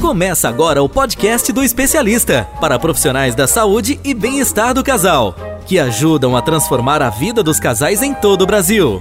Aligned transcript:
Começa 0.00 0.48
agora 0.48 0.82
o 0.82 0.88
podcast 0.88 1.52
do 1.52 1.62
especialista 1.62 2.48
para 2.58 2.78
profissionais 2.78 3.34
da 3.34 3.46
saúde 3.46 4.00
e 4.02 4.14
bem-estar 4.14 4.72
do 4.72 4.82
casal, 4.82 5.34
que 5.66 5.78
ajudam 5.78 6.34
a 6.34 6.40
transformar 6.40 7.02
a 7.02 7.10
vida 7.10 7.42
dos 7.42 7.60
casais 7.60 8.02
em 8.02 8.14
todo 8.14 8.40
o 8.40 8.46
Brasil. 8.46 8.98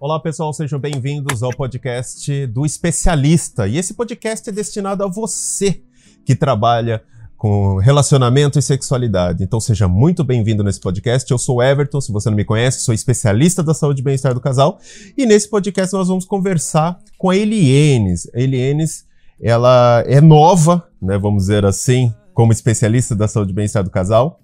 Olá 0.00 0.18
pessoal, 0.18 0.52
sejam 0.52 0.80
bem-vindos 0.80 1.44
ao 1.44 1.50
podcast 1.56 2.44
do 2.48 2.66
especialista. 2.66 3.68
E 3.68 3.78
esse 3.78 3.94
podcast 3.94 4.50
é 4.50 4.52
destinado 4.52 5.04
a 5.04 5.08
você 5.08 5.80
que 6.26 6.34
trabalha 6.34 7.00
com 7.44 7.76
relacionamento 7.76 8.58
e 8.58 8.62
sexualidade. 8.62 9.44
Então 9.44 9.60
seja 9.60 9.86
muito 9.86 10.24
bem-vindo 10.24 10.64
nesse 10.64 10.80
podcast. 10.80 11.30
Eu 11.30 11.36
sou 11.36 11.62
Everton, 11.62 12.00
se 12.00 12.10
você 12.10 12.30
não 12.30 12.36
me 12.38 12.42
conhece, 12.42 12.80
sou 12.80 12.94
especialista 12.94 13.62
da 13.62 13.74
saúde 13.74 14.00
e 14.00 14.02
bem-estar 14.02 14.32
do 14.32 14.40
casal. 14.40 14.80
E 15.14 15.26
nesse 15.26 15.50
podcast 15.50 15.92
nós 15.92 16.08
vamos 16.08 16.24
conversar 16.24 16.98
com 17.18 17.28
a 17.28 17.36
Elienes. 17.36 18.26
A 18.34 18.40
Elienes, 18.40 19.04
ela 19.38 20.02
é 20.06 20.22
nova, 20.22 20.88
né, 21.02 21.18
vamos 21.18 21.42
dizer 21.42 21.66
assim, 21.66 22.14
como 22.34 22.52
especialista 22.52 23.14
da 23.14 23.28
saúde 23.28 23.52
e 23.52 23.54
bem-estar 23.54 23.84
do 23.84 23.90
casal. 23.90 24.40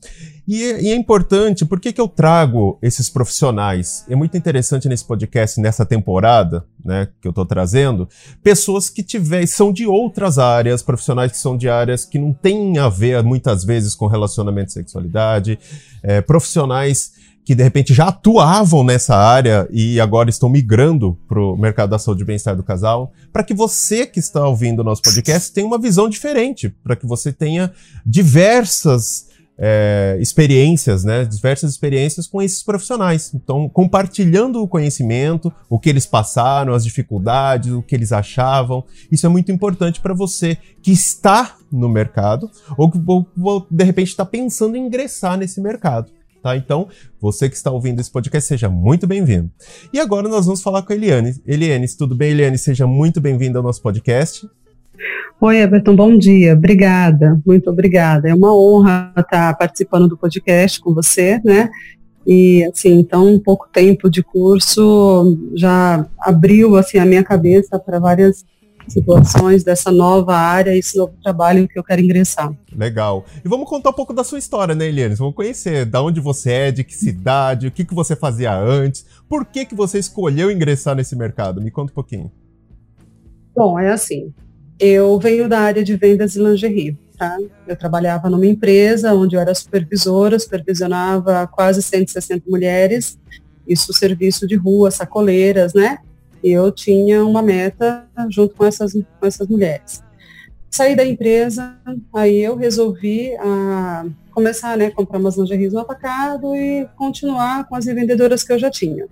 E 0.47 0.65
é, 0.65 0.83
e 0.83 0.93
é, 0.93 0.95
importante, 0.95 1.65
por 1.65 1.79
que, 1.79 1.93
que 1.93 2.01
eu 2.01 2.09
trago 2.09 2.79
esses 2.81 3.11
profissionais? 3.11 4.05
É 4.09 4.17
muito 4.17 4.37
interessante 4.37 4.89
nesse 4.89 5.05
podcast, 5.05 5.61
nessa 5.61 5.85
temporada, 5.85 6.65
né, 6.84 7.09
que 7.21 7.29
eu 7.29 7.31
estou 7.31 7.45
trazendo, 7.45 8.09
pessoas 8.43 8.89
que 8.89 9.03
tiver, 9.03 9.47
são 9.47 9.73
de 9.73 9.87
outras 9.87 10.39
áreas, 10.39 10.83
profissionais 10.83 11.33
que 11.33 11.39
são 11.39 11.57
de 11.57 11.69
áreas 11.69 12.05
que 12.05 12.19
não 12.19 12.33
têm 12.33 12.79
a 12.79 12.89
ver, 12.89 13.23
muitas 13.23 13.65
vezes, 13.65 13.95
com 13.95 14.07
relacionamento 14.07 14.70
e 14.70 14.73
sexualidade, 14.73 15.59
é, 16.03 16.20
profissionais 16.20 17.20
que 17.45 17.55
de 17.55 17.62
repente 17.62 17.93
já 17.93 18.09
atuavam 18.09 18.85
nessa 18.85 19.17
área 19.17 19.67
e 19.71 20.01
agora 20.01 20.31
estão 20.31 20.48
migrando 20.48 21.19
para 21.29 21.41
o 21.41 21.57
mercado 21.57 21.91
da 21.91 21.98
saúde 21.98 22.23
e 22.23 22.27
bem-estar 22.27 22.55
do 22.55 22.62
casal, 22.62 23.12
para 23.33 23.43
que 23.43 23.55
você 23.55 24.07
que 24.07 24.21
está 24.21 24.47
ouvindo 24.47 24.81
o 24.81 24.85
nosso 24.85 25.03
podcast 25.03 25.53
tenha 25.53 25.67
uma 25.67 25.79
visão 25.79 26.09
diferente, 26.09 26.69
para 26.69 26.95
que 26.95 27.07
você 27.07 27.33
tenha 27.33 27.73
diversas 28.05 29.31
é, 29.62 30.17
experiências, 30.19 31.05
né, 31.05 31.23
diversas 31.25 31.70
experiências 31.70 32.27
com 32.27 32.41
esses 32.41 32.62
profissionais. 32.62 33.34
Então, 33.34 33.69
compartilhando 33.69 34.62
o 34.62 34.67
conhecimento, 34.67 35.53
o 35.69 35.79
que 35.79 35.91
eles 35.91 36.07
passaram, 36.07 36.73
as 36.73 36.83
dificuldades, 36.83 37.70
o 37.70 37.83
que 37.83 37.95
eles 37.95 38.11
achavam. 38.11 38.83
Isso 39.12 39.27
é 39.27 39.29
muito 39.29 39.53
importante 39.53 40.01
para 40.01 40.14
você 40.14 40.57
que 40.81 40.91
está 40.91 41.57
no 41.70 41.91
mercado 41.91 42.51
ou 42.77 42.91
que 42.91 42.98
ou, 43.07 43.67
de 43.70 43.84
repente 43.84 44.09
está 44.09 44.25
pensando 44.25 44.77
em 44.77 44.86
ingressar 44.86 45.36
nesse 45.36 45.61
mercado. 45.61 46.11
Tá? 46.42 46.56
Então, 46.56 46.88
você 47.20 47.48
que 47.50 47.56
está 47.56 47.70
ouvindo 47.70 48.00
esse 48.00 48.10
podcast, 48.10 48.48
seja 48.48 48.69
muito 48.69 49.06
bem-vindo. 49.06 49.50
E 49.92 50.00
agora 50.00 50.27
nós 50.28 50.46
vamos 50.46 50.62
falar 50.62 50.83
com 50.83 50.92
a 50.92 50.96
Eliane. 50.96 51.34
Eliane, 51.46 51.86
tudo 51.96 52.14
bem, 52.14 52.30
Eliane? 52.30 52.56
Seja 52.56 52.86
muito 52.86 53.20
bem-vinda 53.20 53.58
ao 53.58 53.62
nosso 53.62 53.83
podcast. 53.83 54.48
Oi, 55.38 55.58
Everton, 55.58 55.94
bom 55.94 56.16
dia. 56.16 56.55
Obrigada, 56.55 57.38
muito 57.46 57.68
obrigada. 57.68 58.28
É 58.28 58.34
uma 58.34 58.56
honra 58.56 59.12
estar 59.18 59.55
participando 59.56 60.08
do 60.08 60.16
podcast 60.16 60.80
com 60.80 60.94
você, 60.94 61.41
né? 61.44 61.70
E 62.27 62.64
assim, 62.64 62.98
então, 62.98 63.34
um 63.34 63.38
pouco 63.38 63.68
tempo 63.70 64.11
de 64.11 64.22
curso 64.22 65.38
já 65.55 66.06
abriu 66.18 66.77
assim 66.77 66.98
a 66.98 67.06
minha 67.06 67.24
cabeça 67.24 67.78
para 67.78 67.98
várias 67.98 68.44
situações 68.91 69.64
dessa 69.64 69.91
nova 69.91 70.34
área, 70.34 70.77
esse 70.77 70.96
novo 70.96 71.14
trabalho 71.22 71.69
que 71.69 71.78
eu 71.78 71.84
quero 71.84 72.02
ingressar. 72.02 72.52
Legal. 72.77 73.24
E 73.44 73.48
vamos 73.48 73.69
contar 73.69 73.91
um 73.91 73.94
pouco 73.94 74.12
da 74.12 74.24
sua 74.24 74.38
história, 74.38 74.74
né, 74.74 74.86
Eliane? 74.86 75.14
Vamos 75.14 75.34
conhecer 75.34 75.84
da 75.84 76.02
onde 76.02 76.20
você 76.20 76.52
é, 76.52 76.70
de 76.70 76.84
que 76.84 76.94
cidade, 76.94 77.66
o 77.66 77.70
que, 77.70 77.84
que 77.84 77.94
você 77.94 78.16
fazia 78.16 78.55
antes, 78.55 79.06
por 79.28 79.46
que, 79.46 79.64
que 79.64 79.74
você 79.74 79.98
escolheu 79.98 80.50
ingressar 80.50 80.94
nesse 80.94 81.16
mercado? 81.16 81.61
Me 81.61 81.70
conta 81.70 81.92
um 81.92 81.94
pouquinho. 81.94 82.30
Bom, 83.55 83.78
é 83.78 83.91
assim, 83.91 84.33
eu 84.78 85.18
venho 85.18 85.48
da 85.48 85.61
área 85.61 85.84
de 85.84 85.96
vendas 85.96 86.33
de 86.33 86.41
lingerie. 86.41 86.98
Tá? 87.18 87.36
Eu 87.68 87.77
trabalhava 87.77 88.30
numa 88.30 88.46
empresa 88.46 89.12
onde 89.12 89.36
eu 89.36 89.41
era 89.41 89.55
supervisora, 89.55 90.38
supervisionava 90.38 91.46
quase 91.46 91.83
160 91.83 92.45
mulheres, 92.48 93.18
isso 93.68 93.92
serviço 93.92 94.46
de 94.46 94.56
rua, 94.56 94.90
sacoleiras, 94.90 95.74
né? 95.74 95.98
Eu 96.42 96.70
tinha 96.73 97.24
uma 97.24 97.42
meta 97.42 98.06
junto 98.28 98.55
com 98.55 98.64
essas, 98.64 98.92
com 98.92 99.27
essas 99.27 99.46
mulheres. 99.48 100.02
Saí 100.70 100.95
da 100.95 101.05
empresa, 101.05 101.77
aí 102.14 102.40
eu 102.40 102.55
resolvi 102.56 103.34
a, 103.36 103.42
ah, 103.45 104.06
começar 104.30 104.77
né, 104.77 104.86
a 104.86 104.90
comprar 104.90 105.18
umas 105.18 105.36
lingeries 105.36 105.73
no 105.73 105.80
atacado 105.80 106.55
e 106.55 106.86
continuar 106.96 107.68
com 107.68 107.74
as 107.74 107.84
vendedoras 107.84 108.45
que 108.45 108.52
eu 108.52 108.58
já 108.58 108.70
tinha. 108.70 109.06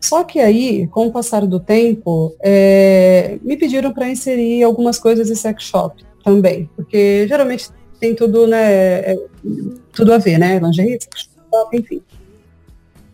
Só 0.00 0.22
que 0.22 0.38
aí, 0.38 0.86
com 0.88 1.06
o 1.06 1.12
passar 1.12 1.46
do 1.46 1.58
tempo, 1.58 2.34
é, 2.40 3.38
me 3.42 3.56
pediram 3.56 3.92
para 3.92 4.08
inserir 4.08 4.62
algumas 4.62 4.98
coisas 4.98 5.30
em 5.30 5.34
sex 5.34 5.64
shop 5.64 6.04
também, 6.22 6.70
porque 6.76 7.26
geralmente 7.26 7.70
tem 7.98 8.14
tudo, 8.14 8.46
né, 8.46 9.00
é, 9.00 9.16
tudo 9.92 10.12
a 10.12 10.18
ver, 10.18 10.38
né, 10.38 10.58
lingerie, 10.58 10.98
sex 11.00 11.28
shop, 11.50 11.76
enfim. 11.76 12.02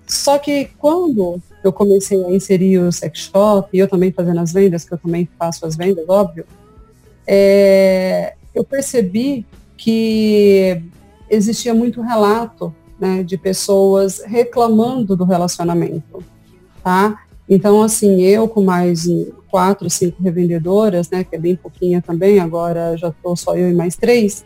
Só 0.06 0.38
que 0.38 0.66
quando 0.78 1.40
eu 1.66 1.72
comecei 1.72 2.22
a 2.24 2.30
inserir 2.30 2.78
o 2.78 2.92
sex 2.92 3.30
shop, 3.32 3.68
e 3.72 3.78
eu 3.78 3.88
também 3.88 4.12
fazendo 4.12 4.40
as 4.40 4.52
vendas, 4.52 4.84
que 4.84 4.94
eu 4.94 4.98
também 4.98 5.28
faço 5.38 5.66
as 5.66 5.76
vendas, 5.76 6.04
óbvio, 6.08 6.44
é, 7.26 8.34
eu 8.54 8.64
percebi 8.64 9.46
que 9.76 10.82
existia 11.30 11.74
muito 11.74 12.00
relato 12.00 12.74
né, 12.98 13.22
de 13.22 13.36
pessoas 13.36 14.22
reclamando 14.24 15.16
do 15.16 15.24
relacionamento 15.24 16.22
tá? 16.84 17.24
Então, 17.48 17.82
assim, 17.82 18.20
eu 18.20 18.46
com 18.46 18.62
mais 18.62 19.06
quatro, 19.50 19.88
cinco 19.88 20.22
revendedoras, 20.22 21.08
né, 21.10 21.24
que 21.24 21.34
é 21.34 21.38
bem 21.38 21.56
pouquinha 21.56 22.02
também, 22.02 22.38
agora 22.38 22.96
já 22.96 23.08
estou 23.08 23.34
só 23.34 23.56
eu 23.56 23.70
e 23.70 23.74
mais 23.74 23.96
três, 23.96 24.44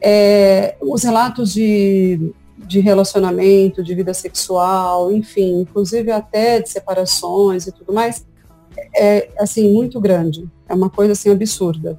é, 0.00 0.76
os 0.80 1.02
relatos 1.02 1.52
de, 1.52 2.32
de 2.58 2.80
relacionamento, 2.80 3.82
de 3.82 3.94
vida 3.94 4.12
sexual, 4.12 5.12
enfim, 5.12 5.60
inclusive 5.60 6.10
até 6.10 6.60
de 6.60 6.68
separações 6.68 7.66
e 7.66 7.72
tudo 7.72 7.92
mais, 7.92 8.26
é, 8.94 9.30
assim, 9.38 9.72
muito 9.72 10.00
grande. 10.00 10.48
É 10.68 10.74
uma 10.74 10.90
coisa, 10.90 11.12
assim, 11.12 11.30
absurda. 11.30 11.98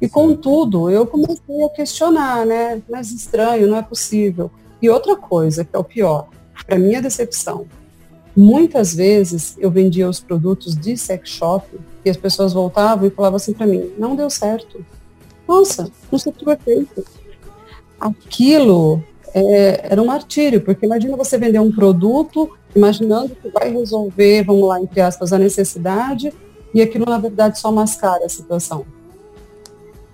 E, 0.00 0.08
contudo, 0.08 0.90
eu 0.90 1.06
comecei 1.06 1.62
a 1.64 1.68
questionar, 1.68 2.46
né, 2.46 2.80
mas 2.88 3.10
estranho, 3.12 3.66
não 3.66 3.76
é 3.76 3.82
possível. 3.82 4.50
E 4.80 4.88
outra 4.88 5.14
coisa, 5.16 5.64
que 5.64 5.76
é 5.76 5.78
o 5.78 5.84
pior, 5.84 6.28
para 6.66 6.78
minha 6.78 7.02
decepção, 7.02 7.66
Muitas 8.36 8.94
vezes 8.94 9.56
eu 9.58 9.70
vendia 9.70 10.08
os 10.08 10.20
produtos 10.20 10.76
de 10.76 10.96
sex 10.96 11.28
shop 11.28 11.66
e 12.04 12.10
as 12.10 12.16
pessoas 12.16 12.52
voltavam 12.52 13.06
e 13.06 13.10
falavam 13.10 13.36
assim 13.36 13.52
para 13.52 13.66
mim, 13.66 13.90
não 13.98 14.14
deu 14.14 14.30
certo. 14.30 14.84
Nossa, 15.46 15.90
não 16.10 16.18
sei 16.18 16.30
o 16.30 16.34
que 16.34 16.44
foi 16.44 16.56
feito. 16.56 17.04
Aquilo 17.98 19.02
é, 19.34 19.92
era 19.92 20.02
um 20.02 20.06
martírio, 20.06 20.60
porque 20.60 20.86
imagina 20.86 21.16
você 21.16 21.38
vender 21.38 21.60
um 21.60 21.72
produto 21.72 22.50
imaginando 22.74 23.34
que 23.34 23.48
vai 23.48 23.72
resolver, 23.72 24.44
vamos 24.44 24.68
lá, 24.68 24.80
entre 24.80 25.00
aspas, 25.00 25.32
a 25.32 25.38
necessidade, 25.38 26.32
e 26.72 26.80
aquilo 26.80 27.04
na 27.04 27.18
verdade 27.18 27.58
só 27.58 27.72
mascara 27.72 28.24
a 28.24 28.28
situação. 28.28 28.84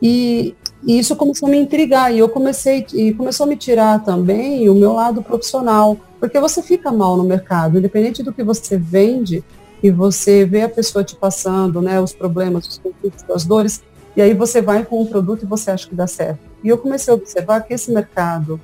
E, 0.01 0.55
e 0.87 0.99
isso 0.99 1.17
começou 1.17 1.49
a 1.49 1.51
me 1.51 1.59
intrigar, 1.59 2.15
e 2.15 2.19
eu 2.19 2.29
comecei, 2.29 2.87
e 2.95 3.13
começou 3.13 3.45
a 3.45 3.49
me 3.49 3.57
tirar 3.57 4.03
também 4.05 4.69
o 4.69 4.75
meu 4.75 4.93
lado 4.93 5.23
profissional 5.23 5.99
porque 6.19 6.41
você 6.41 6.63
fica 6.63 6.91
mal 6.91 7.17
no 7.17 7.25
mercado, 7.25 7.79
independente 7.79 8.23
do 8.23 8.33
que 8.33 8.43
você 8.43 8.77
vende, 8.77 9.45
e 9.83 9.91
você 9.91 10.45
vê 10.45 10.63
a 10.63 10.69
pessoa 10.69 11.05
te 11.05 11.15
passando, 11.15 11.83
né, 11.83 12.01
os 12.01 12.13
problemas, 12.13 12.67
os 12.67 12.79
conflitos, 12.79 13.25
as 13.31 13.45
dores, 13.45 13.83
e 14.17 14.23
aí 14.23 14.33
você 14.33 14.63
vai 14.63 14.85
com 14.85 15.03
um 15.03 15.07
produto 15.07 15.43
e 15.43 15.47
você 15.47 15.71
acha 15.71 15.87
que 15.87 15.95
dá 15.95 16.07
certo. 16.07 16.41
E 16.65 16.69
eu 16.69 16.79
comecei 16.79 17.13
a 17.13 17.17
observar 17.17 17.61
que 17.61 17.75
esse 17.75 17.93
mercado 17.93 18.59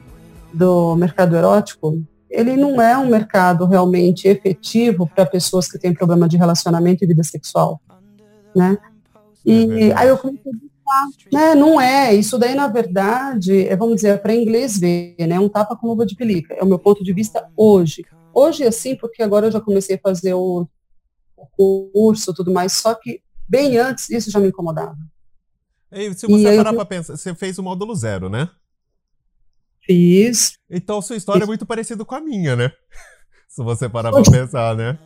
do 0.53 0.97
mercado 0.97 1.37
erótico, 1.37 2.03
ele 2.31 2.57
não 2.57 2.81
é 2.81 2.97
um 2.97 3.09
mercado 3.09 3.67
realmente 3.67 4.27
efetivo 4.27 5.09
para 5.15 5.27
pessoas 5.27 5.69
que 5.71 5.79
têm 5.79 5.93
problema 5.93 6.29
de 6.29 6.37
relacionamento 6.37 7.05
e 7.05 7.07
vida 7.07 7.23
sexual, 7.23 7.81
né? 8.55 8.79
E 9.45 9.91
é 9.91 9.99
aí 9.99 10.09
eu 10.09 10.17
comecei 10.17 10.51
a 10.51 10.73
né, 11.33 11.55
não 11.55 11.81
é. 11.81 12.15
Isso 12.15 12.39
daí, 12.39 12.55
na 12.55 12.69
verdade, 12.69 13.67
é, 13.67 13.77
vamos 13.77 13.97
dizer, 13.97 14.21
para 14.21 14.35
inglês 14.35 14.79
ver, 14.79 15.17
né? 15.19 15.41
Um 15.41 15.49
tapa 15.49 15.77
com 15.77 15.87
luva 15.87 16.05
de 16.05 16.15
pelica. 16.15 16.55
É 16.55 16.63
o 16.63 16.67
meu 16.67 16.79
ponto 16.79 17.03
de 17.03 17.13
vista 17.13 17.49
hoje. 17.57 18.05
Hoje, 18.35 18.65
assim, 18.65 18.95
porque 18.95 19.23
agora 19.23 19.47
eu 19.47 19.51
já 19.51 19.61
comecei 19.61 19.97
a 19.97 20.01
fazer 20.01 20.35
o, 20.35 20.67
o 21.37 21.91
curso 21.93 22.35
tudo 22.35 22.53
mais, 22.53 22.75
só 22.75 22.95
que 22.95 23.21
bem 23.49 23.79
antes 23.79 24.11
isso 24.11 24.31
já 24.31 24.41
me 24.41 24.49
incomodava. 24.49 24.97
E 25.91 26.13
se 26.15 26.27
você 26.27 26.55
e 26.55 26.57
parar 26.57 26.71
eu... 26.71 26.77
para 26.77 26.87
pensar, 26.87 27.17
você 27.17 27.35
fez 27.35 27.59
o 27.59 27.63
módulo 27.63 27.95
zero, 27.95 28.29
né? 28.29 28.49
Fiz. 29.85 30.59
Então 30.71 31.03
sua 31.03 31.17
história 31.17 31.41
Fiz. 31.41 31.47
é 31.47 31.51
muito 31.51 31.67
parecida 31.67 32.05
com 32.05 32.15
a 32.15 32.21
minha, 32.21 32.57
né? 32.57 32.73
se 33.49 33.63
você 33.63 33.89
parar 33.89 34.11
para 34.11 34.23
pensar, 34.23 34.77
né? 34.77 34.99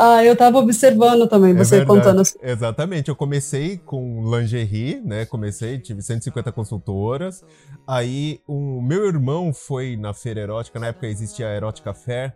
Ah, 0.00 0.24
eu 0.24 0.34
estava 0.34 0.58
observando 0.58 1.26
também, 1.26 1.50
é 1.50 1.54
você 1.54 1.78
verdade. 1.78 1.98
contando. 1.98 2.20
Assim. 2.20 2.38
Exatamente, 2.40 3.08
eu 3.08 3.16
comecei 3.16 3.78
com 3.78 4.30
lingerie, 4.32 5.00
né? 5.04 5.26
Comecei, 5.26 5.76
tive 5.80 6.02
150 6.02 6.52
consultoras. 6.52 7.44
Aí 7.84 8.40
o 8.46 8.80
meu 8.80 9.06
irmão 9.08 9.52
foi 9.52 9.96
na 9.96 10.14
feira 10.14 10.40
erótica, 10.40 10.78
na 10.78 10.88
época 10.88 11.08
existia 11.08 11.48
a 11.48 11.54
Erótica 11.56 11.92
Fair, 11.92 12.32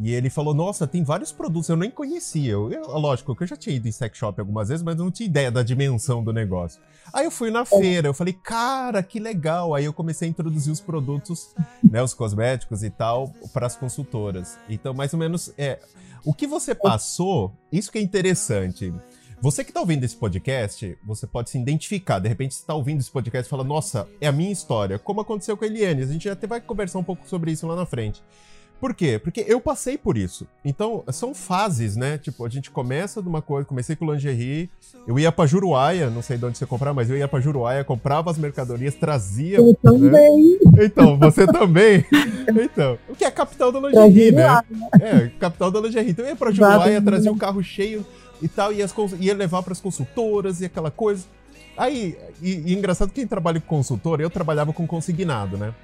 E 0.00 0.14
ele 0.14 0.30
falou: 0.30 0.54
Nossa, 0.54 0.86
tem 0.86 1.02
vários 1.02 1.32
produtos, 1.32 1.68
eu 1.68 1.76
nem 1.76 1.90
conhecia. 1.90 2.52
Eu, 2.52 2.70
eu, 2.70 2.86
lógico 2.98 3.34
que 3.34 3.42
eu 3.42 3.46
já 3.46 3.56
tinha 3.56 3.74
ido 3.74 3.88
em 3.88 3.92
sex 3.92 4.16
shop 4.16 4.40
algumas 4.40 4.68
vezes, 4.68 4.82
mas 4.82 4.96
não 4.96 5.10
tinha 5.10 5.28
ideia 5.28 5.50
da 5.50 5.62
dimensão 5.62 6.22
do 6.22 6.32
negócio. 6.32 6.80
Aí 7.12 7.24
eu 7.24 7.30
fui 7.30 7.50
na 7.50 7.64
feira, 7.64 8.08
eu 8.08 8.14
falei, 8.14 8.32
cara, 8.32 9.02
que 9.02 9.18
legal. 9.18 9.74
Aí 9.74 9.84
eu 9.84 9.92
comecei 9.92 10.28
a 10.28 10.30
introduzir 10.30 10.72
os 10.72 10.80
produtos, 10.80 11.54
né, 11.82 12.02
os 12.02 12.14
cosméticos 12.14 12.82
e 12.82 12.90
tal, 12.90 13.32
para 13.52 13.66
as 13.66 13.74
consultoras. 13.74 14.56
Então, 14.68 14.94
mais 14.94 15.12
ou 15.12 15.18
menos, 15.18 15.52
é. 15.58 15.80
O 16.24 16.34
que 16.34 16.46
você 16.46 16.74
passou, 16.74 17.52
isso 17.72 17.90
que 17.90 17.98
é 17.98 18.02
interessante. 18.02 18.92
Você 19.40 19.62
que 19.62 19.70
está 19.70 19.80
ouvindo 19.80 20.02
esse 20.04 20.16
podcast, 20.16 20.98
você 21.04 21.26
pode 21.26 21.50
se 21.50 21.58
identificar. 21.58 22.18
De 22.18 22.28
repente, 22.28 22.54
você 22.54 22.60
está 22.60 22.74
ouvindo 22.74 23.00
esse 23.00 23.10
podcast 23.10 23.46
e 23.46 23.50
fala: 23.50 23.62
Nossa, 23.62 24.06
é 24.20 24.26
a 24.26 24.32
minha 24.32 24.50
história. 24.50 24.98
Como 24.98 25.20
aconteceu 25.20 25.56
com 25.56 25.64
a 25.64 25.68
Eliane? 25.68 26.02
A 26.02 26.06
gente 26.06 26.28
até 26.28 26.46
vai 26.46 26.60
conversar 26.60 26.98
um 26.98 27.04
pouco 27.04 27.26
sobre 27.28 27.52
isso 27.52 27.66
lá 27.66 27.76
na 27.76 27.86
frente. 27.86 28.20
Por 28.80 28.94
quê? 28.94 29.18
Porque 29.18 29.44
eu 29.46 29.60
passei 29.60 29.98
por 29.98 30.16
isso. 30.16 30.46
Então, 30.64 31.02
são 31.10 31.34
fases, 31.34 31.96
né? 31.96 32.16
Tipo, 32.16 32.46
a 32.46 32.48
gente 32.48 32.70
começa 32.70 33.20
de 33.20 33.28
uma 33.28 33.42
coisa, 33.42 33.66
comecei 33.66 33.96
com 33.96 34.10
lingerie, 34.10 34.70
eu 35.06 35.18
ia 35.18 35.32
pra 35.32 35.46
Juruáia, 35.46 36.08
não 36.08 36.22
sei 36.22 36.38
de 36.38 36.44
onde 36.44 36.56
você 36.56 36.64
comprar, 36.64 36.94
mas 36.94 37.10
eu 37.10 37.16
ia 37.16 37.26
pra 37.26 37.40
Juruáia, 37.40 37.82
comprava 37.82 38.30
as 38.30 38.38
mercadorias, 38.38 38.94
trazia. 38.94 39.58
Eu 39.58 39.66
né? 39.66 39.74
também. 39.82 40.58
Então, 40.80 41.18
você 41.18 41.46
também. 41.46 42.04
Então, 42.48 42.98
o 43.06 43.14
que 43.14 43.24
é 43.24 43.26
a 43.26 43.30
capital 43.30 43.70
da 43.70 43.78
lingerie, 43.78 44.32
né? 44.32 44.62
É, 44.98 45.30
capital 45.38 45.70
da 45.70 45.80
lingerie. 45.80 46.10
Então 46.10 46.24
eu 46.24 46.30
ia 46.30 46.36
pra 46.36 46.50
Juruáia, 46.50 47.00
trazia 47.02 47.30
um 47.30 47.36
carro 47.36 47.62
cheio 47.62 48.06
e 48.40 48.48
tal, 48.48 48.72
ia, 48.72 48.86
ia 49.20 49.34
levar 49.34 49.62
pras 49.62 49.80
consultoras 49.80 50.62
e 50.62 50.64
aquela 50.64 50.90
coisa. 50.90 51.24
Aí, 51.76 52.16
e, 52.42 52.54
e 52.70 52.74
engraçado 52.74 53.12
quem 53.12 53.26
trabalha 53.26 53.60
com 53.60 53.76
consultor, 53.76 54.20
eu 54.20 54.30
trabalhava 54.30 54.72
com 54.72 54.86
consignado, 54.86 55.58
né? 55.58 55.74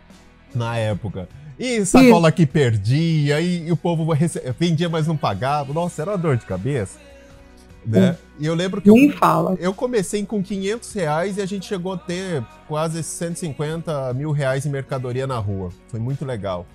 Na 0.54 0.76
época. 0.76 1.28
E 1.58 1.84
sacola 1.86 2.32
que 2.32 2.46
perdia, 2.46 3.40
e, 3.40 3.68
e 3.68 3.72
o 3.72 3.76
povo 3.76 4.06
vendia, 4.58 4.88
mas 4.88 5.06
não 5.06 5.16
pagava. 5.16 5.72
Nossa, 5.72 6.02
era 6.02 6.10
uma 6.12 6.18
dor 6.18 6.36
de 6.36 6.46
cabeça. 6.46 6.98
Né? 7.86 8.16
E 8.38 8.46
eu 8.46 8.54
lembro 8.54 8.80
que 8.80 8.88
eu, 8.88 8.96
fala. 9.18 9.56
eu 9.60 9.74
comecei 9.74 10.24
com 10.24 10.42
500 10.42 10.92
reais 10.94 11.36
e 11.36 11.42
a 11.42 11.46
gente 11.46 11.66
chegou 11.66 11.92
a 11.92 11.98
ter 11.98 12.42
quase 12.66 13.02
150 13.02 14.14
mil 14.14 14.32
reais 14.32 14.64
em 14.64 14.70
mercadoria 14.70 15.26
na 15.26 15.38
rua. 15.38 15.70
Foi 15.88 16.00
muito 16.00 16.24
legal. 16.24 16.66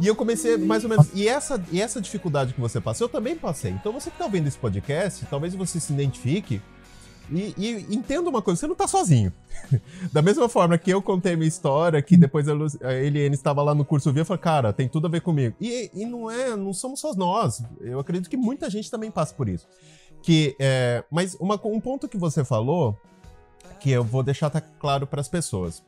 E 0.00 0.06
eu 0.06 0.16
comecei 0.16 0.56
mais 0.56 0.82
ou 0.82 0.90
menos. 0.90 1.08
E 1.14 1.28
essa, 1.28 1.62
e 1.70 1.80
essa 1.80 2.00
dificuldade 2.00 2.52
que 2.52 2.60
você 2.60 2.80
passou, 2.80 3.06
eu 3.06 3.08
também 3.08 3.36
passei. 3.36 3.70
Então 3.70 3.92
você 3.92 4.10
que 4.10 4.16
está 4.16 4.24
ouvindo 4.24 4.48
esse 4.48 4.58
podcast, 4.58 5.24
talvez 5.30 5.54
você 5.54 5.78
se 5.78 5.92
identifique 5.92 6.60
e, 7.30 7.54
e 7.56 7.94
entenda 7.94 8.28
uma 8.28 8.40
coisa, 8.40 8.60
você 8.60 8.66
não 8.66 8.72
está 8.72 8.86
sozinho. 8.86 9.32
da 10.12 10.22
mesma 10.22 10.48
forma 10.48 10.78
que 10.78 10.90
eu 10.90 11.02
contei 11.02 11.36
minha 11.36 11.48
história, 11.48 12.00
que 12.00 12.16
depois 12.16 12.46
a, 12.48 12.52
a 12.82 12.94
Eliane 12.94 13.34
estava 13.34 13.62
lá 13.62 13.74
no 13.74 13.84
curso 13.84 14.12
via, 14.12 14.24
falei, 14.24 14.42
cara, 14.42 14.72
tem 14.72 14.88
tudo 14.88 15.06
a 15.06 15.10
ver 15.10 15.20
comigo. 15.20 15.54
E, 15.60 15.90
e 15.94 16.04
não 16.04 16.30
é, 16.30 16.56
não 16.56 16.72
somos 16.72 17.00
só 17.00 17.14
nós. 17.14 17.62
Eu 17.80 17.98
acredito 17.98 18.30
que 18.30 18.36
muita 18.36 18.70
gente 18.70 18.90
também 18.90 19.10
passa 19.10 19.34
por 19.34 19.48
isso. 19.48 19.66
Que, 20.22 20.56
é, 20.58 21.04
mas 21.10 21.34
uma, 21.34 21.60
um 21.64 21.80
ponto 21.80 22.08
que 22.08 22.16
você 22.16 22.44
falou, 22.44 22.98
que 23.80 23.90
eu 23.90 24.02
vou 24.02 24.22
deixar 24.22 24.50
tá 24.50 24.60
claro 24.60 25.06
para 25.06 25.20
as 25.20 25.28
pessoas. 25.28 25.82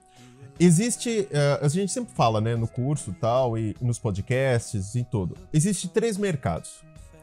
Existe, 0.58 1.20
uh, 1.30 1.64
a 1.64 1.68
gente 1.68 1.90
sempre 1.90 2.14
fala, 2.14 2.38
né, 2.38 2.54
no 2.54 2.68
curso 2.68 3.16
tal, 3.18 3.56
e 3.56 3.74
nos 3.80 3.98
podcasts 3.98 4.94
e 4.94 5.02
tudo. 5.02 5.34
Existe 5.54 5.88
três 5.88 6.18
mercados 6.18 6.82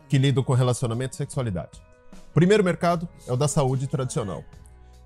que 0.09 0.17
lidam 0.17 0.43
com 0.43 0.53
relacionamento 0.53 1.13
e 1.13 1.17
sexualidade. 1.17 1.86
Primeiro 2.37 2.63
mercado 2.63 3.09
é 3.25 3.33
o 3.33 3.35
da 3.35 3.47
saúde 3.47 3.87
tradicional, 3.87 4.43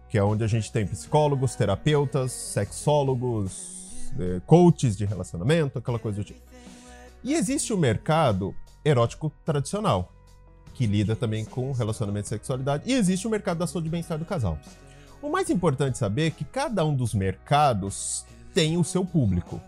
que 0.10 0.18
é 0.18 0.24
onde 0.24 0.44
a 0.44 0.48
gente 0.48 0.70
tem 0.70 0.86
psicólogos, 0.86 1.56
terapeutas, 1.56 2.34
sexólogos, 2.34 4.12
eh, 4.20 4.42
coaches 4.46 4.98
de 4.98 5.06
relacionamento, 5.06 5.80
aquela 5.80 5.98
coisa 5.98 6.18
do 6.18 6.26
tipo. 6.26 6.42
E 7.24 7.34
existe 7.34 7.72
o 7.72 7.78
mercado 7.78 8.54
erótico 8.84 9.32
tradicional, 9.46 10.12
que 10.74 10.86
lida 10.86 11.16
também 11.16 11.46
com 11.46 11.72
relacionamento 11.72 12.26
e 12.26 12.28
sexualidade, 12.28 12.84
e 12.86 12.94
existe 12.94 13.26
o 13.26 13.30
mercado 13.30 13.60
da 13.60 13.66
saúde 13.66 13.88
e 13.88 13.92
bem-estar 13.92 14.18
do 14.18 14.26
casal. 14.26 14.60
O 15.22 15.30
mais 15.30 15.50
importante 15.50 15.98
saber 15.98 16.28
é 16.28 16.32
que 16.32 16.44
cada 16.44 16.84
um 16.84 16.94
dos 16.94 17.14
mercados 17.14 18.26
tem 18.54 18.76
o 18.76 18.84
seu 18.84 19.06
público. 19.06 19.62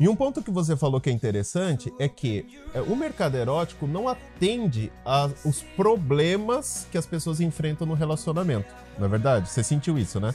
E 0.00 0.08
um 0.08 0.16
ponto 0.16 0.42
que 0.42 0.50
você 0.50 0.74
falou 0.74 0.98
que 0.98 1.10
é 1.10 1.12
interessante 1.12 1.92
é 1.98 2.08
que 2.08 2.46
é, 2.72 2.80
o 2.80 2.96
mercado 2.96 3.36
erótico 3.36 3.86
não 3.86 4.08
atende 4.08 4.90
aos 5.04 5.62
problemas 5.76 6.86
que 6.90 6.96
as 6.96 7.04
pessoas 7.04 7.38
enfrentam 7.38 7.86
no 7.86 7.92
relacionamento. 7.92 8.74
Não 8.98 9.04
é 9.04 9.10
verdade? 9.10 9.50
Você 9.50 9.62
sentiu 9.62 9.98
isso, 9.98 10.18
né? 10.18 10.34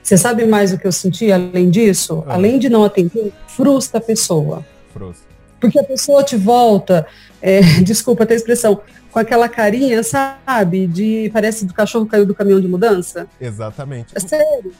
Você 0.00 0.16
sabe 0.16 0.46
mais 0.46 0.72
o 0.72 0.78
que 0.78 0.86
eu 0.86 0.92
senti 0.92 1.32
além 1.32 1.68
disso? 1.68 2.22
Ah. 2.28 2.34
Além 2.34 2.60
de 2.60 2.68
não 2.68 2.84
atender, 2.84 3.32
frustra 3.48 3.98
a 3.98 4.00
pessoa. 4.00 4.64
Frustra. 4.92 5.26
Porque 5.58 5.78
a 5.80 5.84
pessoa 5.84 6.22
te 6.22 6.36
volta, 6.36 7.04
é, 7.42 7.60
desculpa 7.82 8.22
até 8.22 8.34
a 8.34 8.36
expressão, 8.36 8.80
com 9.10 9.18
aquela 9.18 9.48
carinha, 9.48 10.00
sabe? 10.04 10.86
De 10.86 11.28
parece 11.32 11.64
do 11.64 11.74
cachorro 11.74 12.06
caiu 12.06 12.24
do 12.24 12.36
caminhão 12.36 12.60
de 12.60 12.68
mudança. 12.68 13.26
Exatamente. 13.40 14.12
É 14.14 14.20
sério 14.20 14.72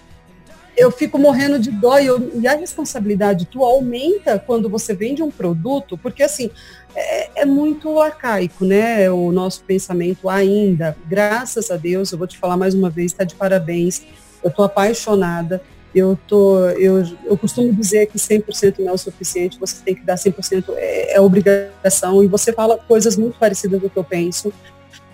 eu 0.77 0.91
fico 0.91 1.19
morrendo 1.19 1.59
de 1.59 1.71
dó 1.71 1.99
e, 1.99 2.07
eu, 2.07 2.33
e, 2.35 2.47
a 2.47 2.55
responsabilidade 2.55 3.47
tu 3.47 3.65
aumenta 3.65 4.39
quando 4.39 4.69
você 4.69 4.95
vende 4.95 5.23
um 5.23 5.31
produto, 5.31 5.97
porque 5.97 6.23
assim, 6.23 6.51
é, 6.95 7.43
é, 7.43 7.45
muito 7.45 8.01
arcaico, 8.01 8.65
né? 8.65 9.11
O 9.11 9.33
nosso 9.33 9.63
pensamento 9.65 10.29
ainda, 10.29 10.97
graças 11.07 11.71
a 11.71 11.77
Deus, 11.77 12.13
eu 12.13 12.19
vou 12.19 12.27
te 12.27 12.39
falar 12.39 12.57
mais 12.57 12.75
uma 12.75 12.91
vez, 12.91 13.13
está 13.13 13.25
de 13.25 13.35
parabéns, 13.35 14.03
eu 14.43 14.51
tô 14.51 14.63
apaixonada, 14.63 15.63
eu 15.95 16.19
tô, 16.27 16.69
eu, 16.71 17.05
eu 17.25 17.37
costumo 17.37 17.73
dizer 17.73 18.07
que 18.07 18.19
100% 18.19 18.81
não 18.81 18.91
é 18.91 18.93
o 18.93 18.99
suficiente, 18.99 19.59
você 19.61 19.77
tem 19.85 19.95
que 19.95 20.03
dar 20.03 20.17
100%, 20.17 20.65
é, 20.77 21.15
é 21.15 21.21
obrigação, 21.21 22.23
e 22.23 22.27
você 22.27 22.53
fala 22.53 22.77
coisas 22.79 23.17
muito 23.17 23.39
parecidas 23.39 23.81
do 23.81 23.89
que 23.89 23.97
eu 23.97 24.05
penso, 24.05 24.53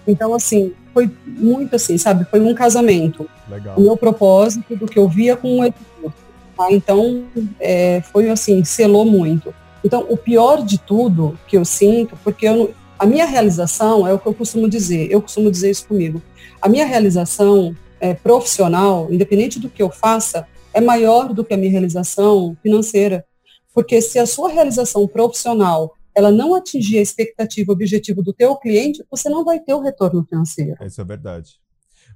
então, 0.07 0.35
assim, 0.35 0.73
foi 0.93 1.11
muito 1.27 1.77
assim, 1.77 1.97
sabe? 1.99 2.25
Foi 2.25 2.41
um 2.41 2.55
casamento. 2.55 3.29
Legal. 3.49 3.77
O 3.77 3.81
meu 3.81 3.97
propósito 3.97 4.77
do 4.77 4.87
que 4.87 4.99
eu 4.99 5.09
via 5.09 5.37
com 5.37 5.61
o 5.61 5.65
editor. 5.65 6.13
Tá? 6.57 6.67
Então, 6.71 7.25
é, 7.59 8.03
foi 8.13 8.29
assim, 8.29 8.65
selou 8.65 9.05
muito. 9.05 9.55
Então, 9.85 10.07
o 10.09 10.17
pior 10.17 10.65
de 10.65 10.79
tudo 10.79 11.39
que 11.47 11.57
eu 11.57 11.65
sinto, 11.65 12.19
porque 12.23 12.47
eu, 12.47 12.75
a 12.99 13.07
minha 13.07 13.25
realização 13.25 14.07
é 14.07 14.13
o 14.13 14.19
que 14.19 14.27
eu 14.27 14.35
costumo 14.35 14.69
dizer, 14.69 15.11
eu 15.11 15.23
costumo 15.23 15.51
dizer 15.51 15.71
isso 15.71 15.87
comigo. 15.87 16.23
A 16.61 16.69
minha 16.69 16.85
realização 16.85 17.75
é, 17.99 18.13
profissional, 18.15 19.09
independente 19.11 19.59
do 19.59 19.71
que 19.71 19.83
eu 19.83 19.91
faça, 19.91 20.47
é 20.73 20.81
maior 20.81 21.33
do 21.33 21.45
que 21.45 21.55
a 21.55 21.57
minha 21.57 21.71
realização 21.71 22.57
financeira. 22.63 23.25
Porque 23.73 24.01
se 24.01 24.19
a 24.19 24.27
sua 24.27 24.51
realização 24.51 25.07
profissional 25.07 25.95
ela 26.21 26.31
não 26.31 26.55
atingir 26.55 26.99
a 26.99 27.03
expectativa, 27.03 27.73
o 27.73 27.75
objetivo 27.75 28.23
do 28.23 28.33
teu 28.33 28.55
cliente, 28.57 29.03
você 29.11 29.29
não 29.29 29.45
vai 29.45 29.59
ter 29.59 29.75
o 29.75 29.81
retorno 29.81 30.25
financeiro. 30.25 30.77
Isso 30.85 31.01
é 31.01 31.05
verdade. 31.05 31.59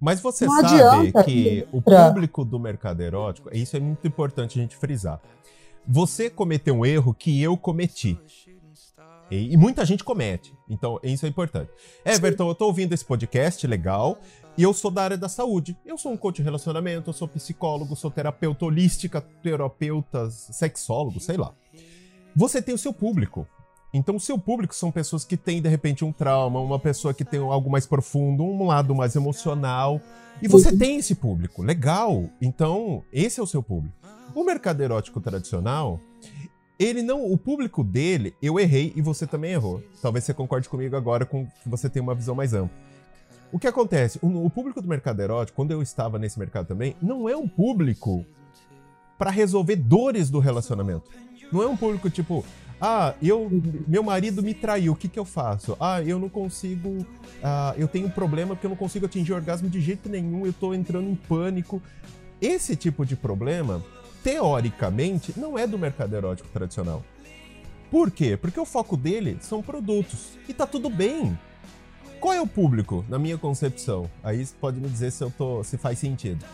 Mas 0.01 0.21
você 0.21 0.45
não 0.45 0.61
sabe 0.61 1.13
que 1.25 1.67
o 1.73 1.81
público 1.81 2.45
do 2.45 2.59
mercado 2.61 3.03
erótico, 3.03 3.49
isso 3.53 3.77
é 3.77 3.81
muito 3.81 4.07
importante 4.07 4.59
a 4.59 4.63
gente 4.63 4.77
frisar. 4.77 5.21
Você 5.87 6.29
cometeu 6.29 6.75
um 6.75 6.87
erro 6.87 7.15
que 7.15 7.43
eu 7.43 7.57
cometi. 7.57 8.19
E, 9.31 9.57
muita 9.57 9.85
gente 9.85 10.05
comete. 10.05 10.55
Então, 10.69 11.01
isso 11.03 11.25
é 11.25 11.29
importante. 11.29 11.71
Everton, 12.05 12.47
eu 12.49 12.53
estou 12.53 12.69
ouvindo 12.69 12.93
esse 12.93 13.05
podcast, 13.05 13.67
legal. 13.67 14.19
E 14.57 14.63
eu 14.63 14.75
sou 14.75 14.91
da 14.91 15.03
área 15.03 15.17
da 15.17 15.29
saúde. 15.29 15.77
Eu 15.85 15.97
sou 15.97 16.13
um 16.13 16.17
coach 16.17 16.37
de 16.37 16.43
relacionamento, 16.43 17.09
eu 17.09 17.15
sou 17.15 17.27
psicólogo, 17.27 17.97
sou 17.97 18.11
terapeuta 18.11 18.67
holística, 18.67 19.21
terapeuta, 19.43 20.31
sexólogo, 20.31 21.19
sei 21.21 21.37
lá. 21.37 21.55
Você 22.37 22.61
tem 22.61 22.75
o 22.75 22.79
seu 22.79 22.93
público. 22.93 23.47
Então, 23.95 24.17
o 24.17 24.21
seu 24.21 24.37
público 24.37 24.75
são 24.75 24.91
pessoas 24.91 25.25
que 25.25 25.37
têm, 25.37 25.63
de 25.63 25.69
repente, 25.69 26.05
um 26.05 26.11
trauma, 26.11 26.59
uma 26.59 26.81
pessoa 26.81 27.15
que 27.15 27.25
tem 27.25 27.39
algo 27.39 27.71
mais 27.71 27.87
profundo, 27.87 28.43
um 28.43 28.67
lado 28.67 28.93
mais 28.93 29.15
emocional. 29.15 30.01
E 30.43 30.49
você 30.49 30.71
uhum. 30.71 30.79
tem 30.79 30.97
esse 30.97 31.15
público, 31.15 31.63
legal. 31.63 32.29
Então, 32.43 33.05
esse 33.13 33.39
é 33.39 33.43
o 33.43 33.47
seu 33.47 33.63
público. 33.63 33.95
O 34.35 34.43
mercado 34.43 34.83
erótico 34.83 35.21
tradicional, 35.21 36.01
ele 36.77 37.03
não. 37.03 37.25
O 37.25 37.39
público 37.39 37.85
dele, 37.85 38.35
eu 38.43 38.59
errei 38.59 38.93
e 38.97 39.01
você 39.01 39.29
também 39.29 39.53
errou. 39.53 39.81
Talvez 40.03 40.25
você 40.25 40.35
concorde 40.35 40.69
comigo 40.69 40.97
agora 40.97 41.25
com 41.25 41.47
que 41.47 41.69
você 41.69 41.89
tem 41.89 42.03
uma 42.03 42.17
visão 42.17 42.35
mais 42.35 42.53
ampla. 42.53 42.77
O 43.53 43.61
que 43.61 43.69
acontece? 43.69 44.19
O, 44.21 44.45
o 44.45 44.51
público 44.51 44.83
do 44.83 44.89
mercado 44.89 45.23
erótico, 45.23 45.55
quando 45.55 45.71
eu 45.71 45.81
estava 45.81 46.19
nesse 46.19 46.37
mercado 46.37 46.67
também, 46.67 46.97
não 47.01 47.29
é 47.29 47.37
um 47.37 47.47
público 47.47 48.27
para 49.17 49.31
resolver 49.31 49.77
dores 49.77 50.31
do 50.31 50.41
relacionamento. 50.41 51.09
Não 51.53 51.63
é 51.63 51.67
um 51.69 51.77
público 51.77 52.11
tipo, 52.11 52.45
ah, 52.81 53.15
eu, 53.23 53.51
meu 53.87 54.03
marido 54.03 54.43
me 54.43 54.53
traiu, 54.53 54.93
o 54.93 54.97
que, 54.97 55.09
que 55.09 55.19
eu 55.19 55.25
faço? 55.25 55.77
Ah, 55.81 56.03
eu 56.03 56.19
não 56.19 56.29
consigo. 56.29 57.07
Ah, 57.43 57.75
eu 57.77 57.89
tenho 57.89 58.07
um 58.07 58.11
problema 58.11 58.55
porque 58.55 58.67
eu 58.67 58.71
não 58.71 58.77
consigo 58.77 59.07
atingir 59.07 59.33
orgasmo 59.33 59.69
de 59.69 59.81
jeito 59.81 60.09
nenhum, 60.09 60.45
eu 60.45 60.53
tô 60.53 60.75
entrando 60.75 61.09
em 61.09 61.15
pânico. 61.15 61.83
Esse 62.41 62.77
tipo 62.77 63.07
de 63.07 63.17
problema, 63.17 63.83
teoricamente, 64.23 65.33
não 65.37 65.59
é 65.59 65.67
do 65.67 65.79
mercado 65.79 66.15
erótico 66.15 66.49
tradicional. 66.51 67.03
Por 67.91 68.11
quê? 68.11 68.37
Porque 68.37 68.59
o 68.59 68.65
foco 68.65 68.97
dele 68.97 69.39
são 69.41 69.63
produtos. 69.63 70.39
E 70.49 70.53
tá 70.53 70.67
tudo 70.67 70.91
bem. 70.91 71.39
Qual 72.21 72.35
é 72.35 72.41
o 72.41 72.47
público, 72.47 73.05
na 73.09 73.19
minha 73.19 73.39
concepção? 73.39 74.11
Aí 74.23 74.45
pode 74.61 74.81
me 74.81 74.89
dizer 74.89 75.13
se 75.13 75.23
eu 75.23 75.31
tô, 75.31 75.63
se 75.63 75.77
faz 75.77 75.99
sentido. 75.99 76.45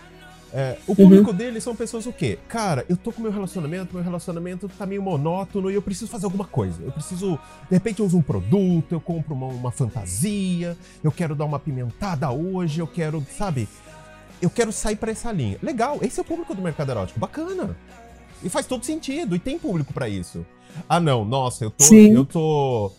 É, 0.52 0.76
o 0.86 0.96
público 0.96 1.30
uhum. 1.30 1.36
dele 1.36 1.60
são 1.60 1.76
pessoas 1.76 2.06
o 2.06 2.12
quê? 2.12 2.38
Cara, 2.48 2.84
eu 2.88 2.96
tô 2.96 3.12
com 3.12 3.22
meu 3.22 3.30
relacionamento, 3.30 3.94
meu 3.94 4.02
relacionamento 4.02 4.68
tá 4.68 4.84
meio 4.84 5.00
monótono 5.00 5.70
e 5.70 5.74
eu 5.74 5.82
preciso 5.82 6.10
fazer 6.10 6.24
alguma 6.24 6.44
coisa. 6.44 6.82
Eu 6.82 6.90
preciso, 6.90 7.38
de 7.68 7.76
repente, 7.76 8.00
eu 8.00 8.06
uso 8.06 8.18
um 8.18 8.22
produto, 8.22 8.92
eu 8.92 9.00
compro 9.00 9.34
uma, 9.34 9.46
uma 9.46 9.70
fantasia, 9.70 10.76
eu 11.04 11.12
quero 11.12 11.36
dar 11.36 11.44
uma 11.44 11.58
pimentada 11.58 12.30
hoje, 12.30 12.80
eu 12.80 12.86
quero, 12.86 13.24
sabe? 13.36 13.68
Eu 14.42 14.50
quero 14.50 14.72
sair 14.72 14.96
para 14.96 15.12
essa 15.12 15.30
linha. 15.30 15.56
Legal, 15.62 15.98
esse 16.02 16.18
é 16.18 16.22
o 16.22 16.26
público 16.26 16.54
do 16.54 16.62
mercado 16.62 16.90
erótico, 16.90 17.20
bacana. 17.20 17.76
E 18.42 18.48
faz 18.48 18.66
todo 18.66 18.84
sentido, 18.84 19.36
e 19.36 19.38
tem 19.38 19.58
público 19.58 19.92
para 19.92 20.08
isso. 20.08 20.44
Ah, 20.88 20.98
não, 20.98 21.24
nossa, 21.24 21.64
eu 21.64 21.70
tô, 21.70 21.84
Sim. 21.84 22.12
eu 22.12 22.24
tô 22.24 22.90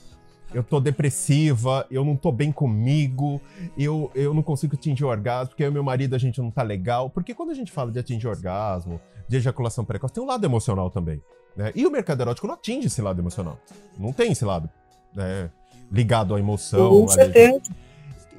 eu 0.53 0.63
tô 0.63 0.79
depressiva, 0.79 1.85
eu 1.89 2.03
não 2.03 2.15
tô 2.15 2.31
bem 2.31 2.51
comigo, 2.51 3.41
eu, 3.77 4.11
eu 4.13 4.33
não 4.33 4.43
consigo 4.43 4.75
atingir 4.75 5.03
o 5.03 5.07
orgasmo, 5.07 5.49
porque 5.49 5.63
eu 5.63 5.71
meu 5.71 5.83
marido 5.83 6.15
a 6.15 6.19
gente 6.19 6.41
não 6.41 6.51
tá 6.51 6.61
legal. 6.61 7.09
Porque 7.09 7.33
quando 7.33 7.51
a 7.51 7.53
gente 7.53 7.71
fala 7.71 7.91
de 7.91 7.99
atingir 7.99 8.27
orgasmo, 8.27 8.99
de 9.27 9.37
ejaculação 9.37 9.85
precoce, 9.85 10.13
tem 10.13 10.23
um 10.23 10.27
lado 10.27 10.45
emocional 10.45 10.89
também. 10.89 11.21
Né? 11.55 11.71
E 11.75 11.85
o 11.85 11.91
mercado 11.91 12.21
erótico 12.21 12.47
não 12.47 12.55
atinge 12.55 12.87
esse 12.87 13.01
lado 13.01 13.21
emocional. 13.21 13.59
Não 13.97 14.11
tem 14.11 14.31
esse 14.31 14.43
lado 14.43 14.69
né? 15.13 15.49
ligado 15.91 16.35
à 16.35 16.39
emoção. 16.39 16.89
Com 16.89 17.07
certeza. 17.07 17.61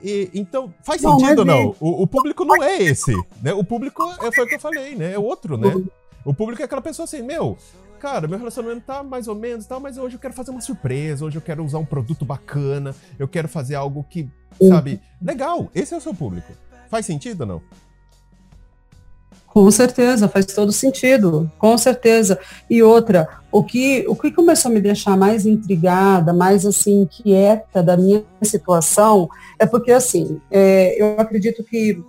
E, 0.02 0.30
então, 0.34 0.72
faz 0.82 1.00
não, 1.02 1.18
sentido 1.18 1.40
ou 1.40 1.44
não? 1.44 1.76
O, 1.78 2.02
o, 2.02 2.06
público 2.06 2.44
não 2.44 2.62
é 2.62 2.82
esse. 2.82 3.14
Né? 3.40 3.54
O 3.54 3.62
público 3.62 4.02
é, 4.20 4.32
foi 4.32 4.44
o 4.44 4.48
que 4.48 4.56
eu 4.56 4.60
falei, 4.60 4.96
né? 4.96 5.12
É 5.12 5.18
outro, 5.18 5.56
né? 5.56 5.72
O 6.24 6.34
público 6.34 6.60
é 6.60 6.64
aquela 6.64 6.82
pessoa 6.82 7.04
assim, 7.04 7.22
meu, 7.22 7.56
cara, 8.02 8.26
meu 8.26 8.36
relacionamento 8.36 8.82
tá 8.84 9.00
mais 9.04 9.28
ou 9.28 9.34
menos, 9.36 9.64
tá, 9.64 9.78
mas 9.78 9.96
hoje 9.96 10.16
eu 10.16 10.18
quero 10.18 10.34
fazer 10.34 10.50
uma 10.50 10.60
surpresa, 10.60 11.24
hoje 11.24 11.38
eu 11.38 11.40
quero 11.40 11.64
usar 11.64 11.78
um 11.78 11.84
produto 11.84 12.24
bacana, 12.24 12.92
eu 13.16 13.28
quero 13.28 13.46
fazer 13.46 13.76
algo 13.76 14.04
que, 14.10 14.28
sabe, 14.60 15.00
legal, 15.22 15.70
esse 15.72 15.94
é 15.94 15.96
o 15.96 16.00
seu 16.00 16.12
público. 16.12 16.52
Faz 16.90 17.06
sentido 17.06 17.42
ou 17.42 17.46
não? 17.46 17.62
Com 19.46 19.70
certeza, 19.70 20.28
faz 20.28 20.46
todo 20.46 20.72
sentido, 20.72 21.48
com 21.58 21.78
certeza. 21.78 22.40
E 22.68 22.82
outra, 22.82 23.28
o 23.52 23.62
que, 23.62 24.04
o 24.08 24.16
que 24.16 24.32
começou 24.32 24.72
a 24.72 24.74
me 24.74 24.80
deixar 24.80 25.16
mais 25.16 25.46
intrigada, 25.46 26.32
mais 26.32 26.66
assim, 26.66 27.02
inquieta 27.02 27.84
da 27.84 27.96
minha 27.96 28.24
situação, 28.42 29.28
é 29.60 29.66
porque 29.66 29.92
assim, 29.92 30.40
é, 30.50 31.00
eu 31.00 31.20
acredito 31.20 31.62
que 31.62 32.02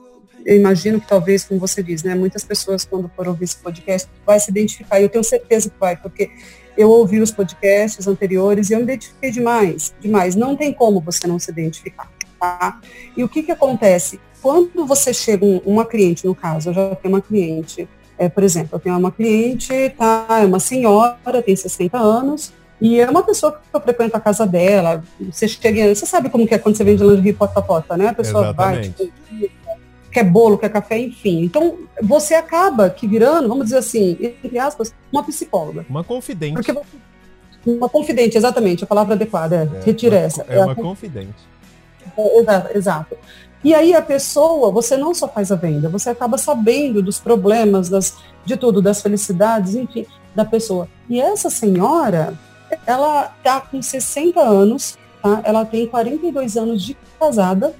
eu 0.45 0.55
imagino 0.55 0.99
que 0.99 1.07
talvez, 1.07 1.43
como 1.43 1.59
você 1.59 1.81
diz, 1.81 2.03
né, 2.03 2.15
muitas 2.15 2.43
pessoas 2.43 2.85
quando 2.85 3.09
for 3.15 3.27
ouvir 3.27 3.45
esse 3.45 3.57
podcast 3.57 4.09
vai 4.25 4.39
se 4.39 4.51
identificar, 4.51 4.99
e 4.99 5.03
eu 5.03 5.09
tenho 5.09 5.23
certeza 5.23 5.69
que 5.69 5.79
vai, 5.79 5.95
porque 5.95 6.31
eu 6.77 6.89
ouvi 6.89 7.19
os 7.19 7.31
podcasts 7.31 8.07
anteriores 8.07 8.69
e 8.69 8.73
eu 8.73 8.79
me 8.79 8.83
identifiquei 8.83 9.31
demais, 9.31 9.93
demais. 9.99 10.35
Não 10.35 10.55
tem 10.55 10.73
como 10.73 10.99
você 10.99 11.27
não 11.27 11.37
se 11.37 11.51
identificar, 11.51 12.09
tá? 12.39 12.79
E 13.15 13.23
o 13.23 13.29
que 13.29 13.43
que 13.43 13.51
acontece? 13.51 14.19
Quando 14.41 14.85
você 14.85 15.13
chega, 15.13 15.45
um, 15.45 15.61
uma 15.65 15.85
cliente, 15.85 16.25
no 16.25 16.35
caso, 16.35 16.69
eu 16.69 16.73
já 16.73 16.95
tenho 16.95 17.13
uma 17.13 17.21
cliente, 17.21 17.87
é, 18.17 18.27
por 18.27 18.43
exemplo, 18.43 18.69
eu 18.73 18.79
tenho 18.79 18.97
uma 18.97 19.11
cliente, 19.11 19.71
tá, 19.97 20.39
é 20.41 20.45
uma 20.45 20.59
senhora, 20.59 21.41
tem 21.45 21.55
60 21.55 21.97
anos, 21.97 22.51
e 22.81 22.99
é 22.99 23.09
uma 23.09 23.23
pessoa 23.23 23.53
que 23.53 23.59
eu 23.73 23.79
frequento 23.79 24.17
a 24.17 24.19
casa 24.19 24.45
dela, 24.45 25.03
você 25.31 25.47
chega, 25.47 25.95
você 25.95 26.05
sabe 26.05 26.29
como 26.29 26.45
que 26.45 26.53
é 26.53 26.57
quando 26.57 26.75
você 26.75 26.83
vende 26.83 27.01
lingerie 27.01 27.31
porta 27.31 27.59
a 27.59 27.63
porta, 27.63 27.95
né? 27.95 28.09
A 28.09 28.13
pessoa 28.13 28.43
Exatamente. 28.43 28.93
vai, 28.97 29.07
tipo, 29.07 29.53
quer 30.13 30.23
bolo, 30.23 30.57
quer 30.57 30.69
café, 30.69 30.99
enfim. 30.99 31.43
Então, 31.43 31.79
você 32.01 32.35
acaba 32.35 32.89
que 32.89 33.07
virando, 33.07 33.47
vamos 33.47 33.65
dizer 33.65 33.77
assim, 33.77 34.17
entre 34.21 34.59
aspas, 34.59 34.93
uma 35.11 35.23
psicóloga. 35.23 35.85
Uma 35.89 36.03
confidente. 36.03 36.53
Porque 36.53 36.71
uma 37.65 37.89
confidente, 37.89 38.37
exatamente, 38.37 38.83
a 38.83 38.87
palavra 38.87 39.15
adequada, 39.15 39.55
é, 39.55 39.79
é 39.79 39.83
retira 39.83 40.17
uma, 40.17 40.21
essa. 40.21 40.45
É, 40.47 40.57
é 40.57 40.63
uma 40.63 40.75
confidente. 40.75 41.33
É, 42.15 42.39
exato, 42.39 42.77
exato. 42.77 43.17
E 43.63 43.73
aí 43.73 43.95
a 43.95 44.01
pessoa, 44.01 44.71
você 44.71 44.97
não 44.97 45.13
só 45.15 45.27
faz 45.27 45.51
a 45.51 45.55
venda, 45.55 45.89
você 45.89 46.09
acaba 46.09 46.37
sabendo 46.37 47.01
dos 47.01 47.19
problemas, 47.19 47.89
das, 47.89 48.17
de 48.45 48.57
tudo, 48.57 48.81
das 48.81 49.01
felicidades, 49.01 49.73
enfim, 49.73 50.05
da 50.35 50.43
pessoa. 50.43 50.87
E 51.09 51.19
essa 51.19 51.49
senhora, 51.49 52.37
ela 52.85 53.33
tá 53.41 53.61
com 53.61 53.81
60 53.81 54.39
anos, 54.39 54.97
tá? 55.21 55.41
Ela 55.45 55.65
tem 55.65 55.87
42 55.87 56.57
anos 56.57 56.83
de 56.83 56.97
casada, 57.17 57.73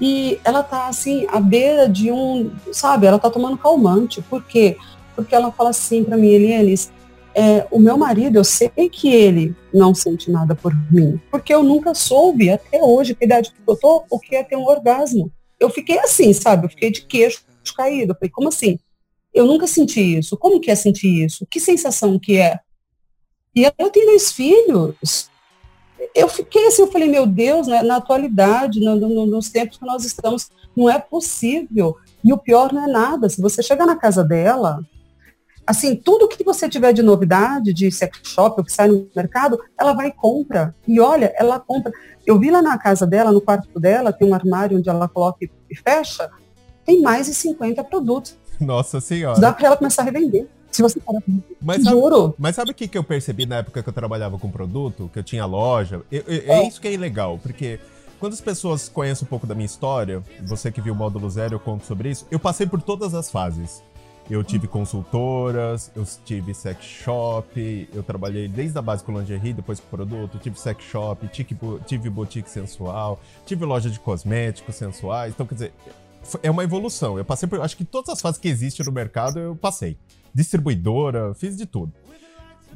e 0.00 0.38
ela 0.44 0.62
tá 0.62 0.88
assim, 0.88 1.26
à 1.28 1.40
beira 1.40 1.88
de 1.88 2.10
um, 2.12 2.50
sabe, 2.72 3.06
ela 3.06 3.18
tá 3.18 3.30
tomando 3.30 3.58
calmante. 3.58 4.22
Por 4.22 4.44
quê? 4.44 4.76
Porque 5.16 5.34
ela 5.34 5.50
fala 5.50 5.70
assim 5.70 6.04
para 6.04 6.16
mim, 6.16 6.28
Elielis, 6.28 6.92
é, 7.34 7.66
o 7.70 7.78
meu 7.78 7.96
marido, 7.96 8.36
eu 8.36 8.44
sei 8.44 8.70
que 8.90 9.08
ele 9.08 9.54
não 9.72 9.94
sente 9.94 10.30
nada 10.30 10.54
por 10.54 10.72
mim, 10.90 11.20
porque 11.30 11.52
eu 11.52 11.62
nunca 11.62 11.94
soube 11.94 12.50
até 12.50 12.82
hoje, 12.82 13.14
que 13.14 13.24
idade 13.24 13.50
que 13.50 13.56
eu 13.66 13.76
tô, 13.76 14.04
o 14.10 14.18
que 14.18 14.34
é 14.34 14.42
ter 14.42 14.56
um 14.56 14.66
orgasmo. 14.66 15.30
Eu 15.58 15.70
fiquei 15.70 15.98
assim, 15.98 16.32
sabe? 16.32 16.66
Eu 16.66 16.70
fiquei 16.70 16.90
de 16.90 17.02
queixo 17.02 17.42
caído. 17.76 18.12
Eu 18.12 18.16
falei, 18.16 18.30
como 18.30 18.48
assim? 18.48 18.78
Eu 19.34 19.46
nunca 19.46 19.66
senti 19.66 20.18
isso. 20.18 20.36
Como 20.36 20.60
que 20.60 20.70
é 20.70 20.74
sentir 20.74 21.24
isso? 21.24 21.46
Que 21.50 21.60
sensação 21.60 22.18
que 22.18 22.38
é? 22.38 22.60
E 23.54 23.64
ela 23.64 23.90
tem 23.90 24.06
dois 24.06 24.30
filhos 24.30 25.27
eu 26.14 26.28
fiquei 26.28 26.66
assim, 26.66 26.82
eu 26.82 26.90
falei, 26.90 27.08
meu 27.08 27.26
Deus, 27.26 27.66
né, 27.66 27.82
na 27.82 27.96
atualidade, 27.96 28.80
no, 28.80 28.96
no, 28.96 29.26
nos 29.26 29.48
tempos 29.48 29.78
que 29.78 29.86
nós 29.86 30.04
estamos, 30.04 30.50
não 30.76 30.88
é 30.88 30.98
possível. 30.98 31.96
E 32.24 32.32
o 32.32 32.38
pior 32.38 32.72
não 32.72 32.84
é 32.84 32.86
nada. 32.86 33.28
Se 33.28 33.40
você 33.40 33.62
chegar 33.62 33.86
na 33.86 33.96
casa 33.96 34.24
dela, 34.24 34.80
assim, 35.66 35.94
tudo 35.94 36.28
que 36.28 36.42
você 36.44 36.68
tiver 36.68 36.92
de 36.92 37.02
novidade, 37.02 37.72
de 37.72 37.90
sex 37.90 38.20
shop, 38.24 38.60
o 38.60 38.64
que 38.64 38.72
sai 38.72 38.88
no 38.88 39.08
mercado, 39.14 39.58
ela 39.78 39.92
vai 39.92 40.08
e 40.08 40.12
compra. 40.12 40.74
E 40.86 41.00
olha, 41.00 41.32
ela 41.36 41.58
compra. 41.58 41.92
Eu 42.26 42.38
vi 42.38 42.50
lá 42.50 42.62
na 42.62 42.78
casa 42.78 43.06
dela, 43.06 43.32
no 43.32 43.40
quarto 43.40 43.78
dela, 43.78 44.12
tem 44.12 44.28
um 44.28 44.34
armário 44.34 44.78
onde 44.78 44.88
ela 44.88 45.08
coloca 45.08 45.38
e 45.42 45.76
fecha, 45.76 46.30
tem 46.84 47.02
mais 47.02 47.26
de 47.26 47.34
50 47.34 47.84
produtos. 47.84 48.38
Nossa 48.60 49.00
senhora. 49.00 49.38
Dá 49.40 49.52
para 49.52 49.66
ela 49.66 49.76
começar 49.76 50.02
a 50.02 50.04
revender. 50.04 50.48
Se 50.78 50.82
você 50.82 51.00
parar 51.00 51.20
mas 51.60 51.82
sabe, 51.82 51.96
Juro. 51.96 52.36
Mas 52.38 52.54
sabe 52.54 52.70
o 52.70 52.74
que, 52.74 52.86
que 52.86 52.96
eu 52.96 53.02
percebi 53.02 53.44
na 53.44 53.56
época 53.56 53.82
que 53.82 53.88
eu 53.88 53.92
trabalhava 53.92 54.38
com 54.38 54.48
produto, 54.48 55.10
que 55.12 55.18
eu 55.18 55.24
tinha 55.24 55.44
loja? 55.44 56.02
Eu, 56.08 56.22
eu, 56.24 56.42
é. 56.54 56.60
é 56.60 56.68
isso 56.68 56.80
que 56.80 56.86
é 56.86 56.96
legal, 56.96 57.36
porque 57.42 57.80
quando 58.20 58.34
as 58.34 58.40
pessoas 58.40 58.88
conhecem 58.88 59.26
um 59.26 59.28
pouco 59.28 59.44
da 59.44 59.56
minha 59.56 59.66
história, 59.66 60.22
você 60.44 60.70
que 60.70 60.80
viu 60.80 60.94
o 60.94 60.96
módulo 60.96 61.28
zero, 61.28 61.56
eu 61.56 61.58
conto 61.58 61.84
sobre 61.84 62.10
isso, 62.10 62.28
eu 62.30 62.38
passei 62.38 62.64
por 62.64 62.80
todas 62.80 63.12
as 63.12 63.28
fases. 63.28 63.82
Eu 64.30 64.44
tive 64.44 64.68
consultoras, 64.68 65.90
eu 65.96 66.04
tive 66.24 66.54
sex 66.54 66.84
shop, 66.84 67.88
eu 67.92 68.02
trabalhei 68.04 68.46
desde 68.46 68.78
a 68.78 68.82
base 68.82 69.02
com 69.02 69.18
lingerie, 69.18 69.54
depois 69.54 69.80
com 69.80 69.88
produto, 69.88 70.38
tive 70.38 70.60
sex 70.60 70.84
shop, 70.84 71.26
tive, 71.26 71.56
tive 71.86 72.08
boutique 72.08 72.48
sensual, 72.48 73.18
tive 73.44 73.64
loja 73.64 73.90
de 73.90 73.98
cosméticos 73.98 74.76
sensuais. 74.76 75.32
Então, 75.34 75.44
quer 75.44 75.54
dizer, 75.54 75.72
é 76.42 76.50
uma 76.50 76.64
evolução. 76.64 77.18
Eu 77.18 77.24
passei 77.24 77.48
por. 77.48 77.60
Acho 77.60 77.76
que 77.76 77.84
todas 77.84 78.10
as 78.10 78.20
fases 78.20 78.40
que 78.40 78.48
existem 78.48 78.84
no 78.84 78.92
mercado 78.92 79.38
eu 79.38 79.56
passei 79.56 79.96
distribuidora, 80.34 81.34
fiz 81.34 81.56
de 81.56 81.66
tudo. 81.66 81.92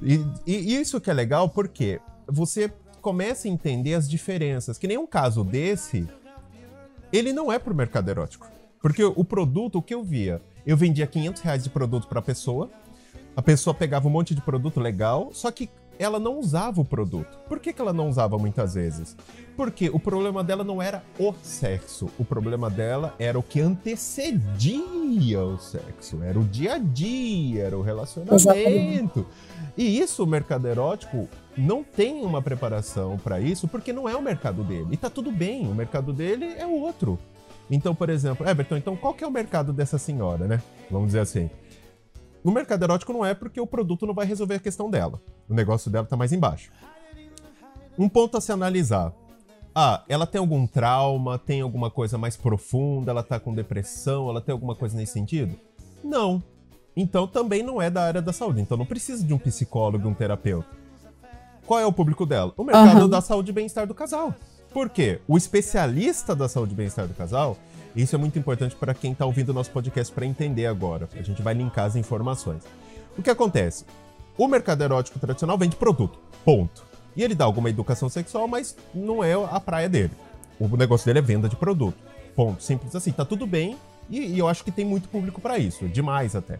E, 0.02 0.20
e 0.46 0.74
isso 0.80 1.00
que 1.00 1.10
é 1.10 1.12
legal 1.12 1.48
porque 1.48 2.00
você 2.26 2.72
começa 3.00 3.46
a 3.46 3.50
entender 3.50 3.94
as 3.94 4.08
diferenças. 4.08 4.78
Que 4.78 4.88
nem 4.88 4.98
um 4.98 5.06
caso 5.06 5.44
desse, 5.44 6.08
ele 7.12 7.32
não 7.32 7.52
é 7.52 7.58
pro 7.58 7.74
mercado 7.74 8.08
erótico. 8.08 8.50
Porque 8.80 9.04
o 9.04 9.24
produto, 9.24 9.78
o 9.78 9.82
que 9.82 9.94
eu 9.94 10.02
via, 10.02 10.40
eu 10.66 10.76
vendia 10.76 11.06
500 11.06 11.42
reais 11.42 11.62
de 11.62 11.70
produto 11.70 12.08
para 12.08 12.18
a 12.18 12.22
pessoa, 12.22 12.70
a 13.36 13.42
pessoa 13.42 13.72
pegava 13.72 14.08
um 14.08 14.10
monte 14.10 14.34
de 14.34 14.40
produto 14.40 14.80
legal, 14.80 15.30
só 15.32 15.50
que 15.50 15.70
ela 16.02 16.18
não 16.18 16.38
usava 16.38 16.80
o 16.80 16.84
produto. 16.84 17.38
Por 17.48 17.60
que, 17.60 17.72
que 17.72 17.80
ela 17.80 17.92
não 17.92 18.08
usava 18.08 18.36
muitas 18.36 18.74
vezes? 18.74 19.16
Porque 19.56 19.88
o 19.90 20.00
problema 20.00 20.42
dela 20.42 20.64
não 20.64 20.82
era 20.82 21.04
o 21.18 21.32
sexo, 21.42 22.08
o 22.18 22.24
problema 22.24 22.68
dela 22.68 23.14
era 23.18 23.38
o 23.38 23.42
que 23.42 23.60
antecedia 23.60 25.40
o 25.40 25.58
sexo, 25.58 26.22
era 26.22 26.38
o 26.38 26.44
dia 26.44 26.74
a 26.74 26.78
dia, 26.78 27.64
era 27.64 27.78
o 27.78 27.82
relacionamento. 27.82 28.34
Exatamente. 28.34 29.26
E 29.76 29.98
isso 30.00 30.24
o 30.24 30.26
mercado 30.26 30.66
erótico 30.66 31.28
não 31.56 31.84
tem 31.84 32.24
uma 32.24 32.42
preparação 32.42 33.18
para 33.18 33.40
isso, 33.40 33.68
porque 33.68 33.92
não 33.92 34.08
é 34.08 34.16
o 34.16 34.22
mercado 34.22 34.64
dele. 34.64 34.88
E 34.90 34.96
tá 34.96 35.08
tudo 35.08 35.30
bem, 35.30 35.70
o 35.70 35.74
mercado 35.74 36.12
dele 36.12 36.54
é 36.58 36.66
o 36.66 36.72
outro. 36.72 37.18
Então, 37.70 37.94
por 37.94 38.10
exemplo, 38.10 38.46
Everton, 38.48 38.76
então 38.76 38.96
qual 38.96 39.14
que 39.14 39.22
é 39.22 39.26
o 39.26 39.30
mercado 39.30 39.72
dessa 39.72 39.98
senhora, 39.98 40.46
né? 40.46 40.62
Vamos 40.90 41.08
dizer 41.08 41.20
assim. 41.20 41.48
No 42.44 42.50
mercado 42.50 42.82
erótico 42.82 43.12
não 43.12 43.24
é 43.24 43.34
porque 43.34 43.60
o 43.60 43.66
produto 43.66 44.04
não 44.04 44.14
vai 44.14 44.26
resolver 44.26 44.56
a 44.56 44.58
questão 44.58 44.90
dela. 44.90 45.20
O 45.52 45.54
negócio 45.54 45.90
dela 45.90 46.06
tá 46.06 46.16
mais 46.16 46.32
embaixo. 46.32 46.72
Um 47.98 48.08
ponto 48.08 48.38
a 48.38 48.40
se 48.40 48.50
analisar. 48.50 49.12
Ah, 49.74 50.02
ela 50.08 50.26
tem 50.26 50.38
algum 50.38 50.66
trauma, 50.66 51.38
tem 51.38 51.60
alguma 51.60 51.90
coisa 51.90 52.16
mais 52.16 52.38
profunda, 52.38 53.10
ela 53.10 53.22
tá 53.22 53.38
com 53.38 53.54
depressão, 53.54 54.30
ela 54.30 54.40
tem 54.40 54.52
alguma 54.52 54.74
coisa 54.74 54.96
nesse 54.96 55.12
sentido? 55.12 55.54
Não. 56.02 56.42
Então 56.96 57.26
também 57.26 57.62
não 57.62 57.82
é 57.82 57.90
da 57.90 58.02
área 58.02 58.22
da 58.22 58.32
saúde. 58.32 58.62
Então 58.62 58.78
não 58.78 58.86
precisa 58.86 59.22
de 59.22 59.34
um 59.34 59.38
psicólogo, 59.38 60.08
um 60.08 60.14
terapeuta. 60.14 60.68
Qual 61.66 61.78
é 61.78 61.84
o 61.84 61.92
público 61.92 62.24
dela? 62.24 62.54
O 62.56 62.64
mercado 62.64 63.02
uhum. 63.02 63.08
da 63.08 63.20
saúde 63.20 63.50
e 63.50 63.54
bem-estar 63.54 63.86
do 63.86 63.94
casal. 63.94 64.34
Por 64.72 64.88
quê? 64.88 65.20
O 65.28 65.36
especialista 65.36 66.34
da 66.34 66.48
saúde 66.48 66.72
e 66.72 66.76
bem-estar 66.76 67.06
do 67.06 67.12
casal, 67.12 67.58
isso 67.94 68.16
é 68.16 68.18
muito 68.18 68.38
importante 68.38 68.74
para 68.74 68.94
quem 68.94 69.12
está 69.12 69.26
ouvindo 69.26 69.50
o 69.50 69.52
nosso 69.52 69.70
podcast 69.70 70.12
para 70.14 70.24
entender 70.24 70.64
agora. 70.64 71.10
A 71.14 71.22
gente 71.22 71.42
vai 71.42 71.52
linkar 71.52 71.84
as 71.84 71.94
informações. 71.94 72.62
O 73.18 73.22
que 73.22 73.28
acontece? 73.28 73.84
O 74.36 74.48
mercado 74.48 74.82
erótico 74.82 75.18
tradicional 75.18 75.58
vende 75.58 75.76
produto. 75.76 76.18
Ponto. 76.44 76.84
E 77.14 77.22
ele 77.22 77.34
dá 77.34 77.44
alguma 77.44 77.68
educação 77.70 78.08
sexual, 78.08 78.48
mas 78.48 78.76
não 78.94 79.22
é 79.22 79.34
a 79.34 79.60
praia 79.60 79.88
dele. 79.88 80.12
O 80.58 80.76
negócio 80.76 81.06
dele 81.06 81.18
é 81.18 81.22
venda 81.22 81.48
de 81.48 81.56
produto. 81.56 81.98
Ponto. 82.34 82.62
Simples 82.62 82.94
assim. 82.94 83.12
Tá 83.12 83.24
tudo 83.24 83.46
bem 83.46 83.76
E, 84.08 84.18
e 84.18 84.38
eu 84.38 84.48
acho 84.48 84.64
que 84.64 84.70
tem 84.70 84.84
muito 84.84 85.08
público 85.08 85.40
para 85.40 85.58
isso, 85.58 85.88
demais 85.88 86.34
até. 86.34 86.58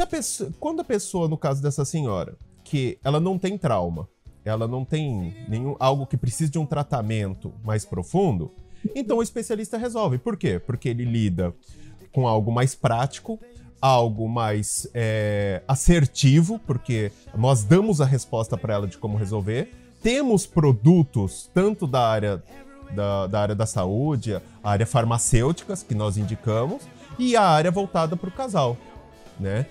A 0.00 0.06
pessoa, 0.06 0.50
quando 0.60 0.80
a 0.80 0.84
pessoa, 0.84 1.26
no 1.28 1.36
caso 1.36 1.60
dessa 1.60 1.84
senhora, 1.84 2.36
que 2.62 2.98
ela 3.02 3.18
não 3.18 3.36
tem 3.36 3.58
trauma, 3.58 4.08
ela 4.44 4.68
não 4.68 4.84
tem 4.84 5.34
nenhum 5.48 5.74
algo 5.80 6.06
que 6.06 6.16
precise 6.16 6.50
de 6.50 6.58
um 6.58 6.64
tratamento 6.64 7.52
mais 7.64 7.84
profundo, 7.84 8.52
então 8.94 9.18
o 9.18 9.22
especialista 9.22 9.76
resolve. 9.76 10.18
Por 10.18 10.36
quê? 10.36 10.60
Porque 10.60 10.88
ele 10.88 11.04
lida 11.04 11.52
com 12.12 12.28
algo 12.28 12.52
mais 12.52 12.76
prático, 12.76 13.40
algo 13.86 14.28
mais 14.28 14.88
é, 14.92 15.62
assertivo, 15.68 16.58
porque 16.66 17.12
nós 17.36 17.62
damos 17.62 18.00
a 18.00 18.04
resposta 18.04 18.56
para 18.56 18.74
ela 18.74 18.86
de 18.86 18.98
como 18.98 19.16
resolver. 19.16 19.72
Temos 20.02 20.44
produtos 20.44 21.48
tanto 21.54 21.86
da 21.86 22.08
área 22.08 22.42
da, 22.90 23.26
da 23.26 23.40
área 23.40 23.54
da 23.54 23.66
saúde, 23.66 24.34
a 24.34 24.70
área 24.70 24.86
farmacêuticas 24.86 25.82
que 25.82 25.94
nós 25.94 26.16
indicamos 26.16 26.82
e 27.18 27.36
a 27.36 27.42
área 27.42 27.70
voltada 27.70 28.16
para 28.16 28.28
o 28.28 28.32
casal, 28.32 28.76
né? 29.38 29.66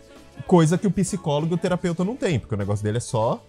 Coisa 0.47 0.77
que 0.77 0.87
o 0.87 0.91
psicólogo 0.91 1.53
e 1.53 1.55
o 1.55 1.57
terapeuta 1.57 2.03
não 2.03 2.15
tem, 2.15 2.39
porque 2.39 2.55
o 2.55 2.57
negócio 2.57 2.83
dele 2.83 2.97
é 2.97 3.01
só, 3.01 3.41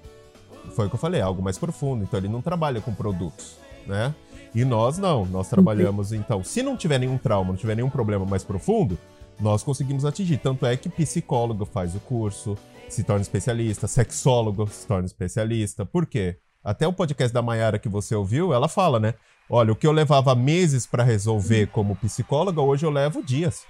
foi 0.75 0.87
o 0.87 0.89
que 0.89 0.95
eu 0.95 1.01
falei, 1.01 1.21
algo 1.21 1.43
mais 1.43 1.59
profundo. 1.59 2.05
Então 2.05 2.19
ele 2.19 2.29
não 2.29 2.43
trabalha 2.43 2.81
com 2.81 2.93
produtos, 2.95 3.57
né? 3.87 4.15
E 4.55 4.65
nós 4.65 4.99
não, 4.99 5.25
nós 5.27 5.49
trabalhamos 5.49 6.13
então, 6.13 6.43
se 6.43 6.63
não 6.63 6.77
tiver 6.77 6.99
nenhum 6.99 7.19
trauma, 7.19 7.51
não 7.51 7.57
tiver 7.57 7.75
nenhum 7.75 7.91
problema 7.91 8.25
mais 8.25 8.43
profundo, 8.43 8.99
nós 9.41 9.63
conseguimos 9.63 10.05
atingir. 10.05 10.39
Tanto 10.39 10.67
é 10.67 10.77
que 10.77 10.89
psicólogo 10.89 11.65
faz 11.65 11.95
o 11.95 12.01
curso, 12.01 12.57
se 12.89 13.05
torna 13.05 13.23
especialista, 13.23 13.87
sexólogo 13.87 14.67
se 14.69 14.87
torna 14.87 15.07
especialista. 15.07 15.85
Por 15.85 16.07
quê? 16.07 16.37
Até 16.63 16.87
o 16.87 16.93
podcast 16.93 17.33
da 17.33 17.43
Mayara 17.43 17.79
que 17.79 17.89
você 17.89 18.15
ouviu, 18.15 18.53
ela 18.53 18.69
fala, 18.69 18.99
né? 18.99 19.15
Olha, 19.49 19.73
o 19.73 19.77
que 19.77 19.87
eu 19.87 19.93
levava 19.93 20.35
meses 20.35 20.87
para 20.87 21.05
resolver 21.05 21.69
como 21.69 21.95
psicóloga, 21.97 22.61
hoje 22.61 22.85
eu 22.85 22.91
levo 22.91 23.23
dias. 23.23 23.63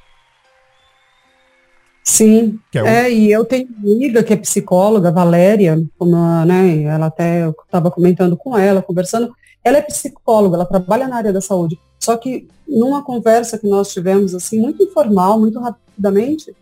Sim, 2.02 2.58
é, 2.72 2.82
um... 2.82 2.86
é, 2.86 3.10
e 3.10 3.32
eu 3.32 3.44
tenho 3.44 3.68
uma 3.68 3.92
amiga 3.92 4.22
que 4.22 4.32
é 4.32 4.36
psicóloga, 4.36 5.10
Valéria, 5.10 5.76
como, 5.98 6.16
né, 6.44 6.84
ela 6.84 7.06
até, 7.06 7.44
eu 7.44 7.54
estava 7.64 7.90
comentando 7.90 8.36
com 8.36 8.56
ela, 8.56 8.80
conversando, 8.80 9.34
ela 9.62 9.78
é 9.78 9.82
psicóloga, 9.82 10.54
ela 10.56 10.64
trabalha 10.64 11.08
na 11.08 11.16
área 11.16 11.32
da 11.32 11.40
saúde, 11.40 11.78
só 12.06 12.16
que 12.16 12.48
numa 12.68 13.02
conversa 13.02 13.58
que 13.58 13.66
nós 13.66 13.92
tivemos, 13.92 14.32
assim, 14.32 14.60
muito 14.60 14.80
informal, 14.82 15.40
muito 15.40 15.58
rapidamente, 15.58 16.54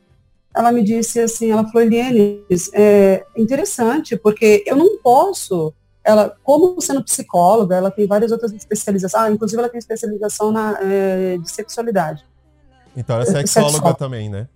ela 0.55 0.73
me 0.73 0.83
disse 0.83 1.21
assim, 1.21 1.51
ela 1.51 1.67
falou, 1.67 1.83
Eliane, 1.83 2.41
é 2.73 3.27
interessante, 3.37 4.17
porque 4.17 4.65
eu 4.67 4.75
não 4.75 4.97
posso 4.99 5.75
ela, 6.03 6.35
como 6.43 6.81
sendo 6.81 7.03
psicóloga, 7.03 7.77
ela 7.77 7.91
tem 7.91 8.07
várias 8.07 8.31
outras 8.31 8.53
especializações. 8.53 9.23
Ah, 9.23 9.31
inclusive 9.31 9.59
ela 9.59 9.71
tem 9.71 9.79
especialização 9.79 10.53
na, 10.53 10.79
é, 10.81 11.39
de 11.39 11.51
sexualidade. 11.51 12.25
Então 12.97 13.17
ela 13.17 13.25
é 13.25 13.27
sexóloga 13.27 13.95
também, 13.95 14.29
né? 14.29 14.47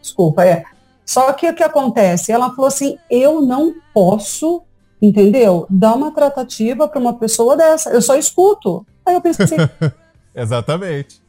Desculpa, 0.00 0.44
é. 0.44 0.64
Só 1.04 1.32
que 1.32 1.48
o 1.48 1.54
que 1.54 1.62
acontece? 1.62 2.32
Ela 2.32 2.50
falou 2.50 2.66
assim, 2.66 2.98
eu 3.10 3.40
não 3.42 3.74
posso, 3.94 4.62
entendeu? 5.00 5.66
Dar 5.68 5.94
uma 5.94 6.12
tratativa 6.12 6.88
para 6.88 6.98
uma 6.98 7.18
pessoa 7.18 7.56
dessa. 7.56 7.90
Eu 7.90 8.02
só 8.02 8.16
escuto. 8.16 8.86
Aí 9.08 9.14
eu 9.14 9.20
pensei. 9.22 9.46
Exatamente. 10.36 11.20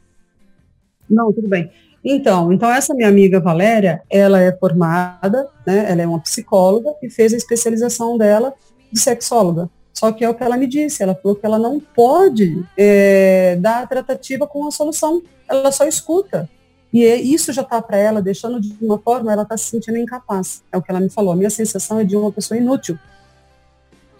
Não, 1.08 1.32
tudo 1.32 1.48
bem. 1.48 1.70
Então, 2.04 2.52
então 2.52 2.70
essa 2.70 2.94
minha 2.94 3.08
amiga 3.08 3.40
Valéria, 3.40 4.02
ela 4.08 4.40
é 4.40 4.52
formada, 4.52 5.48
né? 5.66 5.90
Ela 5.90 6.02
é 6.02 6.06
uma 6.06 6.20
psicóloga 6.20 6.90
e 7.02 7.10
fez 7.10 7.32
a 7.32 7.36
especialização 7.36 8.16
dela 8.16 8.54
de 8.92 9.00
sexóloga. 9.00 9.68
Só 9.92 10.12
que 10.12 10.24
é 10.24 10.28
o 10.28 10.34
que 10.34 10.42
ela 10.42 10.56
me 10.56 10.66
disse, 10.66 11.02
ela 11.02 11.14
falou 11.14 11.36
que 11.36 11.44
ela 11.44 11.58
não 11.58 11.80
pode 11.80 12.64
é, 12.76 13.56
dar 13.56 13.82
a 13.82 13.86
tratativa 13.86 14.46
com 14.46 14.66
a 14.66 14.70
solução, 14.70 15.22
ela 15.48 15.72
só 15.72 15.86
escuta. 15.86 16.48
E 16.92 17.04
é, 17.04 17.16
isso 17.16 17.52
já 17.52 17.62
está 17.62 17.80
para 17.82 17.98
ela, 17.98 18.22
deixando 18.22 18.60
de 18.60 18.74
uma 18.80 18.98
forma, 18.98 19.32
ela 19.32 19.42
está 19.42 19.56
se 19.56 19.64
sentindo 19.64 19.98
incapaz. 19.98 20.62
É 20.72 20.78
o 20.78 20.82
que 20.82 20.90
ela 20.90 21.00
me 21.00 21.10
falou. 21.10 21.32
A 21.32 21.36
minha 21.36 21.50
sensação 21.50 22.00
é 22.00 22.04
de 22.04 22.16
uma 22.16 22.32
pessoa 22.32 22.58
inútil. 22.58 22.98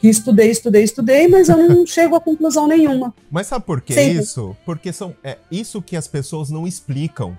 Que 0.01 0.09
estudei, 0.09 0.51
estudei, 0.51 0.83
estudei, 0.83 1.29
mas 1.29 1.49
eu 1.49 1.57
não 1.57 1.85
chego 1.87 2.17
a 2.17 2.21
conclusão 2.21 2.67
nenhuma. 2.67 3.15
Mas 3.31 3.49
sabe 3.49 3.67
por 3.67 3.81
que 3.81 4.01
isso? 4.01 4.57
Porque 4.65 4.93
são 4.93 5.15
é 5.23 5.37
isso 5.51 5.83
que 5.83 5.97
as 5.97 6.09
pessoas 6.09 6.51
não 6.51 6.67
explicam. 6.67 7.37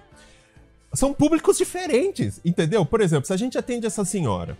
São 0.94 1.14
públicos 1.14 1.58
diferentes, 1.58 2.40
entendeu? 2.46 2.86
Por 2.86 3.02
exemplo, 3.02 3.26
se 3.26 3.34
a 3.34 3.38
gente 3.38 3.58
atende 3.58 3.88
essa 3.88 4.06
senhora, 4.06 4.58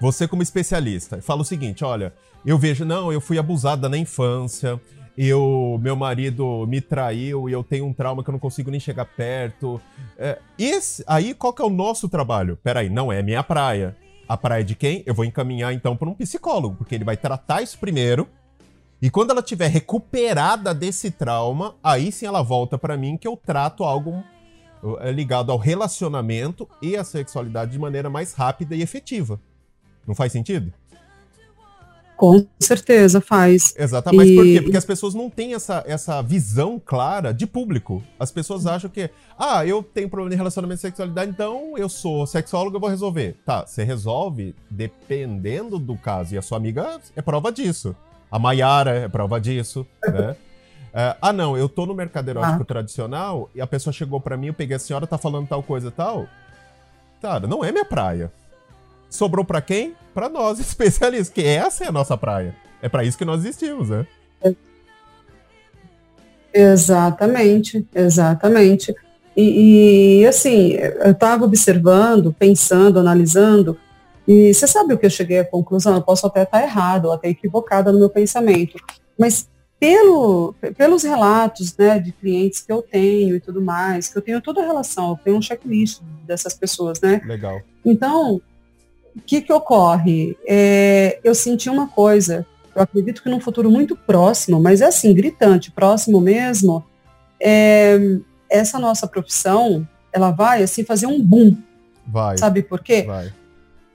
você 0.00 0.26
como 0.28 0.42
especialista, 0.42 1.22
fala 1.22 1.42
o 1.42 1.44
seguinte, 1.44 1.84
olha, 1.84 2.12
eu 2.44 2.58
vejo, 2.58 2.84
não, 2.84 3.12
eu 3.12 3.20
fui 3.20 3.38
abusada 3.38 3.88
na 3.88 3.96
infância, 3.96 4.80
eu, 5.16 5.78
meu 5.82 5.94
marido 5.94 6.66
me 6.66 6.80
traiu 6.80 7.48
e 7.48 7.52
eu 7.52 7.62
tenho 7.62 7.86
um 7.86 7.92
trauma 7.92 8.22
que 8.22 8.30
eu 8.30 8.32
não 8.32 8.38
consigo 8.38 8.70
nem 8.70 8.80
chegar 8.80 9.04
perto. 9.04 9.80
É, 10.18 10.38
esse, 10.58 11.04
aí 11.06 11.34
qual 11.34 11.52
que 11.52 11.62
é 11.62 11.64
o 11.64 11.70
nosso 11.70 12.08
trabalho? 12.08 12.58
Peraí, 12.62 12.88
não 12.88 13.12
é 13.12 13.22
minha 13.22 13.42
praia. 13.42 13.96
A 14.30 14.36
praia 14.36 14.62
de 14.62 14.76
quem? 14.76 15.02
Eu 15.06 15.12
vou 15.12 15.24
encaminhar 15.24 15.74
então 15.74 15.96
para 15.96 16.08
um 16.08 16.14
psicólogo, 16.14 16.76
porque 16.76 16.94
ele 16.94 17.02
vai 17.02 17.16
tratar 17.16 17.62
isso 17.62 17.76
primeiro. 17.76 18.28
E 19.02 19.10
quando 19.10 19.32
ela 19.32 19.42
tiver 19.42 19.66
recuperada 19.66 20.72
desse 20.72 21.10
trauma, 21.10 21.74
aí 21.82 22.12
sim 22.12 22.26
ela 22.26 22.40
volta 22.40 22.78
para 22.78 22.96
mim 22.96 23.16
que 23.16 23.26
eu 23.26 23.36
trato 23.36 23.82
algo 23.82 24.22
é, 25.00 25.10
ligado 25.10 25.50
ao 25.50 25.58
relacionamento 25.58 26.68
e 26.80 26.96
à 26.96 27.02
sexualidade 27.02 27.72
de 27.72 27.78
maneira 27.80 28.08
mais 28.08 28.32
rápida 28.32 28.76
e 28.76 28.82
efetiva. 28.82 29.40
Não 30.06 30.14
faz 30.14 30.30
sentido? 30.30 30.72
Com 32.20 32.46
certeza 32.58 33.18
faz. 33.18 33.74
Exatamente. 33.78 34.32
E... 34.32 34.36
Por 34.36 34.44
quê? 34.44 34.60
Porque 34.60 34.76
as 34.76 34.84
pessoas 34.84 35.14
não 35.14 35.30
têm 35.30 35.54
essa, 35.54 35.82
essa 35.86 36.20
visão 36.20 36.78
clara 36.78 37.32
de 37.32 37.46
público. 37.46 38.02
As 38.18 38.30
pessoas 38.30 38.66
acham 38.66 38.90
que, 38.90 39.08
ah, 39.38 39.64
eu 39.64 39.82
tenho 39.82 40.06
problema 40.06 40.28
de 40.28 40.36
relacionamento 40.36 40.80
e 40.80 40.82
sexualidade, 40.82 41.30
então 41.30 41.78
eu 41.78 41.88
sou 41.88 42.26
sexólogo, 42.26 42.76
eu 42.76 42.80
vou 42.80 42.90
resolver. 42.90 43.38
Tá, 43.46 43.64
você 43.64 43.84
resolve 43.84 44.54
dependendo 44.70 45.78
do 45.78 45.96
caso. 45.96 46.34
E 46.34 46.38
a 46.38 46.42
sua 46.42 46.58
amiga 46.58 47.00
é 47.16 47.22
prova 47.22 47.50
disso. 47.50 47.96
A 48.30 48.38
Maiara 48.38 48.90
é 48.90 49.08
prova 49.08 49.40
disso, 49.40 49.86
né? 50.04 50.36
É, 50.92 51.16
ah, 51.22 51.32
não, 51.32 51.56
eu 51.56 51.70
tô 51.70 51.86
no 51.86 51.94
mercado 51.94 52.28
erótico 52.28 52.60
ah. 52.60 52.66
tradicional 52.66 53.48
e 53.54 53.62
a 53.62 53.66
pessoa 53.66 53.94
chegou 53.94 54.20
para 54.20 54.36
mim, 54.36 54.48
eu 54.48 54.54
peguei 54.54 54.76
a 54.76 54.78
senhora, 54.78 55.06
tá 55.06 55.16
falando 55.16 55.48
tal 55.48 55.62
coisa 55.62 55.88
e 55.88 55.92
tal. 55.92 56.26
Cara, 57.22 57.46
não 57.46 57.64
é 57.64 57.72
minha 57.72 57.84
praia 57.86 58.30
sobrou 59.10 59.44
para 59.44 59.60
quem? 59.60 59.94
Para 60.14 60.28
nós, 60.28 60.58
especialistas, 60.60 61.28
que 61.28 61.42
essa 61.42 61.84
é 61.84 61.88
a 61.88 61.92
nossa 61.92 62.16
praia. 62.16 62.54
É 62.80 62.88
para 62.88 63.04
isso 63.04 63.18
que 63.18 63.24
nós 63.24 63.40
existimos, 63.40 63.90
né? 63.90 64.06
Exatamente, 66.52 67.86
exatamente. 67.94 68.94
E, 69.36 70.20
e 70.20 70.26
assim, 70.26 70.72
eu 70.72 71.12
estava 71.12 71.44
observando, 71.44 72.32
pensando, 72.32 72.98
analisando, 72.98 73.78
e 74.26 74.52
você 74.52 74.66
sabe 74.66 74.94
o 74.94 74.98
que 74.98 75.06
eu 75.06 75.10
cheguei 75.10 75.38
à 75.38 75.44
conclusão? 75.44 75.94
Eu 75.94 76.02
posso 76.02 76.26
até 76.26 76.42
estar 76.42 76.62
errado, 76.62 77.06
ou 77.06 77.12
até 77.12 77.28
equivocada 77.28 77.92
no 77.92 77.98
meu 77.98 78.10
pensamento, 78.10 78.78
mas 79.18 79.48
pelo, 79.78 80.54
pelos 80.76 81.04
relatos 81.04 81.74
né, 81.76 81.98
de 81.98 82.12
clientes 82.12 82.60
que 82.60 82.70
eu 82.70 82.82
tenho 82.82 83.34
e 83.34 83.40
tudo 83.40 83.62
mais, 83.62 84.08
que 84.08 84.18
eu 84.18 84.22
tenho 84.22 84.40
toda 84.40 84.60
a 84.60 84.66
relação, 84.66 85.10
eu 85.10 85.18
tenho 85.24 85.36
um 85.38 85.42
checklist 85.42 86.02
dessas 86.26 86.52
pessoas, 86.52 87.00
né? 87.00 87.22
Legal. 87.24 87.62
Então, 87.84 88.42
o 89.16 89.20
que, 89.20 89.40
que 89.40 89.52
ocorre? 89.52 90.36
É, 90.46 91.18
eu 91.24 91.34
senti 91.34 91.68
uma 91.68 91.88
coisa, 91.88 92.46
eu 92.74 92.82
acredito 92.82 93.22
que 93.22 93.28
num 93.28 93.40
futuro 93.40 93.70
muito 93.70 93.96
próximo, 93.96 94.60
mas 94.60 94.80
é 94.80 94.86
assim, 94.86 95.12
gritante, 95.14 95.70
próximo 95.70 96.20
mesmo, 96.20 96.84
é, 97.40 97.98
essa 98.48 98.78
nossa 98.78 99.06
profissão, 99.06 99.86
ela 100.12 100.30
vai 100.30 100.62
assim 100.62 100.84
fazer 100.84 101.06
um 101.06 101.20
boom. 101.22 101.56
Vai. 102.06 102.38
Sabe 102.38 102.62
por 102.62 102.80
quê? 102.80 103.02
Vai. 103.02 103.32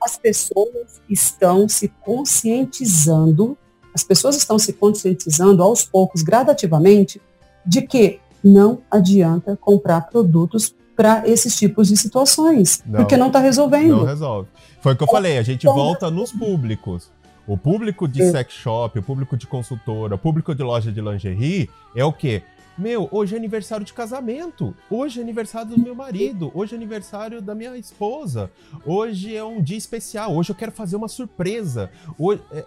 As 0.02 0.16
pessoas 0.16 1.00
estão 1.08 1.68
se 1.68 1.88
conscientizando, 1.88 3.56
as 3.94 4.04
pessoas 4.04 4.36
estão 4.36 4.58
se 4.58 4.72
conscientizando 4.72 5.62
aos 5.62 5.84
poucos, 5.84 6.22
gradativamente, 6.22 7.20
de 7.64 7.82
que 7.82 8.20
não 8.42 8.78
adianta 8.90 9.56
comprar 9.56 10.02
produtos 10.02 10.74
para 10.94 11.28
esses 11.28 11.54
tipos 11.56 11.88
de 11.88 11.96
situações, 11.96 12.82
não, 12.86 13.00
porque 13.00 13.16
não 13.16 13.26
está 13.26 13.38
resolvendo. 13.38 13.96
Não 13.96 14.04
resolve. 14.04 14.48
Foi 14.86 14.92
o 14.92 14.96
que 14.96 15.02
eu 15.02 15.08
falei, 15.08 15.36
a 15.36 15.42
gente 15.42 15.66
volta 15.66 16.08
nos 16.12 16.30
públicos. 16.30 17.10
O 17.44 17.58
público 17.58 18.06
de 18.06 18.30
sex 18.30 18.52
shop, 18.52 18.96
o 18.96 19.02
público 19.02 19.36
de 19.36 19.44
consultora, 19.44 20.14
o 20.14 20.18
público 20.18 20.54
de 20.54 20.62
loja 20.62 20.92
de 20.92 21.00
lingerie 21.00 21.68
é 21.92 22.04
o 22.04 22.12
quê? 22.12 22.44
Meu, 22.78 23.08
hoje 23.10 23.34
é 23.34 23.36
aniversário 23.36 23.84
de 23.84 23.92
casamento. 23.92 24.76
Hoje 24.88 25.18
é 25.18 25.24
aniversário 25.24 25.70
do 25.70 25.80
meu 25.80 25.92
marido. 25.92 26.52
Hoje 26.54 26.74
é 26.74 26.76
aniversário 26.76 27.42
da 27.42 27.52
minha 27.52 27.76
esposa. 27.76 28.48
Hoje 28.84 29.34
é 29.34 29.42
um 29.42 29.60
dia 29.60 29.76
especial. 29.76 30.32
Hoje 30.32 30.50
eu 30.50 30.54
quero 30.54 30.70
fazer 30.70 30.94
uma 30.94 31.08
surpresa. 31.08 31.90
Hoje, 32.16 32.40
é... 32.52 32.64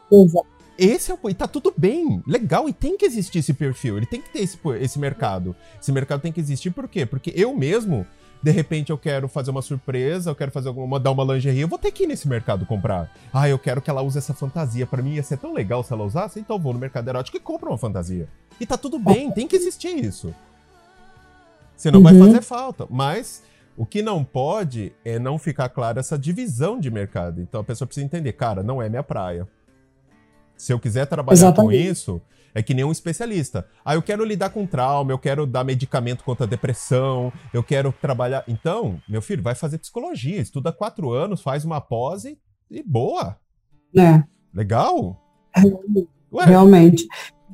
Esse 0.77 1.11
é 1.11 1.17
o. 1.21 1.29
E 1.29 1.33
tá 1.33 1.47
tudo 1.47 1.73
bem, 1.77 2.21
legal, 2.27 2.67
e 2.67 2.73
tem 2.73 2.97
que 2.97 3.05
existir 3.05 3.39
esse 3.39 3.53
perfil. 3.53 3.95
Ele 3.95 4.05
tem 4.05 4.21
que 4.21 4.29
ter 4.29 4.39
esse, 4.39 4.57
esse 4.81 4.99
mercado. 4.99 5.55
Esse 5.81 5.91
mercado 5.93 6.19
tem 6.19 6.33
que 6.33 6.41
existir 6.41 6.71
por 6.71 6.89
quê? 6.89 7.05
Porque 7.05 7.31
eu 7.33 7.55
mesmo 7.55 8.05
de 8.41 8.51
repente 8.51 8.89
eu 8.89 8.97
quero 8.97 9.27
fazer 9.27 9.51
uma 9.51 9.61
surpresa, 9.61 10.29
eu 10.29 10.35
quero 10.35 10.51
fazer 10.51 10.69
alguma, 10.69 10.99
dar 10.99 11.11
uma 11.11 11.23
lingerie, 11.23 11.61
eu 11.61 11.67
vou 11.67 11.77
ter 11.77 11.91
que 11.91 12.03
ir 12.03 12.07
nesse 12.07 12.27
mercado 12.27 12.65
comprar. 12.65 13.11
Ah, 13.33 13.49
eu 13.49 13.59
quero 13.59 13.81
que 13.81 13.89
ela 13.89 14.01
use 14.01 14.17
essa 14.17 14.33
fantasia. 14.33 14.87
Para 14.87 15.01
mim 15.01 15.15
ia 15.15 15.23
ser 15.23 15.37
tão 15.37 15.53
legal 15.53 15.83
se 15.83 15.91
ela 15.91 16.03
usasse, 16.03 16.39
então 16.39 16.55
eu 16.55 16.61
vou 16.61 16.73
no 16.73 16.79
mercado 16.79 17.07
erótico 17.09 17.35
e 17.37 17.39
compro 17.39 17.69
uma 17.69 17.77
fantasia. 17.77 18.27
E 18.59 18.65
tá 18.65 18.77
tudo 18.77 18.97
bem, 18.97 19.31
tem 19.31 19.47
que 19.47 19.55
existir 19.55 19.93
isso. 20.03 20.33
Senão 21.75 21.99
uhum. 21.99 22.03
vai 22.03 22.17
fazer 22.17 22.41
falta. 22.41 22.87
Mas 22.89 23.43
o 23.77 23.85
que 23.85 24.01
não 24.01 24.23
pode 24.23 24.91
é 25.03 25.17
não 25.17 25.37
ficar 25.37 25.69
clara 25.69 25.99
essa 25.99 26.17
divisão 26.17 26.79
de 26.79 26.91
mercado. 26.91 27.41
Então 27.41 27.61
a 27.61 27.63
pessoa 27.63 27.85
precisa 27.85 28.05
entender, 28.05 28.33
cara, 28.33 28.61
não 28.61 28.81
é 28.81 28.89
minha 28.89 29.03
praia. 29.03 29.47
Se 30.57 30.73
eu 30.73 30.79
quiser 30.79 31.05
trabalhar 31.07 31.35
Exatamente. 31.35 31.65
com 31.65 31.71
isso, 31.71 32.21
é 32.53 32.61
que 32.61 32.73
nem 32.73 32.83
um 32.83 32.91
especialista. 32.91 33.67
Ah, 33.83 33.95
eu 33.95 34.01
quero 34.01 34.23
lidar 34.23 34.49
com 34.49 34.65
trauma, 34.65 35.11
eu 35.11 35.19
quero 35.19 35.45
dar 35.45 35.63
medicamento 35.63 36.23
contra 36.23 36.45
a 36.45 36.49
depressão, 36.49 37.31
eu 37.53 37.63
quero 37.63 37.93
trabalhar. 38.01 38.43
Então, 38.47 38.99
meu 39.07 39.21
filho, 39.21 39.43
vai 39.43 39.55
fazer 39.55 39.77
psicologia, 39.77 40.41
estuda 40.41 40.71
quatro 40.71 41.11
anos, 41.11 41.41
faz 41.41 41.65
uma 41.65 41.81
pose 41.81 42.37
e 42.69 42.83
boa. 42.83 43.37
É. 43.95 44.23
Legal? 44.53 45.21
Ué, 46.31 46.45
Realmente. 46.45 47.07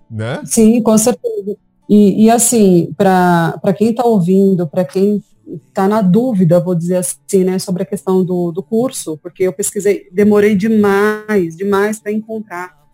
Né? 0.09 0.41
Sim, 0.45 0.81
com 0.81 0.97
certeza. 0.97 1.57
E, 1.89 2.25
e 2.25 2.29
assim, 2.29 2.93
para 2.97 3.73
quem 3.77 3.91
está 3.91 4.03
ouvindo, 4.03 4.67
para 4.67 4.83
quem 4.83 5.23
está 5.67 5.87
na 5.87 6.01
dúvida, 6.01 6.59
vou 6.59 6.75
dizer 6.75 6.97
assim, 6.97 7.43
né, 7.43 7.59
sobre 7.59 7.83
a 7.83 7.85
questão 7.85 8.23
do, 8.25 8.51
do 8.51 8.63
curso, 8.63 9.17
porque 9.17 9.43
eu 9.43 9.53
pesquisei, 9.53 10.09
demorei 10.11 10.55
demais, 10.55 11.55
demais 11.55 11.99
para 11.99 12.11
encontrar. 12.11 12.84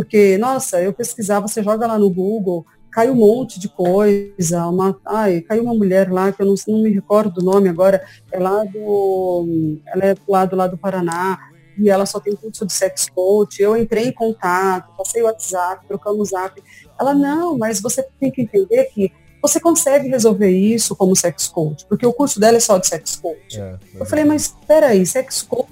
Porque, 0.00 0.38
nossa, 0.38 0.80
eu 0.80 0.94
pesquisava, 0.94 1.46
você 1.46 1.62
joga 1.62 1.86
lá 1.86 1.98
no 1.98 2.08
Google, 2.08 2.64
cai 2.90 3.10
um 3.10 3.16
monte 3.16 3.60
de 3.60 3.68
coisa, 3.68 4.66
uma, 4.66 4.98
ai, 5.04 5.42
caiu 5.42 5.62
uma 5.62 5.74
mulher 5.74 6.10
lá, 6.10 6.32
que 6.32 6.40
eu 6.40 6.46
não, 6.46 6.54
não 6.68 6.82
me 6.82 6.88
recordo 6.88 7.34
do 7.34 7.44
nome 7.44 7.68
agora, 7.68 8.02
é 8.32 8.38
lá 8.38 8.64
do, 8.64 9.78
ela 9.86 10.04
é 10.06 10.14
do 10.14 10.22
lado 10.26 10.56
lá 10.56 10.66
do 10.66 10.78
Paraná, 10.78 11.38
e 11.78 11.90
ela 11.90 12.06
só 12.06 12.18
tem 12.18 12.34
curso 12.34 12.64
de 12.64 12.72
sex 12.72 13.10
coach, 13.10 13.60
eu 13.60 13.76
entrei 13.76 14.06
em 14.06 14.12
contato, 14.12 14.96
passei 14.96 15.20
o 15.20 15.26
WhatsApp, 15.26 15.84
trocamos 15.86 16.28
o 16.28 16.30
zap, 16.30 16.62
ela, 16.98 17.12
não, 17.12 17.58
mas 17.58 17.78
você 17.78 18.02
tem 18.18 18.30
que 18.30 18.40
entender 18.40 18.84
que 18.84 19.12
você 19.42 19.60
consegue 19.60 20.08
resolver 20.08 20.48
isso 20.48 20.96
como 20.96 21.14
sex 21.14 21.46
coach, 21.46 21.84
porque 21.86 22.06
o 22.06 22.12
curso 22.14 22.40
dela 22.40 22.56
é 22.56 22.60
só 22.60 22.78
de 22.78 22.86
sex 22.86 23.16
coach. 23.16 23.60
É, 23.60 23.78
eu 23.96 24.06
falei, 24.06 24.24
mas 24.24 24.44
espera 24.46 24.86
aí, 24.86 25.04
sex 25.04 25.42
coach 25.42 25.68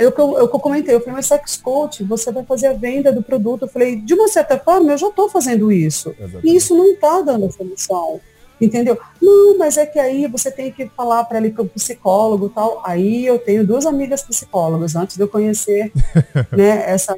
eu, 0.00 0.12
eu, 0.16 0.38
eu 0.38 0.48
comentei, 0.48 0.94
eu 0.94 1.00
falei, 1.00 1.16
mas 1.16 1.26
sex 1.26 1.56
coach, 1.56 2.02
você 2.04 2.32
vai 2.32 2.44
fazer 2.44 2.68
a 2.68 2.72
venda 2.72 3.12
do 3.12 3.22
produto. 3.22 3.62
Eu 3.62 3.68
falei, 3.68 3.96
de 3.96 4.14
uma 4.14 4.28
certa 4.28 4.58
forma, 4.58 4.92
eu 4.92 4.98
já 4.98 5.08
estou 5.08 5.28
fazendo 5.28 5.70
isso. 5.70 6.10
Exatamente. 6.18 6.46
E 6.46 6.56
isso 6.56 6.76
não 6.76 6.86
está 6.86 7.20
dando 7.20 7.50
solução. 7.52 8.20
Entendeu? 8.60 8.98
Não, 9.22 9.56
mas 9.56 9.78
é 9.78 9.86
que 9.86 9.98
aí 9.98 10.26
você 10.26 10.50
tem 10.50 10.70
que 10.70 10.86
falar 10.90 11.24
para 11.24 11.38
ele 11.38 11.54
é 11.56 11.62
um 11.62 11.66
psicólogo 11.66 12.46
e 12.46 12.50
tal. 12.50 12.82
Aí 12.84 13.24
eu 13.24 13.38
tenho 13.38 13.66
duas 13.66 13.86
amigas 13.86 14.22
psicólogas 14.22 14.94
antes 14.94 15.16
de 15.16 15.22
eu 15.22 15.28
conhecer 15.28 15.90
né, 16.52 16.84
essa. 16.90 17.16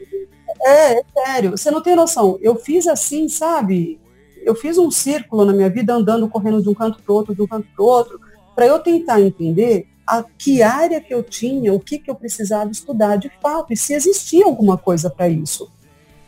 É, 0.64 1.00
é 1.00 1.04
sério, 1.12 1.50
você 1.50 1.70
não 1.70 1.82
tem 1.82 1.96
noção. 1.96 2.38
Eu 2.40 2.54
fiz 2.54 2.86
assim, 2.86 3.28
sabe? 3.28 3.98
Eu 4.44 4.54
fiz 4.54 4.78
um 4.78 4.90
círculo 4.90 5.44
na 5.44 5.52
minha 5.52 5.68
vida 5.68 5.92
andando, 5.92 6.28
correndo 6.28 6.62
de 6.62 6.68
um 6.68 6.74
canto 6.74 7.02
para 7.02 7.12
outro, 7.12 7.34
de 7.34 7.42
um 7.42 7.46
canto 7.46 7.66
para 7.74 7.84
outro, 7.84 8.20
para 8.54 8.66
eu 8.66 8.78
tentar 8.78 9.20
entender 9.20 9.88
a 10.06 10.22
que 10.22 10.62
área 10.62 11.00
que 11.00 11.12
eu 11.12 11.22
tinha, 11.22 11.72
o 11.72 11.80
que, 11.80 11.98
que 11.98 12.10
eu 12.10 12.14
precisava 12.14 12.70
estudar 12.70 13.16
de 13.16 13.30
fato, 13.40 13.72
e 13.72 13.76
se 13.76 13.94
existia 13.94 14.44
alguma 14.44 14.76
coisa 14.76 15.08
para 15.08 15.28
isso. 15.28 15.70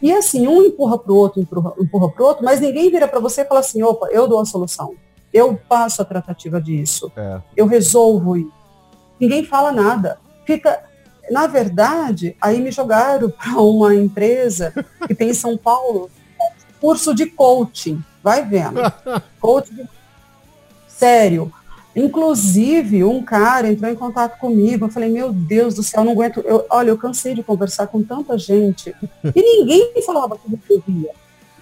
E 0.01 0.13
assim, 0.13 0.47
um 0.47 0.63
empurra 0.63 0.99
para 0.99 1.13
o 1.13 1.17
outro, 1.17 1.41
empurra, 1.41 1.73
para 2.11 2.23
o 2.23 2.27
outro, 2.27 2.45
mas 2.45 2.61
ninguém 2.61 2.91
vira 2.91 3.09
para 3.09 3.21
você 3.21 3.41
e 3.41 3.45
fala 3.47 3.61
assim, 3.61 3.83
opa, 3.83 4.09
eu 4.11 4.29
dou 4.29 4.41
a 4.41 4.45
solução. 4.45 4.95
Eu 5.33 5.59
passo 5.69 6.03
a 6.03 6.05
tratativa 6.05 6.61
disso. 6.61 7.11
É. 7.17 7.41
Eu 7.57 7.67
resolvo 7.67 8.37
isso. 8.37 8.53
Ninguém 9.19 9.45
fala 9.45 9.73
nada. 9.73 10.19
Fica, 10.45 10.85
na 11.31 11.47
verdade, 11.47 12.37
aí 12.41 12.61
me 12.61 12.71
jogaram 12.71 13.31
para 13.31 13.61
uma 13.61 13.95
empresa 13.95 14.73
que 15.07 15.15
tem 15.15 15.31
em 15.31 15.35
São 15.35 15.57
Paulo 15.57 16.11
curso 16.81 17.15
de 17.15 17.25
coaching. 17.25 18.05
Vai 18.23 18.45
vendo. 18.45 18.81
coaching. 19.41 19.89
Sério. 20.87 21.51
Inclusive, 21.97 23.05
um 23.05 23.23
cara 23.23 23.71
entrou 23.71 23.91
em 23.91 23.95
contato 23.95 24.39
comigo. 24.39 24.87
Eu 24.87 24.91
falei, 24.91 25.09
meu 25.09 25.33
Deus 25.33 25.75
do 25.75 25.83
céu, 25.83 26.05
não 26.05 26.13
aguento. 26.13 26.41
Eu, 26.41 26.67
olha, 26.69 26.91
eu 26.91 26.99
cansei 26.99 27.35
de 27.35 27.43
conversar 27.43 27.87
com 27.87 28.03
tanta 28.03 28.37
gente. 28.37 28.95
E 29.35 29.41
ninguém 29.41 29.93
falava 30.05 30.37
que 30.37 30.73
eu 30.73 30.83
via. 30.87 31.11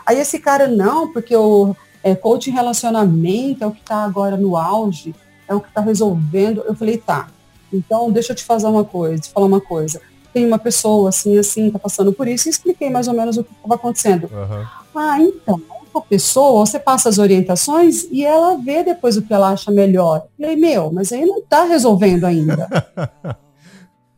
Aí 0.06 0.18
esse 0.18 0.38
cara, 0.38 0.66
não, 0.66 1.12
porque 1.12 1.36
o 1.36 1.76
é, 2.02 2.14
coaching 2.14 2.50
relacionamento 2.50 3.62
é 3.62 3.66
o 3.66 3.72
que 3.72 3.80
está 3.80 4.04
agora 4.04 4.36
no 4.36 4.56
auge, 4.56 5.14
é 5.46 5.54
o 5.54 5.60
que 5.60 5.68
está 5.68 5.80
resolvendo. 5.80 6.62
Eu 6.66 6.74
falei, 6.74 6.96
tá. 6.96 7.28
Então, 7.72 8.10
deixa 8.10 8.32
eu 8.32 8.36
te 8.36 8.44
fazer 8.44 8.66
uma 8.66 8.84
coisa, 8.84 9.22
te 9.22 9.30
falar 9.30 9.46
uma 9.46 9.60
coisa. 9.60 10.00
Tem 10.32 10.46
uma 10.46 10.58
pessoa 10.58 11.10
assim, 11.10 11.38
assim, 11.38 11.66
está 11.66 11.78
passando 11.78 12.12
por 12.12 12.26
isso, 12.26 12.48
e 12.48 12.50
expliquei 12.50 12.88
mais 12.88 13.06
ou 13.06 13.14
menos 13.14 13.36
o 13.36 13.44
que 13.44 13.52
estava 13.52 13.74
acontecendo. 13.74 14.30
Uhum. 14.32 14.66
Ah, 14.94 15.20
então, 15.20 15.60
pessoa, 16.00 16.64
você 16.64 16.78
passa 16.78 17.08
as 17.08 17.18
orientações 17.18 18.04
e 18.10 18.24
ela 18.24 18.56
vê 18.56 18.82
depois 18.82 19.16
o 19.16 19.22
que 19.22 19.32
ela 19.32 19.50
acha 19.50 19.70
melhor. 19.70 20.22
Eu 20.38 20.46
falei, 20.46 20.56
meu, 20.56 20.92
mas 20.92 21.12
aí 21.12 21.26
não 21.26 21.38
está 21.38 21.64
resolvendo 21.64 22.24
ainda. 22.24 22.68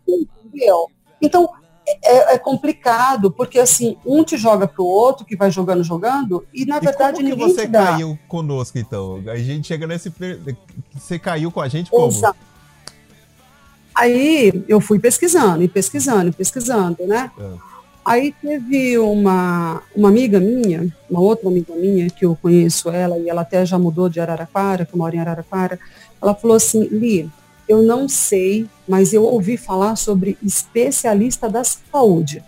Entendeu? 0.06 0.88
Então, 1.20 1.48
é, 1.86 2.34
é, 2.34 2.38
complicado, 2.38 3.30
porque 3.30 3.58
assim, 3.58 3.96
um 4.06 4.22
te 4.22 4.36
joga 4.36 4.68
pro 4.68 4.84
outro, 4.84 5.24
que 5.24 5.36
vai 5.36 5.50
jogando, 5.50 5.82
jogando, 5.82 6.46
e 6.52 6.64
na 6.64 6.76
e 6.76 6.80
verdade 6.80 7.16
como 7.16 7.28
ninguém 7.28 7.48
que 7.48 7.54
você 7.54 7.68
caiu 7.68 8.18
conosco, 8.28 8.78
então? 8.78 9.22
A 9.26 9.36
gente 9.36 9.66
chega 9.66 9.86
nesse... 9.86 10.12
Você 10.94 11.18
caiu 11.18 11.50
com 11.50 11.60
a 11.60 11.68
gente 11.68 11.90
como? 11.90 12.08
Exato. 12.08 12.38
Aí 13.94 14.64
eu 14.66 14.80
fui 14.80 14.98
pesquisando, 14.98 15.62
e 15.62 15.68
pesquisando, 15.68 16.28
e 16.30 16.32
pesquisando, 16.32 17.06
né? 17.06 17.30
É. 17.38 17.73
Aí 18.04 18.34
teve 18.42 18.98
uma, 18.98 19.82
uma 19.96 20.08
amiga 20.08 20.38
minha, 20.38 20.92
uma 21.08 21.20
outra 21.20 21.48
amiga 21.48 21.74
minha, 21.74 22.10
que 22.10 22.26
eu 22.26 22.36
conheço 22.40 22.90
ela, 22.90 23.16
e 23.18 23.30
ela 23.30 23.40
até 23.40 23.64
já 23.64 23.78
mudou 23.78 24.10
de 24.10 24.20
Araraquara, 24.20 24.84
que 24.84 24.96
mora 24.96 25.16
em 25.16 25.20
Araraquara, 25.20 25.78
ela 26.20 26.34
falou 26.34 26.56
assim, 26.56 26.84
Li, 26.88 27.30
eu 27.66 27.82
não 27.82 28.06
sei, 28.06 28.66
mas 28.86 29.14
eu 29.14 29.24
ouvi 29.24 29.56
falar 29.56 29.96
sobre 29.96 30.36
especialista 30.42 31.48
da 31.48 31.64
saúde 31.64 32.44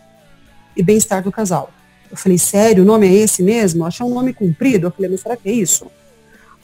e 0.77 0.83
bem-estar 0.83 1.23
do 1.23 1.33
casal. 1.33 1.71
Eu 2.11 2.17
falei, 2.17 2.39
sério, 2.39 2.83
o 2.83 2.87
nome 2.87 3.09
é 3.09 3.13
esse 3.15 3.43
mesmo? 3.43 3.83
Eu 3.83 3.87
achei 3.87 4.05
um 4.05 4.15
nome 4.15 4.33
comprido. 4.33 4.87
Eu 4.87 4.91
falei, 4.91 5.11
mas 5.11 5.21
será 5.21 5.37
que 5.37 5.49
é 5.49 5.53
isso? 5.53 5.87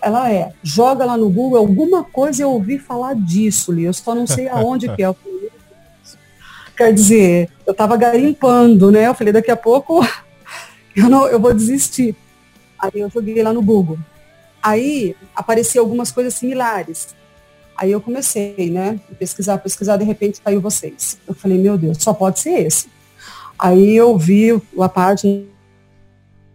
Ela 0.01 0.31
é, 0.31 0.53
joga 0.63 1.05
lá 1.05 1.17
no 1.17 1.31
Google 1.31 1.59
alguma 1.59 2.05
coisa 2.05 2.43
eu 2.43 2.51
ouvi 2.51 2.79
falar 2.79 3.15
disso, 3.15 3.73
Li, 3.73 3.85
eu 3.85 3.93
só 3.93 4.15
não 4.15 4.27
sei 4.27 4.49
aonde 4.49 4.89
que 4.95 5.03
é. 5.03 5.07
Eu 5.07 5.15
falei, 5.15 5.52
Quer 6.77 6.93
dizer, 6.93 7.51
eu 7.67 7.73
estava 7.73 7.97
garimpando, 7.97 8.91
né? 8.91 9.07
Eu 9.07 9.15
falei, 9.15 9.33
daqui 9.33 9.51
a 9.51 9.57
pouco 9.57 10.01
eu, 10.97 11.09
não, 11.09 11.27
eu 11.27 11.41
vou 11.41 11.53
desistir. 11.53 12.17
Aí 12.79 13.01
eu 13.01 13.11
joguei 13.11 13.43
lá 13.43 13.53
no 13.53 13.63
Google. 13.63 13.99
Aí 14.63 15.15
apareciam 15.35 15.85
algumas 15.85 16.11
coisas 16.11 16.35
similares. 16.35 17.15
Aí 17.77 17.91
eu 17.91 18.01
comecei, 18.01 18.71
né? 18.71 19.01
Pesquisar, 19.19 19.59
pesquisar, 19.59 19.97
de 19.97 20.05
repente 20.05 20.41
caiu 20.41 20.61
vocês. 20.61 21.19
Eu 21.27 21.35
falei, 21.35 21.59
meu 21.59 21.77
Deus, 21.77 21.99
só 22.01 22.13
pode 22.13 22.41
ser 22.41 22.67
esse. 22.67 22.89
Aí 23.59 23.95
eu 23.95 24.17
vi 24.17 24.51
a 24.79 24.89
página 24.89 25.45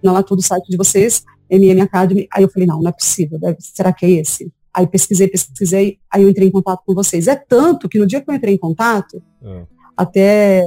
lá 0.03 0.23
todo 0.23 0.39
o 0.39 0.43
site 0.43 0.67
de 0.69 0.77
vocês, 0.77 1.23
MM 1.49 1.81
Academy. 1.81 2.27
Aí 2.31 2.43
eu 2.43 2.49
falei, 2.49 2.67
não, 2.67 2.81
não 2.81 2.89
é 2.89 2.93
possível. 2.93 3.39
Deve, 3.39 3.57
será 3.59 3.91
que 3.91 4.05
é 4.05 4.09
esse? 4.09 4.51
Aí 4.73 4.85
pesquisei, 4.85 5.27
pesquisei, 5.27 5.99
aí 6.11 6.21
eu 6.21 6.29
entrei 6.29 6.47
em 6.47 6.51
contato 6.51 6.83
com 6.85 6.93
vocês. 6.93 7.27
É 7.27 7.35
tanto 7.35 7.89
que 7.89 7.97
no 7.97 8.05
dia 8.05 8.21
que 8.21 8.29
eu 8.29 8.35
entrei 8.35 8.53
em 8.53 8.57
contato, 8.57 9.21
é. 9.43 9.63
Até 9.97 10.63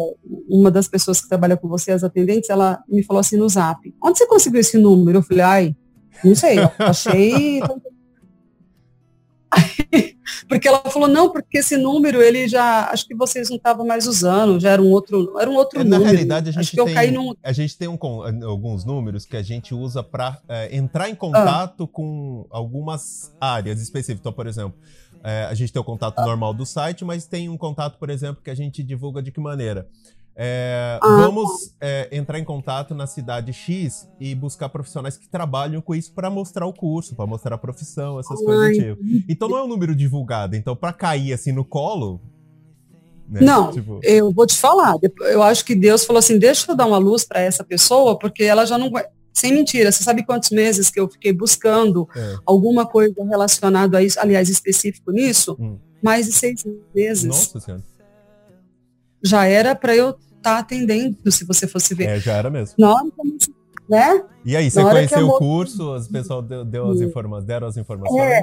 uma 0.48 0.70
das 0.70 0.88
pessoas 0.88 1.20
que 1.20 1.28
trabalha 1.28 1.56
com 1.56 1.68
você, 1.68 1.92
as 1.92 2.02
atendentes, 2.02 2.50
ela 2.50 2.82
me 2.88 3.02
falou 3.04 3.20
assim 3.20 3.36
no 3.36 3.48
zap, 3.48 3.78
onde 4.02 4.18
você 4.18 4.26
conseguiu 4.26 4.60
esse 4.60 4.76
número? 4.76 5.18
Eu 5.18 5.22
falei, 5.22 5.44
ai, 5.44 5.76
não 6.24 6.34
sei, 6.34 6.58
achei. 6.78 7.60
porque 10.48 10.68
ela 10.68 10.78
falou, 10.90 11.08
não, 11.08 11.30
porque 11.30 11.58
esse 11.58 11.76
número 11.76 12.22
ele 12.22 12.48
já, 12.48 12.90
acho 12.90 13.06
que 13.06 13.14
vocês 13.14 13.48
não 13.48 13.56
estavam 13.56 13.86
mais 13.86 14.06
usando, 14.06 14.60
já 14.60 14.70
era 14.70 14.82
um 14.82 14.90
outro, 14.90 15.38
era 15.38 15.50
um 15.50 15.54
outro 15.54 15.80
é, 15.80 15.84
número. 15.84 16.04
Na 16.04 16.10
realidade, 16.10 16.48
a 16.50 16.52
gente, 16.52 16.76
tem, 16.76 17.10
num... 17.10 17.34
a 17.42 17.52
gente 17.52 17.76
tem 17.76 17.88
um, 17.88 17.98
alguns 18.44 18.84
números 18.84 19.24
que 19.24 19.36
a 19.36 19.42
gente 19.42 19.74
usa 19.74 20.02
para 20.02 20.40
é, 20.48 20.76
entrar 20.76 21.08
em 21.08 21.14
contato 21.14 21.84
ah. 21.84 21.88
com 21.88 22.46
algumas 22.50 23.34
áreas 23.40 23.80
específicas. 23.80 24.20
Então, 24.20 24.32
por 24.32 24.46
exemplo, 24.46 24.78
é, 25.22 25.44
a 25.44 25.54
gente 25.54 25.72
tem 25.72 25.80
o 25.80 25.84
contato 25.84 26.18
ah. 26.18 26.24
normal 26.24 26.54
do 26.54 26.64
site, 26.64 27.04
mas 27.04 27.26
tem 27.26 27.48
um 27.48 27.56
contato, 27.56 27.98
por 27.98 28.10
exemplo, 28.10 28.42
que 28.42 28.50
a 28.50 28.54
gente 28.54 28.82
divulga 28.82 29.22
de 29.22 29.30
que 29.30 29.40
maneira? 29.40 29.88
É, 30.36 30.98
ah. 31.02 31.16
Vamos 31.16 31.74
é, 31.80 32.08
entrar 32.12 32.38
em 32.38 32.44
contato 32.44 32.94
na 32.94 33.06
cidade 33.06 33.52
X 33.52 34.08
e 34.18 34.34
buscar 34.34 34.68
profissionais 34.68 35.16
que 35.16 35.28
trabalham 35.28 35.82
com 35.82 35.94
isso 35.94 36.12
para 36.12 36.30
mostrar 36.30 36.66
o 36.66 36.72
curso, 36.72 37.14
para 37.14 37.26
mostrar 37.26 37.56
a 37.56 37.58
profissão, 37.58 38.18
essas 38.18 38.38
Ai. 38.40 38.44
coisas 38.44 38.76
do 38.76 38.82
tipo. 38.82 39.24
Então 39.28 39.48
não 39.48 39.58
é 39.58 39.62
um 39.64 39.68
número 39.68 39.94
divulgado. 39.94 40.56
Então, 40.56 40.74
para 40.74 40.92
cair 40.92 41.32
assim 41.32 41.52
no 41.52 41.64
colo. 41.64 42.20
Né, 43.28 43.40
não, 43.42 43.70
tipo... 43.70 44.00
eu 44.02 44.32
vou 44.32 44.46
te 44.46 44.56
falar. 44.56 44.96
Eu 45.20 45.42
acho 45.42 45.64
que 45.64 45.74
Deus 45.74 46.04
falou 46.04 46.18
assim: 46.18 46.38
deixa 46.38 46.70
eu 46.70 46.76
dar 46.76 46.86
uma 46.86 46.98
luz 46.98 47.24
para 47.24 47.40
essa 47.40 47.62
pessoa, 47.62 48.18
porque 48.18 48.42
ela 48.42 48.64
já 48.64 48.76
não 48.76 48.90
sem 49.32 49.54
mentira, 49.54 49.90
você 49.92 50.02
sabe 50.02 50.24
quantos 50.24 50.50
meses 50.50 50.90
que 50.90 50.98
eu 50.98 51.08
fiquei 51.08 51.32
buscando 51.32 52.08
é. 52.14 52.36
alguma 52.44 52.84
coisa 52.84 53.14
relacionada 53.24 53.98
a 53.98 54.02
isso, 54.02 54.18
aliás, 54.18 54.48
específico 54.48 55.12
nisso? 55.12 55.56
Hum. 55.58 55.78
Mais 56.02 56.26
de 56.26 56.32
seis 56.32 56.64
meses. 56.94 57.24
Nossa 57.24 57.60
Senhora. 57.60 57.82
Já 59.22 59.44
era 59.44 59.74
para 59.74 59.94
eu 59.94 60.10
estar 60.10 60.20
tá 60.42 60.58
atendendo, 60.58 61.30
se 61.30 61.44
você 61.44 61.66
fosse 61.66 61.94
ver. 61.94 62.08
É, 62.08 62.20
já 62.20 62.34
era 62.34 62.50
mesmo. 62.50 62.74
Eu, 62.78 62.94
né? 63.88 64.24
E 64.44 64.56
aí, 64.56 64.70
você 64.70 64.82
conheceu 64.82 65.28
o 65.28 65.38
curso, 65.38 65.92
as 65.92 66.06
pessoas 66.06 66.46
deu, 66.46 66.64
deu 66.64 66.90
as 66.90 67.00
informa 67.00 67.42
deram 67.42 67.66
as 67.66 67.76
informações? 67.76 68.22
É. 68.22 68.42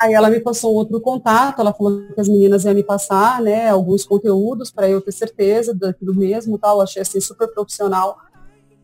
Aí 0.00 0.14
ela 0.14 0.30
me 0.30 0.40
passou 0.40 0.74
outro 0.74 1.00
contato, 1.00 1.60
ela 1.60 1.72
falou 1.72 2.02
que 2.12 2.20
as 2.20 2.28
meninas 2.28 2.64
iam 2.64 2.74
me 2.74 2.82
passar, 2.82 3.40
né, 3.40 3.68
alguns 3.68 4.04
conteúdos 4.04 4.68
para 4.68 4.88
eu 4.88 5.00
ter 5.00 5.12
certeza 5.12 5.72
daquilo 5.72 6.12
mesmo, 6.12 6.58
tal, 6.58 6.80
achei 6.80 7.02
assim 7.02 7.20
super 7.20 7.46
profissional. 7.46 8.18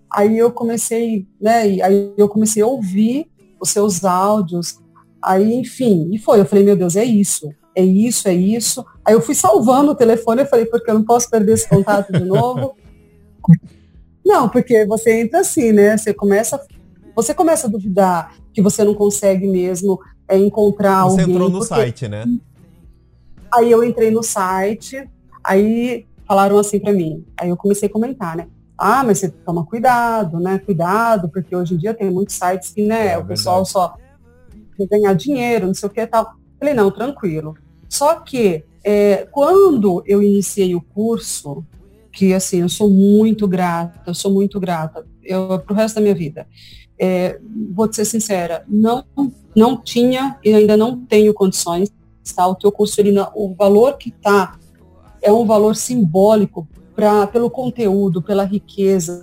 Aí 0.08 0.38
eu 0.38 0.52
comecei, 0.52 1.26
né, 1.40 1.62
aí 1.82 2.12
eu 2.16 2.28
comecei 2.28 2.62
a 2.62 2.66
ouvir 2.66 3.28
os 3.60 3.70
seus 3.70 4.04
áudios, 4.04 4.78
aí 5.20 5.54
enfim, 5.54 6.08
e 6.12 6.18
foi, 6.18 6.40
eu 6.40 6.46
falei, 6.46 6.64
meu 6.64 6.76
Deus, 6.76 6.94
é 6.94 7.04
isso, 7.04 7.52
é 7.74 7.84
isso, 7.84 8.28
é 8.28 8.34
isso. 8.34 8.84
Aí 9.08 9.14
eu 9.14 9.22
fui 9.22 9.34
salvando 9.34 9.92
o 9.92 9.94
telefone, 9.94 10.42
eu 10.42 10.46
falei, 10.46 10.66
porque 10.66 10.90
eu 10.90 10.94
não 10.96 11.02
posso 11.02 11.30
perder 11.30 11.54
esse 11.54 11.66
contato 11.66 12.12
de 12.12 12.22
novo. 12.26 12.76
não, 14.22 14.50
porque 14.50 14.84
você 14.84 15.22
entra 15.22 15.40
assim, 15.40 15.72
né, 15.72 15.96
você 15.96 16.12
começa, 16.12 16.60
você 17.16 17.32
começa 17.32 17.66
a 17.66 17.70
duvidar 17.70 18.34
que 18.52 18.60
você 18.60 18.84
não 18.84 18.92
consegue 18.94 19.46
mesmo 19.46 19.98
é 20.28 20.36
encontrar 20.36 21.04
Você 21.04 21.22
alguém. 21.22 21.24
Você 21.24 21.30
entrou 21.30 21.48
no 21.48 21.58
porque... 21.60 21.74
site, 21.74 22.06
né? 22.06 22.26
Aí 23.50 23.70
eu 23.70 23.82
entrei 23.82 24.10
no 24.10 24.22
site, 24.22 25.08
aí 25.42 26.06
falaram 26.26 26.58
assim 26.58 26.78
para 26.78 26.92
mim. 26.92 27.24
Aí 27.40 27.48
eu 27.48 27.56
comecei 27.56 27.88
a 27.88 27.92
comentar, 27.92 28.36
né? 28.36 28.46
Ah, 28.76 29.02
mas 29.02 29.20
você 29.20 29.30
toma 29.30 29.64
cuidado, 29.64 30.38
né? 30.38 30.58
Cuidado, 30.58 31.30
porque 31.30 31.56
hoje 31.56 31.72
em 31.72 31.78
dia 31.78 31.94
tem 31.94 32.10
muitos 32.10 32.34
sites 32.34 32.72
que, 32.74 32.82
né, 32.82 33.12
é, 33.12 33.18
o 33.18 33.24
pessoal 33.24 33.64
só 33.64 33.96
quer 34.76 34.86
ganhar 34.86 35.14
dinheiro, 35.14 35.66
não 35.66 35.72
sei 35.72 35.88
o 35.88 35.90
que 35.90 35.98
e 35.98 36.06
tal. 36.06 36.34
Falei, 36.58 36.74
não, 36.74 36.90
tranquilo. 36.90 37.56
Só 37.88 38.16
que 38.16 38.64
é, 38.84 39.26
quando 39.30 40.02
eu 40.06 40.22
iniciei 40.22 40.74
o 40.74 40.80
curso, 40.80 41.64
que 42.12 42.34
assim, 42.34 42.60
eu 42.60 42.68
sou 42.68 42.90
muito 42.90 43.46
grata, 43.46 44.02
eu 44.06 44.14
sou 44.14 44.32
muito 44.32 44.58
grata, 44.58 45.06
eu, 45.22 45.58
pro 45.60 45.74
resto 45.74 45.96
da 45.96 46.00
minha 46.00 46.14
vida 46.14 46.46
é, 46.98 47.38
vou 47.70 47.90
ser 47.92 48.04
sincera, 48.04 48.64
não, 48.66 49.04
não 49.54 49.76
tinha 49.80 50.36
e 50.44 50.52
ainda 50.52 50.76
não 50.76 50.98
tenho 50.98 51.32
condições, 51.32 51.90
tá? 52.34 52.46
O 52.46 52.54
teu 52.54 52.72
curso, 52.72 53.00
ele, 53.00 53.14
o 53.34 53.54
valor 53.54 53.96
que 53.96 54.08
está 54.08 54.58
é 55.22 55.32
um 55.32 55.46
valor 55.46 55.76
simbólico 55.76 56.66
pra, 56.94 57.26
pelo 57.28 57.48
conteúdo, 57.48 58.20
pela 58.20 58.44
riqueza, 58.44 59.22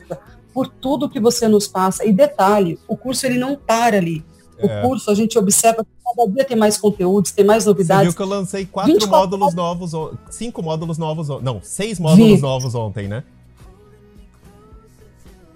por 0.53 0.67
tudo 0.67 1.09
que 1.09 1.19
você 1.19 1.47
nos 1.47 1.67
passa. 1.67 2.05
E 2.05 2.13
detalhe, 2.13 2.79
o 2.87 2.95
curso 2.95 3.25
ele 3.25 3.37
não 3.37 3.57
para 3.57 3.97
ali. 3.97 4.23
O 4.61 4.67
é. 4.67 4.81
curso, 4.81 5.11
a 5.11 5.13
gente 5.13 5.37
observa 5.37 5.83
que 5.83 5.89
cada 6.03 6.31
dia 6.31 6.45
tem 6.45 6.55
mais 6.55 6.77
conteúdos, 6.77 7.31
tem 7.31 7.43
mais 7.43 7.65
novidades. 7.65 8.05
Você 8.05 8.09
viu 8.09 8.15
que 8.15 8.21
eu 8.21 8.37
lancei 8.37 8.65
quatro 8.65 9.07
módulos 9.07 9.53
novos, 9.53 9.91
cinco 10.29 10.63
módulos 10.63 10.97
novos, 10.97 11.27
não, 11.41 11.59
seis 11.61 11.99
módulos 11.99 12.37
Vi. 12.37 12.41
novos 12.41 12.73
ontem, 12.73 13.07
né? 13.07 13.23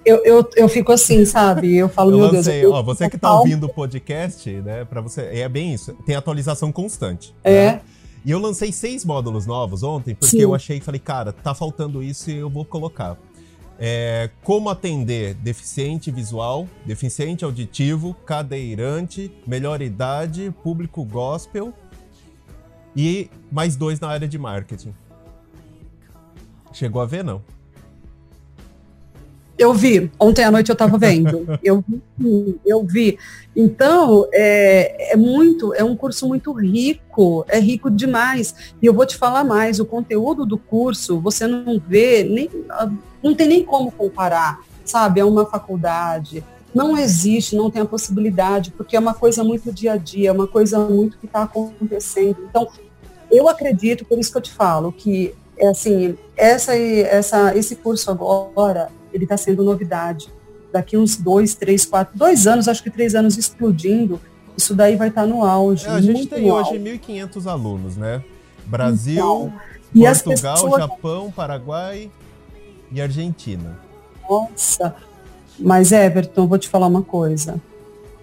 eu, 0.10 0.24
eu, 0.26 0.50
eu 0.56 0.70
fico 0.70 0.92
assim, 0.92 1.26
sabe? 1.26 1.76
Eu 1.76 1.90
falo, 1.90 2.12
eu 2.12 2.18
meu 2.18 2.32
lancei, 2.32 2.62
Deus. 2.62 2.74
Ó, 2.74 2.84
você 2.84 3.10
que 3.10 3.18
tá 3.18 3.34
ouvindo 3.34 3.66
o 3.66 3.70
podcast, 3.70 4.50
né? 4.50 4.86
Para 4.86 5.02
você. 5.02 5.22
É 5.22 5.48
bem 5.48 5.74
isso. 5.74 5.94
Tem 6.06 6.16
atualização 6.16 6.72
constante. 6.72 7.34
É. 7.44 7.66
Né? 7.74 7.82
E 8.26 8.32
eu 8.32 8.40
lancei 8.40 8.72
seis 8.72 9.06
módulos 9.06 9.46
novos 9.46 9.82
ontem, 9.82 10.14
porque 10.14 10.38
Sim. 10.38 10.42
eu 10.42 10.54
achei, 10.54 10.82
falei, 10.82 11.00
cara, 11.00 11.32
tá 11.32 11.54
faltando 11.54 12.04
isso 12.04 12.30
e 12.30 12.38
eu 12.38 12.50
vou 12.50 12.66
colocar. 12.66 13.18
É, 13.82 14.30
como 14.44 14.70
atender 14.70 15.36
deficiente 15.36 16.12
visual, 16.12 16.68
deficiente 16.86 17.46
auditivo, 17.46 18.14
cadeirante, 18.26 19.32
melhor 19.48 19.82
idade, 19.82 20.54
público 20.62 21.06
gospel 21.06 21.74
e 22.96 23.30
mais 23.50 23.78
dois 23.78 24.00
na 24.00 24.10
área 24.10 24.28
de 24.28 24.38
marketing. 24.38 24.94
Chegou 26.74 27.02
a 27.02 27.06
ver, 27.06 27.24
não? 27.24 27.42
Eu 29.58 29.74
vi, 29.74 30.10
ontem 30.18 30.46
à 30.46 30.50
noite 30.52 30.70
eu 30.70 30.74
estava 30.74 30.98
vendo. 30.98 31.46
Eu 31.62 31.84
vi, 32.18 32.60
eu 32.66 32.86
vi. 32.86 33.20
Então, 33.54 34.26
é, 34.34 35.14
é 35.14 35.18
muito, 35.18 35.74
é 35.74 35.84
um 35.84 35.98
curso 35.98 36.26
muito 36.28 36.54
rico, 36.54 37.46
é 37.50 37.60
rico 37.60 37.92
demais. 37.92 38.56
E 38.82 38.86
eu 38.86 38.94
vou 38.94 39.06
te 39.06 39.18
falar 39.18 39.44
mais, 39.44 39.80
o 39.80 39.86
conteúdo 39.86 40.46
do 40.46 40.58
curso, 40.58 41.20
você 41.20 41.46
não 41.46 41.78
vê, 41.80 42.24
nem, 42.24 42.50
não 43.24 43.36
tem 43.36 43.48
nem 43.48 43.64
como 43.64 43.92
comparar, 43.92 44.60
sabe? 44.86 45.20
É 45.20 45.26
uma 45.26 45.46
faculdade. 45.46 46.44
Não 46.74 46.98
existe, 46.98 47.56
não 47.56 47.70
tem 47.72 47.82
a 47.82 47.86
possibilidade, 47.86 48.72
porque 48.72 48.96
é 48.96 49.00
uma 49.00 49.14
coisa 49.14 49.44
muito 49.44 49.72
dia 49.72 49.94
a 49.94 49.98
dia, 49.98 50.30
é 50.30 50.32
uma 50.32 50.48
coisa 50.48 50.80
muito 50.80 51.18
que 51.18 51.26
está 51.26 51.44
acontecendo. 51.44 52.38
Então, 52.50 52.68
eu 53.32 53.50
acredito, 53.50 54.06
por 54.06 54.20
isso 54.20 54.32
que 54.32 54.38
eu 54.38 54.42
te 54.42 54.52
falo, 54.52 54.92
que 54.92 55.34
é 55.58 55.68
assim, 55.68 56.18
essa, 56.38 56.76
essa, 56.76 57.56
esse 57.56 57.76
curso 57.76 58.10
agora, 58.12 58.90
ele 59.12 59.24
está 59.24 59.36
sendo 59.36 59.64
novidade. 59.64 60.32
Daqui 60.72 60.96
uns 60.96 61.18
dois, 61.18 61.56
três, 61.56 61.86
quatro, 61.86 62.18
dois 62.18 62.46
anos, 62.46 62.68
acho 62.68 62.84
que 62.84 62.92
três 62.92 63.16
anos 63.16 63.38
explodindo, 63.38 64.22
isso 64.56 64.76
daí 64.76 64.96
vai 64.96 65.10
estar 65.10 65.22
tá 65.22 65.28
no 65.28 65.44
auge. 65.44 65.88
É, 65.88 65.90
a 65.90 66.02
gente 66.02 66.28
tem 66.28 66.52
hoje 66.52 66.78
1.500 66.78 67.48
alunos, 67.48 67.98
né? 67.98 68.24
Brasil, 68.66 69.14
então, 69.14 69.54
Portugal, 70.24 70.54
pessoas... 70.54 70.78
Japão, 70.78 71.32
Paraguai 71.32 72.12
e 72.92 73.02
Argentina. 73.02 73.78
Nossa, 74.30 74.96
mas 75.58 75.92
Everton, 75.92 76.48
vou 76.48 76.58
te 76.58 76.68
falar 76.68 76.88
uma 76.88 77.02
coisa. 77.02 77.60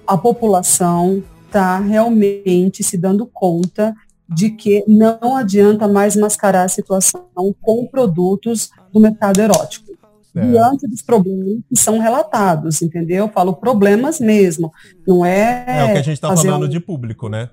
A 0.07 0.17
população 0.17 1.23
está 1.47 1.79
realmente 1.79 2.83
se 2.83 2.97
dando 2.97 3.27
conta 3.27 3.95
de 4.29 4.51
que 4.51 4.85
não 4.89 5.37
adianta 5.37 5.87
mais 5.87 6.17
mascarar 6.17 6.65
a 6.65 6.69
situação 6.69 7.27
com 7.61 7.87
produtos 7.87 8.71
do 8.93 9.01
mercado 9.01 9.41
erótico 9.41 9.93
é. 10.35 10.47
diante 10.47 10.87
dos 10.87 11.03
problemas 11.03 11.61
que 11.69 11.79
são 11.79 11.99
relatados, 11.99 12.83
entendeu? 12.83 13.27
Eu 13.27 13.29
falo 13.29 13.55
problemas 13.55 14.21
mesmo, 14.21 14.73
não 15.07 15.25
é. 15.25 15.65
É 15.67 15.85
o 15.85 15.93
que 15.93 15.99
a 15.99 16.03
gente 16.03 16.15
está 16.15 16.37
falando 16.37 16.67
um... 16.67 16.69
de 16.69 16.81
público, 16.81 17.29
né? 17.29 17.51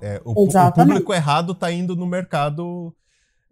É, 0.00 0.20
o, 0.24 0.44
o, 0.44 0.72
público 0.72 1.14
errado 1.14 1.52
está 1.52 1.70
indo 1.70 1.94
no 1.94 2.06
mercado 2.06 2.92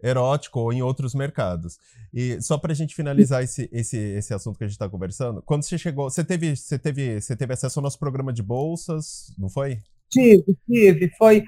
erótico 0.03 0.59
ou 0.59 0.73
em 0.73 0.81
outros 0.81 1.13
mercados. 1.13 1.77
E 2.13 2.41
só 2.41 2.57
para 2.57 2.71
a 2.71 2.75
gente 2.75 2.95
finalizar 2.95 3.43
esse, 3.43 3.69
esse, 3.71 3.97
esse 3.97 4.33
assunto 4.33 4.57
que 4.57 4.63
a 4.63 4.67
gente 4.67 4.75
está 4.75 4.89
conversando, 4.89 5.41
quando 5.41 5.63
você 5.63 5.77
chegou, 5.77 6.09
você 6.09 6.23
teve, 6.23 6.55
você 6.55 6.77
teve, 6.77 7.21
você 7.21 7.35
teve 7.35 7.53
acesso 7.53 7.79
ao 7.79 7.83
nosso 7.83 7.99
programa 7.99 8.33
de 8.33 8.43
bolsas, 8.43 9.33
não 9.37 9.49
foi? 9.49 9.79
Tive, 10.09 10.57
tive. 10.67 11.09
Foi 11.17 11.43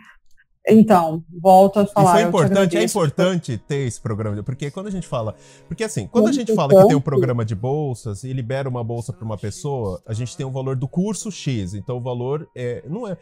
então, 0.68 1.24
volto 1.42 1.80
a 1.80 1.86
falar. 1.86 2.16
Isso 2.16 2.26
é 2.26 2.30
importante, 2.30 2.78
é 2.78 2.84
importante 2.84 3.58
ter 3.58 3.86
esse 3.88 4.00
programa, 4.00 4.42
porque 4.44 4.72
quando 4.72 4.88
a 4.88 4.92
gente 4.92 5.08
fala. 5.08 5.36
Porque 5.68 5.84
assim, 5.84 6.08
quando 6.08 6.30
a 6.30 6.32
gente 6.32 6.56
fala 6.56 6.82
que 6.82 6.88
tem 6.88 6.96
um 6.96 7.02
programa 7.02 7.44
de 7.44 7.54
bolsas 7.54 8.24
e 8.24 8.32
libera 8.32 8.70
uma 8.70 8.84
bolsa 8.84 9.12
para 9.12 9.26
uma 9.26 9.38
pessoa, 9.38 10.02
a 10.08 10.14
gente 10.14 10.38
tem 10.38 10.46
um 10.46 10.52
valor 10.52 10.76
do 10.76 10.88
curso 10.88 11.30
X. 11.30 11.74
Então 11.74 11.98
o 11.98 12.02
valor 12.02 12.48
é. 12.56 12.82
Não 12.88 13.08
é. 13.08 13.18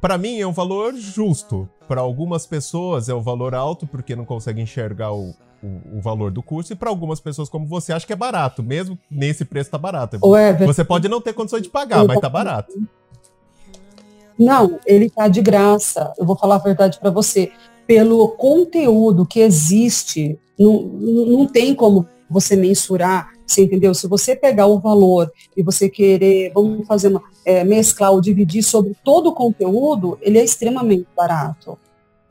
Para 0.00 0.18
mim 0.18 0.38
é 0.38 0.46
um 0.46 0.52
valor 0.52 0.94
justo. 0.94 1.68
Para 1.88 2.02
algumas 2.02 2.46
pessoas 2.46 3.08
é 3.08 3.14
um 3.14 3.22
valor 3.22 3.54
alto, 3.54 3.86
porque 3.86 4.14
não 4.14 4.24
conseguem 4.24 4.64
enxergar 4.64 5.12
o, 5.12 5.30
o, 5.62 5.98
o, 5.98 6.00
valor 6.00 6.30
do 6.30 6.42
curso, 6.42 6.72
e 6.72 6.76
para 6.76 6.90
algumas 6.90 7.20
pessoas 7.20 7.48
como 7.48 7.66
você, 7.66 7.92
acha 7.92 8.06
que 8.06 8.12
é 8.12 8.16
barato, 8.16 8.62
mesmo 8.62 8.98
nesse 9.10 9.44
preço 9.44 9.70
tá 9.70 9.78
barato. 9.78 10.18
Você 10.66 10.84
pode 10.84 11.08
não 11.08 11.20
ter 11.20 11.32
condições 11.32 11.62
de 11.62 11.68
pagar, 11.68 12.04
mas 12.06 12.20
tá 12.20 12.28
barato. 12.28 12.72
Não, 14.42 14.80
ele 14.84 15.06
está 15.06 15.28
de 15.28 15.40
graça. 15.40 16.12
Eu 16.18 16.26
vou 16.26 16.36
falar 16.36 16.56
a 16.56 16.58
verdade 16.58 16.98
para 16.98 17.10
você. 17.10 17.52
Pelo 17.86 18.28
conteúdo 18.28 19.24
que 19.24 19.40
existe, 19.40 20.38
não, 20.58 20.82
não 20.82 21.46
tem 21.46 21.74
como 21.74 22.08
você 22.28 22.56
mensurar, 22.56 23.30
você 23.46 23.62
entendeu? 23.62 23.94
Se 23.94 24.06
você 24.08 24.34
pegar 24.34 24.66
o 24.66 24.80
valor 24.80 25.30
e 25.56 25.62
você 25.62 25.88
querer, 25.88 26.50
vamos 26.54 26.86
fazer 26.86 27.08
uma, 27.08 27.22
é, 27.44 27.62
mesclar 27.62 28.10
ou 28.10 28.20
dividir 28.20 28.62
sobre 28.62 28.96
todo 29.04 29.28
o 29.28 29.34
conteúdo, 29.34 30.18
ele 30.22 30.38
é 30.38 30.44
extremamente 30.44 31.06
barato. 31.16 31.78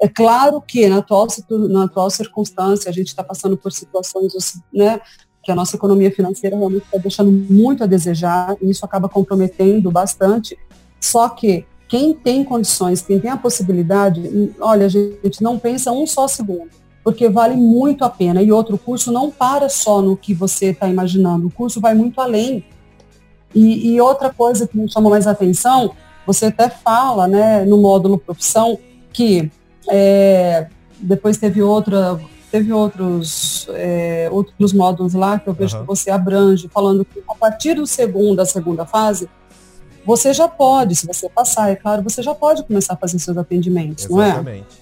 É 0.02 0.08
claro 0.08 0.60
que 0.60 0.89
na 0.89 0.97
atual, 0.97 1.28
na 1.69 1.84
atual 1.84 2.10
circunstância 2.10 2.89
a 2.89 2.93
gente 2.93 3.08
está 3.08 3.24
passando 3.24 3.56
por 3.56 3.71
situações 3.71 4.34
né, 4.74 5.00
que 5.43 5.52
a 5.52 5.56
nossa 5.56 5.76
economia 5.76 6.12
financeira 6.12 6.58
realmente 6.58 6.86
está 6.86 6.97
deixando 6.97 7.32
muito 7.32 7.84
a 7.84 7.88
desejar 7.88 8.58
e 8.60 8.71
isso 8.71 8.84
acaba 8.84 9.08
comprometendo 9.08 9.91
bastante. 9.91 10.58
Só 11.00 11.30
que 11.30 11.65
quem 11.91 12.13
tem 12.13 12.41
condições, 12.41 13.01
quem 13.01 13.19
tem 13.19 13.30
a 13.30 13.36
possibilidade, 13.36 14.56
olha, 14.62 14.88
gente, 14.88 15.43
não 15.43 15.60
pensa 15.60 15.91
um 15.91 16.08
só 16.08 16.25
segundo, 16.25 16.69
porque 17.04 17.27
vale 17.27 17.58
muito 17.58 18.06
a 18.06 18.10
pena. 18.10 18.41
E 18.41 18.49
outro 18.49 18.77
curso 18.77 19.12
não 19.12 19.30
para 19.30 19.67
só 19.67 20.01
no 20.01 20.15
que 20.15 20.34
você 20.34 20.67
está 20.67 20.88
imaginando, 20.88 21.47
o 21.47 21.51
curso 21.51 21.82
vai 21.82 21.93
muito 21.93 22.21
além. 22.21 22.63
E, 23.54 23.91
e, 23.91 23.99
outra 23.99 24.30
coisa 24.34 24.65
que 24.65 24.77
me 24.77 24.89
chamou 24.89 25.12
mais 25.12 25.27
atenção, 25.27 25.91
você 26.25 26.45
até 26.45 26.69
fala, 26.69 27.27
né, 27.27 27.65
no 27.65 27.77
módulo 27.77 28.17
profissão, 28.17 28.80
que 29.12 29.51
é, 29.89 30.69
depois 30.97 31.36
teve 31.36 31.62
outra, 31.62 32.17
teve 32.49 32.71
outros, 32.71 33.67
é, 33.71 34.30
outros 34.32 34.71
módulos 34.71 35.13
lá 35.13 35.38
que 35.38 35.49
eu 35.49 35.54
vejo 35.54 35.75
uhum. 35.75 35.82
que 35.82 35.88
você 35.88 36.10
abrange, 36.10 36.69
falando 36.69 37.04
que 37.04 37.21
a 37.27 37.36
partir 37.36 37.73
do 37.73 37.86
segundo, 37.86 38.38
da 38.38 38.45
segunda 38.45 38.86
fase, 38.86 39.27
você 40.05 40.33
já 40.33 40.47
pode, 40.47 40.95
se 40.95 41.05
você 41.05 41.29
passar, 41.29 41.69
é 41.69 41.75
claro, 41.75 42.01
você 42.01 42.21
já 42.21 42.33
pode 42.33 42.63
começar 42.63 42.93
a 42.93 42.97
fazer 42.97 43.19
seus 43.19 43.37
atendimentos, 43.37 44.05
Exatamente. 44.05 44.43
não 44.43 44.51
é? 44.51 44.81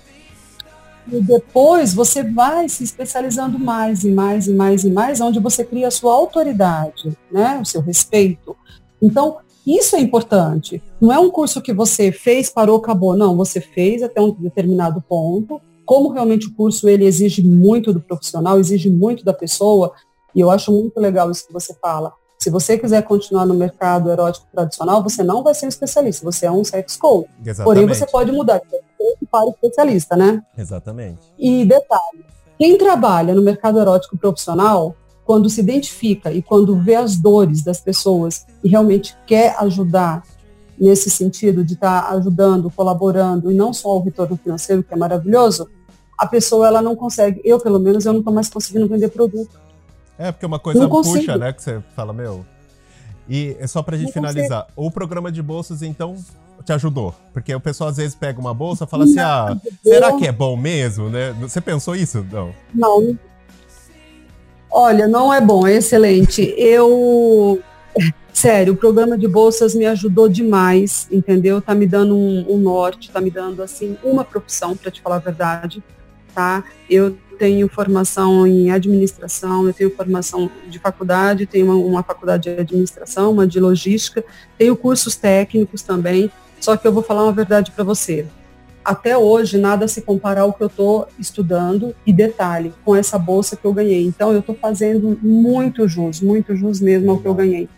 E 1.12 1.22
depois 1.22 1.94
você 1.94 2.24
vai 2.24 2.70
se 2.70 2.84
especializando 2.84 3.58
mais 3.58 4.04
e 4.04 4.12
mais 4.12 4.48
e 4.48 4.54
mais 4.54 4.84
e 4.84 4.92
mais, 4.92 5.20
onde 5.20 5.40
você 5.40 5.66
cria 5.66 5.88
a 5.88 5.92
sua 5.92 6.14
autoridade, 6.14 7.18
né? 7.32 7.60
O 7.60 7.66
seu 7.66 7.82
respeito. 7.82 8.56
Então, 9.02 9.38
isso 9.66 9.96
é 9.96 10.00
importante. 10.00 10.82
Não 11.02 11.12
é 11.12 11.18
um 11.18 11.32
curso 11.32 11.62
que 11.62 11.74
você 11.74 12.12
fez, 12.12 12.50
parou, 12.50 12.78
acabou. 12.78 13.18
Não, 13.18 13.36
você 13.36 13.60
fez 13.60 14.04
até 14.04 14.22
um 14.22 14.32
determinado 14.32 15.02
ponto. 15.02 15.60
Como 15.84 16.10
realmente 16.10 16.48
o 16.48 16.54
curso 16.54 16.88
ele 16.88 17.06
exige 17.06 17.44
muito 17.44 17.92
do 17.92 18.00
profissional, 18.00 18.60
exige 18.60 18.90
muito 18.90 19.26
da 19.26 19.34
pessoa, 19.34 19.94
e 20.36 20.40
eu 20.40 20.52
acho 20.52 20.72
muito 20.72 21.00
legal 21.00 21.32
isso 21.32 21.48
que 21.48 21.54
você 21.54 21.74
fala. 21.82 22.14
Se 22.42 22.50
você 22.50 22.78
quiser 22.78 23.04
continuar 23.04 23.46
no 23.46 23.54
mercado 23.54 24.10
erótico 24.10 24.48
tradicional, 24.54 25.04
você 25.04 25.22
não 25.22 25.44
vai 25.44 25.54
ser 25.54 25.66
um 25.66 25.70
especialista, 25.70 26.24
você 26.24 26.46
é 26.46 26.52
um 26.52 26.64
sex 26.64 26.96
coach. 26.96 27.30
Exatamente. 27.46 27.66
Porém, 27.66 27.86
você 27.86 28.06
pode 28.06 28.32
mudar 28.32 28.60
de 28.60 29.28
para 29.30 29.50
especialista, 29.50 30.16
né? 30.16 30.42
Exatamente. 30.58 31.20
E 31.38 31.66
detalhe, 31.66 32.26
quem 32.58 32.78
trabalha 32.78 33.36
no 33.36 33.42
mercado 33.42 33.78
erótico 33.78 34.18
profissional, 34.18 34.96
quando 35.26 35.50
se 35.50 35.60
identifica 35.60 36.32
e 36.32 36.42
quando 36.42 36.80
vê 36.80 36.96
as 36.96 37.18
dores 37.18 37.62
das 37.62 37.82
pessoas 37.82 38.46
e 38.64 38.70
realmente 38.70 39.18
quer 39.28 39.58
ajudar 39.60 40.24
nesse 40.80 41.10
sentido 41.10 41.62
de 41.62 41.74
estar 41.74 42.04
tá 42.04 42.16
ajudando, 42.16 42.72
colaborando, 42.72 43.52
e 43.52 43.54
não 43.54 43.74
só 43.74 43.98
o 43.98 44.02
retorno 44.02 44.38
financeiro, 44.38 44.82
que 44.82 44.94
é 44.94 44.98
maravilhoso, 44.98 45.70
a 46.18 46.26
pessoa 46.26 46.68
ela 46.68 46.82
não 46.82 46.96
consegue, 46.96 47.42
eu 47.44 47.60
pelo 47.60 47.80
menos, 47.80 48.06
eu 48.06 48.14
não 48.14 48.20
estou 48.20 48.34
mais 48.34 48.50
conseguindo 48.50 48.88
vender 48.88 49.10
produto 49.10 49.60
é, 50.20 50.34
porque 50.34 50.46
uma 50.46 50.60
coisa 50.60 50.86
puxa, 50.90 51.38
né? 51.38 51.54
Que 51.54 51.64
você 51.64 51.82
fala, 51.96 52.12
meu. 52.12 52.46
E 53.30 53.56
é 53.58 53.66
só 53.66 53.82
pra 53.82 53.96
gente 53.96 54.08
não 54.08 54.14
finalizar. 54.14 54.64
Consigo. 54.64 54.88
O 54.88 54.92
programa 54.92 55.32
de 55.32 55.42
bolsas, 55.42 55.82
então, 55.82 56.18
te 56.66 56.74
ajudou? 56.74 57.16
Porque 57.32 57.56
o 57.56 57.60
pessoal 57.60 57.90
às 57.90 57.96
vezes 57.96 58.16
pega 58.16 58.38
uma 58.38 58.54
bolsa 58.54 58.84
e 58.84 58.88
fala 58.88 59.06
assim, 59.06 59.20
ah, 59.20 59.58
será 59.82 60.18
que 60.18 60.28
é 60.28 60.32
bom 60.32 60.58
mesmo, 60.58 61.10
né? 61.10 61.32
Você 61.40 61.62
pensou 61.62 61.96
isso? 61.96 62.26
Não. 62.30 62.54
Não. 62.76 63.18
Olha, 64.70 65.08
não 65.08 65.34
é 65.34 65.40
bom, 65.40 65.66
é 65.66 65.76
excelente. 65.76 66.54
Eu. 66.58 67.62
Sério, 68.34 68.74
o 68.74 68.78
programa 68.78 69.18
de 69.18 69.28
bolsas 69.28 69.74
me 69.74 69.86
ajudou 69.86 70.28
demais, 70.28 71.08
entendeu? 71.12 71.62
Tá 71.62 71.74
me 71.74 71.88
dando 71.88 72.16
um, 72.16 72.46
um 72.50 72.58
norte, 72.58 73.10
tá 73.10 73.20
me 73.20 73.32
dando, 73.32 73.64
assim, 73.64 73.98
uma 74.04 74.24
profissão, 74.24 74.78
para 74.78 74.92
te 74.92 75.02
falar 75.02 75.16
a 75.16 75.20
verdade, 75.20 75.84
tá? 76.34 76.64
Eu 76.90 77.18
tenho 77.40 77.70
formação 77.70 78.46
em 78.46 78.70
administração, 78.70 79.66
eu 79.66 79.74
tenho 79.74 79.90
formação 79.96 80.52
de 80.68 80.78
faculdade, 80.78 81.46
tenho 81.46 81.68
uma, 81.68 81.76
uma 81.76 82.04
faculdade 82.04 82.54
de 82.54 82.60
administração, 82.60 83.32
uma 83.32 83.48
de 83.48 83.62
logística, 83.62 84.24
tenho 84.58 84.76
cursos 84.76 85.16
técnicos 85.16 85.82
também, 85.82 86.30
só 86.60 86.76
que 86.76 86.86
eu 86.86 86.92
vou 86.92 87.02
falar 87.02 87.24
uma 87.24 87.32
verdade 87.32 87.72
para 87.72 87.86
você. 87.86 88.28
Até 88.84 89.18
hoje, 89.18 89.58
nada 89.58 89.88
se 89.88 90.02
compara 90.02 90.42
ao 90.42 90.52
que 90.52 90.62
eu 90.62 90.68
estou 90.68 91.08
estudando 91.18 91.96
e 92.06 92.12
detalhe, 92.12 92.74
com 92.84 92.96
essa 92.96 93.18
bolsa 93.18 93.56
que 93.56 93.66
eu 93.66 93.74
ganhei. 93.74 94.04
Então, 94.04 94.34
eu 94.34 94.40
estou 94.40 94.56
fazendo 94.56 95.18
muito 95.22 95.88
jus, 95.88 96.22
muito 96.22 96.56
jus 96.56 96.82
mesmo 96.82 97.12
ao 97.12 97.20
que 97.20 97.28
eu 97.28 97.34
ganhei 97.34 97.70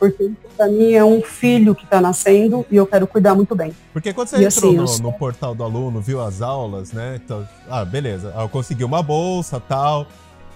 porque 0.00 0.30
para 0.56 0.66
mim 0.66 0.94
é 0.94 1.04
um 1.04 1.20
filho 1.20 1.74
que 1.74 1.84
está 1.84 2.00
nascendo 2.00 2.64
e 2.70 2.76
eu 2.76 2.86
quero 2.86 3.06
cuidar 3.06 3.34
muito 3.34 3.54
bem. 3.54 3.74
Porque 3.92 4.14
quando 4.14 4.28
você 4.28 4.38
e 4.38 4.44
entrou 4.46 4.82
assim, 4.82 5.02
no, 5.02 5.10
no, 5.10 5.12
portal 5.12 5.54
do 5.54 5.62
aluno, 5.62 6.00
viu 6.00 6.22
as 6.22 6.40
aulas, 6.40 6.90
né? 6.92 7.20
Então, 7.22 7.46
ah, 7.68 7.84
beleza, 7.84 8.32
eu 8.34 8.48
consegui 8.48 8.82
uma 8.82 9.02
bolsa, 9.02 9.60
tal. 9.60 10.06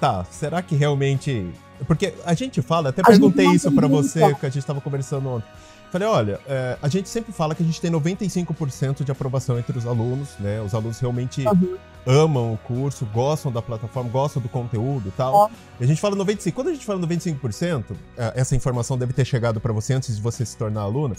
Tá, 0.00 0.24
será 0.30 0.62
que 0.62 0.74
realmente. 0.74 1.46
Porque 1.86 2.14
a 2.24 2.32
gente 2.32 2.62
fala, 2.62 2.88
até 2.88 3.02
perguntei 3.02 3.46
isso 3.48 3.70
para 3.70 3.86
você, 3.86 4.34
que 4.34 4.46
a 4.46 4.48
gente 4.48 4.60
estava 4.60 4.80
conversando 4.80 5.28
ontem. 5.28 5.48
Falei, 5.94 6.08
olha, 6.08 6.40
é, 6.48 6.76
a 6.82 6.88
gente 6.88 7.08
sempre 7.08 7.32
fala 7.32 7.54
que 7.54 7.62
a 7.62 7.64
gente 7.64 7.80
tem 7.80 7.88
95% 7.88 9.04
de 9.04 9.12
aprovação 9.12 9.56
entre 9.56 9.78
os 9.78 9.86
alunos, 9.86 10.36
né? 10.40 10.60
Os 10.60 10.74
alunos 10.74 10.98
realmente 10.98 11.46
uhum. 11.46 11.76
amam 12.04 12.52
o 12.52 12.58
curso, 12.58 13.06
gostam 13.14 13.52
da 13.52 13.62
plataforma, 13.62 14.10
gostam 14.10 14.42
do 14.42 14.48
conteúdo 14.48 15.10
e 15.10 15.12
tal. 15.12 15.44
Uhum. 15.44 15.50
E 15.78 15.84
a 15.84 15.86
gente 15.86 16.00
fala 16.00 16.16
95%. 16.16 16.52
Quando 16.52 16.70
a 16.70 16.72
gente 16.72 16.84
fala 16.84 16.98
95%, 16.98 17.96
é, 18.18 18.32
essa 18.34 18.56
informação 18.56 18.98
deve 18.98 19.12
ter 19.12 19.24
chegado 19.24 19.60
para 19.60 19.72
você 19.72 19.94
antes 19.94 20.16
de 20.16 20.20
você 20.20 20.44
se 20.44 20.56
tornar 20.56 20.80
aluno. 20.80 21.14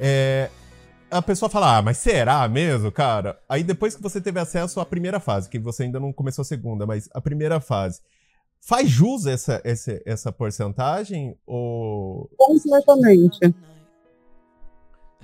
É, 0.00 0.50
a 1.08 1.22
pessoa 1.22 1.48
fala, 1.48 1.76
ah, 1.76 1.82
mas 1.82 1.96
será 1.98 2.48
mesmo, 2.48 2.90
cara? 2.90 3.38
Aí 3.48 3.62
depois 3.62 3.94
que 3.94 4.02
você 4.02 4.20
teve 4.20 4.40
acesso 4.40 4.80
à 4.80 4.84
primeira 4.84 5.20
fase, 5.20 5.48
que 5.48 5.60
você 5.60 5.84
ainda 5.84 6.00
não 6.00 6.12
começou 6.12 6.42
a 6.42 6.44
segunda, 6.44 6.84
mas 6.84 7.08
a 7.14 7.20
primeira 7.20 7.60
fase, 7.60 8.00
faz 8.60 8.90
jus 8.90 9.26
essa, 9.26 9.60
essa, 9.62 10.02
essa 10.04 10.32
porcentagem? 10.32 11.36
Ou... 11.46 12.28
Completamente. 12.36 13.38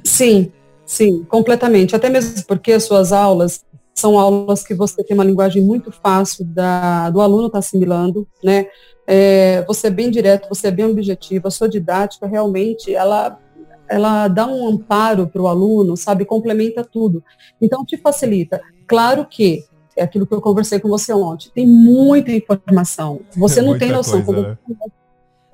Sim, 0.09 0.51
sim, 0.87 1.23
completamente. 1.25 1.94
Até 1.94 2.09
mesmo 2.09 2.42
porque 2.47 2.73
as 2.73 2.85
suas 2.85 3.12
aulas 3.12 3.62
são 3.94 4.18
aulas 4.18 4.64
que 4.64 4.75
você 4.75 5.05
tem 5.05 5.14
uma 5.14 5.25
linguagem 5.25 5.62
muito 5.62 5.92
fácil 5.92 6.44
da, 6.47 7.11
do 7.11 7.21
aluno 7.21 7.47
estar 7.47 7.53
tá 7.53 7.59
assimilando, 7.59 8.27
né? 8.42 8.66
É, 9.07 9.64
você 9.66 9.88
é 9.88 9.90
bem 9.90 10.11
direto, 10.11 10.49
você 10.49 10.68
é 10.68 10.71
bem 10.71 10.87
objetivo, 10.87 11.49
a 11.49 11.51
sua 11.51 11.68
didática 11.68 12.27
realmente, 12.27 12.94
ela, 12.94 13.38
ela 13.88 14.29
dá 14.29 14.47
um 14.47 14.68
amparo 14.68 15.27
para 15.27 15.42
o 15.42 15.49
aluno, 15.49 15.97
sabe? 15.97 16.25
Complementa 16.25 16.83
tudo. 16.85 17.23
Então, 17.61 17.85
te 17.85 17.97
facilita. 17.99 18.61
Claro 18.87 19.27
que 19.27 19.64
é 19.97 20.05
aquilo 20.05 20.27
que 20.27 20.35
eu 20.35 20.40
conversei 20.40 20.79
com 20.79 20.88
você 20.88 21.12
ontem. 21.12 21.51
Tem 21.55 21.66
muita 21.66 22.33
informação. 22.33 23.21
Você 23.37 23.61
é 23.61 23.62
não 23.62 23.79
tem 23.79 23.90
noção. 23.90 24.23
Coisa, 24.23 24.51
né? 24.51 24.59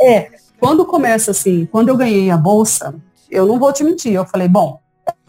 É, 0.01 0.31
quando 0.61 0.85
começa 0.85 1.31
assim, 1.31 1.67
quando 1.67 1.89
eu 1.89 1.97
ganhei 1.97 2.31
a 2.31 2.37
bolsa, 2.37 2.95
eu 3.35 3.47
não 3.47 3.59
vou 3.59 3.73
te 3.73 3.83
mentir. 3.83 4.13
Eu 4.13 4.25
falei, 4.25 4.49
bom, 4.49 4.81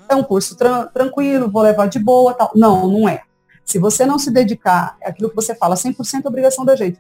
é 0.08 0.16
um 0.16 0.24
curso 0.24 0.56
tra 0.56 0.86
tranquilo, 0.86 1.50
vou 1.50 1.62
levar 1.62 1.88
de 1.88 2.00
boa, 2.00 2.34
tal. 2.34 2.52
Não, 2.56 2.88
não 2.88 3.10
é. 3.10 3.22
Se 3.66 3.80
você 3.80 4.06
não 4.06 4.20
se 4.20 4.30
dedicar, 4.32 4.96
é 5.02 5.10
aquilo 5.10 5.30
que 5.30 5.36
você 5.36 5.56
fala, 5.56 5.76
100% 5.76 6.24
é 6.24 6.28
obrigação 6.28 6.64
da 6.64 6.76
gente. 6.76 7.00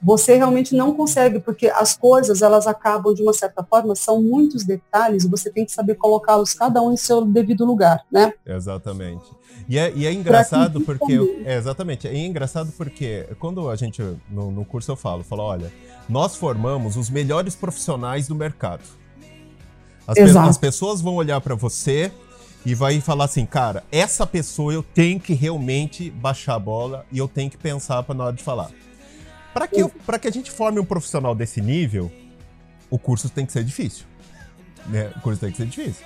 Você 0.00 0.36
realmente 0.36 0.74
não 0.74 0.94
consegue, 0.94 1.40
porque 1.40 1.68
as 1.68 1.96
coisas, 1.96 2.42
elas 2.42 2.66
acabam, 2.66 3.14
de 3.14 3.22
uma 3.22 3.32
certa 3.32 3.64
forma, 3.64 3.94
são 3.96 4.22
muitos 4.22 4.62
detalhes 4.62 5.24
e 5.24 5.28
você 5.28 5.50
tem 5.50 5.64
que 5.64 5.72
saber 5.72 5.94
colocá-los 5.94 6.52
cada 6.52 6.82
um 6.82 6.92
em 6.92 6.96
seu 6.96 7.24
devido 7.24 7.64
lugar, 7.64 8.04
né? 8.12 8.32
Exatamente. 8.44 9.24
E 9.68 9.78
é, 9.78 9.90
e 9.96 10.06
é 10.06 10.12
engraçado 10.12 10.80
porque... 10.82 11.42
É, 11.44 11.56
exatamente. 11.56 12.06
É 12.06 12.16
engraçado 12.16 12.72
porque 12.76 13.26
quando 13.40 13.68
a 13.68 13.74
gente, 13.74 14.02
no, 14.30 14.50
no 14.50 14.64
curso 14.64 14.92
eu 14.92 14.96
falo, 14.96 15.24
falo, 15.24 15.42
olha, 15.42 15.72
nós 16.08 16.36
formamos 16.36 16.96
os 16.96 17.10
melhores 17.10 17.56
profissionais 17.56 18.28
do 18.28 18.34
mercado. 18.34 18.82
As, 20.06 20.14
pe 20.14 20.38
as 20.38 20.58
pessoas 20.58 21.00
vão 21.00 21.16
olhar 21.16 21.40
para 21.40 21.54
você 21.54 22.12
e 22.64 22.74
vai 22.74 23.00
falar 23.00 23.24
assim, 23.24 23.46
cara, 23.46 23.84
essa 23.90 24.26
pessoa 24.26 24.72
eu 24.72 24.82
tenho 24.82 25.20
que 25.20 25.34
realmente 25.34 26.10
baixar 26.10 26.54
a 26.54 26.58
bola 26.58 27.06
e 27.10 27.18
eu 27.18 27.28
tenho 27.28 27.50
que 27.50 27.56
pensar 27.56 28.02
para 28.02 28.14
na 28.14 28.24
hora 28.24 28.36
de 28.36 28.42
falar. 28.42 28.70
Para 29.54 29.66
que, 29.66 29.88
que 30.20 30.28
a 30.28 30.32
gente 30.32 30.50
forme 30.50 30.78
um 30.78 30.84
profissional 30.84 31.34
desse 31.34 31.60
nível, 31.60 32.12
o 32.90 32.98
curso 32.98 33.28
tem 33.28 33.46
que 33.46 33.52
ser 33.52 33.64
difícil. 33.64 34.04
Né? 34.86 35.12
O 35.16 35.20
curso 35.20 35.40
tem 35.40 35.50
que 35.50 35.56
ser 35.56 35.66
difícil. 35.66 36.04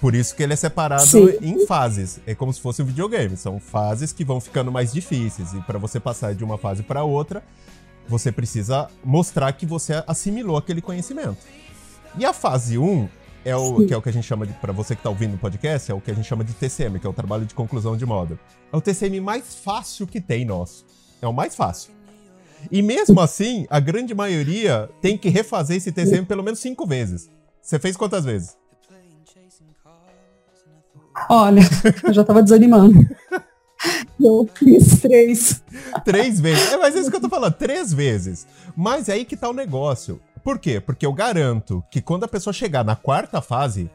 Por 0.00 0.14
isso 0.14 0.34
que 0.36 0.42
ele 0.42 0.52
é 0.52 0.56
separado 0.56 1.06
Sim. 1.06 1.38
em 1.40 1.66
fases. 1.66 2.20
É 2.26 2.34
como 2.34 2.52
se 2.52 2.60
fosse 2.60 2.82
um 2.82 2.84
videogame. 2.84 3.36
São 3.36 3.58
fases 3.58 4.12
que 4.12 4.24
vão 4.24 4.40
ficando 4.40 4.70
mais 4.70 4.92
difíceis. 4.92 5.52
E 5.52 5.60
para 5.62 5.78
você 5.78 5.98
passar 5.98 6.34
de 6.34 6.44
uma 6.44 6.58
fase 6.58 6.82
para 6.82 7.02
outra, 7.02 7.42
você 8.08 8.30
precisa 8.30 8.88
mostrar 9.02 9.52
que 9.52 9.66
você 9.66 10.04
assimilou 10.06 10.56
aquele 10.56 10.80
conhecimento. 10.80 11.38
E 12.16 12.24
a 12.24 12.32
fase 12.32 12.78
1 12.78 13.08
é 13.44 13.54
o 13.54 13.86
que 13.86 13.92
é 13.92 13.96
o 13.96 14.02
que 14.02 14.08
a 14.08 14.12
gente 14.12 14.26
chama 14.26 14.46
de, 14.46 14.52
para 14.54 14.72
você 14.72 14.94
que 14.94 15.00
está 15.00 15.10
ouvindo 15.10 15.34
o 15.34 15.38
podcast, 15.38 15.90
é 15.90 15.94
o 15.94 16.00
que 16.00 16.10
a 16.10 16.14
gente 16.14 16.26
chama 16.26 16.42
de 16.42 16.52
TCM, 16.54 16.98
que 16.98 17.06
é 17.06 17.10
o 17.10 17.12
trabalho 17.12 17.44
de 17.44 17.54
conclusão 17.54 17.96
de 17.96 18.06
moda. 18.06 18.38
É 18.72 18.76
o 18.76 18.80
TCM 18.80 19.20
mais 19.20 19.54
fácil 19.54 20.06
que 20.06 20.20
tem 20.20 20.44
nosso. 20.44 20.84
É 21.20 21.28
o 21.28 21.32
mais 21.32 21.54
fácil. 21.54 21.92
E 22.70 22.80
mesmo 22.80 23.20
assim, 23.20 23.66
a 23.68 23.78
grande 23.78 24.14
maioria 24.14 24.88
tem 25.00 25.18
que 25.18 25.28
refazer 25.28 25.76
esse 25.76 25.92
TCM 25.92 26.24
pelo 26.24 26.42
menos 26.42 26.58
cinco 26.60 26.86
vezes. 26.86 27.30
Você 27.60 27.78
fez 27.78 27.96
quantas 27.96 28.24
vezes? 28.24 28.56
Olha, 31.28 31.62
eu 32.02 32.12
já 32.12 32.24
tava 32.24 32.42
desanimando. 32.42 32.98
Eu 34.18 34.48
fiz 34.54 35.00
três. 35.00 35.62
Três 36.04 36.40
vezes. 36.40 36.72
É, 36.72 36.76
mas 36.78 36.96
é 36.96 37.00
isso 37.00 37.10
que 37.10 37.16
eu 37.16 37.20
tô 37.20 37.28
falando, 37.28 37.52
três 37.52 37.92
vezes. 37.92 38.46
Mas 38.74 39.10
é 39.10 39.12
aí 39.12 39.24
que 39.24 39.36
tá 39.36 39.50
o 39.50 39.52
negócio. 39.52 40.18
Por 40.44 40.58
quê? 40.58 40.78
Porque 40.78 41.06
eu 41.06 41.12
garanto 41.12 41.82
que 41.90 42.02
quando 42.02 42.24
a 42.24 42.28
pessoa 42.28 42.52
chegar 42.52 42.84
na 42.84 42.94
quarta 42.94 43.40
fase, 43.40 43.90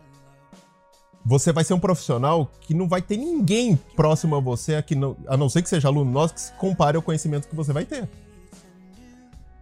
você 1.23 1.53
vai 1.53 1.63
ser 1.63 1.75
um 1.75 1.79
profissional 1.79 2.49
que 2.61 2.73
não 2.73 2.87
vai 2.87 3.03
ter 3.03 3.17
ninguém 3.17 3.79
próximo 3.95 4.35
a 4.35 4.39
você, 4.39 4.73
aqui 4.73 4.95
no, 4.95 5.15
a 5.27 5.37
não 5.37 5.47
ser 5.47 5.61
que 5.61 5.69
seja 5.69 5.87
aluno 5.87 6.09
nosso, 6.09 6.33
que 6.33 6.41
se 6.41 6.51
compare 6.53 6.97
ao 6.97 7.03
conhecimento 7.03 7.47
que 7.47 7.55
você 7.55 7.71
vai 7.71 7.85
ter. 7.85 8.09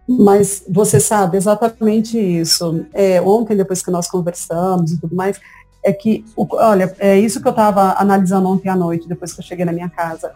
Mas 0.08 0.64
você 0.66 0.98
sabe 0.98 1.36
exatamente 1.36 2.18
isso. 2.18 2.86
É, 2.94 3.20
ontem, 3.20 3.54
depois 3.54 3.82
que 3.82 3.90
nós 3.90 4.08
conversamos 4.08 4.92
e 4.92 4.98
tudo 4.98 5.14
mais, 5.14 5.38
é 5.84 5.92
que, 5.92 6.24
olha, 6.36 6.96
é 6.98 7.18
isso 7.18 7.42
que 7.42 7.46
eu 7.46 7.50
estava 7.50 7.96
analisando 7.98 8.48
ontem 8.48 8.70
à 8.70 8.74
noite, 8.74 9.06
depois 9.06 9.34
que 9.34 9.40
eu 9.40 9.44
cheguei 9.44 9.66
na 9.66 9.72
minha 9.72 9.90
casa 9.90 10.32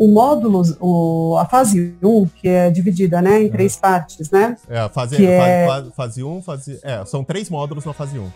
o 0.00 0.08
módulo, 0.08 0.62
o, 0.80 1.36
a 1.36 1.44
fase 1.44 1.94
1, 2.02 2.26
que 2.28 2.48
é 2.48 2.70
dividida 2.70 3.20
né, 3.20 3.42
em 3.42 3.46
é. 3.48 3.48
três 3.50 3.76
partes, 3.76 4.30
né? 4.30 4.56
É, 4.66 4.78
a 4.78 4.88
fase, 4.88 5.14
que 5.14 5.26
é... 5.26 5.66
fase 5.94 6.24
1, 6.24 6.42
fase. 6.42 6.80
É, 6.82 7.04
são 7.04 7.22
três 7.22 7.50
módulos 7.50 7.84
na 7.84 7.92
fase 7.92 8.18
1. 8.18 8.26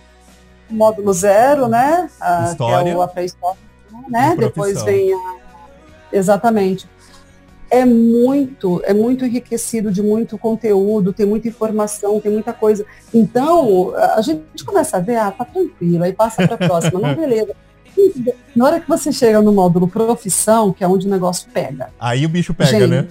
Módulo 0.68 1.10
0, 1.10 1.66
né? 1.66 2.10
A, 2.20 2.50
História. 2.50 2.84
Que 2.84 2.90
é 2.90 2.96
o, 2.96 3.00
a 3.00 3.08
pré-história, 3.08 3.58
né? 4.10 4.36
Depois 4.38 4.82
vem 4.82 5.14
a. 5.14 5.36
Exatamente. 6.12 6.86
é 7.70 7.86
muito, 7.86 8.82
é 8.84 8.92
muito 8.92 9.24
enriquecido 9.24 9.90
de 9.90 10.02
muito 10.02 10.36
conteúdo, 10.36 11.14
tem 11.14 11.24
muita 11.24 11.48
informação, 11.48 12.20
tem 12.20 12.30
muita 12.30 12.52
coisa. 12.52 12.84
Então, 13.12 13.94
a 13.96 14.20
gente 14.20 14.62
começa 14.66 14.98
a 14.98 15.00
ver, 15.00 15.16
ah, 15.16 15.30
tá 15.30 15.46
tranquilo, 15.46 16.04
aí 16.04 16.12
passa 16.12 16.46
para 16.46 16.56
a 16.56 16.68
próxima, 16.68 17.00
não, 17.00 17.14
beleza. 17.16 17.56
Na 18.54 18.64
hora 18.64 18.80
que 18.80 18.88
você 18.88 19.12
chega 19.12 19.40
no 19.40 19.52
módulo 19.52 19.88
profissão, 19.88 20.72
que 20.72 20.84
é 20.84 20.88
onde 20.88 21.06
o 21.06 21.10
negócio 21.10 21.48
pega. 21.52 21.90
Aí 21.98 22.24
o 22.24 22.28
bicho 22.28 22.54
pega, 22.54 22.70
gente, 22.70 22.86
né? 22.88 23.08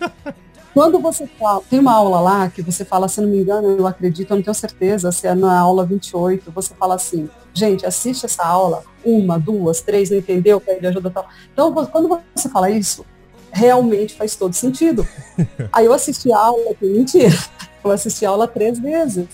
Quando 0.74 0.98
você 0.98 1.24
fala, 1.38 1.62
tem 1.70 1.78
uma 1.78 1.92
aula 1.92 2.18
lá 2.18 2.50
que 2.50 2.60
você 2.60 2.84
fala, 2.84 3.06
se 3.06 3.20
não 3.20 3.28
me 3.28 3.38
engano, 3.38 3.76
eu 3.78 3.86
acredito, 3.86 4.32
eu 4.32 4.36
não 4.36 4.42
tenho 4.42 4.54
certeza, 4.54 5.12
se 5.12 5.24
é 5.24 5.32
na 5.32 5.56
aula 5.56 5.86
28, 5.86 6.50
você 6.50 6.74
fala 6.74 6.96
assim, 6.96 7.30
gente, 7.54 7.86
assiste 7.86 8.26
essa 8.26 8.44
aula, 8.44 8.82
uma, 9.04 9.38
duas, 9.38 9.80
três, 9.80 10.10
não 10.10 10.18
entendeu, 10.18 10.60
pede 10.60 10.84
ajuda 10.84 11.10
tal. 11.10 11.28
Então, 11.52 11.72
quando 11.72 12.20
você 12.34 12.48
fala 12.48 12.68
isso, 12.68 13.06
realmente 13.52 14.16
faz 14.16 14.34
todo 14.34 14.52
sentido. 14.52 15.06
Aí 15.72 15.86
eu 15.86 15.92
assisti 15.92 16.32
a 16.32 16.38
aula, 16.38 16.74
que 16.74 16.84
mentira, 16.84 17.38
eu 17.84 17.92
assisti 17.92 18.26
a 18.26 18.30
aula 18.30 18.48
três 18.48 18.76
vezes. 18.76 19.28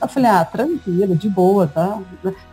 Eu 0.00 0.08
falei, 0.08 0.30
ah, 0.30 0.44
tranquilo, 0.44 1.16
de 1.16 1.28
boa, 1.28 1.66
tá? 1.66 2.00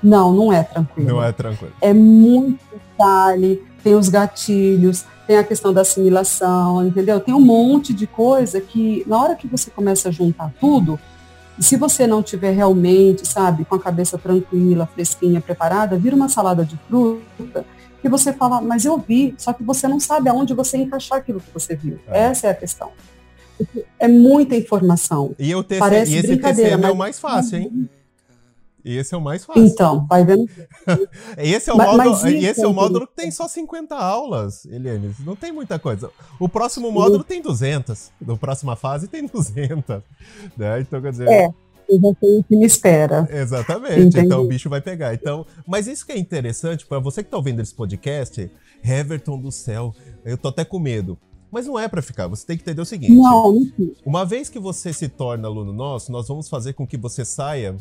Não, 0.01 0.33
não 0.33 0.53
é 0.53 0.63
tranquilo. 0.63 1.09
Não 1.09 1.23
é 1.23 1.31
tranquilo. 1.31 1.73
É 1.81 1.93
muito 1.93 2.59
detalhe, 2.71 3.63
tem 3.83 3.95
os 3.95 4.09
gatilhos, 4.09 5.05
tem 5.27 5.37
a 5.37 5.43
questão 5.43 5.73
da 5.73 5.81
assimilação, 5.81 6.85
entendeu? 6.85 7.19
Tem 7.19 7.33
um 7.33 7.41
monte 7.41 7.93
de 7.93 8.07
coisa 8.07 8.59
que, 8.61 9.03
na 9.07 9.21
hora 9.21 9.35
que 9.35 9.47
você 9.47 9.69
começa 9.69 10.09
a 10.09 10.11
juntar 10.11 10.51
tudo, 10.59 10.99
se 11.59 11.77
você 11.77 12.05
não 12.05 12.21
tiver 12.21 12.51
realmente, 12.51 13.27
sabe, 13.27 13.63
com 13.65 13.75
a 13.75 13.79
cabeça 13.79 14.17
tranquila, 14.17 14.89
fresquinha, 14.93 15.39
preparada, 15.39 15.97
vira 15.97 16.15
uma 16.15 16.29
salada 16.29 16.65
de 16.65 16.77
fruta 16.87 17.65
que 18.01 18.09
você 18.09 18.31
fala, 18.33 18.61
mas 18.61 18.85
eu 18.85 18.97
vi, 18.99 19.33
só 19.37 19.51
que 19.51 19.63
você 19.63 19.87
não 19.87 19.99
sabe 19.99 20.29
aonde 20.29 20.53
você 20.53 20.77
encaixar 20.77 21.17
aquilo 21.17 21.39
que 21.39 21.51
você 21.51 21.75
viu. 21.75 21.99
É. 22.07 22.25
Essa 22.25 22.47
é 22.47 22.49
a 22.51 22.53
questão. 22.53 22.91
É 23.99 24.07
muita 24.07 24.55
informação. 24.55 25.35
E, 25.39 25.51
eu 25.51 25.63
TC, 25.63 25.79
Parece 25.79 26.11
e 26.11 26.17
esse 26.17 26.37
TCM 26.37 26.77
mas... 26.77 26.89
é 26.89 26.91
o 26.91 26.95
mais 26.95 27.19
fácil, 27.19 27.59
hein? 27.59 27.89
E 28.85 28.97
esse 28.97 29.15
é 29.15 29.17
o 29.17 29.21
mais 29.21 29.43
fácil. 29.43 29.65
Então, 29.65 30.05
vai 30.05 30.23
vendo. 30.23 30.47
esse 31.39 31.71
é 31.71 31.73
o, 31.73 31.77
mas, 31.77 31.87
módulo, 31.87 32.09
mas 32.11 32.23
esse 32.23 32.63
é 32.63 32.67
o 32.67 32.73
módulo 32.73 33.07
que 33.07 33.15
tem 33.15 33.31
só 33.31 33.47
50 33.47 33.95
aulas, 33.95 34.63
Eliane. 34.65 35.11
Não 35.25 35.35
tem 35.35 35.51
muita 35.51 35.79
coisa. 35.79 36.11
O 36.39 36.47
próximo 36.47 36.91
módulo 36.91 37.23
tem 37.23 37.41
200. 37.41 38.11
Na 38.21 38.37
próxima 38.37 38.75
fase 38.75 39.07
tem 39.07 39.25
200. 39.27 40.03
Né? 40.55 40.81
Então, 40.81 41.01
quer 41.01 41.11
dizer. 41.11 41.27
É. 41.27 41.49
Eu 41.87 41.99
já 41.99 42.19
sei 42.19 42.39
o 42.39 42.43
que 42.43 42.55
me 42.55 42.65
espera. 42.65 43.27
Exatamente. 43.31 44.01
Entendi. 44.01 44.19
Então 44.19 44.43
o 44.43 44.47
bicho 44.47 44.69
vai 44.69 44.81
pegar. 44.81 45.13
Então, 45.13 45.45
mas 45.67 45.87
isso 45.87 46.05
que 46.05 46.11
é 46.11 46.17
interessante, 46.17 46.85
para 46.85 46.99
você 46.99 47.23
que 47.23 47.29
tá 47.29 47.37
ouvindo 47.37 47.61
esse 47.61 47.73
podcast, 47.73 48.51
Everton 48.83 49.39
do 49.39 49.51
céu, 49.51 49.93
eu 50.23 50.37
tô 50.37 50.47
até 50.47 50.65
com 50.65 50.79
medo. 50.79 51.17
Mas 51.55 51.67
não 51.67 51.79
é 51.79 51.87
para 51.87 52.01
ficar. 52.01 52.27
Você 52.27 52.45
tem 52.45 52.57
que 52.57 52.63
entender 52.63 52.81
o 52.81 52.85
seguinte: 52.85 53.13
não, 53.13 53.57
uma 54.05 54.25
vez 54.25 54.49
que 54.49 54.59
você 54.59 54.91
se 54.91 55.07
torna 55.07 55.47
aluno 55.47 55.71
nosso, 55.71 56.11
nós 56.11 56.27
vamos 56.27 56.49
fazer 56.49 56.73
com 56.73 56.85
que 56.85 56.97
você 56.97 57.23
saia 57.23 57.77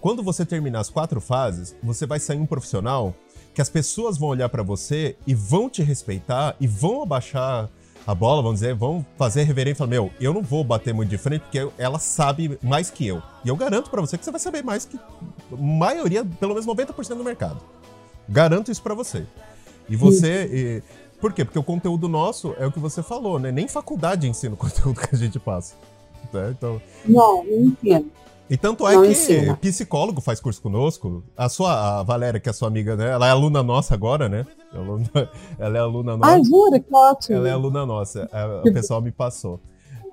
quando 0.00 0.22
você 0.22 0.46
terminar 0.46 0.78
as 0.78 0.88
quatro 0.88 1.20
fases, 1.20 1.74
você 1.82 2.06
vai 2.06 2.20
sair 2.20 2.38
um 2.38 2.46
profissional 2.46 3.12
que 3.52 3.60
as 3.60 3.68
pessoas 3.68 4.16
vão 4.16 4.28
olhar 4.28 4.48
para 4.48 4.62
você 4.62 5.16
e 5.26 5.34
vão 5.34 5.68
te 5.68 5.82
respeitar 5.82 6.54
e 6.60 6.68
vão 6.68 7.02
abaixar 7.02 7.68
a 8.06 8.14
bola, 8.14 8.42
vamos 8.42 8.60
dizer, 8.60 8.76
vão 8.76 9.04
fazer 9.18 9.42
reverência 9.42 9.78
e 9.78 9.78
falar: 9.78 9.90
Meu, 9.90 10.12
eu 10.20 10.32
não 10.32 10.40
vou 10.40 10.62
bater 10.62 10.94
muito 10.94 11.10
de 11.10 11.18
frente 11.18 11.42
porque 11.42 11.68
ela 11.78 11.98
sabe 11.98 12.60
mais 12.62 12.90
que 12.90 13.08
eu. 13.08 13.20
E 13.44 13.48
eu 13.48 13.56
garanto 13.56 13.90
para 13.90 14.00
você 14.00 14.16
que 14.16 14.24
você 14.24 14.30
vai 14.30 14.38
saber 14.38 14.62
mais 14.62 14.84
que 14.84 14.96
a 14.96 15.56
maioria, 15.56 16.24
pelo 16.24 16.54
menos 16.54 16.64
90% 16.64 17.08
do 17.16 17.24
mercado. 17.24 17.60
Garanto 18.28 18.70
isso 18.70 18.80
para 18.80 18.94
você. 18.94 19.26
E 19.88 19.96
você. 19.96 20.82
E, 20.86 21.00
por 21.20 21.32
quê? 21.32 21.44
Porque 21.44 21.58
o 21.58 21.62
conteúdo 21.62 22.08
nosso 22.08 22.54
é 22.58 22.66
o 22.66 22.72
que 22.72 22.78
você 22.78 23.02
falou, 23.02 23.38
né? 23.38 23.52
Nem 23.52 23.68
faculdade 23.68 24.28
ensina 24.28 24.54
o 24.54 24.56
conteúdo 24.58 25.00
que 25.00 25.14
a 25.14 25.18
gente 25.18 25.38
passa. 25.38 25.74
Né? 26.32 26.54
Então... 26.56 26.80
Não, 27.04 27.44
não 27.44 27.64
entendo. 27.66 28.10
E 28.48 28.56
tanto 28.56 28.86
é 28.88 28.94
não 28.94 29.02
que 29.02 29.10
ensina. 29.10 29.56
psicólogo 29.56 30.20
faz 30.20 30.40
curso 30.40 30.60
conosco. 30.60 31.22
A 31.36 31.48
sua, 31.48 32.00
a 32.00 32.02
Valéria, 32.02 32.40
que 32.40 32.48
é 32.48 32.52
sua 32.52 32.66
amiga, 32.66 32.96
né? 32.96 33.10
Ela 33.10 33.28
é 33.28 33.30
aluna 33.30 33.62
nossa 33.62 33.94
agora, 33.94 34.28
né? 34.28 34.44
Ela 35.56 35.78
é 35.78 35.80
aluna 35.80 36.16
nossa. 36.16 36.32
Ah, 36.32 36.42
jura? 36.42 36.80
Que 36.80 36.92
ótimo. 36.92 37.36
Ela 37.36 37.48
é 37.48 37.52
aluna 37.52 37.86
nossa. 37.86 38.28
O 38.64 38.72
pessoal 38.72 39.00
me 39.00 39.12
passou. 39.12 39.60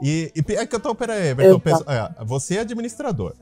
E, 0.02 0.32
e 0.36 0.54
é 0.54 0.68
que 0.68 0.76
eu 0.76 0.80
tô, 0.80 0.94
peraí, 0.94 1.30
Everton, 1.30 1.60
penso, 1.60 1.84
é, 1.88 2.24
você 2.24 2.58
é 2.58 2.60
administrador. 2.60 3.34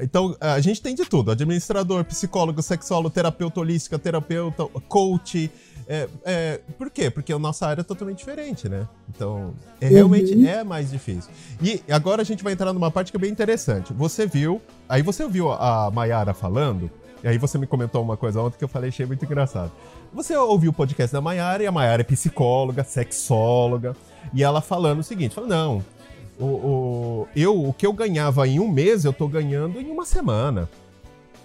Então, 0.00 0.36
a 0.40 0.60
gente 0.60 0.82
tem 0.82 0.94
de 0.94 1.04
tudo: 1.04 1.30
administrador, 1.30 2.04
psicólogo, 2.04 2.62
sexólogo, 2.62 3.10
terapeuta 3.10 3.60
holística, 3.60 3.98
terapeuta, 3.98 4.64
coach, 4.88 5.50
é, 5.86 6.08
é, 6.24 6.60
por 6.78 6.90
quê? 6.90 7.10
Porque 7.10 7.32
a 7.32 7.38
nossa 7.38 7.66
área 7.66 7.82
é 7.82 7.84
totalmente 7.84 8.18
diferente, 8.18 8.68
né? 8.68 8.88
Então, 9.14 9.54
é, 9.80 9.88
realmente 9.88 10.34
uhum. 10.34 10.46
é 10.46 10.64
mais 10.64 10.90
difícil. 10.90 11.30
E 11.62 11.82
agora 11.90 12.22
a 12.22 12.24
gente 12.24 12.42
vai 12.42 12.52
entrar 12.52 12.72
numa 12.72 12.90
parte 12.90 13.10
que 13.10 13.16
é 13.16 13.20
bem 13.20 13.30
interessante. 13.30 13.92
Você 13.92 14.26
viu, 14.26 14.60
aí 14.88 15.02
você 15.02 15.22
ouviu 15.22 15.52
a 15.52 15.90
Mayara 15.92 16.32
falando, 16.32 16.90
e 17.22 17.28
aí 17.28 17.38
você 17.38 17.58
me 17.58 17.66
comentou 17.66 18.02
uma 18.02 18.16
coisa 18.16 18.40
ontem 18.40 18.56
que 18.58 18.64
eu 18.64 18.68
falei, 18.68 18.88
achei 18.88 19.04
muito 19.04 19.24
engraçado. 19.24 19.72
Você 20.12 20.36
ouviu 20.36 20.70
o 20.70 20.74
podcast 20.74 21.12
da 21.12 21.20
Mayara, 21.20 21.62
e 21.62 21.66
a 21.66 21.72
Mayara 21.72 22.02
é 22.02 22.04
psicóloga, 22.04 22.82
sexóloga, 22.82 23.94
e 24.32 24.42
ela 24.42 24.60
falando 24.60 25.00
o 25.00 25.02
seguinte, 25.02 25.34
falou, 25.34 25.50
não, 25.50 25.84
o, 26.38 26.44
o, 26.44 27.28
eu, 27.34 27.68
o 27.68 27.72
que 27.72 27.86
eu 27.86 27.92
ganhava 27.92 28.46
em 28.46 28.58
um 28.58 28.68
mês, 28.68 29.04
eu 29.04 29.12
tô 29.12 29.28
ganhando 29.28 29.80
em 29.80 29.90
uma 29.90 30.04
semana, 30.04 30.68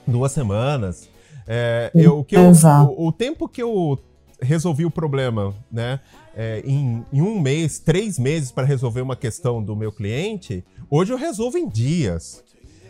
duas 0.05 0.31
semanas. 0.31 1.09
É, 1.47 1.91
eu, 1.95 2.19
o, 2.19 2.23
que 2.23 2.35
eu, 2.35 2.51
o, 2.51 3.07
o, 3.07 3.11
tempo 3.11 3.47
que 3.47 3.61
eu 3.61 3.99
resolvi 4.41 4.85
o 4.85 4.91
problema, 4.91 5.53
né? 5.71 5.99
É, 6.35 6.61
em, 6.65 7.03
em, 7.11 7.21
um 7.21 7.39
mês, 7.39 7.79
três 7.79 8.19
meses 8.19 8.51
para 8.51 8.65
resolver 8.65 9.01
uma 9.01 9.15
questão 9.15 9.61
do 9.61 9.75
meu 9.75 9.91
cliente, 9.91 10.63
hoje 10.89 11.11
eu 11.11 11.17
resolvo 11.17 11.57
em 11.57 11.67
dias. 11.67 12.43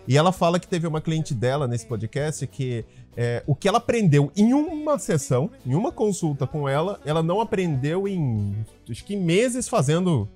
E 0.07 0.17
ela 0.17 0.31
fala 0.31 0.59
que 0.59 0.67
teve 0.67 0.87
uma 0.87 1.01
cliente 1.01 1.33
dela 1.33 1.67
nesse 1.67 1.85
podcast 1.85 2.45
que 2.47 2.83
é, 3.15 3.43
o 3.45 3.53
que 3.53 3.67
ela 3.67 3.77
aprendeu 3.77 4.31
em 4.35 4.53
uma 4.53 4.97
sessão, 4.97 5.49
em 5.65 5.75
uma 5.75 5.91
consulta 5.91 6.47
com 6.47 6.67
ela, 6.67 6.99
ela 7.05 7.21
não 7.21 7.39
aprendeu 7.41 8.07
em 8.07 8.55
acho 8.89 9.05
que 9.05 9.15
meses 9.15 9.67
fazendo 9.67 10.27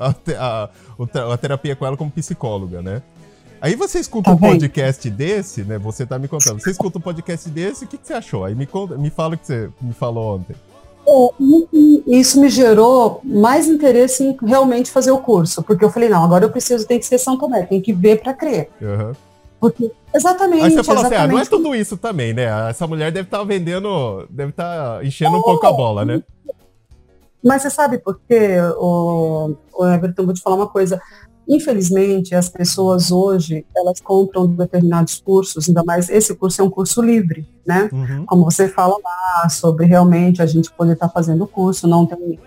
a, 0.00 0.14
a, 0.38 1.34
a 1.34 1.36
terapia 1.36 1.76
com 1.76 1.86
ela 1.86 1.96
como 1.96 2.10
psicóloga, 2.10 2.80
né? 2.80 3.02
Aí 3.60 3.76
você 3.76 3.98
escuta 3.98 4.30
tá 4.30 4.36
um 4.36 4.38
podcast 4.38 5.10
desse, 5.10 5.62
né? 5.62 5.78
Você 5.78 6.06
tá 6.06 6.18
me 6.18 6.26
contando. 6.26 6.60
Você 6.60 6.70
escuta 6.70 6.98
um 6.98 7.02
podcast 7.02 7.48
desse, 7.50 7.84
o 7.84 7.88
que, 7.88 7.98
que 7.98 8.06
você 8.06 8.14
achou? 8.14 8.44
Aí 8.44 8.54
me, 8.54 8.66
conta, 8.66 8.96
me 8.96 9.10
fala 9.10 9.34
o 9.34 9.38
que 9.38 9.46
você 9.46 9.68
me 9.80 9.92
falou 9.92 10.36
ontem. 10.36 10.56
É, 11.06 12.16
isso 12.18 12.40
me 12.40 12.48
gerou 12.48 13.20
mais 13.22 13.66
interesse 13.66 14.24
em 14.24 14.36
realmente 14.42 14.90
fazer 14.90 15.10
o 15.10 15.18
curso, 15.18 15.62
porque 15.62 15.84
eu 15.84 15.90
falei, 15.90 16.08
não, 16.08 16.24
agora 16.24 16.44
eu 16.44 16.50
preciso, 16.50 16.86
tem 16.86 16.98
que 16.98 17.04
ser 17.04 17.18
São 17.18 17.36
Tomé, 17.36 17.64
tem 17.64 17.80
que 17.80 17.92
ver 17.92 18.22
para 18.22 18.32
crer. 18.32 18.70
Uhum. 18.80 19.12
Porque, 19.60 19.92
exatamente. 20.14 20.64
Aí 20.64 20.70
você 20.70 20.82
fala 20.82 21.06
assim, 21.06 21.14
ah, 21.16 21.26
não 21.26 21.38
é 21.38 21.44
tudo 21.44 21.74
isso 21.74 21.98
também, 21.98 22.32
né? 22.32 22.70
Essa 22.70 22.86
mulher 22.86 23.12
deve 23.12 23.26
estar 23.26 23.38
tá 23.38 23.44
vendendo, 23.44 24.26
deve 24.30 24.50
estar 24.50 24.98
tá 24.98 25.04
enchendo 25.04 25.36
é, 25.36 25.38
um 25.38 25.42
pouco 25.42 25.66
a 25.66 25.72
bola, 25.72 26.04
né? 26.04 26.22
Mas 27.42 27.62
você 27.62 27.70
sabe 27.70 27.98
por 27.98 28.20
quê, 28.28 28.58
o, 28.78 29.54
o 29.74 29.86
Everton, 29.86 30.24
vou 30.24 30.34
te 30.34 30.42
falar 30.42 30.56
uma 30.56 30.68
coisa. 30.68 31.00
Infelizmente, 31.48 32.34
as 32.34 32.48
pessoas 32.48 33.10
hoje, 33.10 33.66
elas 33.74 34.00
compram 34.00 34.46
determinados 34.46 35.20
cursos, 35.20 35.68
ainda 35.68 35.82
mais 35.82 36.08
esse 36.08 36.34
curso 36.34 36.60
é 36.60 36.64
um 36.64 36.70
curso 36.70 37.02
livre, 37.02 37.48
né? 37.66 37.88
Uhum. 37.92 38.24
Como 38.24 38.44
você 38.44 38.68
fala 38.68 38.94
lá 39.02 39.48
sobre 39.48 39.84
realmente 39.86 40.40
a 40.40 40.46
gente 40.46 40.70
poder 40.70 40.92
estar 40.92 41.08
tá 41.08 41.12
fazendo 41.12 41.42
o 41.44 41.48
curso, 41.48 41.88
não 41.88 42.06
tem 42.06 42.38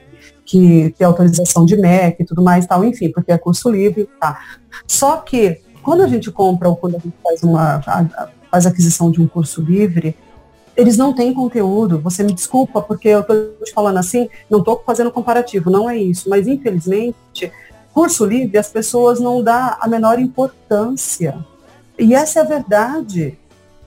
que 0.45 0.93
ter 0.97 1.03
autorização 1.03 1.65
de 1.65 1.75
MEC 1.75 2.21
e 2.21 2.25
tudo 2.25 2.41
mais 2.41 2.65
tal, 2.65 2.83
enfim, 2.85 3.11
porque 3.11 3.31
é 3.31 3.37
curso 3.37 3.69
livre, 3.69 4.07
tá. 4.19 4.39
Só 4.87 5.17
que 5.17 5.59
quando 5.81 6.01
a 6.01 6.07
gente 6.07 6.31
compra 6.31 6.69
ou 6.69 6.75
quando 6.75 6.95
a 6.95 6.99
gente 6.99 7.15
faz 7.21 7.43
uma 7.43 7.81
faz 8.49 8.65
aquisição 8.65 9.11
de 9.11 9.19
um 9.21 9.27
curso 9.27 9.61
livre, 9.61 10.15
eles 10.75 10.97
não 10.97 11.13
têm 11.13 11.33
conteúdo. 11.33 11.99
Você 11.99 12.23
me 12.23 12.33
desculpa 12.33 12.81
porque 12.81 13.09
eu 13.09 13.21
estou 13.21 13.53
te 13.63 13.71
falando 13.71 13.97
assim, 13.97 14.29
não 14.49 14.59
estou 14.59 14.81
fazendo 14.85 15.11
comparativo, 15.11 15.69
não 15.69 15.89
é 15.89 15.97
isso. 15.97 16.29
Mas 16.29 16.47
infelizmente 16.47 17.51
curso 17.93 18.25
livre, 18.25 18.57
as 18.57 18.69
pessoas 18.69 19.19
não 19.19 19.43
dão 19.43 19.77
a 19.79 19.87
menor 19.87 20.19
importância. 20.19 21.37
E 21.97 22.15
essa 22.15 22.39
é 22.39 22.41
a 22.41 22.45
verdade. 22.45 23.37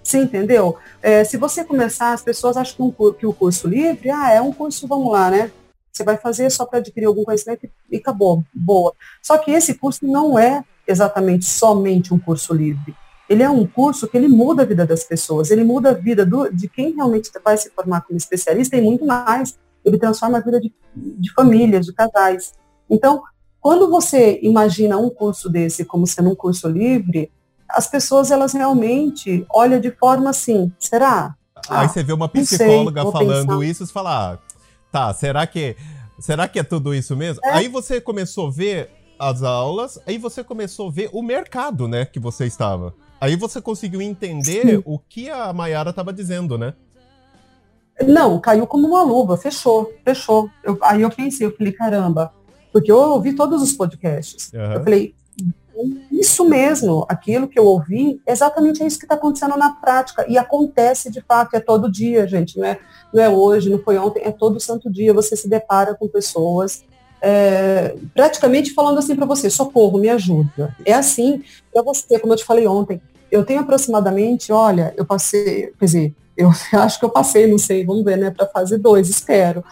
Você 0.03 0.19
entendeu? 0.19 0.77
É, 1.03 1.25
se 1.25 1.37
você 1.37 1.65
começar, 1.65 2.13
as 2.13 2.23
pessoas 2.23 2.57
acham 2.57 2.77
que, 2.77 3.03
um, 3.03 3.13
que 3.13 3.27
o 3.27 3.33
curso 3.33 3.67
livre, 3.67 4.09
ah, 4.11 4.31
é 4.31 4.41
um 4.41 4.53
curso, 4.53 4.87
vamos 4.87 5.11
lá, 5.11 5.31
né? 5.31 5.51
Você 5.93 6.05
vai 6.05 6.17
fazer 6.17 6.49
só 6.51 6.65
para 6.65 6.79
adquirir 6.79 7.07
algum 7.07 7.25
conhecimento 7.25 7.69
e 7.91 7.97
acabou, 7.97 8.45
boa. 8.55 8.93
Só 9.21 9.37
que 9.39 9.51
esse 9.51 9.75
curso 9.75 10.07
não 10.07 10.39
é 10.39 10.63
exatamente 10.87 11.47
somente 11.47 12.15
um 12.15 12.19
curso 12.19 12.55
livre. 12.55 12.95
Ele 13.29 13.43
é 13.43 13.51
um 13.51 13.67
curso 13.67 14.07
que 14.07 14.17
ele 14.17 14.29
muda 14.29 14.63
a 14.63 14.67
vida 14.67 14.87
das 14.87 15.05
pessoas, 15.05 15.51
ele 15.51 15.65
muda 15.65 15.91
a 15.91 15.95
vida 15.95 16.25
do, 16.25 16.49
de 16.49 16.69
quem 16.69 16.95
realmente 16.95 17.31
vai 17.45 17.57
se 17.57 17.71
formar 17.71 18.03
como 18.03 18.17
especialista 18.17 18.77
e 18.77 18.81
muito 18.81 19.05
mais. 19.05 19.59
Ele 19.85 19.99
transforma 19.99 20.39
a 20.39 20.41
vida 20.41 20.61
de, 20.61 20.73
de 20.95 21.33
famílias, 21.33 21.87
de 21.87 21.93
casais. 21.93 22.53
Então, 22.89 23.23
quando 23.61 23.91
você 23.91 24.39
imagina 24.43 24.97
um 24.97 25.11
curso 25.11 25.49
desse 25.49 25.85
como 25.85 26.07
sendo 26.07 26.31
um 26.31 26.35
curso 26.35 26.69
livre, 26.69 27.31
as 27.69 27.89
pessoas 27.89 28.31
elas 28.31 28.53
realmente 28.53 29.45
olham 29.51 29.81
de 29.81 29.91
forma 29.91 30.31
assim, 30.31 30.73
será? 30.79 31.35
Aí 31.69 31.87
ah, 31.87 31.89
você 31.89 32.03
vê 32.03 32.13
uma 32.13 32.29
psicóloga 32.29 33.03
sei, 33.03 33.13
falando 33.13 33.49
pensar. 33.59 33.65
isso 33.65 33.85
e 33.85 33.87
fala, 33.89 34.35
ah, 34.35 34.39
tá, 34.93 35.13
será 35.15 35.47
que 35.47 35.77
Será 36.19 36.49
que 36.49 36.59
é 36.59 36.63
tudo 36.63 36.95
isso 36.95 37.17
mesmo? 37.17 37.41
É. 37.45 37.51
Aí 37.51 37.69
você 37.69 38.01
começou 38.01 38.49
a 38.49 38.51
ver 38.51 38.91
as 39.19 39.43
aulas, 39.43 39.99
aí 40.07 40.19
você 40.19 40.43
começou 40.43 40.89
a 40.89 40.93
ver 40.93 41.11
o 41.13 41.23
mercado, 41.23 41.87
né, 41.87 42.05
que 42.05 42.19
você 42.19 42.47
estava. 42.47 42.95
Aí 43.21 43.37
você 43.37 43.61
conseguiu 43.61 44.03
entender 44.03 44.77
Sim. 44.77 44.83
o 44.85 44.99
que 44.99 45.31
a 45.31 45.53
Mayara 45.53 45.91
estava 45.91 46.13
dizendo, 46.13 46.59
né? 46.59 46.75
Não, 48.07 48.39
caiu 48.39 48.67
como 48.67 48.87
uma 48.87 49.03
luva, 49.03 49.37
fechou, 49.37 49.91
fechou. 50.05 50.51
Eu, 50.63 50.79
aí 50.83 51.01
eu 51.01 51.11
pensei, 51.11 51.47
eu 51.47 51.57
falei, 51.57 51.73
caramba, 51.73 52.33
porque 52.73 52.93
eu 52.93 52.99
ouvi 52.99 53.33
todos 53.33 53.63
os 53.63 53.73
podcasts. 53.73 54.53
Uhum. 54.53 54.73
Eu 54.75 54.85
falei, 54.85 55.15
isso 56.11 56.45
mesmo, 56.49 57.07
aquilo 57.09 57.49
que 57.49 57.59
eu 57.59 57.65
ouvi, 57.65 58.21
exatamente 58.27 58.83
é 58.83 58.87
isso 58.87 58.99
que 58.99 59.05
está 59.05 59.15
acontecendo 59.15 59.57
na 59.57 59.71
prática. 59.71 60.27
E 60.29 60.37
acontece 60.37 61.11
de 61.11 61.23
fato, 61.23 61.55
é 61.55 61.61
todo 61.61 61.91
dia, 61.91 62.27
gente, 62.27 62.59
não 62.59 62.67
é, 62.67 62.79
não 63.13 63.23
é 63.23 63.29
hoje, 63.29 63.71
não 63.71 63.79
foi 63.79 63.97
ontem, 63.97 64.23
é 64.23 64.31
todo 64.31 64.61
santo 64.61 64.91
dia. 64.91 65.15
Você 65.15 65.37
se 65.37 65.49
depara 65.49 65.95
com 65.95 66.07
pessoas 66.09 66.85
é, 67.21 67.97
praticamente 68.15 68.73
falando 68.73 68.99
assim 68.99 69.17
para 69.17 69.27
você, 69.27 69.51
socorro, 69.51 69.99
me 69.99 70.09
ajuda. 70.09 70.75
É 70.85 70.93
assim, 70.93 71.43
para 71.73 71.83
você, 71.83 72.19
como 72.19 72.33
eu 72.33 72.37
te 72.37 72.45
falei 72.45 72.67
ontem, 72.67 73.01
eu 73.31 73.45
tenho 73.45 73.61
aproximadamente, 73.61 74.53
olha, 74.53 74.95
eu 74.97 75.05
passei, 75.05 75.73
quer 75.79 75.85
dizer, 75.85 76.15
eu 76.37 76.51
acho 76.81 76.99
que 76.99 77.05
eu 77.05 77.11
passei, 77.11 77.47
não 77.47 77.59
sei, 77.59 77.85
vamos 77.85 78.05
ver, 78.05 78.17
né, 78.17 78.31
para 78.31 78.47
fase 78.47 78.79
2, 78.79 79.09
espero. 79.09 79.65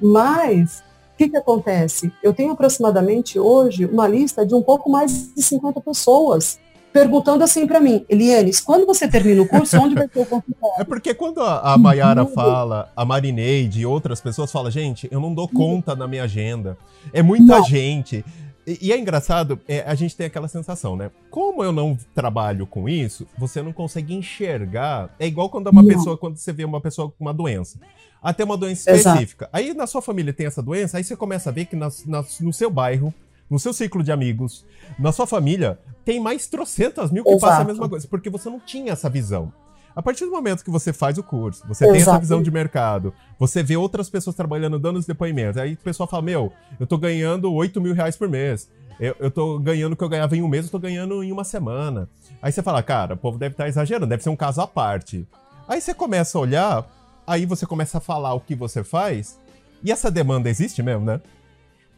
Mas, 0.00 0.82
o 1.14 1.16
que, 1.18 1.28
que 1.28 1.36
acontece? 1.36 2.12
Eu 2.22 2.32
tenho 2.32 2.52
aproximadamente 2.52 3.38
hoje 3.38 3.86
uma 3.86 4.08
lista 4.08 4.44
de 4.44 4.54
um 4.54 4.62
pouco 4.62 4.90
mais 4.90 5.32
de 5.34 5.42
50 5.42 5.80
pessoas 5.80 6.58
perguntando 6.92 7.42
assim 7.42 7.66
para 7.66 7.80
mim, 7.80 8.04
Elienes, 8.08 8.60
quando 8.60 8.86
você 8.86 9.08
termina 9.08 9.42
o 9.42 9.48
curso, 9.48 9.78
onde 9.78 9.94
vai 9.94 10.06
ter 10.06 10.20
o 10.20 10.26
consultório? 10.26 10.52
É 10.78 10.84
porque 10.84 11.12
quando 11.14 11.40
a, 11.40 11.74
a 11.74 11.78
Mayara 11.78 12.24
fala, 12.26 12.90
a 12.96 13.04
Marineide 13.04 13.80
e 13.80 13.86
outras 13.86 14.20
pessoas 14.20 14.50
falam, 14.50 14.70
gente, 14.70 15.08
eu 15.10 15.20
não 15.20 15.34
dou 15.34 15.48
conta 15.48 15.94
na 15.94 16.06
minha 16.06 16.24
agenda. 16.24 16.76
É 17.12 17.22
muita 17.22 17.58
não. 17.58 17.64
gente. 17.64 18.24
E, 18.66 18.78
e, 18.88 18.92
é 18.92 18.98
engraçado, 18.98 19.60
é, 19.66 19.80
a 19.80 19.94
gente 19.94 20.16
tem 20.16 20.26
aquela 20.26 20.48
sensação, 20.48 20.96
né? 20.96 21.10
Como 21.30 21.64
eu 21.64 21.72
não 21.72 21.98
trabalho 22.14 22.66
com 22.66 22.88
isso, 22.88 23.26
você 23.36 23.60
não 23.60 23.72
consegue 23.72 24.14
enxergar. 24.14 25.14
É 25.18 25.26
igual 25.26 25.50
quando 25.50 25.68
uma 25.68 25.82
não. 25.82 25.88
pessoa, 25.88 26.16
quando 26.16 26.36
você 26.36 26.52
vê 26.52 26.64
uma 26.64 26.80
pessoa 26.80 27.08
com 27.08 27.24
uma 27.24 27.34
doença. 27.34 27.78
Até 28.22 28.44
uma 28.44 28.56
doença 28.56 28.92
específica. 28.92 29.46
Exato. 29.46 29.56
Aí 29.56 29.74
na 29.74 29.86
sua 29.86 30.00
família 30.00 30.32
tem 30.32 30.46
essa 30.46 30.62
doença, 30.62 30.96
aí 30.96 31.04
você 31.04 31.16
começa 31.16 31.50
a 31.50 31.52
ver 31.52 31.66
que 31.66 31.74
nas, 31.74 32.04
no 32.40 32.52
seu 32.52 32.70
bairro, 32.70 33.12
no 33.52 33.58
seu 33.58 33.74
ciclo 33.74 34.02
de 34.02 34.10
amigos, 34.10 34.64
na 34.98 35.12
sua 35.12 35.26
família, 35.26 35.78
tem 36.06 36.18
mais 36.18 36.46
trocentas 36.46 37.10
mil 37.10 37.22
que 37.22 37.28
Exato. 37.28 37.46
passam 37.46 37.62
a 37.62 37.66
mesma 37.66 37.86
coisa, 37.86 38.08
porque 38.08 38.30
você 38.30 38.48
não 38.48 38.58
tinha 38.58 38.92
essa 38.92 39.10
visão. 39.10 39.52
A 39.94 40.00
partir 40.00 40.24
do 40.24 40.30
momento 40.30 40.64
que 40.64 40.70
você 40.70 40.90
faz 40.90 41.18
o 41.18 41.22
curso, 41.22 41.62
você 41.68 41.84
Exato. 41.84 41.92
tem 41.92 42.00
essa 42.00 42.18
visão 42.18 42.42
de 42.42 42.50
mercado, 42.50 43.12
você 43.38 43.62
vê 43.62 43.76
outras 43.76 44.08
pessoas 44.08 44.34
trabalhando, 44.34 44.78
dando 44.78 44.98
os 44.98 45.04
depoimentos, 45.04 45.58
aí 45.58 45.74
o 45.74 45.76
pessoal 45.76 46.08
fala, 46.08 46.22
meu, 46.22 46.50
eu 46.80 46.86
tô 46.86 46.96
ganhando 46.96 47.52
8 47.52 47.78
mil 47.78 47.92
reais 47.92 48.16
por 48.16 48.26
mês. 48.26 48.70
Eu, 48.98 49.14
eu 49.18 49.30
tô 49.30 49.58
ganhando 49.58 49.92
o 49.92 49.96
que 49.96 50.04
eu 50.04 50.08
ganhava 50.08 50.34
em 50.34 50.40
um 50.40 50.48
mês, 50.48 50.64
eu 50.64 50.70
tô 50.70 50.78
ganhando 50.78 51.22
em 51.22 51.30
uma 51.30 51.44
semana. 51.44 52.08
Aí 52.40 52.50
você 52.50 52.62
fala, 52.62 52.82
cara, 52.82 53.14
o 53.14 53.18
povo 53.18 53.36
deve 53.36 53.52
estar 53.52 53.64
tá 53.64 53.68
exagerando, 53.68 54.06
deve 54.06 54.22
ser 54.22 54.30
um 54.30 54.36
caso 54.36 54.62
à 54.62 54.66
parte. 54.66 55.28
Aí 55.68 55.78
você 55.78 55.92
começa 55.92 56.38
a 56.38 56.40
olhar, 56.40 56.86
aí 57.26 57.44
você 57.44 57.66
começa 57.66 57.98
a 57.98 58.00
falar 58.00 58.32
o 58.32 58.40
que 58.40 58.54
você 58.54 58.82
faz, 58.82 59.38
e 59.84 59.92
essa 59.92 60.10
demanda 60.10 60.48
existe 60.48 60.82
mesmo, 60.82 61.04
né? 61.04 61.20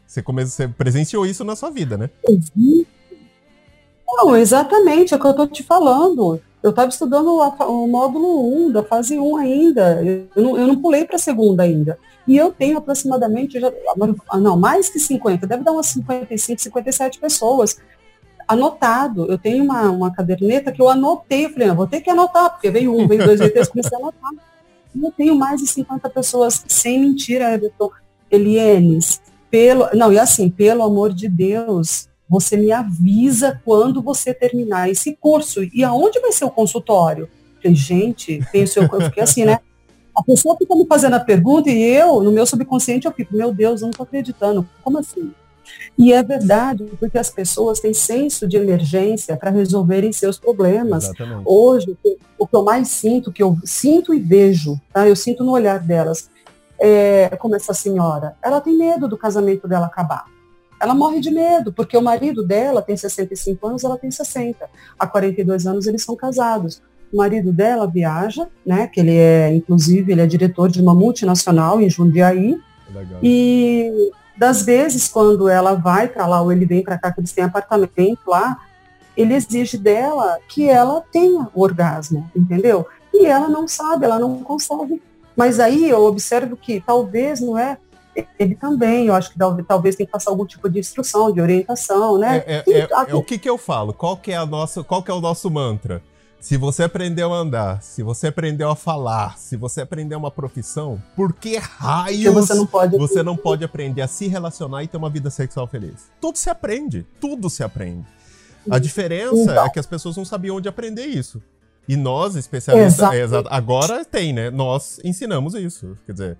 Você, 0.07 0.21
come... 0.21 0.45
você 0.45 0.67
presenciou 0.67 1.25
isso 1.25 1.43
na 1.43 1.55
sua 1.55 1.69
vida, 1.69 1.97
né? 1.97 2.09
Não, 4.07 4.35
exatamente, 4.35 5.13
é 5.13 5.17
o 5.17 5.19
que 5.19 5.25
eu 5.25 5.31
estou 5.31 5.47
te 5.47 5.63
falando. 5.63 6.39
Eu 6.61 6.69
estava 6.69 6.89
estudando 6.89 7.27
o 7.27 7.87
módulo 7.87 8.67
1 8.67 8.71
da 8.71 8.83
fase 8.83 9.19
1 9.19 9.37
ainda. 9.37 10.01
Eu 10.35 10.41
não, 10.41 10.57
eu 10.57 10.67
não 10.67 10.81
pulei 10.81 11.05
para 11.05 11.15
a 11.15 11.19
segunda 11.19 11.63
ainda. 11.63 11.97
E 12.27 12.35
eu 12.37 12.51
tenho 12.51 12.77
aproximadamente, 12.77 13.59
já, 13.59 13.71
ah, 14.29 14.39
não, 14.39 14.57
mais 14.57 14.89
que 14.89 14.99
50, 14.99 15.45
deve 15.45 15.63
dar 15.63 15.71
umas 15.71 15.87
55, 15.87 16.61
57 16.61 17.19
pessoas 17.19 17.77
anotado. 18.47 19.25
Eu 19.31 19.37
tenho 19.37 19.63
uma, 19.63 19.89
uma 19.91 20.11
caderneta 20.11 20.71
que 20.71 20.81
eu 20.81 20.89
anotei, 20.89 21.45
eu 21.45 21.49
falei, 21.51 21.67
não, 21.67 21.75
vou 21.75 21.87
ter 21.87 22.01
que 22.01 22.09
anotar, 22.09 22.49
porque 22.51 22.71
veio 22.71 22.95
um, 22.95 23.07
veio 23.07 23.23
dois, 23.23 23.39
veio 23.39 23.51
três, 23.51 23.67
comecei 23.67 23.95
a 23.95 24.01
anotar. 24.01 24.31
Eu 24.99 25.11
tenho 25.11 25.35
mais 25.35 25.59
de 25.59 25.67
50 25.67 26.09
pessoas, 26.09 26.63
sem 26.67 26.99
mentira, 26.99 27.53
Everton, 27.53 27.91
Elienes, 28.31 29.21
pelo, 29.55 29.89
não, 29.93 30.11
e 30.11 30.19
assim, 30.19 30.49
pelo 30.49 30.83
amor 30.83 31.13
de 31.13 31.29
Deus, 31.29 32.09
você 32.27 32.57
me 32.57 32.73
avisa 32.73 33.61
quando 33.63 34.01
você 34.01 34.33
terminar 34.33 34.89
esse 34.89 35.15
curso. 35.15 35.63
E 35.73 35.81
aonde 35.81 36.19
vai 36.19 36.33
ser 36.33 36.43
o 36.43 36.51
consultório? 36.51 37.29
Falei, 37.63 37.73
gente, 37.73 38.45
tem 38.51 38.63
o 38.63 38.67
seu. 38.67 38.83
Eu 38.83 39.01
fiquei 39.03 39.23
assim, 39.23 39.45
né? 39.45 39.59
A 40.13 40.21
pessoa 40.21 40.57
fica 40.57 40.75
me 40.75 40.85
fazendo 40.85 41.13
a 41.13 41.21
pergunta 41.21 41.69
e 41.69 41.81
eu, 41.81 42.21
no 42.21 42.33
meu 42.33 42.45
subconsciente, 42.45 43.07
eu 43.07 43.13
fico, 43.13 43.33
meu 43.33 43.53
Deus, 43.53 43.79
eu 43.79 43.85
não 43.85 43.91
estou 43.91 44.03
acreditando. 44.03 44.67
Como 44.83 44.97
assim? 44.97 45.31
E 45.97 46.11
é 46.11 46.21
verdade, 46.21 46.83
porque 46.99 47.17
as 47.17 47.29
pessoas 47.29 47.79
têm 47.79 47.93
senso 47.93 48.45
de 48.45 48.57
emergência 48.57 49.37
para 49.37 49.51
resolverem 49.51 50.11
seus 50.11 50.37
problemas. 50.37 51.05
Exatamente. 51.05 51.43
Hoje, 51.45 51.97
o 52.37 52.45
que 52.45 52.55
eu 52.55 52.63
mais 52.63 52.89
sinto, 52.89 53.31
que 53.31 53.41
eu 53.41 53.57
sinto 53.63 54.13
e 54.13 54.19
vejo, 54.19 54.77
tá? 54.93 55.07
eu 55.07 55.15
sinto 55.15 55.45
no 55.45 55.53
olhar 55.53 55.79
delas, 55.79 56.29
é, 56.79 57.35
como 57.37 57.55
essa 57.55 57.73
senhora, 57.73 58.35
ela 58.41 58.61
tem 58.61 58.77
medo 58.77 59.07
do 59.07 59.17
casamento 59.17 59.67
dela 59.67 59.85
acabar. 59.85 60.25
Ela 60.79 60.93
morre 60.93 61.19
de 61.19 61.31
medo, 61.31 61.71
porque 61.71 61.97
o 61.97 62.01
marido 62.01 62.45
dela 62.45 62.81
tem 62.81 62.97
65 62.97 63.65
anos, 63.67 63.83
ela 63.83 63.97
tem 63.97 64.11
60. 64.11 64.69
Há 64.99 65.07
42 65.07 65.65
anos 65.65 65.87
eles 65.87 66.03
são 66.03 66.15
casados. 66.15 66.81
O 67.13 67.17
marido 67.17 67.53
dela 67.53 67.87
viaja, 67.87 68.47
né, 68.65 68.87
que 68.87 68.99
ele 68.99 69.15
é, 69.15 69.55
inclusive, 69.55 70.11
ele 70.11 70.21
é 70.21 70.27
diretor 70.27 70.69
de 70.69 70.81
uma 70.81 70.93
multinacional 70.93 71.79
em 71.79 71.89
Jundiaí. 71.89 72.59
Legal. 72.93 73.19
E 73.23 74.11
das 74.37 74.63
vezes 74.63 75.07
quando 75.07 75.47
ela 75.47 75.73
vai 75.75 76.09
para 76.09 76.27
lá 76.27 76.41
ou 76.41 76.51
ele 76.51 76.65
vem 76.65 76.83
para 76.83 76.97
cá, 76.97 77.11
que 77.11 77.21
eles 77.21 77.31
têm 77.31 77.45
apartamento 77.45 78.19
lá, 78.27 78.57
ele 79.15 79.33
exige 79.33 79.77
dela 79.77 80.37
que 80.49 80.67
ela 80.67 81.01
tenha 81.11 81.47
o 81.53 81.61
orgasmo, 81.61 82.29
entendeu? 82.35 82.85
E 83.13 83.25
ela 83.25 83.47
não 83.47 83.65
sabe, 83.65 84.03
ela 84.03 84.19
não 84.19 84.39
consegue 84.39 85.01
mas 85.35 85.59
aí 85.59 85.89
eu 85.89 86.03
observo 86.05 86.55
que 86.55 86.81
talvez 86.81 87.39
não 87.39 87.57
é 87.57 87.77
ele 88.39 88.55
também, 88.55 89.07
eu 89.07 89.13
acho 89.13 89.31
que 89.31 89.39
talvez 89.67 89.95
tem 89.95 90.05
que 90.05 90.11
passar 90.11 90.31
algum 90.31 90.45
tipo 90.45 90.69
de 90.69 90.79
instrução, 90.79 91.33
de 91.33 91.41
orientação, 91.41 92.17
né? 92.17 92.43
É, 92.45 92.63
é, 92.65 92.79
é, 92.79 92.87
é 93.09 93.15
o 93.15 93.21
que, 93.21 93.37
que 93.37 93.49
eu 93.49 93.57
falo? 93.57 93.93
Qual 93.93 94.15
que 94.15 94.31
é 94.31 94.37
a 94.37 94.45
nossa, 94.45 94.83
qual 94.83 95.03
que 95.03 95.11
é 95.11 95.13
o 95.13 95.19
nosso 95.19 95.51
mantra? 95.51 96.01
Se 96.39 96.57
você 96.57 96.83
aprendeu 96.83 97.33
a 97.33 97.37
andar, 97.37 97.81
se 97.81 98.03
você 98.03 98.27
aprendeu 98.27 98.69
a 98.69 98.75
falar, 98.75 99.37
se 99.37 99.57
você 99.57 99.81
aprendeu 99.81 100.17
uma 100.17 100.29
profissão, 100.29 101.01
por 101.15 101.33
que 101.33 101.57
raios 101.57 102.33
você 102.33 102.53
não, 102.53 102.67
pode... 102.67 102.97
você 102.97 103.23
não 103.23 103.35
pode 103.35 103.63
aprender 103.65 104.03
a 104.03 104.07
se 104.07 104.27
relacionar 104.27 104.83
e 104.83 104.87
ter 104.87 104.95
uma 104.95 105.09
vida 105.09 105.29
sexual 105.31 105.65
feliz? 105.65 106.11
Tudo 106.21 106.37
se 106.37 106.49
aprende, 106.49 107.05
tudo 107.19 107.49
se 107.49 107.63
aprende. 107.63 108.05
A 108.69 108.79
diferença 108.79 109.51
então. 109.51 109.65
é 109.65 109.69
que 109.69 109.79
as 109.79 109.85
pessoas 109.85 110.17
não 110.17 110.25
sabiam 110.25 110.57
onde 110.57 110.69
aprender 110.69 111.05
isso. 111.05 111.41
E 111.87 111.95
nós, 111.95 112.35
especialistas, 112.35 113.13
é, 113.13 113.43
agora 113.49 114.03
tem, 114.03 114.33
né? 114.33 114.49
Nós 114.49 114.99
ensinamos 115.03 115.53
isso. 115.53 115.97
Quer 116.05 116.11
dizer, 116.13 116.37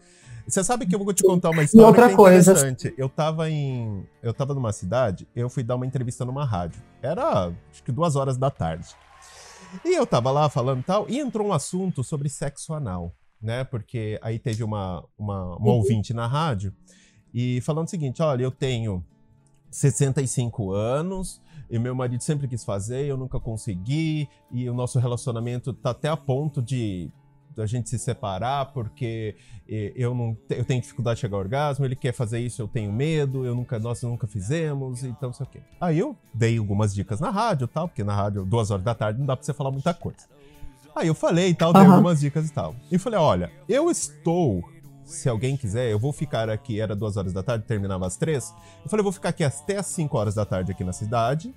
você 0.47 0.63
sabe 0.63 0.85
que 0.85 0.93
eu 0.93 1.03
vou 1.03 1.13
te 1.13 1.23
contar 1.23 1.49
uma 1.49 1.63
história 1.63 1.87
outra 1.87 2.07
que 2.07 2.13
é 2.13 2.15
coisa. 2.15 2.51
interessante. 2.51 2.93
Eu 2.97 3.09
tava 3.09 3.49
em. 3.49 4.05
Eu 4.21 4.33
tava 4.33 4.53
numa 4.53 4.71
cidade, 4.71 5.27
eu 5.35 5.49
fui 5.49 5.63
dar 5.63 5.75
uma 5.75 5.85
entrevista 5.85 6.23
numa 6.23 6.45
rádio. 6.45 6.81
Era 7.01 7.51
acho 7.71 7.83
que 7.83 7.91
duas 7.91 8.15
horas 8.15 8.37
da 8.37 8.51
tarde. 8.51 8.87
E 9.83 9.93
eu 9.95 10.05
tava 10.05 10.31
lá 10.31 10.47
falando 10.49 10.83
tal, 10.83 11.05
e 11.09 11.19
entrou 11.19 11.47
um 11.47 11.53
assunto 11.53 12.03
sobre 12.03 12.29
sexo 12.29 12.73
anal, 12.73 13.13
né? 13.41 13.63
Porque 13.63 14.19
aí 14.21 14.37
teve 14.37 14.63
uma, 14.63 15.03
uma, 15.17 15.57
uma 15.57 15.59
uhum. 15.59 15.77
ouvinte 15.77 16.13
na 16.13 16.27
rádio 16.27 16.73
e 17.33 17.59
falando 17.61 17.87
o 17.87 17.89
seguinte: 17.89 18.21
olha, 18.21 18.43
eu 18.43 18.51
tenho 18.51 19.03
65 19.71 20.71
anos, 20.71 21.41
e 21.69 21.79
meu 21.79 21.95
marido 21.95 22.21
sempre 22.21 22.47
quis 22.47 22.63
fazer, 22.63 23.05
eu 23.05 23.17
nunca 23.17 23.39
consegui, 23.39 24.27
e 24.51 24.69
o 24.69 24.73
nosso 24.73 24.99
relacionamento 24.99 25.73
tá 25.73 25.91
até 25.91 26.09
a 26.09 26.17
ponto 26.17 26.61
de 26.61 27.11
a 27.57 27.65
gente 27.65 27.89
se 27.89 27.97
separar 27.97 28.73
porque 28.73 29.35
eu 29.67 30.13
não 30.13 30.37
eu 30.49 30.65
tenho 30.65 30.81
dificuldade 30.81 31.15
de 31.15 31.21
chegar 31.21 31.37
ao 31.37 31.41
orgasmo, 31.41 31.85
ele 31.85 31.95
quer 31.95 32.11
fazer 32.11 32.39
isso, 32.39 32.61
eu 32.61 32.67
tenho 32.67 32.91
medo, 32.91 33.45
eu 33.45 33.55
nunca 33.55 33.79
nós 33.79 34.01
nunca 34.03 34.27
fizemos, 34.27 35.03
então 35.03 35.31
sei 35.31 35.45
o 35.45 35.49
quê. 35.49 35.61
Aí 35.79 35.97
eu 35.97 36.17
dei 36.33 36.57
algumas 36.57 36.93
dicas 36.93 37.19
na 37.19 37.29
rádio, 37.29 37.65
tal, 37.67 37.87
porque 37.87 38.03
na 38.03 38.13
rádio 38.13 38.43
duas 38.43 38.71
horas 38.71 38.83
da 38.83 38.93
tarde 38.93 39.19
não 39.19 39.25
dá 39.25 39.37
para 39.37 39.45
você 39.45 39.53
falar 39.53 39.71
muita 39.71 39.93
coisa. 39.93 40.27
Aí 40.93 41.07
eu 41.07 41.15
falei 41.15 41.49
e 41.49 41.55
tal, 41.55 41.73
dei 41.73 41.81
uhum. 41.81 41.91
algumas 41.91 42.19
dicas 42.19 42.49
e 42.49 42.53
tal. 42.53 42.75
E 42.91 42.97
falei, 42.97 43.19
olha, 43.19 43.51
eu 43.67 43.89
estou 43.89 44.63
se 45.05 45.29
alguém 45.29 45.55
quiser, 45.55 45.91
eu 45.91 45.99
vou 45.99 46.11
ficar 46.11 46.49
aqui, 46.49 46.81
era 46.81 46.95
duas 46.95 47.15
horas 47.15 47.31
da 47.31 47.43
tarde, 47.43 47.65
terminava 47.65 48.07
às 48.07 48.17
três. 48.17 48.53
Eu 48.83 48.89
falei, 48.89 49.01
eu 49.01 49.03
vou 49.03 49.13
ficar 49.13 49.29
aqui 49.29 49.43
até 49.43 49.77
às 49.77 49.85
5 49.85 50.17
horas 50.17 50.35
da 50.35 50.45
tarde 50.45 50.71
aqui 50.71 50.83
na 50.83 50.93
cidade. 50.93 51.53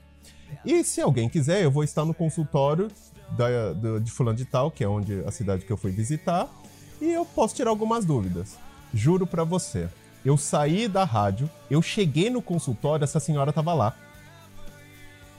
E 0.64 0.84
se 0.84 1.00
alguém 1.00 1.28
quiser, 1.28 1.62
eu 1.62 1.70
vou 1.70 1.82
estar 1.82 2.04
no 2.04 2.12
consultório 2.12 2.88
da, 3.30 3.72
do, 3.72 4.00
de 4.00 4.10
fulano 4.10 4.36
de 4.36 4.44
tal, 4.44 4.70
que 4.70 4.84
é 4.84 4.88
onde 4.88 5.22
a 5.26 5.30
cidade 5.30 5.64
que 5.64 5.72
eu 5.72 5.76
fui 5.76 5.90
visitar, 5.90 6.48
e 7.00 7.10
eu 7.10 7.24
posso 7.24 7.54
tirar 7.54 7.70
algumas 7.70 8.04
dúvidas. 8.04 8.56
Juro 8.92 9.26
para 9.26 9.44
você. 9.44 9.88
Eu 10.24 10.36
saí 10.36 10.86
da 10.86 11.04
rádio, 11.04 11.48
eu 11.70 11.80
cheguei 11.80 12.28
no 12.28 12.42
consultório, 12.42 13.04
essa 13.04 13.20
senhora 13.20 13.52
tava 13.52 13.72
lá. 13.72 13.94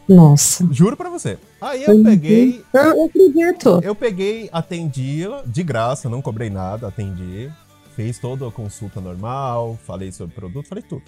Nossa. 0.08 0.68
Juro 0.72 0.98
para 0.98 1.10
você. 1.10 1.38
Aí 1.62 1.84
eu 1.84 2.04
peguei. 2.04 2.66
Eu 2.74 3.06
acredito. 3.06 3.80
Eu 3.84 3.94
peguei, 3.94 4.50
atendi 4.52 5.26
de 5.46 5.62
graça, 5.62 6.10
não 6.10 6.22
cobrei 6.22 6.50
nada, 6.50 6.88
atendi 6.88 7.52
fez 8.00 8.18
toda 8.18 8.48
a 8.48 8.52
consulta 8.52 9.02
normal, 9.02 9.78
falei 9.84 10.10
sobre 10.10 10.32
o 10.32 10.36
produto, 10.36 10.70
falei 10.70 10.82
tudo. 10.82 11.04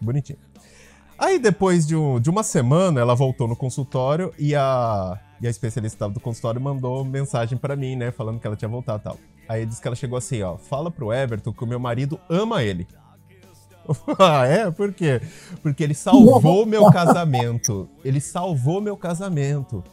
Bonitinho. 0.00 0.40
Aí 1.16 1.38
depois 1.38 1.86
de, 1.86 1.94
um, 1.94 2.18
de 2.18 2.28
uma 2.28 2.42
semana, 2.42 3.00
ela 3.00 3.14
voltou 3.14 3.46
no 3.46 3.54
consultório 3.54 4.34
e 4.36 4.52
a, 4.52 5.20
e 5.40 5.46
a 5.46 5.50
especialista 5.50 6.08
do 6.08 6.18
consultório 6.18 6.60
mandou 6.60 7.04
mensagem 7.04 7.56
para 7.56 7.76
mim, 7.76 7.94
né? 7.94 8.10
Falando 8.10 8.40
que 8.40 8.46
ela 8.48 8.56
tinha 8.56 8.68
voltado 8.68 8.98
e 8.98 9.04
tal. 9.04 9.18
Aí 9.48 9.64
disse 9.64 9.80
que 9.80 9.86
ela 9.86 9.94
chegou 9.94 10.18
assim, 10.18 10.42
ó, 10.42 10.56
fala 10.56 10.90
pro 10.90 11.12
Everton 11.12 11.52
que 11.52 11.62
o 11.62 11.66
meu 11.66 11.78
marido 11.78 12.18
ama 12.28 12.64
ele. 12.64 12.88
ah, 14.18 14.44
é? 14.44 14.68
Por 14.68 14.92
quê? 14.92 15.22
Porque 15.62 15.84
ele 15.84 15.94
salvou 15.94 16.66
meu 16.66 16.90
casamento. 16.90 17.88
Ele 18.04 18.20
salvou 18.20 18.80
meu 18.80 18.96
casamento. 18.96 19.84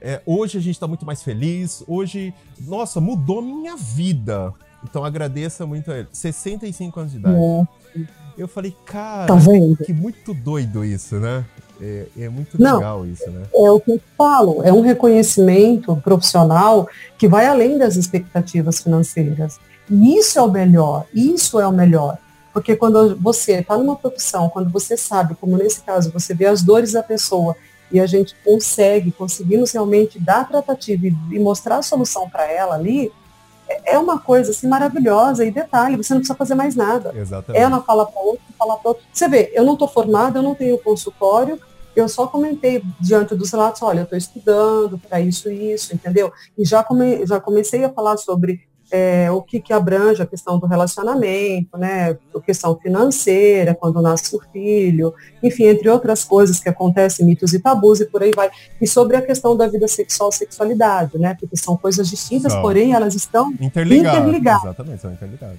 É, 0.00 0.22
hoje 0.24 0.56
a 0.56 0.60
gente 0.62 0.80
tá 0.80 0.88
muito 0.88 1.04
mais 1.04 1.22
feliz. 1.22 1.84
Hoje, 1.86 2.32
nossa, 2.62 2.98
mudou 2.98 3.42
minha 3.42 3.76
vida. 3.76 4.54
Então 4.82 5.04
agradeça 5.04 5.66
muito 5.66 5.90
a 5.90 5.98
ele. 5.98 6.08
65 6.12 7.00
anos 7.00 7.12
de 7.12 7.18
idade. 7.18 7.36
É. 7.36 8.00
Eu 8.36 8.46
falei, 8.46 8.74
cara, 8.84 9.26
tá 9.26 9.34
que 9.84 9.92
muito 9.92 10.32
doido 10.32 10.84
isso, 10.84 11.16
né? 11.16 11.44
É, 11.80 12.06
é 12.18 12.28
muito 12.28 12.60
Não, 12.60 12.76
legal 12.76 13.06
isso, 13.06 13.28
né? 13.30 13.46
É 13.52 13.70
o 13.70 13.80
que 13.80 13.92
eu 13.92 14.00
falo, 14.16 14.62
é 14.62 14.72
um 14.72 14.80
reconhecimento 14.80 15.96
profissional 15.96 16.88
que 17.16 17.28
vai 17.28 17.46
além 17.46 17.78
das 17.78 17.96
expectativas 17.96 18.80
financeiras. 18.80 19.58
E 19.90 20.16
isso 20.16 20.38
é 20.38 20.42
o 20.42 20.50
melhor, 20.50 21.06
isso 21.14 21.58
é 21.58 21.66
o 21.66 21.72
melhor. 21.72 22.18
Porque 22.52 22.76
quando 22.76 23.16
você 23.16 23.60
está 23.60 23.76
numa 23.76 23.96
profissão, 23.96 24.48
quando 24.48 24.70
você 24.70 24.96
sabe, 24.96 25.34
como 25.36 25.56
nesse 25.56 25.80
caso, 25.80 26.10
você 26.12 26.34
vê 26.34 26.46
as 26.46 26.62
dores 26.62 26.92
da 26.92 27.02
pessoa 27.02 27.56
e 27.90 28.00
a 28.00 28.06
gente 28.06 28.34
consegue, 28.44 29.12
conseguimos 29.12 29.72
realmente 29.72 30.18
dar 30.18 30.46
tratativa 30.48 31.06
e, 31.06 31.16
e 31.32 31.38
mostrar 31.38 31.78
a 31.78 31.82
solução 31.82 32.28
para 32.28 32.50
ela 32.50 32.74
ali, 32.74 33.10
é, 33.84 33.98
uma 33.98 34.18
coisa 34.18 34.50
assim 34.50 34.68
maravilhosa. 34.68 35.44
E 35.44 35.50
detalhe, 35.50 35.96
você 35.96 36.12
não 36.14 36.20
precisa 36.20 36.36
fazer 36.36 36.54
mais 36.54 36.74
nada. 36.74 37.12
Exatamente. 37.14 37.62
Ela 37.62 37.82
fala 37.82 38.06
para 38.06 38.20
outro, 38.20 38.44
fala 38.58 38.76
para 38.76 38.88
outro. 38.90 39.04
Você 39.12 39.28
vê, 39.28 39.52
eu 39.54 39.64
não 39.64 39.74
estou 39.74 39.88
formada, 39.88 40.38
eu 40.38 40.42
não 40.42 40.54
tenho 40.54 40.78
consultório, 40.78 41.60
eu 41.94 42.08
só 42.08 42.26
comentei 42.26 42.82
diante 43.00 43.34
dos 43.34 43.50
relatos, 43.50 43.82
olha, 43.82 44.00
eu 44.00 44.04
estou 44.04 44.18
estudando 44.18 44.98
para 44.98 45.20
isso 45.20 45.50
e 45.50 45.72
isso, 45.72 45.94
entendeu? 45.94 46.32
E 46.56 46.64
já, 46.64 46.82
come, 46.82 47.26
já 47.26 47.40
comecei 47.40 47.84
a 47.84 47.90
falar 47.90 48.16
sobre 48.16 48.60
é, 48.90 49.30
o 49.30 49.42
que, 49.42 49.60
que 49.60 49.72
abrange 49.72 50.22
a 50.22 50.26
questão 50.26 50.58
do 50.58 50.66
relacionamento, 50.66 51.76
né, 51.76 52.16
a 52.34 52.40
questão 52.40 52.74
financeira, 52.76 53.74
quando 53.74 54.00
nasce 54.00 54.34
o 54.34 54.40
filho, 54.52 55.14
enfim, 55.42 55.64
entre 55.64 55.88
outras 55.88 56.24
coisas 56.24 56.58
que 56.58 56.68
acontecem, 56.68 57.26
mitos 57.26 57.52
e 57.52 57.60
tabus 57.60 58.00
e 58.00 58.06
por 58.06 58.22
aí 58.22 58.30
vai. 58.34 58.50
E 58.80 58.86
sobre 58.86 59.16
a 59.16 59.22
questão 59.22 59.56
da 59.56 59.66
vida 59.66 59.86
sexual, 59.86 60.32
sexualidade, 60.32 61.18
né, 61.18 61.36
porque 61.38 61.56
são 61.56 61.76
coisas 61.76 62.08
distintas, 62.08 62.52
são. 62.52 62.62
porém 62.62 62.92
elas 62.92 63.14
estão 63.14 63.50
interligadas. 63.60 64.20
interligadas. 64.20 64.64
Exatamente, 64.64 65.02
são 65.02 65.12
interligadas. 65.12 65.58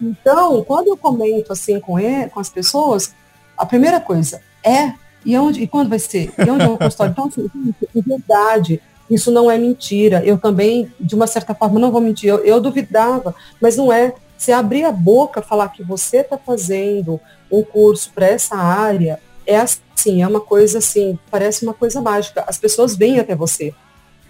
Então, 0.00 0.64
quando 0.64 0.88
eu 0.88 0.96
comento 0.96 1.52
assim 1.52 1.78
com, 1.78 1.98
ele, 1.98 2.30
com 2.30 2.40
as 2.40 2.48
pessoas, 2.48 3.14
a 3.56 3.66
primeira 3.66 4.00
coisa 4.00 4.40
é 4.64 4.94
e, 5.24 5.36
onde, 5.36 5.62
e 5.62 5.66
quando 5.66 5.90
vai 5.90 5.98
ser? 5.98 6.32
E 6.38 6.50
onde 6.50 6.64
é 6.64 6.68
o 6.68 6.78
consultório? 6.78 7.12
Então, 7.12 7.26
assim, 7.26 7.50
de 7.94 8.00
verdade, 8.00 8.80
isso 9.10 9.30
não 9.30 9.50
é 9.50 9.58
mentira. 9.58 10.22
Eu 10.24 10.38
também, 10.38 10.90
de 10.98 11.14
uma 11.14 11.26
certa 11.26 11.54
forma, 11.54 11.80
não 11.80 11.90
vou 11.90 12.00
mentir. 12.00 12.30
Eu, 12.30 12.44
eu 12.44 12.60
duvidava, 12.60 13.34
mas 13.60 13.76
não 13.76 13.92
é. 13.92 14.14
Se 14.38 14.52
abrir 14.52 14.84
a 14.84 14.92
boca, 14.92 15.42
falar 15.42 15.68
que 15.68 15.82
você 15.82 16.18
está 16.18 16.38
fazendo 16.38 17.20
um 17.50 17.62
curso 17.62 18.12
para 18.14 18.26
essa 18.26 18.56
área, 18.56 19.18
é 19.46 19.56
assim, 19.56 20.22
é 20.22 20.26
uma 20.26 20.40
coisa 20.40 20.78
assim, 20.78 21.18
parece 21.30 21.64
uma 21.64 21.74
coisa 21.74 22.00
mágica. 22.00 22.44
As 22.46 22.56
pessoas 22.56 22.96
vêm 22.96 23.18
até 23.18 23.34
você. 23.34 23.74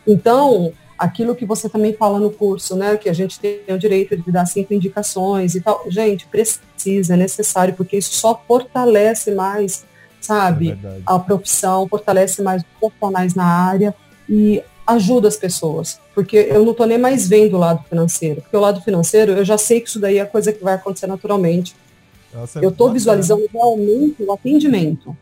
Então, 0.06 0.72
aquilo 0.98 1.34
que 1.34 1.46
você 1.46 1.68
também 1.68 1.92
fala 1.92 2.18
no 2.18 2.30
curso, 2.30 2.74
né, 2.74 2.96
que 2.96 3.08
a 3.08 3.12
gente 3.12 3.38
tem 3.38 3.60
o 3.68 3.78
direito 3.78 4.16
de 4.16 4.32
dar 4.32 4.46
cinco 4.46 4.74
indicações 4.74 5.54
e 5.54 5.60
tal, 5.60 5.84
gente, 5.88 6.26
precisa, 6.26 7.14
é 7.14 7.16
necessário, 7.16 7.74
porque 7.74 7.96
isso 7.96 8.14
só 8.14 8.42
fortalece 8.46 9.30
mais, 9.30 9.84
sabe, 10.20 10.78
é 10.82 11.00
a 11.06 11.18
profissão, 11.18 11.88
fortalece 11.88 12.42
mais 12.42 12.62
os 12.62 12.68
profissionais 12.78 13.34
na 13.34 13.44
área 13.44 13.94
e 14.28 14.62
ajuda 14.92 15.28
as 15.28 15.36
pessoas, 15.36 16.00
porque 16.14 16.36
eu 16.36 16.64
não 16.64 16.72
estou 16.72 16.86
nem 16.86 16.98
mais 16.98 17.28
vendo 17.28 17.56
o 17.56 17.58
lado 17.58 17.84
financeiro, 17.88 18.42
porque 18.42 18.56
o 18.56 18.60
lado 18.60 18.80
financeiro 18.80 19.32
eu 19.32 19.44
já 19.44 19.58
sei 19.58 19.80
que 19.80 19.88
isso 19.88 20.00
daí 20.00 20.18
é 20.18 20.24
coisa 20.24 20.52
que 20.52 20.62
vai 20.62 20.74
acontecer 20.74 21.06
naturalmente. 21.06 21.74
Nossa, 22.32 22.60
eu 22.60 22.70
estou 22.70 22.92
visualizando 22.92 23.46
realmente 23.52 24.22
o 24.22 24.32
atendimento. 24.32 25.16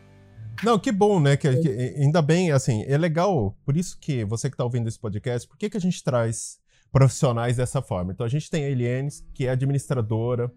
Não, 0.62 0.78
que 0.78 0.90
bom, 0.90 1.20
né? 1.20 1.36
Que, 1.36 1.56
que, 1.56 1.68
ainda 1.96 2.20
bem, 2.20 2.50
assim, 2.50 2.84
é 2.86 2.98
legal. 2.98 3.56
Por 3.64 3.76
isso 3.76 3.96
que 4.00 4.24
você 4.24 4.48
que 4.48 4.54
está 4.54 4.64
ouvindo 4.64 4.88
esse 4.88 4.98
podcast, 4.98 5.46
por 5.48 5.56
que, 5.56 5.70
que 5.70 5.76
a 5.76 5.80
gente 5.80 6.02
traz 6.02 6.58
profissionais 6.90 7.56
dessa 7.56 7.80
forma? 7.80 8.12
Então 8.12 8.26
a 8.26 8.28
gente 8.28 8.50
tem 8.50 8.64
a 8.64 8.70
Eliane, 8.70 9.08
que 9.32 9.46
é 9.46 9.50
administradora, 9.50 10.50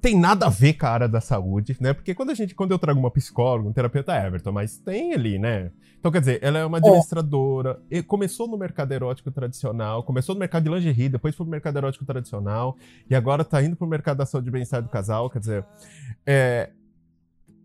tem 0.00 0.18
nada 0.18 0.46
a 0.46 0.48
ver 0.48 0.74
com 0.74 0.86
a 0.86 0.90
área 0.90 1.08
da 1.08 1.20
saúde, 1.20 1.76
né? 1.80 1.92
Porque 1.92 2.14
quando 2.14 2.30
a 2.30 2.34
gente, 2.34 2.54
quando 2.54 2.72
eu 2.72 2.78
trago 2.78 2.98
uma 2.98 3.10
psicóloga, 3.10 3.68
um 3.68 3.72
terapeuta 3.72 4.14
é 4.14 4.26
Everton, 4.26 4.52
mas 4.52 4.78
tem 4.78 5.12
ali, 5.12 5.38
né? 5.38 5.70
Então, 5.98 6.12
quer 6.12 6.20
dizer, 6.20 6.38
ela 6.42 6.58
é 6.58 6.64
uma 6.64 6.78
administradora, 6.78 7.80
é. 7.90 8.00
começou 8.02 8.46
no 8.46 8.56
mercado 8.56 8.92
erótico 8.92 9.30
tradicional, 9.30 10.04
começou 10.04 10.34
no 10.34 10.38
mercado 10.38 10.62
de 10.62 10.70
lingerie, 10.70 11.08
depois 11.08 11.34
foi 11.34 11.44
pro 11.44 11.50
mercado 11.50 11.78
erótico 11.78 12.04
tradicional, 12.04 12.76
e 13.10 13.14
agora 13.14 13.44
tá 13.44 13.60
indo 13.62 13.74
pro 13.74 13.86
mercado 13.86 14.18
da 14.18 14.26
saúde 14.26 14.48
e 14.48 14.52
bem-estar 14.52 14.82
do 14.82 14.88
casal, 14.88 15.28
quer 15.28 15.40
dizer, 15.40 15.64
é, 16.24 16.70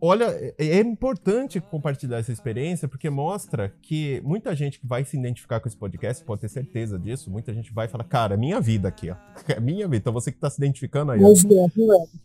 olha, 0.01 0.25
é, 0.25 0.53
é 0.57 0.79
importante 0.79 1.61
compartilhar 1.61 2.17
essa 2.17 2.31
experiência 2.31 2.87
porque 2.87 3.09
mostra 3.09 3.71
que 3.81 4.19
muita 4.25 4.55
gente 4.55 4.79
que 4.79 4.87
vai 4.87 5.05
se 5.05 5.15
identificar 5.15 5.59
com 5.59 5.67
esse 5.67 5.77
podcast, 5.77 6.23
pode 6.25 6.41
ter 6.41 6.49
certeza 6.49 6.97
disso, 6.97 7.29
muita 7.29 7.53
gente 7.53 7.71
vai 7.71 7.87
falar, 7.87 8.03
cara, 8.05 8.33
é 8.33 8.37
minha 8.37 8.59
vida 8.59 8.87
aqui, 8.87 9.11
ó. 9.11 9.15
É 9.51 9.59
minha 9.59 9.85
vida. 9.85 9.97
Então 9.97 10.13
você 10.13 10.31
que 10.31 10.37
está 10.37 10.49
se 10.49 10.59
identificando 10.61 11.11
aí. 11.11 11.21
Ó. 11.21 11.27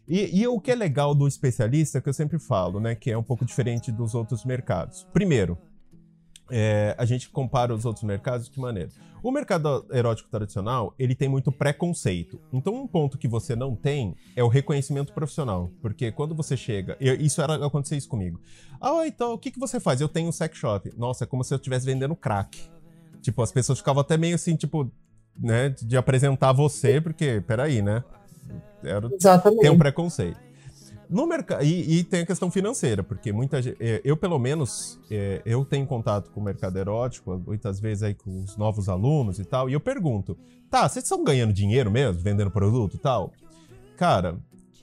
E, 0.08 0.40
e 0.40 0.46
o 0.46 0.60
que 0.60 0.70
é 0.70 0.74
legal 0.74 1.14
do 1.14 1.26
especialista, 1.26 2.00
que 2.00 2.08
eu 2.08 2.12
sempre 2.12 2.38
falo, 2.38 2.80
né, 2.80 2.94
que 2.94 3.10
é 3.10 3.18
um 3.18 3.22
pouco 3.22 3.44
diferente 3.44 3.90
dos 3.90 4.14
outros 4.14 4.44
mercados. 4.44 5.06
Primeiro, 5.12 5.58
é, 6.50 6.94
a 6.98 7.04
gente 7.04 7.28
compara 7.28 7.74
os 7.74 7.84
outros 7.84 8.04
mercados 8.04 8.46
de 8.46 8.52
que 8.52 8.60
maneira? 8.60 8.90
O 9.22 9.30
mercado 9.32 9.84
erótico 9.90 10.28
tradicional, 10.28 10.94
ele 10.98 11.14
tem 11.14 11.28
muito 11.28 11.50
preconceito. 11.50 12.40
Então, 12.52 12.74
um 12.74 12.86
ponto 12.86 13.18
que 13.18 13.26
você 13.26 13.56
não 13.56 13.74
tem 13.74 14.14
é 14.36 14.44
o 14.44 14.48
reconhecimento 14.48 15.12
profissional. 15.12 15.70
Porque 15.82 16.12
quando 16.12 16.34
você 16.34 16.56
chega... 16.56 16.96
Eu, 17.00 17.14
isso 17.16 17.42
era 17.42 17.66
acontecer 17.66 17.96
isso 17.96 18.08
comigo. 18.08 18.40
Ah, 18.80 19.06
então, 19.06 19.32
o 19.32 19.38
que, 19.38 19.50
que 19.50 19.58
você 19.58 19.80
faz? 19.80 20.00
Eu 20.00 20.08
tenho 20.08 20.28
um 20.28 20.32
sex 20.32 20.56
shop. 20.56 20.92
Nossa, 20.96 21.24
é 21.24 21.26
como 21.26 21.42
se 21.42 21.52
eu 21.52 21.56
estivesse 21.56 21.84
vendendo 21.84 22.14
crack. 22.14 22.56
Tipo, 23.20 23.42
as 23.42 23.50
pessoas 23.50 23.78
ficavam 23.78 24.00
até 24.00 24.16
meio 24.16 24.36
assim, 24.36 24.54
tipo, 24.54 24.88
né, 25.36 25.70
de 25.70 25.96
apresentar 25.96 26.52
você, 26.52 27.00
porque, 27.00 27.42
peraí, 27.44 27.82
né? 27.82 28.04
Era, 28.84 29.10
Exatamente. 29.12 29.62
Tem 29.62 29.70
um 29.70 29.78
preconceito. 29.78 30.38
No 31.08 31.26
mercado 31.26 31.62
e, 31.64 31.98
e, 31.98 32.04
tem 32.04 32.22
a 32.22 32.26
questão 32.26 32.50
financeira, 32.50 33.02
porque 33.02 33.32
muita 33.32 33.62
gente, 33.62 33.76
é, 33.80 34.00
eu 34.04 34.16
pelo 34.16 34.38
menos 34.38 34.98
é, 35.10 35.40
eu 35.46 35.64
tenho 35.64 35.86
contato 35.86 36.30
com 36.30 36.40
o 36.40 36.42
mercado 36.44 36.76
erótico 36.78 37.40
muitas 37.46 37.78
vezes 37.78 38.02
aí 38.02 38.14
com 38.14 38.40
os 38.40 38.56
novos 38.56 38.88
alunos 38.88 39.38
e 39.38 39.44
tal, 39.44 39.70
e 39.70 39.72
eu 39.72 39.80
pergunto, 39.80 40.36
tá, 40.68 40.88
vocês 40.88 41.04
estão 41.04 41.22
ganhando 41.22 41.52
dinheiro 41.52 41.90
mesmo 41.90 42.20
vendendo 42.20 42.50
produto 42.50 42.96
e 42.96 42.98
tal? 42.98 43.32
Cara, 43.96 44.36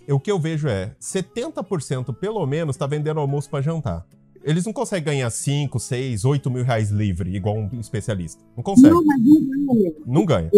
o 0.09 0.19
que 0.19 0.32
eu 0.32 0.39
vejo 0.39 0.67
é 0.67 0.95
70% 0.99 2.13
pelo 2.15 2.45
menos 2.45 2.76
está 2.76 2.88
vendendo 2.88 3.19
almoço 3.19 3.49
para 3.49 3.61
jantar. 3.61 4.05
Eles 4.43 4.65
não 4.65 4.74
conseguem 4.74 5.05
ganhar 5.05 5.30
5, 5.30 5.80
6, 5.80 6.26
8 6.26 6.51
mil 6.51 6.63
reais 6.63 6.89
livre, 6.89 7.34
igual 7.34 7.55
um 7.55 7.80
especialista. 7.80 8.43
Não 8.57 8.63
consegue. 8.63 8.93
Não, 8.93 9.03
mas 9.05 9.21
não 9.21 9.45
ganha. 9.65 9.93
Não 10.05 10.26
ganha. 10.26 10.49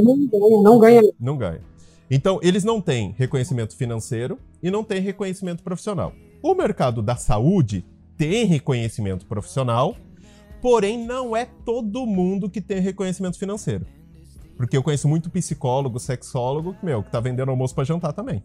Não 0.64 0.80
ganha, 0.80 1.02
não 1.20 1.38
ganha. 1.38 1.62
Então, 2.10 2.40
eles 2.42 2.64
não 2.64 2.80
têm 2.80 3.16
reconhecimento 3.18 3.76
financeiro 3.76 4.40
e 4.62 4.70
não 4.70 4.84
têm 4.84 5.02
reconhecimento 5.02 5.64
profissional. 5.64 6.14
O 6.42 6.54
mercado 6.54 7.02
da 7.02 7.16
saúde 7.16 7.84
tem 8.18 8.46
reconhecimento 8.46 9.26
profissional, 9.26 9.96
porém 10.62 11.04
não 11.04 11.36
é 11.36 11.46
todo 11.66 12.06
mundo 12.06 12.50
que 12.50 12.62
tem 12.62 12.80
reconhecimento 12.80 13.38
financeiro. 13.40 13.86
Porque 14.56 14.78
eu 14.78 14.84
conheço 14.84 15.08
muito 15.08 15.30
psicólogo, 15.30 16.00
sexólogo, 16.00 16.76
meu, 16.82 17.04
que 17.04 17.12
tá 17.12 17.20
vendendo 17.20 17.50
almoço 17.50 17.76
para 17.76 17.84
jantar 17.84 18.14
também. 18.14 18.42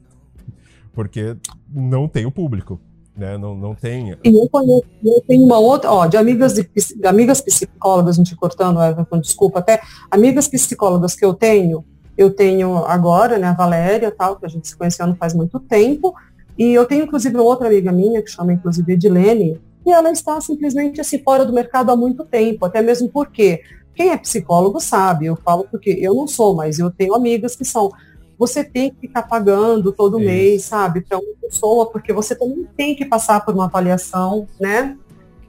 Porque 0.92 1.36
não 1.72 2.08
tem 2.08 2.26
o 2.26 2.32
público, 2.32 2.80
né? 3.16 3.38
Não, 3.38 3.54
não 3.54 3.74
tem. 3.74 4.16
E 4.24 4.36
eu 4.36 4.48
conheço, 4.48 4.84
eu 5.04 5.22
tenho 5.28 5.44
uma 5.44 5.58
outra, 5.58 5.92
ó, 5.92 6.06
de 6.06 6.16
amigas, 6.16 6.54
de, 6.54 6.62
de 6.64 7.06
amigas 7.06 7.40
psicólogas, 7.40 8.16
não 8.16 8.24
te 8.24 8.34
cortando, 8.34 8.82
Everton, 8.82 9.20
desculpa, 9.20 9.61
até 9.61 9.80
amigas 10.11 10.48
psicólogas 10.48 11.14
que 11.14 11.24
eu 11.24 11.32
tenho, 11.32 11.84
eu 12.22 12.30
tenho 12.30 12.84
agora, 12.84 13.38
né, 13.38 13.48
a 13.48 13.54
Valéria, 13.54 14.10
tal, 14.10 14.36
que 14.36 14.44
a 14.44 14.48
gente 14.48 14.68
se 14.68 14.76
conheceu 14.76 15.06
não 15.06 15.16
faz 15.16 15.32
muito 15.32 15.58
tempo, 15.58 16.14
e 16.58 16.74
eu 16.74 16.84
tenho 16.84 17.04
inclusive 17.04 17.34
uma 17.34 17.44
outra 17.44 17.68
amiga 17.68 17.90
minha, 17.90 18.22
que 18.22 18.30
chama 18.30 18.52
inclusive 18.52 18.92
Edilene, 18.92 19.58
e 19.86 19.90
ela 19.90 20.10
está 20.12 20.38
simplesmente 20.40 21.00
assim 21.00 21.18
fora 21.22 21.46
do 21.46 21.52
mercado 21.52 21.90
há 21.90 21.96
muito 21.96 22.22
tempo, 22.24 22.66
até 22.66 22.82
mesmo 22.82 23.08
porque 23.08 23.62
quem 23.94 24.10
é 24.10 24.18
psicólogo 24.18 24.78
sabe, 24.80 25.26
eu 25.26 25.36
falo 25.36 25.66
porque 25.70 25.96
eu 25.98 26.14
não 26.14 26.28
sou, 26.28 26.54
mas 26.54 26.78
eu 26.78 26.90
tenho 26.90 27.14
amigas 27.14 27.56
que 27.56 27.64
são. 27.64 27.90
Você 28.38 28.62
tem 28.64 28.90
que 28.90 29.00
ficar 29.00 29.22
pagando 29.22 29.92
todo 29.92 30.18
mês, 30.18 30.64
sabe, 30.64 31.00
para 31.02 31.18
uma 31.18 31.34
pessoa, 31.40 31.90
porque 31.90 32.12
você 32.12 32.34
também 32.34 32.66
tem 32.76 32.94
que 32.94 33.04
passar 33.04 33.44
por 33.44 33.54
uma 33.54 33.64
avaliação, 33.64 34.46
né? 34.58 34.96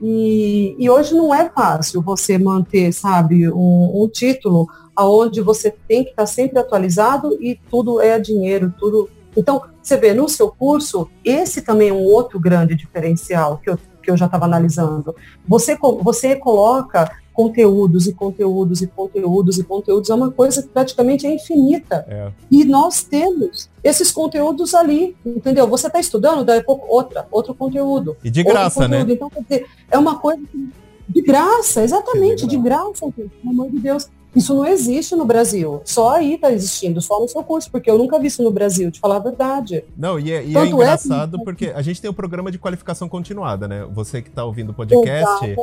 E, 0.00 0.74
e 0.78 0.90
hoje 0.90 1.14
não 1.14 1.34
é 1.34 1.48
fácil 1.48 2.02
você 2.02 2.36
manter, 2.36 2.92
sabe, 2.92 3.48
um, 3.50 4.02
um 4.02 4.08
título 4.08 4.68
aonde 4.94 5.40
você 5.40 5.74
tem 5.88 6.04
que 6.04 6.10
estar 6.10 6.26
sempre 6.26 6.58
atualizado 6.58 7.36
e 7.40 7.58
tudo 7.70 8.00
é 8.00 8.18
dinheiro, 8.18 8.72
tudo 8.78 9.08
Então, 9.36 9.62
você 9.82 9.96
vê, 9.96 10.12
no 10.12 10.28
seu 10.28 10.50
curso, 10.50 11.08
esse 11.24 11.62
também 11.62 11.88
é 11.88 11.92
um 11.92 12.04
outro 12.04 12.38
grande 12.38 12.74
diferencial 12.74 13.58
que 13.58 13.70
eu, 13.70 13.78
que 14.02 14.10
eu 14.10 14.16
já 14.16 14.26
estava 14.26 14.44
analisando. 14.44 15.14
Você, 15.48 15.76
você 16.02 16.36
coloca 16.36 17.10
conteúdos 17.32 18.06
e 18.06 18.12
conteúdos 18.12 18.82
e 18.82 18.86
conteúdos 18.86 19.58
e 19.58 19.64
conteúdos, 19.64 20.10
é 20.10 20.14
uma 20.14 20.30
coisa 20.30 20.62
que 20.62 20.68
praticamente 20.68 21.26
é 21.26 21.34
infinita. 21.34 22.04
É. 22.08 22.30
E 22.50 22.64
nós 22.64 23.02
temos 23.02 23.70
esses 23.82 24.10
conteúdos 24.10 24.74
ali, 24.74 25.16
entendeu? 25.24 25.66
Você 25.66 25.86
está 25.86 25.98
estudando, 25.98 26.44
daí 26.44 26.58
a 26.60 26.64
pouco 26.64 26.86
outra, 26.94 27.26
outro 27.30 27.54
conteúdo. 27.54 28.16
E 28.22 28.30
de 28.30 28.42
graça, 28.42 28.86
né? 28.86 29.04
Então, 29.08 29.30
quer 29.30 29.42
dizer, 29.42 29.66
é 29.90 29.98
uma 29.98 30.18
coisa 30.18 30.42
que, 30.50 30.72
de 31.08 31.22
graça, 31.22 31.82
exatamente, 31.82 32.46
de 32.46 32.56
graça, 32.56 33.06
de 33.06 33.22
graça 33.22 33.30
pelo 33.42 33.50
amor 33.50 33.70
de 33.70 33.78
Deus. 33.78 34.08
Isso 34.34 34.54
não 34.54 34.66
existe 34.66 35.14
no 35.14 35.24
Brasil. 35.24 35.82
Só 35.84 36.10
aí 36.10 36.34
está 36.34 36.52
existindo, 36.52 37.00
só 37.00 37.20
no 37.20 37.28
seu 37.28 37.42
curso, 37.42 37.70
porque 37.70 37.90
eu 37.90 37.98
nunca 37.98 38.18
vi 38.18 38.28
isso 38.28 38.42
no 38.42 38.50
Brasil, 38.50 38.90
de 38.90 38.98
falar 38.98 39.16
a 39.16 39.20
verdade. 39.20 39.84
Não, 39.96 40.18
e 40.18 40.32
é, 40.32 40.44
e 40.44 40.56
é 40.56 40.66
engraçado 40.66 41.38
é... 41.40 41.44
porque 41.44 41.66
a 41.74 41.82
gente 41.82 42.00
tem 42.00 42.08
o 42.08 42.12
um 42.12 42.14
programa 42.14 42.50
de 42.50 42.58
qualificação 42.58 43.08
continuada, 43.08 43.68
né? 43.68 43.86
Você 43.92 44.22
que 44.22 44.28
está 44.28 44.44
ouvindo 44.44 44.70
o 44.70 44.74
podcast, 44.74 45.54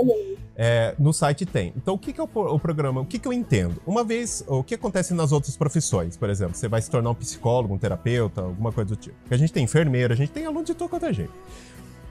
é, 0.56 0.94
no 1.00 1.14
site 1.14 1.46
tem. 1.46 1.74
Então, 1.76 1.96
o 1.96 1.98
que, 1.98 2.14
que 2.14 2.20
é 2.20 2.24
o, 2.24 2.28
o, 2.28 2.60
programa? 2.60 3.02
O 3.02 3.06
que, 3.06 3.18
que 3.18 3.28
eu 3.28 3.34
entendo? 3.34 3.82
Uma 3.88 4.04
vez, 4.04 4.44
o 4.48 4.64
que 4.64 4.76
acontece 4.76 5.14
nas 5.14 5.32
outras 5.32 5.56
profissões, 5.56 6.18
por 6.18 6.30
exemplo, 6.30 6.56
você 6.56 6.68
vai 6.68 6.82
se 6.82 6.92
tornar 6.92 7.10
um 7.10 7.16
psicólogo, 7.16 7.74
um 7.74 7.78
terapeuta, 7.78 8.42
alguma 8.42 8.72
coisa 8.72 8.90
do 8.90 8.96
tipo. 8.96 9.16
Porque 9.22 9.36
a 9.36 9.38
gente 9.38 9.54
tem 9.54 9.64
enfermeira, 9.64 10.14
a 10.14 10.18
gente 10.18 10.32
tem 10.32 10.46
aluno 10.46 10.66
de 10.66 10.74
todo 10.74 10.90
quanto 10.90 11.06
é 11.06 11.14
jeito. 11.14 11.34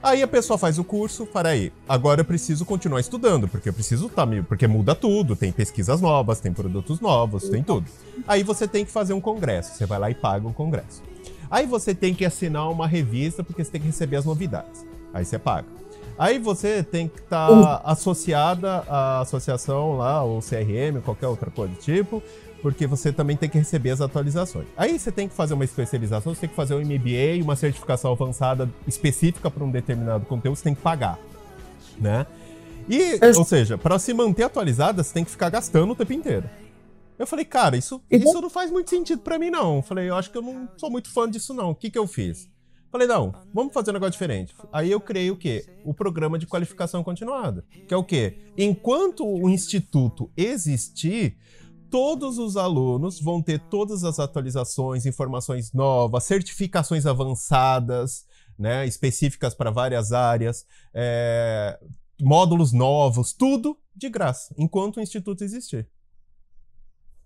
Aí 0.00 0.22
a 0.22 0.28
pessoa 0.28 0.56
faz 0.56 0.78
o 0.78 0.84
curso, 0.84 1.26
para 1.26 1.48
aí, 1.48 1.72
agora 1.88 2.20
eu 2.20 2.24
preciso 2.24 2.64
continuar 2.64 3.00
estudando, 3.00 3.48
porque 3.48 3.68
eu 3.68 3.72
preciso 3.72 4.06
estar, 4.06 4.26
tá, 4.26 4.32
porque 4.46 4.68
muda 4.68 4.94
tudo, 4.94 5.34
tem 5.34 5.50
pesquisas 5.50 6.00
novas, 6.00 6.38
tem 6.38 6.52
produtos 6.52 7.00
novos, 7.00 7.48
tem 7.48 7.64
tudo. 7.64 7.86
Aí 8.26 8.44
você 8.44 8.68
tem 8.68 8.84
que 8.84 8.92
fazer 8.92 9.12
um 9.12 9.20
congresso, 9.20 9.76
você 9.76 9.86
vai 9.86 9.98
lá 9.98 10.08
e 10.08 10.14
paga 10.14 10.46
um 10.46 10.52
congresso. 10.52 11.02
Aí 11.50 11.66
você 11.66 11.94
tem 11.94 12.14
que 12.14 12.24
assinar 12.24 12.70
uma 12.70 12.86
revista, 12.86 13.42
porque 13.42 13.64
você 13.64 13.72
tem 13.72 13.80
que 13.80 13.88
receber 13.88 14.16
as 14.16 14.24
novidades. 14.24 14.86
Aí 15.12 15.24
você 15.24 15.38
paga. 15.38 15.66
Aí 16.16 16.38
você 16.38 16.82
tem 16.82 17.08
que 17.08 17.20
estar 17.20 17.48
tá 17.48 17.80
associada 17.84 18.84
à 18.88 19.20
associação 19.20 19.96
lá, 19.96 20.22
ou 20.22 20.40
CRM, 20.40 21.00
qualquer 21.04 21.26
outra 21.26 21.50
coisa 21.50 21.74
do 21.74 21.80
tipo, 21.80 22.22
porque 22.62 22.86
você 22.86 23.12
também 23.12 23.36
tem 23.36 23.48
que 23.48 23.58
receber 23.58 23.90
as 23.90 24.00
atualizações. 24.00 24.66
Aí 24.76 24.98
você 24.98 25.12
tem 25.12 25.28
que 25.28 25.34
fazer 25.34 25.54
uma 25.54 25.64
especialização, 25.64 26.34
você 26.34 26.42
tem 26.42 26.50
que 26.50 26.56
fazer 26.56 26.74
um 26.74 26.80
MBA, 26.80 27.42
uma 27.42 27.56
certificação 27.56 28.12
avançada 28.12 28.68
específica 28.86 29.50
para 29.50 29.64
um 29.64 29.70
determinado 29.70 30.26
conteúdo, 30.26 30.56
você 30.56 30.64
tem 30.64 30.74
que 30.74 30.82
pagar, 30.82 31.18
né? 31.98 32.26
E, 32.88 33.20
ou 33.36 33.44
seja, 33.44 33.76
para 33.76 33.98
se 33.98 34.14
manter 34.14 34.44
atualizada, 34.44 35.02
você 35.02 35.12
tem 35.12 35.24
que 35.24 35.30
ficar 35.30 35.50
gastando 35.50 35.92
o 35.92 35.96
tempo 35.96 36.12
inteiro. 36.12 36.48
Eu 37.18 37.26
falei, 37.26 37.44
cara, 37.44 37.76
isso, 37.76 38.00
isso 38.10 38.40
não 38.40 38.48
faz 38.48 38.70
muito 38.70 38.88
sentido 38.88 39.20
para 39.20 39.38
mim, 39.38 39.50
não. 39.50 39.76
Eu 39.76 39.82
falei, 39.82 40.08
eu 40.08 40.14
acho 40.14 40.30
que 40.30 40.38
eu 40.38 40.42
não 40.42 40.68
sou 40.76 40.90
muito 40.90 41.12
fã 41.12 41.28
disso, 41.28 41.52
não. 41.52 41.70
O 41.70 41.74
que, 41.74 41.90
que 41.90 41.98
eu 41.98 42.06
fiz? 42.06 42.48
Falei, 42.90 43.06
não, 43.06 43.34
vamos 43.52 43.74
fazer 43.74 43.90
um 43.90 43.94
negócio 43.94 44.12
diferente. 44.12 44.54
Aí 44.72 44.90
eu 44.90 45.00
criei 45.00 45.30
o 45.30 45.36
quê? 45.36 45.66
O 45.84 45.92
programa 45.92 46.38
de 46.38 46.46
qualificação 46.46 47.04
continuada. 47.04 47.64
Que 47.86 47.92
é 47.92 47.96
o 47.96 48.04
quê? 48.04 48.38
Enquanto 48.56 49.26
o 49.26 49.50
instituto 49.50 50.30
existir, 50.36 51.36
todos 51.90 52.38
os 52.38 52.56
alunos 52.56 53.20
vão 53.20 53.42
ter 53.42 53.58
todas 53.58 54.04
as 54.04 54.18
atualizações, 54.18 55.06
informações 55.06 55.72
novas, 55.72 56.24
certificações 56.24 57.06
avançadas, 57.06 58.26
né, 58.58 58.86
específicas 58.86 59.54
para 59.54 59.70
várias 59.70 60.12
áreas, 60.12 60.66
é, 60.92 61.78
módulos 62.20 62.72
novos, 62.72 63.32
tudo 63.32 63.78
de 63.94 64.08
graça, 64.08 64.54
enquanto 64.58 64.96
o 64.96 65.00
instituto 65.00 65.44
existir. 65.44 65.88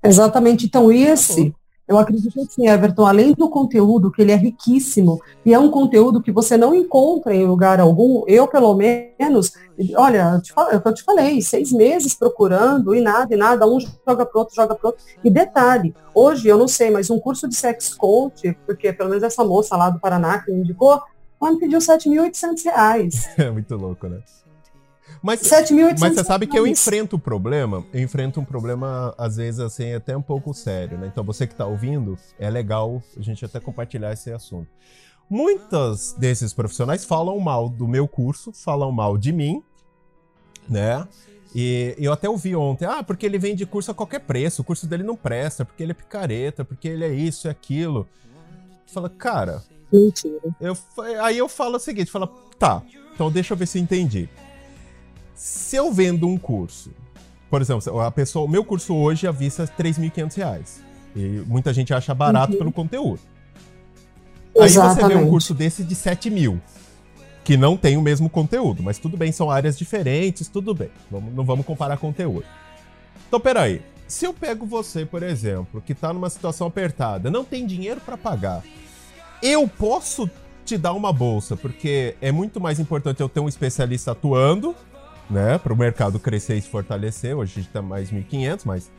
Exatamente. 0.02 0.66
Então, 0.66 0.90
esse 0.90 1.54
eu 1.92 1.98
acredito 1.98 2.32
que 2.32 2.44
sim, 2.46 2.68
Everton, 2.68 3.06
além 3.06 3.32
do 3.32 3.48
conteúdo, 3.48 4.10
que 4.10 4.22
ele 4.22 4.32
é 4.32 4.36
riquíssimo, 4.36 5.20
e 5.44 5.52
é 5.52 5.58
um 5.58 5.70
conteúdo 5.70 6.22
que 6.22 6.32
você 6.32 6.56
não 6.56 6.74
encontra 6.74 7.34
em 7.34 7.44
lugar 7.44 7.80
algum, 7.80 8.24
eu 8.26 8.48
pelo 8.48 8.74
menos, 8.74 9.52
olha, 9.96 10.40
eu 10.72 10.80
te, 10.80 10.94
te 10.94 11.04
falei, 11.04 11.40
seis 11.42 11.72
meses 11.72 12.14
procurando 12.14 12.94
e 12.94 13.00
nada, 13.00 13.34
e 13.34 13.36
nada, 13.36 13.66
um 13.66 13.78
joga 13.78 14.26
pro 14.26 14.40
outro, 14.40 14.54
joga 14.54 14.74
pro 14.74 14.88
outro. 14.88 15.04
E 15.22 15.30
detalhe, 15.30 15.94
hoje 16.14 16.48
eu 16.48 16.58
não 16.58 16.68
sei, 16.68 16.90
mas 16.90 17.10
um 17.10 17.18
curso 17.18 17.48
de 17.48 17.54
sex 17.54 17.94
coach, 17.94 18.56
porque 18.66 18.92
pelo 18.92 19.10
menos 19.10 19.22
essa 19.22 19.44
moça 19.44 19.76
lá 19.76 19.90
do 19.90 20.00
Paraná 20.00 20.38
que 20.38 20.50
me 20.50 20.60
indicou, 20.60 21.00
ela 21.40 21.52
me 21.52 21.58
pediu 21.58 21.78
7.800 21.78 22.64
reais. 22.64 23.28
É 23.36 23.50
muito 23.50 23.76
louco, 23.76 24.06
né? 24.08 24.20
Mas, 25.22 25.40
mas 26.00 26.14
você 26.14 26.24
sabe 26.24 26.48
que 26.48 26.58
eu 26.58 26.66
enfrento 26.66 27.14
o 27.14 27.18
problema, 27.18 27.84
eu 27.92 28.00
enfrento 28.02 28.40
um 28.40 28.44
problema, 28.44 29.14
às 29.16 29.36
vezes, 29.36 29.60
assim, 29.60 29.92
até 29.92 30.16
um 30.16 30.22
pouco 30.22 30.52
sério, 30.52 30.98
né? 30.98 31.06
Então, 31.06 31.22
você 31.22 31.46
que 31.46 31.54
está 31.54 31.64
ouvindo, 31.64 32.18
é 32.38 32.50
legal 32.50 33.00
a 33.16 33.22
gente 33.22 33.44
até 33.44 33.60
compartilhar 33.60 34.12
esse 34.12 34.32
assunto. 34.32 34.68
Muitos 35.30 36.12
desses 36.18 36.52
profissionais 36.52 37.04
falam 37.04 37.38
mal 37.38 37.68
do 37.68 37.86
meu 37.86 38.08
curso, 38.08 38.52
falam 38.52 38.90
mal 38.90 39.16
de 39.16 39.32
mim, 39.32 39.62
né? 40.68 41.06
E 41.54 41.94
eu 41.98 42.12
até 42.12 42.28
ouvi 42.28 42.56
ontem, 42.56 42.86
ah, 42.86 43.02
porque 43.02 43.24
ele 43.24 43.38
vende 43.38 43.64
curso 43.64 43.90
a 43.90 43.94
qualquer 43.94 44.20
preço, 44.20 44.62
o 44.62 44.64
curso 44.64 44.86
dele 44.86 45.02
não 45.02 45.14
presta, 45.14 45.64
porque 45.64 45.82
ele 45.82 45.92
é 45.92 45.94
picareta, 45.94 46.64
porque 46.64 46.88
ele 46.88 47.04
é 47.04 47.12
isso 47.12 47.46
e 47.46 47.50
aquilo. 47.50 48.08
Fala, 48.86 49.08
cara. 49.08 49.62
Mentira. 49.92 50.40
Eu, 50.60 50.76
aí 51.20 51.38
eu 51.38 51.48
falo 51.48 51.76
o 51.76 51.80
seguinte: 51.80 52.10
fala, 52.10 52.30
tá, 52.58 52.82
então 53.14 53.30
deixa 53.30 53.52
eu 53.52 53.56
ver 53.56 53.66
se 53.66 53.78
eu 53.78 53.82
entendi. 53.82 54.28
Se 55.34 55.76
eu 55.76 55.92
vendo 55.92 56.26
um 56.26 56.36
curso, 56.36 56.90
por 57.50 57.60
exemplo, 57.60 58.00
a 58.00 58.10
pessoa, 58.10 58.46
o 58.46 58.48
meu 58.48 58.64
curso 58.64 58.94
hoje 58.94 59.26
à 59.26 59.30
vista 59.30 59.64
é 59.64 59.66
3.500 59.66 60.36
reais. 60.36 60.82
E 61.14 61.42
muita 61.46 61.72
gente 61.72 61.92
acha 61.92 62.14
barato 62.14 62.52
uhum. 62.52 62.58
pelo 62.58 62.72
conteúdo. 62.72 63.20
Exatamente. 64.54 65.04
Aí 65.04 65.10
você 65.10 65.14
vê 65.14 65.22
um 65.22 65.28
curso 65.28 65.54
desse 65.54 65.84
de 65.84 65.94
7 65.94 66.30
mil, 66.30 66.60
que 67.44 67.56
não 67.56 67.76
tem 67.76 67.96
o 67.96 68.02
mesmo 68.02 68.30
conteúdo, 68.30 68.82
mas 68.82 68.98
tudo 68.98 69.16
bem, 69.16 69.32
são 69.32 69.50
áreas 69.50 69.76
diferentes, 69.76 70.48
tudo 70.48 70.74
bem. 70.74 70.90
Vamos, 71.10 71.34
não 71.34 71.44
vamos 71.44 71.66
comparar 71.66 71.96
conteúdo. 71.98 72.46
Então, 73.28 73.40
peraí. 73.40 73.82
Se 74.08 74.26
eu 74.26 74.34
pego 74.34 74.66
você, 74.66 75.06
por 75.06 75.22
exemplo, 75.22 75.80
que 75.80 75.92
está 75.92 76.12
numa 76.12 76.28
situação 76.28 76.66
apertada, 76.66 77.30
não 77.30 77.44
tem 77.44 77.66
dinheiro 77.66 77.98
para 77.98 78.18
pagar, 78.18 78.62
eu 79.42 79.66
posso 79.66 80.28
te 80.66 80.76
dar 80.76 80.92
uma 80.92 81.12
bolsa, 81.12 81.56
porque 81.56 82.14
é 82.20 82.30
muito 82.30 82.60
mais 82.60 82.78
importante 82.78 83.20
eu 83.20 83.28
ter 83.28 83.40
um 83.40 83.48
especialista 83.48 84.12
atuando 84.12 84.76
né? 85.32 85.58
Para 85.58 85.72
o 85.72 85.76
mercado 85.76 86.20
crescer 86.20 86.56
e 86.56 86.62
se 86.62 86.68
fortalecer. 86.68 87.36
Hoje 87.36 87.52
a 87.52 87.54
gente 87.56 87.68
está 87.68 87.82
mais 87.82 88.12
1.500, 88.12 88.62
mas 88.64 88.90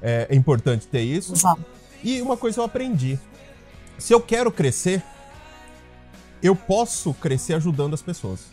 é, 0.00 0.28
é, 0.30 0.34
importante 0.34 0.86
ter 0.86 1.02
isso. 1.02 1.34
Exato. 1.34 1.64
E 2.02 2.22
uma 2.22 2.36
coisa 2.36 2.60
eu 2.60 2.64
aprendi: 2.64 3.18
se 3.98 4.14
eu 4.14 4.20
quero 4.20 4.50
crescer, 4.50 5.02
eu 6.42 6.54
posso 6.54 7.12
crescer 7.12 7.54
ajudando 7.54 7.94
as 7.94 8.02
pessoas. 8.02 8.48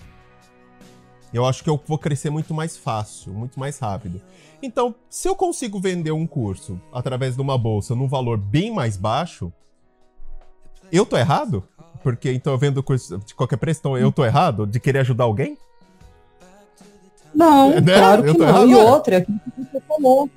Eu 1.34 1.46
acho 1.46 1.64
que 1.64 1.70
eu 1.70 1.82
vou 1.86 1.98
crescer 1.98 2.30
muito 2.30 2.54
mais 2.54 2.76
fácil, 2.76 3.34
muito 3.34 3.60
mais 3.60 3.78
rápido. 3.78 4.22
Então, 4.62 4.96
se 5.10 5.28
eu 5.28 5.36
consigo 5.36 5.80
vender 5.80 6.12
um 6.12 6.26
curso 6.26 6.82
através 6.92 7.36
de 7.36 7.42
uma 7.42 7.58
bolsa 7.58 7.94
num 7.94 8.08
valor 8.08 8.38
bem 8.38 8.74
mais 8.74 8.98
baixo, 8.98 9.52
eu 10.92 11.06
tô 11.06 11.18
errado? 11.18 11.64
Porque 12.02 12.32
então 12.32 12.54
eu 12.54 12.58
vendo 12.58 12.82
curso 12.82 13.18
de 13.20 13.36
qualquer 13.36 13.58
preço, 13.58 13.82
então 13.82 13.98
eu 13.98 14.12
tô 14.12 14.26
errado 14.26 14.66
de 14.66 14.80
querer 14.80 15.00
ajudar 15.00 15.26
alguém? 15.26 15.58
Não, 17.34 17.70
né? 17.80 17.82
claro 17.82 18.24
que 18.24 18.38
não. 18.38 18.68
E 18.68 18.76
outra, 18.76 19.22
que 19.22 19.32
você 19.58 19.82
falou. 19.88 20.30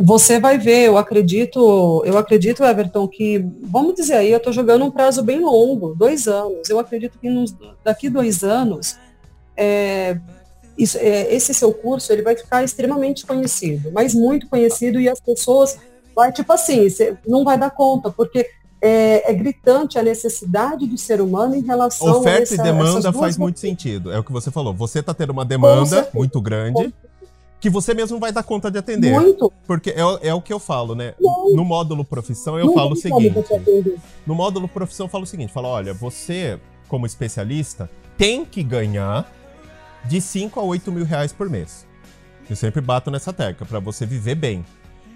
Você 0.00 0.40
vai 0.40 0.58
ver, 0.58 0.86
eu 0.86 0.98
acredito, 0.98 2.02
eu 2.04 2.18
acredito, 2.18 2.64
Everton, 2.64 3.06
que, 3.06 3.38
vamos 3.62 3.94
dizer 3.94 4.14
aí, 4.14 4.32
eu 4.32 4.38
estou 4.38 4.52
jogando 4.52 4.84
um 4.84 4.90
prazo 4.90 5.22
bem 5.22 5.38
longo, 5.38 5.94
dois 5.94 6.26
anos. 6.26 6.68
Eu 6.68 6.78
acredito 6.78 7.18
que 7.20 7.30
nos, 7.30 7.54
daqui 7.84 8.10
dois 8.10 8.42
anos, 8.42 8.98
é, 9.56 10.18
isso, 10.76 10.98
é, 10.98 11.32
esse 11.32 11.54
seu 11.54 11.72
curso 11.72 12.12
ele 12.12 12.22
vai 12.22 12.36
ficar 12.36 12.64
extremamente 12.64 13.24
conhecido, 13.24 13.92
mas 13.92 14.12
muito 14.12 14.48
conhecido, 14.48 15.00
e 15.00 15.08
as 15.08 15.20
pessoas 15.20 15.78
vai, 16.16 16.32
tipo 16.32 16.52
assim, 16.52 16.88
você 16.88 17.16
não 17.26 17.44
vai 17.44 17.56
dar 17.56 17.70
conta, 17.70 18.10
porque 18.10 18.48
é, 18.80 19.30
é, 19.30 19.34
gritante 19.34 19.98
a 19.98 20.02
necessidade 20.02 20.86
do 20.86 20.96
ser 20.96 21.20
humano 21.20 21.54
em 21.54 21.60
relação 21.60 22.10
Oferta 22.18 22.38
a 22.38 22.42
essa, 22.42 22.54
e 22.54 22.58
demanda 22.58 23.12
faz 23.12 23.36
muito 23.36 23.60
sentido. 23.60 24.10
É 24.10 24.18
o 24.18 24.24
que 24.24 24.32
você 24.32 24.50
falou. 24.50 24.72
Você 24.74 25.00
está 25.00 25.12
tendo 25.12 25.30
uma 25.30 25.44
demanda 25.44 26.08
muito 26.14 26.40
grande 26.40 26.92
que 27.60 27.68
você 27.68 27.92
mesmo 27.92 28.18
vai 28.18 28.32
dar 28.32 28.42
conta 28.42 28.70
de 28.70 28.78
atender. 28.78 29.12
Muito. 29.12 29.52
Porque 29.66 29.90
é, 29.90 30.28
é 30.28 30.34
o 30.34 30.40
que 30.40 30.52
eu 30.52 30.58
falo, 30.58 30.94
né? 30.94 31.14
No 31.54 31.64
módulo 31.64 32.04
profissão, 32.04 32.58
eu 32.58 32.72
falo 32.72 32.92
o 32.92 32.96
seguinte. 32.96 33.34
No 34.26 34.34
módulo 34.34 34.66
profissão, 34.66 35.06
eu 35.06 35.10
falo 35.10 35.24
o 35.24 35.26
seguinte: 35.26 35.52
falo, 35.52 35.68
olha, 35.68 35.92
você, 35.92 36.58
como 36.88 37.04
especialista, 37.04 37.90
tem 38.16 38.44
que 38.44 38.62
ganhar 38.62 39.30
de 40.06 40.20
5 40.20 40.58
a 40.58 40.62
8 40.62 40.90
mil 40.90 41.04
reais 41.04 41.32
por 41.32 41.50
mês. 41.50 41.86
Eu 42.48 42.56
sempre 42.56 42.80
bato 42.80 43.10
nessa 43.10 43.32
tecla, 43.32 43.66
para 43.66 43.78
você 43.78 44.06
viver 44.06 44.34
bem. 44.34 44.64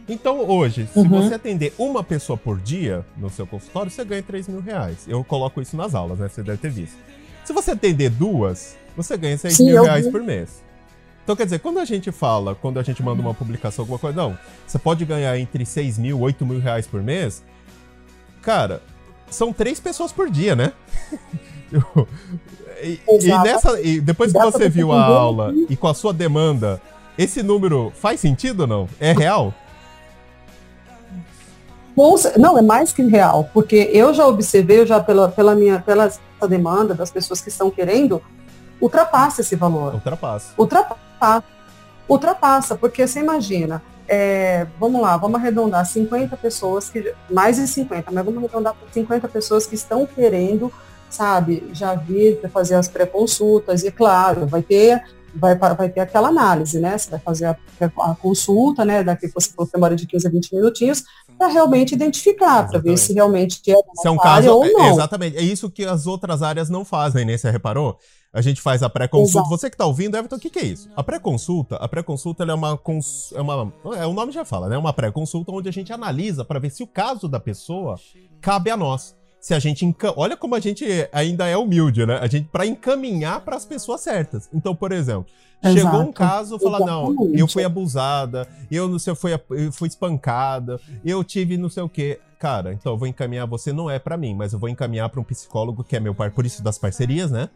Então, 0.08 0.46
hoje, 0.48 0.86
se 0.92 0.98
uhum. 0.98 1.08
você 1.08 1.34
atender 1.34 1.72
uma 1.78 2.04
pessoa 2.04 2.36
por 2.36 2.60
dia 2.60 3.04
no 3.16 3.30
seu 3.30 3.46
consultório, 3.46 3.90
você 3.90 4.04
ganha 4.04 4.22
3 4.22 4.48
mil 4.48 4.60
reais. 4.60 4.98
Eu 5.08 5.24
coloco 5.24 5.62
isso 5.62 5.76
nas 5.76 5.94
aulas, 5.94 6.18
né? 6.18 6.28
Você 6.28 6.42
deve 6.42 6.58
ter 6.58 6.70
visto. 6.70 6.96
Se 7.44 7.52
você 7.52 7.70
atender 7.70 8.10
duas, 8.10 8.76
você 8.96 9.16
ganha 9.16 9.36
6 9.38 9.56
Sim, 9.56 9.66
mil 9.66 9.82
reais 9.82 10.04
vi. 10.04 10.12
por 10.12 10.22
mês. 10.22 10.62
Então, 11.22 11.34
quer 11.34 11.44
dizer, 11.44 11.60
quando 11.60 11.78
a 11.78 11.86
gente 11.86 12.12
fala, 12.12 12.54
quando 12.54 12.78
a 12.78 12.82
gente 12.82 13.02
manda 13.02 13.22
uma 13.22 13.32
publicação, 13.32 13.82
alguma 13.82 13.98
coisa, 13.98 14.14
não, 14.14 14.38
você 14.66 14.78
pode 14.78 15.06
ganhar 15.06 15.38
entre 15.38 15.64
6 15.64 15.98
mil, 15.98 16.20
8 16.20 16.44
mil 16.44 16.60
reais 16.60 16.86
por 16.86 17.02
mês, 17.02 17.42
cara, 18.42 18.82
são 19.30 19.50
três 19.50 19.80
pessoas 19.80 20.12
por 20.12 20.28
dia, 20.28 20.54
né? 20.54 20.72
e, 22.82 23.00
e, 23.08 23.28
nessa, 23.42 23.80
e 23.80 24.02
depois 24.02 24.32
que 24.32 24.38
você 24.38 24.68
viu 24.68 24.92
a 24.92 25.02
aula 25.02 25.54
e 25.70 25.74
com 25.76 25.88
a 25.88 25.94
sua 25.94 26.12
demanda, 26.12 26.80
esse 27.16 27.42
número 27.42 27.90
faz 27.96 28.20
sentido 28.20 28.60
ou 28.60 28.66
não? 28.66 28.88
É 29.00 29.12
real? 29.12 29.54
Não, 32.36 32.58
é 32.58 32.62
mais 32.62 32.92
que 32.92 33.02
real, 33.02 33.48
porque 33.54 33.90
eu 33.92 34.12
já 34.12 34.26
observei, 34.26 34.84
já 34.84 35.00
pela, 35.00 35.28
pela 35.28 35.54
minha 35.54 35.80
pela 35.80 36.10
demanda 36.48 36.94
das 36.94 37.10
pessoas 37.10 37.40
que 37.40 37.48
estão 37.48 37.70
querendo, 37.70 38.20
ultrapassa 38.80 39.40
esse 39.40 39.54
valor. 39.54 39.94
Ultrapassa. 39.94 40.52
Ultrapassa. 40.58 41.44
Ultrapassa, 42.08 42.74
porque 42.74 43.06
você 43.06 43.20
imagina, 43.20 43.80
é, 44.06 44.66
vamos 44.78 45.00
lá, 45.00 45.16
vamos 45.16 45.40
arredondar 45.40 45.86
50 45.86 46.36
pessoas, 46.36 46.90
que 46.90 47.14
mais 47.30 47.56
de 47.56 47.66
50, 47.66 48.10
mas 48.10 48.24
vamos 48.24 48.44
arredondar 48.44 48.74
para 48.74 48.92
50 48.92 49.28
pessoas 49.28 49.66
que 49.66 49.74
estão 49.74 50.04
querendo, 50.04 50.70
sabe, 51.08 51.66
já 51.72 51.94
vir 51.94 52.36
para 52.40 52.50
fazer 52.50 52.74
as 52.74 52.88
pré-consultas, 52.88 53.84
e 53.84 53.90
claro, 53.90 54.46
vai 54.46 54.62
ter 54.62 55.02
vai, 55.34 55.56
vai 55.56 55.88
ter 55.88 56.00
aquela 56.00 56.28
análise, 56.28 56.78
né? 56.78 56.96
Você 56.96 57.10
vai 57.10 57.20
fazer 57.20 57.46
a, 57.46 57.56
a 57.80 58.14
consulta, 58.14 58.84
né? 58.84 59.02
Daqui 59.02 59.28
você 59.28 59.50
falou 59.50 59.66
que 59.66 59.72
demora 59.72 59.96
de 59.96 60.06
15 60.06 60.26
a 60.26 60.30
20 60.30 60.54
minutinhos, 60.54 61.04
para 61.38 61.48
realmente 61.48 61.94
identificar, 61.94 62.68
para 62.68 62.78
ver 62.78 62.96
se 62.96 63.12
realmente 63.12 63.60
é 63.70 63.74
é 64.04 64.10
um 64.10 64.16
caso, 64.16 64.50
ou 64.50 64.66
não. 64.66 64.92
Exatamente. 64.92 65.36
É 65.36 65.42
isso 65.42 65.70
que 65.70 65.84
as 65.84 66.06
outras 66.06 66.42
áreas 66.42 66.68
não 66.68 66.84
fazem, 66.84 67.24
né? 67.24 67.36
Você 67.36 67.50
reparou? 67.50 67.98
A 68.32 68.40
gente 68.40 68.60
faz 68.60 68.82
a 68.82 68.90
pré-consulta. 68.90 69.48
Você 69.48 69.70
que 69.70 69.74
está 69.74 69.86
ouvindo, 69.86 70.16
Everton, 70.16 70.36
o 70.36 70.40
que, 70.40 70.50
que 70.50 70.58
é 70.58 70.64
isso? 70.64 70.90
A 70.96 71.04
pré-consulta, 71.04 71.76
a 71.76 71.86
pré-consulta 71.86 72.42
é 72.42 72.52
uma, 72.52 72.76
cons... 72.76 73.32
é 73.32 73.40
uma. 73.40 73.72
É, 73.96 74.06
o 74.06 74.12
nome 74.12 74.32
já 74.32 74.44
fala, 74.44 74.68
né? 74.68 74.76
Uma 74.76 74.92
pré-consulta 74.92 75.52
onde 75.52 75.68
a 75.68 75.72
gente 75.72 75.92
analisa 75.92 76.44
para 76.44 76.58
ver 76.58 76.70
se 76.70 76.82
o 76.82 76.86
caso 76.86 77.28
da 77.28 77.38
pessoa 77.38 77.94
cabe 78.40 78.70
a 78.70 78.76
nós 78.76 79.14
se 79.44 79.52
a 79.52 79.58
gente 79.58 79.84
enca... 79.84 80.10
olha 80.16 80.38
como 80.38 80.54
a 80.54 80.58
gente 80.58 80.86
ainda 81.12 81.46
é 81.46 81.54
humilde, 81.54 82.06
né? 82.06 82.16
A 82.18 82.26
gente 82.26 82.48
para 82.50 82.64
encaminhar 82.64 83.42
para 83.42 83.54
as 83.56 83.66
pessoas 83.66 84.00
certas. 84.00 84.48
Então, 84.54 84.74
por 84.74 84.90
exemplo, 84.90 85.26
Exato. 85.62 85.80
chegou 85.80 86.00
um 86.00 86.10
caso, 86.10 86.58
fala 86.58 86.80
não, 86.80 87.14
eu 87.34 87.46
fui 87.46 87.62
abusada, 87.62 88.48
eu 88.70 88.88
não 88.88 88.98
sei, 88.98 89.10
eu 89.10 89.14
fui, 89.14 89.34
eu 89.34 89.70
fui 89.70 89.86
espancada, 89.86 90.80
eu 91.04 91.22
tive 91.22 91.58
não 91.58 91.68
sei 91.68 91.82
o 91.82 91.90
quê. 91.90 92.18
Cara, 92.38 92.72
então 92.72 92.94
eu 92.94 92.96
vou 92.96 93.06
encaminhar 93.06 93.46
você 93.46 93.70
não 93.70 93.90
é 93.90 93.98
para 93.98 94.16
mim, 94.16 94.34
mas 94.34 94.54
eu 94.54 94.58
vou 94.58 94.70
encaminhar 94.70 95.10
para 95.10 95.20
um 95.20 95.24
psicólogo 95.24 95.84
que 95.84 95.94
é 95.94 96.00
meu 96.00 96.14
par, 96.14 96.30
por 96.30 96.46
isso 96.46 96.62
das 96.62 96.78
parcerias, 96.78 97.30
né? 97.30 97.50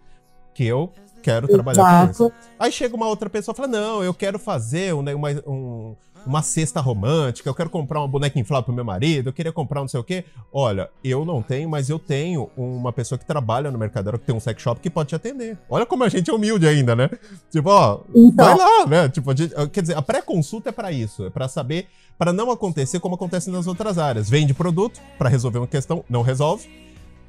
Que 0.52 0.64
eu 0.64 0.92
quero 1.22 1.48
trabalhar 1.48 1.80
Exato. 1.80 2.06
com 2.18 2.24
isso. 2.26 2.32
Aí 2.58 2.70
chega 2.70 2.94
uma 2.94 3.06
outra 3.06 3.30
pessoa 3.30 3.54
e 3.54 3.56
fala: 3.56 3.68
Não, 3.68 4.04
eu 4.04 4.12
quero 4.12 4.38
fazer 4.38 4.92
um, 4.94 5.00
uma, 5.00 5.30
um, 5.46 5.96
uma 6.26 6.42
cesta 6.42 6.80
romântica, 6.80 7.48
eu 7.48 7.54
quero 7.54 7.70
comprar 7.70 8.00
uma 8.00 8.08
boneca 8.08 8.38
inflável 8.38 8.64
pro 8.64 8.74
meu 8.74 8.84
marido, 8.84 9.28
eu 9.28 9.32
queria 9.32 9.52
comprar 9.52 9.80
não 9.80 9.88
sei 9.88 10.00
o 10.00 10.04
quê. 10.04 10.24
Olha, 10.52 10.90
eu 11.02 11.24
não 11.24 11.42
tenho, 11.42 11.68
mas 11.68 11.88
eu 11.88 11.98
tenho 11.98 12.50
uma 12.56 12.92
pessoa 12.92 13.18
que 13.18 13.24
trabalha 13.24 13.70
no 13.70 13.78
Mercadero, 13.78 14.18
que 14.18 14.26
tem 14.26 14.34
um 14.34 14.40
sex 14.40 14.60
shop 14.60 14.80
que 14.80 14.90
pode 14.90 15.10
te 15.10 15.14
atender. 15.14 15.58
Olha 15.68 15.86
como 15.86 16.04
a 16.04 16.08
gente 16.08 16.30
é 16.30 16.32
humilde 16.34 16.66
ainda, 16.66 16.94
né? 16.94 17.10
Tipo, 17.50 17.70
ó, 17.70 18.00
então. 18.14 18.32
vai 18.44 18.56
lá, 18.56 18.86
né? 18.86 19.08
Tipo, 19.08 19.36
gente, 19.36 19.54
quer 19.70 19.80
dizer, 19.80 19.96
a 19.96 20.02
pré-consulta 20.02 20.68
é 20.68 20.72
para 20.72 20.92
isso, 20.92 21.26
é 21.26 21.30
para 21.30 21.48
saber, 21.48 21.86
para 22.16 22.32
não 22.32 22.50
acontecer 22.50 23.00
como 23.00 23.14
acontece 23.14 23.50
nas 23.50 23.66
outras 23.66 23.98
áreas. 23.98 24.28
Vende 24.28 24.54
produto 24.54 25.00
para 25.16 25.28
resolver 25.28 25.58
uma 25.58 25.66
questão, 25.66 26.04
não 26.08 26.22
resolve 26.22 26.68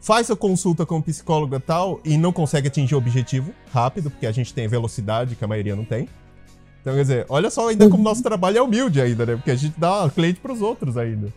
faz 0.01 0.31
a 0.31 0.35
consulta 0.35 0.85
com 0.85 0.97
o 0.97 1.03
psicólogo 1.03 1.55
e 1.55 1.59
tal 1.59 1.99
e 2.03 2.17
não 2.17 2.31
consegue 2.31 2.67
atingir 2.67 2.95
o 2.95 2.97
objetivo 2.97 3.53
rápido, 3.71 4.09
porque 4.09 4.25
a 4.25 4.31
gente 4.31 4.53
tem 4.53 4.67
velocidade 4.67 5.35
que 5.35 5.43
a 5.43 5.47
maioria 5.47 5.75
não 5.75 5.85
tem. 5.85 6.07
Então, 6.81 6.95
quer 6.95 7.01
dizer, 7.01 7.25
olha 7.29 7.49
só 7.49 7.67
ainda 7.67 7.89
como 7.89 8.03
nosso 8.03 8.23
trabalho 8.23 8.57
é 8.57 8.61
humilde 8.61 9.01
ainda, 9.01 9.25
né? 9.25 9.35
Porque 9.35 9.51
a 9.51 9.55
gente 9.55 9.73
dá 9.77 10.09
cliente 10.13 10.39
para 10.39 10.53
os 10.53 10.61
outros 10.61 10.97
ainda. 10.97 11.27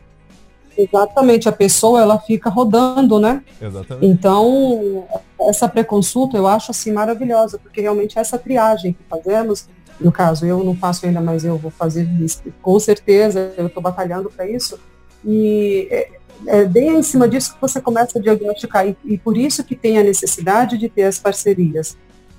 Exatamente, 0.76 1.49
a 1.49 1.53
pessoa 1.53 2.01
ela 2.01 2.18
fica 2.18 2.49
rodando, 2.49 3.18
né? 3.18 3.43
Exatamente. 3.61 4.07
Então, 4.07 5.07
essa 5.40 5.68
pré-consulta 5.68 6.36
eu 6.36 6.47
acho 6.47 6.70
assim 6.70 6.93
maravilhosa, 6.93 7.59
porque 7.59 7.80
realmente 7.80 8.18
essa 8.18 8.38
triagem 8.38 8.93
que 8.93 9.03
fazemos, 9.09 9.68
no 10.01 10.11
caso, 10.11 10.47
eu 10.47 10.64
não 10.64 10.74
faço 10.74 11.05
ainda, 11.05 11.20
mas 11.20 11.45
eu 11.45 11.59
vou 11.59 11.70
fazer 11.70 12.05
isso, 12.20 12.43
com 12.62 12.78
certeza, 12.78 13.53
eu 13.57 13.66
estou 13.66 13.82
batalhando 13.82 14.30
para 14.30 14.49
isso. 14.49 14.78
E 15.24 15.88
é, 15.90 16.11
é 16.47 16.64
bem 16.64 16.97
em 16.97 17.03
cima 17.03 17.28
disso 17.28 17.55
que 17.55 17.61
você 17.61 17.80
começa 17.80 18.18
a 18.18 18.22
diagnosticar, 18.22 18.88
e, 18.88 18.97
e 19.05 19.18
por 19.18 19.36
isso 19.36 19.62
que 19.64 19.76
tem 19.76 19.99
a 19.99 20.03
necessidade 20.03 20.78
de 20.78 20.88
ter 20.88 21.03
as 21.03 21.18
parcerias 21.18 21.97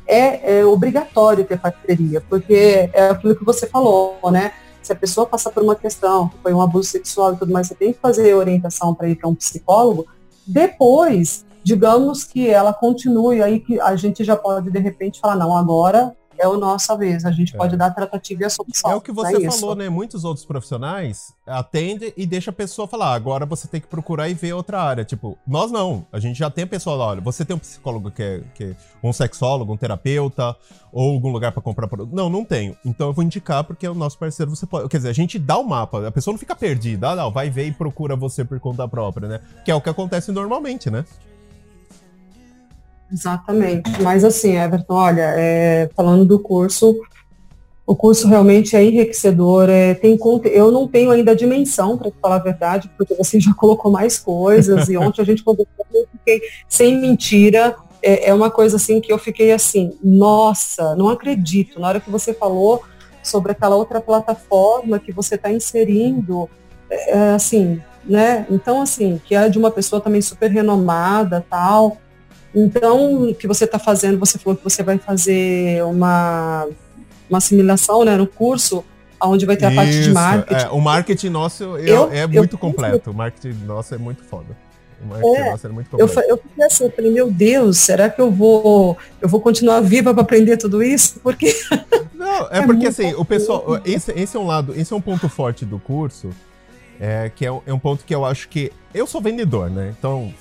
é, 0.08 0.60
é 0.60 0.66
obrigatório 0.66 1.46
ter 1.46 1.60
parceria, 1.60 2.22
porque 2.22 2.90
é 2.94 3.10
aquilo 3.10 3.36
que 3.36 3.46
você 3.46 3.68
falou, 3.68 4.20
né? 4.32 4.52
Se 4.82 4.92
a 4.92 4.96
pessoa 4.96 5.26
passar 5.26 5.52
por 5.52 5.64
uma 5.64 5.76
questão, 5.76 6.30
foi 6.42 6.54
um 6.54 6.62
abuso 6.62 6.90
sexual 6.90 7.34
e 7.34 7.38
tudo 7.38 7.54
mais, 7.54 7.68
você 7.68 7.76
tem 7.76 7.94
que 7.94 8.00
fazer 8.00 8.34
orientação 8.34 8.94
para 8.94 9.08
ir 9.08 9.16
para 9.16 9.30
um 9.30 9.36
psicólogo. 9.36 10.06
Depois, 10.46 11.46
digamos 11.64 12.26
que 12.26 12.50
ela 12.50 12.74
continue, 12.74 13.42
aí 13.42 13.62
que 13.62 13.80
a 13.80 13.96
gente 13.96 14.24
já 14.24 14.36
pode, 14.36 14.70
de 14.70 14.80
repente, 14.80 15.22
falar, 15.22 15.38
não, 15.38 15.56
agora 15.56 16.14
é 16.44 16.48
a 16.48 16.58
nossa 16.58 16.96
vez. 16.98 17.26
A 17.26 17.32
gente 17.32 17.56
é. 17.56 17.58
pode 17.58 17.78
dar 17.78 17.92
tratativa 17.92 18.44
e 18.44 18.46
a 18.46 18.50
solução. 18.50 18.92
É 18.92 18.96
o 18.96 19.02
que 19.02 19.12
você 19.12 19.38
é 19.38 19.52
falou, 19.52 19.72
isso. 19.72 19.76
né? 19.76 19.90
Muitos 19.90 20.24
outros 20.24 20.46
profissionais 20.46 21.34
atendem 21.46 22.14
e 22.16 22.26
deixa 22.26 22.52
a 22.52 22.54
pessoa 22.54 22.88
falar, 22.88 23.14
agora 23.14 23.46
você 23.46 23.68
tem 23.68 23.82
que 23.82 23.88
procurar 23.88 24.30
e 24.30 24.34
ver 24.34 24.54
outra 24.54 24.82
área. 24.82 25.04
Tipo, 25.04 25.38
nós 25.48 25.72
não. 25.72 26.06
A 26.12 26.20
gente 26.20 26.38
já 26.38 26.50
tem 26.50 26.64
a 26.64 26.68
pessoa 26.68 26.96
lá, 26.96 27.08
olha, 27.08 27.22
você 27.22 27.44
tem 27.44 27.56
um 27.56 27.60
psicólogo 27.60 28.12
que 28.12 28.22
é, 28.22 28.42
que 28.54 28.64
é 28.64 28.76
um 29.04 29.14
sexólogo, 29.14 29.74
um 29.74 29.78
terapeuta, 29.78 30.56
ou 30.92 31.14
algum 31.14 31.32
lugar 31.32 31.52
para 31.52 31.62
comprar 31.62 31.88
produto. 31.88 32.14
Não, 32.14 32.30
não 32.30 32.46
tenho. 32.46 32.78
Então 32.86 33.08
eu 33.08 33.14
vou 33.14 33.24
indicar 33.24 33.64
porque 33.64 33.86
é 33.86 33.90
o 33.90 33.96
nosso 33.96 34.18
parceiro, 34.18 34.56
você 34.56 34.66
pode. 34.66 34.88
Quer 34.90 34.98
dizer, 34.98 35.10
a 35.10 35.14
gente 35.14 35.40
dá 35.40 35.58
o 35.58 35.64
mapa, 35.64 36.08
a 36.08 36.12
pessoa 36.12 36.34
não 36.34 36.40
fica 36.40 36.56
perdida. 36.56 37.10
Ah, 37.10 37.16
não, 37.16 37.32
vai 37.32 37.50
ver 37.50 37.68
e 37.68 37.72
procura 37.72 38.16
você 38.16 38.46
por 38.46 38.60
conta 38.60 38.88
própria, 38.88 39.28
né? 39.28 39.42
Que 39.66 39.72
é 39.72 39.76
o 39.76 39.82
que 39.82 39.90
acontece 39.90 40.32
normalmente, 40.32 40.90
né? 40.90 41.04
Exatamente. 43.14 44.02
Mas 44.02 44.24
assim, 44.24 44.58
Everton, 44.58 44.96
olha, 44.96 45.34
é, 45.38 45.88
falando 45.96 46.26
do 46.26 46.40
curso, 46.40 47.00
o 47.86 47.96
curso 47.96 48.28
realmente 48.28 48.76
é 48.76 48.84
enriquecedor. 48.84 49.70
É, 49.70 49.94
tem 49.94 50.18
eu 50.46 50.72
não 50.72 50.88
tenho 50.88 51.12
ainda 51.12 51.32
a 51.32 51.36
dimensão, 51.36 51.96
para 51.96 52.10
falar 52.20 52.36
a 52.38 52.40
verdade, 52.40 52.90
porque 52.98 53.14
você 53.14 53.40
já 53.40 53.54
colocou 53.54 53.92
mais 53.92 54.18
coisas, 54.18 54.90
e 54.90 54.98
ontem 54.98 55.22
a 55.22 55.26
gente 55.26 55.44
conversou, 55.44 55.86
eu 55.94 56.08
fiquei 56.12 56.42
sem 56.68 57.00
mentira. 57.00 57.76
É, 58.02 58.30
é 58.30 58.34
uma 58.34 58.50
coisa 58.50 58.78
assim 58.78 59.00
que 59.00 59.14
eu 59.14 59.18
fiquei 59.20 59.52
assim, 59.52 59.98
nossa, 60.04 60.96
não 60.96 61.08
acredito. 61.08 61.80
Na 61.80 61.88
hora 61.88 62.00
que 62.00 62.10
você 62.10 62.34
falou 62.34 62.84
sobre 63.22 63.52
aquela 63.52 63.76
outra 63.76 64.02
plataforma 64.02 65.00
que 65.00 65.12
você 65.12 65.36
está 65.36 65.52
inserindo, 65.52 66.50
é, 66.90 67.12
é, 67.12 67.30
assim, 67.34 67.82
né? 68.04 68.46
Então, 68.50 68.82
assim, 68.82 69.22
que 69.24 69.36
é 69.36 69.48
de 69.48 69.58
uma 69.58 69.72
pessoa 69.72 70.02
também 70.02 70.22
super 70.22 70.50
renomada, 70.50 71.46
tal. 71.50 71.98
Então, 72.56 73.30
o 73.30 73.36
que 73.36 73.48
você 73.48 73.66
está 73.66 73.80
fazendo, 73.80 74.20
você 74.20 74.38
falou 74.38 74.56
que 74.56 74.64
você 74.64 74.84
vai 74.84 74.98
fazer 74.98 75.84
uma, 75.84 76.68
uma 77.30 77.38
assimilação 77.40 78.06
né, 78.06 78.16
no 78.16 78.28
curso, 78.28 78.84
onde 79.22 79.46
vai 79.46 79.58
ter 79.58 79.66
Isso, 79.66 79.74
a 79.74 79.76
parte 79.84 80.02
de 80.02 80.12
marketing. 80.12 80.64
É, 80.66 80.70
o 80.70 80.80
marketing 80.80 81.30
nosso 81.30 81.64
eu, 81.78 82.12
é 82.12 82.28
muito 82.28 82.56
eu, 82.56 82.60
completo. 82.60 83.12
O 83.12 83.14
marketing 83.14 83.66
nosso 83.66 83.96
é 83.96 83.98
muito 83.98 84.24
foda. 84.24 84.56
O 85.02 85.08
marketing 85.08 85.36
é, 85.36 85.52
nosso 85.52 85.68
é 85.68 85.70
muito 85.70 85.90
completo. 85.90 86.20
Eu, 86.20 86.28
eu 86.28 86.38
fiquei 86.38 86.66
assim, 86.66 86.84
eu 86.84 86.92
falei, 86.92 87.12
meu 87.12 87.32
Deus, 87.32 87.78
será 87.78 88.10
que 88.10 88.22
eu 88.22 88.30
vou, 88.30 88.98
eu 89.20 89.28
vou 89.28 89.42
continuar 89.42 89.82
viva 89.82 90.14
para 90.14 90.22
aprender 90.22 90.58
tudo 90.58 90.84
isso? 90.84 91.20
Porque. 91.24 91.54
Não, 92.14 92.48
é, 92.52 92.60
é 92.60 92.66
porque 92.66 92.88
assim, 92.88 93.14
o 93.16 93.26
pessoal. 93.26 93.82
Esse, 93.84 94.12
esse 94.12 94.38
é 94.38 94.40
um 94.40 94.46
lado, 94.46 94.74
esse 94.78 94.94
é 94.94 94.96
um 94.96 95.02
ponto 95.02 95.28
forte 95.28 95.66
do 95.66 95.78
curso. 95.78 96.30
É, 97.00 97.30
que 97.36 97.46
é 97.46 97.50
é 97.66 97.74
um 97.74 97.80
ponto 97.80 98.06
que 98.06 98.16
eu 98.16 98.24
acho 98.24 98.48
que. 98.48 98.72
Eu 98.94 99.06
sou 99.06 99.20
vendedor, 99.20 99.70
né? 99.70 99.94
Então, 99.98 100.34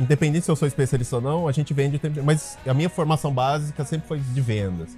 Independente 0.00 0.44
se 0.44 0.50
eu 0.50 0.56
sou 0.56 0.68
especialista 0.68 1.16
ou 1.16 1.22
não, 1.22 1.48
a 1.48 1.52
gente 1.52 1.72
vende 1.72 1.96
o 1.96 1.98
tempo. 1.98 2.22
Mas 2.22 2.58
a 2.66 2.74
minha 2.74 2.88
formação 2.88 3.32
básica 3.32 3.84
sempre 3.84 4.06
foi 4.06 4.18
de 4.18 4.40
vendas. 4.40 4.96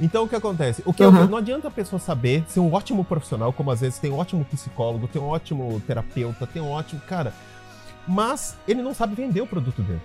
Então 0.00 0.24
o 0.24 0.28
que 0.28 0.34
acontece? 0.34 0.82
O 0.84 0.92
que 0.92 1.04
uhum. 1.04 1.26
não 1.26 1.38
adianta 1.38 1.68
a 1.68 1.70
pessoa 1.70 2.00
saber 2.00 2.44
ser 2.48 2.60
um 2.60 2.72
ótimo 2.72 3.04
profissional, 3.04 3.52
como 3.52 3.70
às 3.70 3.80
vezes 3.80 3.98
tem 3.98 4.10
um 4.10 4.18
ótimo 4.18 4.44
psicólogo, 4.44 5.06
tem 5.06 5.20
um 5.20 5.26
ótimo 5.26 5.80
terapeuta, 5.86 6.46
tem 6.46 6.60
um 6.60 6.70
ótimo. 6.70 7.00
Cara, 7.02 7.32
mas 8.06 8.56
ele 8.66 8.82
não 8.82 8.94
sabe 8.94 9.14
vender 9.14 9.40
o 9.40 9.46
produto 9.46 9.80
dele. 9.82 10.00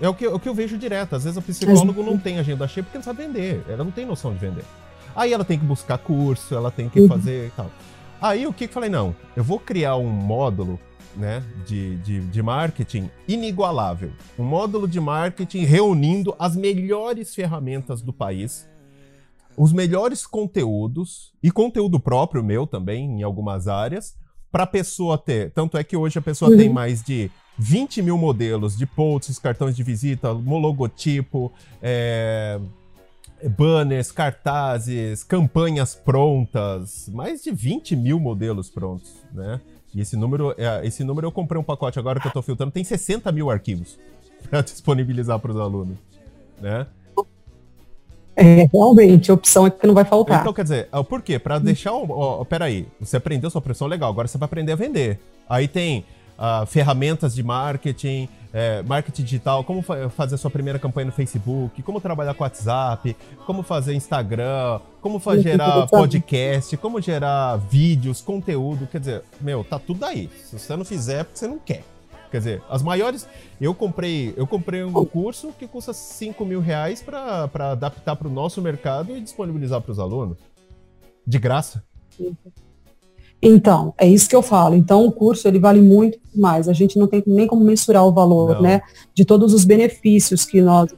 É 0.00 0.08
o 0.08 0.14
que, 0.14 0.26
o 0.26 0.38
que 0.38 0.48
eu 0.48 0.54
vejo 0.54 0.76
direto. 0.76 1.14
Às 1.14 1.24
vezes 1.24 1.38
o 1.38 1.42
psicólogo 1.42 2.02
não 2.02 2.18
tem 2.18 2.38
agenda 2.38 2.66
cheia 2.66 2.82
porque 2.82 2.98
não 2.98 3.04
sabe 3.04 3.24
vender. 3.24 3.64
Ela 3.68 3.84
não 3.84 3.90
tem 3.90 4.04
noção 4.04 4.32
de 4.32 4.38
vender. 4.38 4.64
Aí 5.14 5.32
ela 5.32 5.44
tem 5.44 5.58
que 5.58 5.64
buscar 5.64 5.98
curso, 5.98 6.54
ela 6.54 6.70
tem 6.70 6.88
que 6.88 7.00
uhum. 7.00 7.08
fazer 7.08 7.46
e 7.46 7.50
tal. 7.50 7.70
Aí 8.20 8.46
o 8.46 8.52
que 8.52 8.64
eu 8.64 8.68
falei? 8.68 8.88
Não, 8.88 9.14
eu 9.36 9.42
vou 9.42 9.58
criar 9.58 9.96
um 9.96 10.08
módulo 10.08 10.78
né, 11.16 11.42
de, 11.66 11.96
de, 11.98 12.20
de 12.20 12.42
marketing 12.42 13.10
inigualável. 13.26 14.12
Um 14.38 14.44
módulo 14.44 14.88
de 14.88 15.00
marketing 15.00 15.64
reunindo 15.64 16.34
as 16.38 16.56
melhores 16.56 17.34
ferramentas 17.34 18.02
do 18.02 18.12
país, 18.12 18.68
os 19.56 19.72
melhores 19.72 20.26
conteúdos 20.26 21.32
e 21.42 21.50
conteúdo 21.50 22.00
próprio 22.00 22.42
meu 22.42 22.66
também 22.66 23.20
em 23.20 23.22
algumas 23.22 23.68
áreas, 23.68 24.14
para 24.50 24.64
a 24.64 24.66
pessoa 24.66 25.16
ter. 25.16 25.50
Tanto 25.52 25.78
é 25.78 25.84
que 25.84 25.96
hoje 25.96 26.18
a 26.18 26.22
pessoa 26.22 26.50
uhum. 26.50 26.56
tem 26.56 26.68
mais 26.68 27.02
de 27.02 27.30
20 27.58 28.02
mil 28.02 28.18
modelos 28.18 28.76
de 28.76 28.86
posts, 28.86 29.38
cartões 29.38 29.76
de 29.76 29.82
visita, 29.82 30.30
logotipo, 30.30 31.52
é, 31.80 32.60
banners, 33.48 34.10
cartazes, 34.12 35.24
campanhas 35.24 35.94
prontas, 35.94 37.08
mais 37.08 37.42
de 37.42 37.50
20 37.50 37.96
mil 37.96 38.20
modelos 38.20 38.70
prontos, 38.70 39.12
né? 39.32 39.60
E 39.94 40.00
esse 40.00 40.16
número, 40.16 40.54
é, 40.56 40.86
esse 40.86 41.04
número 41.04 41.26
eu 41.26 41.32
comprei 41.32 41.60
um 41.60 41.64
pacote 41.64 41.98
agora 41.98 42.18
que 42.18 42.26
eu 42.26 42.30
estou 42.30 42.42
filtrando, 42.42 42.72
tem 42.72 42.84
60 42.84 43.30
mil 43.30 43.50
arquivos 43.50 43.98
para 44.48 44.62
disponibilizar 44.62 45.38
para 45.38 45.50
os 45.50 45.56
alunos, 45.58 45.96
né? 46.60 46.86
É, 48.34 48.66
realmente, 48.72 49.30
a 49.30 49.34
opção 49.34 49.66
é 49.66 49.70
que 49.70 49.86
não 49.86 49.92
vai 49.92 50.04
faltar. 50.04 50.40
Então, 50.40 50.54
quer 50.54 50.62
dizer, 50.62 50.88
por 51.08 51.20
quê? 51.20 51.38
Para 51.38 51.58
deixar. 51.58 51.92
Ó, 51.92 52.42
peraí, 52.44 52.88
você 52.98 53.18
aprendeu 53.18 53.50
sua 53.50 53.60
pressão 53.60 53.86
legal, 53.86 54.08
agora 54.08 54.26
você 54.26 54.38
vai 54.38 54.46
aprender 54.46 54.72
a 54.72 54.76
vender. 54.76 55.20
Aí 55.46 55.68
tem 55.68 56.04
uh, 56.38 56.66
ferramentas 56.66 57.34
de 57.34 57.42
marketing, 57.42 58.28
é, 58.52 58.82
marketing 58.82 59.22
digital, 59.22 59.64
como 59.64 59.80
fa 59.80 60.10
fazer 60.10 60.36
sua 60.36 60.50
primeira 60.50 60.78
campanha 60.78 61.06
no 61.06 61.12
Facebook, 61.12 61.82
como 61.82 62.00
trabalhar 62.00 62.34
com 62.34 62.44
WhatsApp, 62.44 63.16
como 63.46 63.62
fazer 63.62 63.94
Instagram, 63.94 64.80
como 65.00 65.18
gerar 65.40 65.86
podcast, 65.86 66.76
como 66.76 67.00
gerar 67.00 67.56
vídeos, 67.56 68.20
conteúdo. 68.20 68.86
Quer 68.86 69.00
dizer, 69.00 69.22
meu, 69.40 69.64
tá 69.64 69.78
tudo 69.78 70.04
aí. 70.04 70.28
Se 70.44 70.58
você 70.58 70.76
não 70.76 70.84
fizer, 70.84 71.20
é 71.20 71.24
porque 71.24 71.38
você 71.38 71.46
não 71.46 71.58
quer. 71.58 71.82
Quer 72.30 72.38
dizer, 72.38 72.62
as 72.68 72.82
maiores. 72.82 73.28
Eu 73.60 73.74
comprei, 73.74 74.32
eu 74.36 74.46
comprei 74.46 74.82
um 74.82 74.92
curso 75.04 75.52
que 75.58 75.66
custa 75.66 75.92
5 75.92 76.44
mil 76.44 76.60
reais 76.60 77.02
para 77.02 77.72
adaptar 77.72 78.16
para 78.16 78.26
o 78.26 78.30
nosso 78.30 78.60
mercado 78.60 79.16
e 79.16 79.20
disponibilizar 79.20 79.80
para 79.80 79.92
os 79.92 79.98
alunos. 79.98 80.38
De 81.26 81.38
graça. 81.38 81.84
Então, 83.42 83.92
é 83.98 84.06
isso 84.06 84.28
que 84.28 84.36
eu 84.36 84.42
falo. 84.42 84.76
Então, 84.76 85.04
o 85.04 85.10
curso 85.10 85.48
ele 85.48 85.58
vale 85.58 85.80
muito 85.80 86.16
mais. 86.34 86.68
A 86.68 86.72
gente 86.72 86.96
não 86.96 87.08
tem 87.08 87.22
nem 87.26 87.46
como 87.46 87.64
mensurar 87.64 88.06
o 88.06 88.12
valor, 88.12 88.54
não. 88.54 88.62
né, 88.62 88.82
de 89.12 89.24
todos 89.24 89.52
os 89.52 89.64
benefícios 89.64 90.44
que 90.44 90.62
nós 90.62 90.90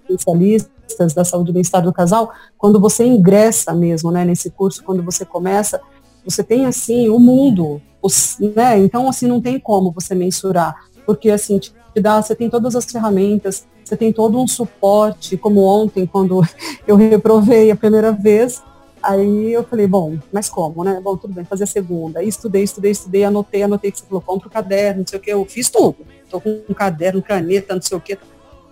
especialistas 0.87 1.15
da 1.15 1.25
saúde 1.25 1.51
e 1.51 1.53
bem-estar 1.53 1.83
do 1.83 1.93
casal, 1.93 2.31
quando 2.57 2.81
você 2.81 3.05
ingressa 3.05 3.73
mesmo, 3.75 4.11
né, 4.11 4.25
nesse 4.25 4.51
curso, 4.51 4.83
quando 4.85 5.03
você 5.03 5.25
começa, 5.25 5.81
você 6.25 6.43
tem 6.43 6.67
assim 6.67 7.09
o 7.09 7.19
mundo, 7.19 7.81
os, 8.03 8.37
né? 8.55 8.79
Então, 8.79 9.09
assim, 9.09 9.27
não 9.27 9.41
tem 9.41 9.59
como 9.59 9.91
você 9.93 10.15
mensurar, 10.15 10.75
porque 11.07 11.31
assim 11.31 11.59
te 11.59 11.73
dá, 11.97 12.21
você 12.21 12.35
tem 12.35 12.51
todas 12.51 12.75
as 12.75 12.85
ferramentas, 12.85 13.67
você 13.85 13.97
tem 13.97 14.13
todo 14.13 14.39
um 14.39 14.47
suporte, 14.47 15.37
como 15.37 15.63
ontem 15.63 16.07
quando 16.07 16.43
eu 16.87 16.97
reprovei 16.97 17.71
a 17.71 17.77
primeira 17.77 18.13
vez 18.13 18.63
Aí 19.05 19.53
eu 19.53 19.63
falei, 19.65 19.87
bom, 19.87 20.19
mas 20.33 20.49
como, 20.49 20.83
né? 20.83 20.99
Bom, 21.03 21.15
tudo 21.15 21.35
bem, 21.35 21.45
fazer 21.45 21.65
a 21.65 21.67
segunda. 21.67 22.21
Aí 22.21 22.29
estudei, 22.29 22.63
estudei, 22.63 22.91
estudei, 22.91 23.23
anotei, 23.25 23.63
anotei 23.63 23.93
que 23.93 23.99
você 23.99 24.07
falou, 24.07 24.23
compra 24.23 24.49
o 24.49 24.51
caderno, 24.51 25.01
não 25.01 25.07
sei 25.07 25.19
o 25.19 25.23
que, 25.23 25.31
eu 25.31 25.45
fiz 25.45 25.69
tudo. 25.69 25.97
Tô 26.31 26.41
com 26.41 26.63
um 26.67 26.73
caderno, 26.73 27.23
caneta, 27.23 27.75
não 27.75 27.83
sei 27.83 27.99
o 27.99 28.01
que. 28.01 28.19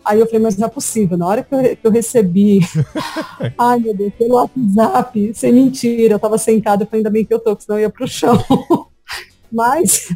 Aí 0.02 0.18
eu 0.18 0.26
falei, 0.26 0.40
mas 0.40 0.56
não 0.56 0.66
é 0.66 0.70
possível. 0.70 1.18
Na 1.18 1.26
hora 1.26 1.42
que 1.42 1.54
eu, 1.54 1.76
que 1.76 1.86
eu 1.86 1.90
recebi, 1.90 2.60
ai 3.58 3.78
meu 3.78 3.94
Deus, 3.94 4.12
pelo 4.14 4.34
WhatsApp, 4.34 5.34
sem 5.34 5.52
mentira, 5.52 6.14
eu 6.14 6.18
tava 6.18 6.38
sentada, 6.38 6.84
eu 6.84 6.86
falei, 6.86 7.00
ainda 7.00 7.10
bem 7.10 7.26
que 7.26 7.34
eu 7.34 7.38
tô, 7.38 7.54
senão 7.60 7.78
eu 7.78 7.82
ia 7.82 7.90
pro 7.90 8.08
chão. 8.08 8.38
Mas 9.52 10.08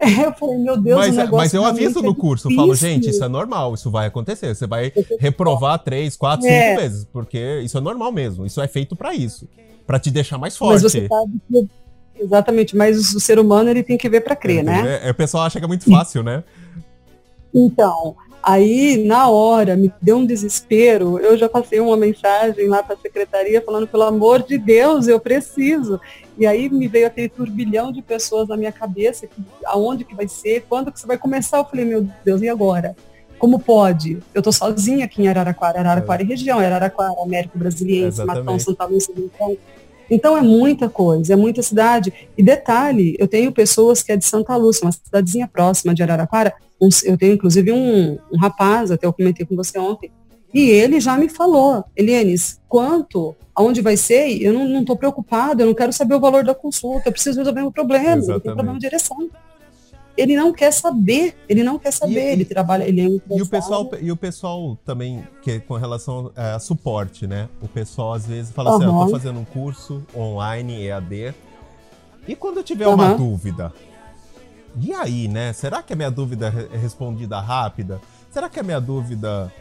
eu 0.24 0.32
falei, 0.32 0.58
meu 0.58 0.76
Deus, 0.76 0.98
mas, 0.98 1.18
é, 1.18 1.26
mas 1.26 1.54
eu 1.54 1.64
aviso 1.64 2.02
no 2.02 2.14
curso, 2.14 2.50
eu 2.50 2.54
falo, 2.54 2.74
gente, 2.74 3.10
isso 3.10 3.22
é 3.22 3.28
normal, 3.28 3.74
isso 3.74 3.90
vai 3.90 4.06
acontecer. 4.06 4.54
Você 4.54 4.66
vai 4.66 4.92
reprovar 5.18 5.78
três, 5.78 6.16
quatro, 6.16 6.46
é. 6.46 6.70
cinco 6.70 6.80
vezes, 6.80 7.04
porque 7.04 7.60
isso 7.62 7.78
é 7.78 7.80
normal 7.80 8.10
mesmo. 8.12 8.46
Isso 8.46 8.60
é 8.60 8.68
feito 8.68 8.96
para 8.96 9.14
isso, 9.14 9.48
para 9.86 9.98
te 9.98 10.10
deixar 10.10 10.38
mais 10.38 10.56
forte. 10.56 10.82
Mas 10.82 10.82
você 10.82 11.06
sabe 11.06 11.32
que, 11.50 11.68
exatamente, 12.16 12.76
mas 12.76 13.14
o 13.14 13.20
ser 13.20 13.38
humano 13.38 13.70
ele 13.70 13.82
tem 13.82 13.96
que 13.96 14.08
ver 14.08 14.22
para 14.22 14.36
crer, 14.36 14.60
é, 14.60 14.62
né? 14.62 15.00
É, 15.04 15.10
o 15.10 15.14
pessoal 15.14 15.44
acha 15.44 15.58
que 15.58 15.64
é 15.64 15.68
muito 15.68 15.88
fácil, 15.90 16.22
né? 16.22 16.42
Então, 17.54 18.16
Aí, 18.46 19.02
na 19.06 19.30
hora, 19.30 19.74
me 19.74 19.90
deu 20.02 20.18
um 20.18 20.26
desespero. 20.26 21.18
Eu 21.18 21.34
já 21.34 21.48
passei 21.48 21.80
uma 21.80 21.96
mensagem 21.96 22.68
lá 22.68 22.82
para 22.82 22.94
a 22.94 22.98
secretaria 22.98 23.62
falando, 23.62 23.88
pelo 23.88 24.02
amor 24.02 24.42
de 24.42 24.58
Deus, 24.58 25.08
eu 25.08 25.18
preciso. 25.18 25.98
E 26.36 26.46
aí 26.46 26.68
me 26.68 26.88
veio 26.88 27.06
aquele 27.06 27.28
turbilhão 27.28 27.92
de 27.92 28.02
pessoas 28.02 28.48
na 28.48 28.56
minha 28.56 28.72
cabeça, 28.72 29.26
que, 29.26 29.42
aonde 29.66 30.04
que 30.04 30.14
vai 30.14 30.26
ser, 30.26 30.64
quando 30.68 30.90
que 30.90 30.98
você 30.98 31.06
vai 31.06 31.18
começar? 31.18 31.58
Eu 31.58 31.64
falei, 31.64 31.84
meu 31.84 32.06
Deus, 32.24 32.42
e 32.42 32.48
agora? 32.48 32.96
Como 33.38 33.58
pode? 33.58 34.18
Eu 34.32 34.40
estou 34.40 34.52
sozinha 34.52 35.04
aqui 35.04 35.22
em 35.22 35.28
Araraquara, 35.28 35.80
Araraquara 35.80 36.22
é. 36.22 36.24
e 36.24 36.28
região, 36.28 36.58
Araraquara, 36.58 37.14
Américo 37.22 37.58
Brasiliense, 37.58 38.20
é, 38.20 38.24
Matão, 38.24 38.58
Santa 38.58 38.84
Lúcia, 38.84 39.12
então 39.16 39.56
então 40.10 40.36
é 40.36 40.42
muita 40.42 40.88
coisa, 40.88 41.32
é 41.32 41.36
muita 41.36 41.62
cidade. 41.62 42.12
E 42.36 42.42
detalhe, 42.42 43.16
eu 43.18 43.26
tenho 43.26 43.50
pessoas 43.52 44.02
que 44.02 44.12
é 44.12 44.16
de 44.16 44.24
Santa 44.24 44.54
Lúcia, 44.56 44.84
uma 44.84 44.92
cidadezinha 44.92 45.48
próxima 45.48 45.94
de 45.94 46.02
Araraquara. 46.02 46.52
Eu 47.04 47.16
tenho 47.16 47.34
inclusive 47.34 47.72
um, 47.72 48.18
um 48.32 48.38
rapaz, 48.38 48.90
até 48.90 49.06
eu 49.06 49.12
comentei 49.12 49.46
com 49.46 49.56
você 49.56 49.78
ontem, 49.78 50.12
e 50.54 50.70
ele 50.70 51.00
já 51.00 51.16
me 51.18 51.28
falou, 51.28 51.84
Elienes, 51.96 52.60
quanto, 52.68 53.34
aonde 53.54 53.82
vai 53.82 53.96
ser, 53.96 54.40
eu 54.40 54.52
não 54.52 54.80
estou 54.80 54.96
preocupado, 54.96 55.62
eu 55.62 55.66
não 55.66 55.74
quero 55.74 55.92
saber 55.92 56.14
o 56.14 56.20
valor 56.20 56.44
da 56.44 56.54
consulta, 56.54 57.08
eu 57.08 57.12
preciso 57.12 57.40
resolver 57.40 57.62
um 57.62 57.72
problema, 57.72 58.22
eu 58.22 58.40
tenho 58.40 58.54
problema 58.54 58.78
de 58.78 58.86
direção 58.86 59.28
ele 60.16 60.36
não 60.36 60.52
quer 60.52 60.72
saber, 60.72 61.36
ele 61.48 61.62
não 61.62 61.78
quer 61.78 61.90
saber, 61.90 62.28
e, 62.28 62.32
ele 62.32 62.44
trabalha, 62.44 62.84
ele 62.84 63.00
é 63.00 63.08
um 63.08 63.20
e 63.36 63.42
o 63.42 63.46
pessoal 63.46 63.90
E 64.00 64.12
o 64.12 64.16
pessoal 64.16 64.78
também, 64.84 65.26
que 65.42 65.52
é 65.52 65.58
com 65.58 65.74
relação 65.74 66.30
a 66.36 66.58
suporte, 66.58 67.26
né? 67.26 67.48
O 67.60 67.68
pessoal 67.68 68.14
às 68.14 68.26
vezes 68.26 68.52
fala 68.52 68.70
uhum. 68.70 68.76
assim, 68.76 68.84
ah, 68.84 68.88
eu 68.88 69.06
tô 69.06 69.10
fazendo 69.10 69.40
um 69.40 69.44
curso 69.44 70.02
online, 70.16 70.86
EAD, 70.86 71.34
e 72.28 72.36
quando 72.36 72.58
eu 72.58 72.62
tiver 72.62 72.86
uhum. 72.86 72.94
uma 72.94 73.14
dúvida, 73.14 73.72
e 74.80 74.92
aí, 74.92 75.28
né? 75.28 75.52
Será 75.52 75.82
que 75.82 75.92
a 75.92 75.96
minha 75.96 76.10
dúvida 76.10 76.52
é 76.72 76.76
respondida 76.76 77.40
rápida? 77.40 78.00
Será 78.30 78.48
que 78.48 78.58
a 78.58 78.62
minha 78.62 78.80
dúvida... 78.80 79.52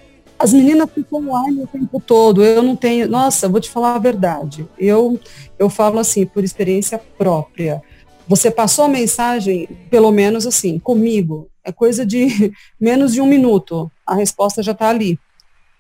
As 0.44 0.52
meninas 0.52 0.90
ficam 0.94 1.26
online 1.30 1.64
o 1.64 1.68
tempo 1.68 2.02
todo, 2.02 2.44
eu 2.44 2.62
não 2.62 2.76
tenho... 2.76 3.08
Nossa, 3.08 3.48
vou 3.48 3.62
te 3.62 3.70
falar 3.70 3.96
a 3.96 3.98
verdade, 3.98 4.68
eu, 4.78 5.18
eu 5.58 5.70
falo 5.70 6.00
assim, 6.00 6.26
por 6.26 6.44
experiência 6.44 6.98
própria, 7.18 7.82
você 8.28 8.52
passou 8.52 8.84
a 8.84 8.90
mensagem, 8.90 9.70
pelo 9.90 10.12
menos 10.12 10.46
assim, 10.46 10.78
comigo, 10.80 11.50
é 11.64 11.72
coisa 11.72 12.06
de 12.06 12.28
menos 12.78 13.14
de 13.14 13.22
um 13.22 13.26
minuto, 13.26 13.90
a 14.06 14.16
resposta 14.16 14.62
já 14.62 14.74
está 14.74 14.90
ali, 14.90 15.18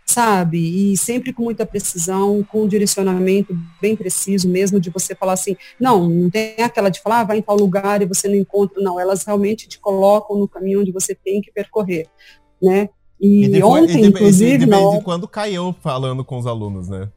sabe? 0.05 0.93
E 0.93 0.95
sempre 0.95 1.33
com 1.33 1.43
muita 1.43 1.65
precisão, 1.65 2.41
com 2.41 2.63
um 2.63 2.67
direcionamento 2.67 3.53
bem 3.81 3.97
preciso 3.97 4.47
mesmo, 4.47 4.79
de 4.79 4.89
você 4.89 5.13
falar 5.13 5.33
assim, 5.33 5.57
não, 5.77 6.07
não 6.07 6.29
tem 6.29 6.55
aquela 6.59 6.87
de 6.87 7.01
falar, 7.01 7.19
ah, 7.19 7.25
vai 7.25 7.39
em 7.39 7.41
tal 7.41 7.57
lugar 7.57 8.01
e 8.01 8.05
você 8.05 8.29
não 8.29 8.35
encontra, 8.35 8.81
não, 8.81 8.97
elas 8.97 9.25
realmente 9.25 9.67
te 9.67 9.77
colocam 9.77 10.37
no 10.37 10.47
caminho 10.47 10.79
onde 10.79 10.91
você 10.93 11.13
tem 11.13 11.41
que 11.41 11.51
percorrer, 11.51 12.07
né? 12.61 12.87
E, 13.23 13.45
e 13.45 13.47
depois, 13.47 13.83
ontem, 13.83 13.99
e 13.99 14.01
de, 14.01 14.07
inclusive... 14.09 14.57
de 14.57 14.69
vez 14.69 14.93
em 14.95 15.01
quando 15.01 15.29
caiu 15.29 15.73
falando 15.81 16.25
com 16.25 16.37
os 16.37 16.45
alunos, 16.45 16.89
né? 16.89 17.07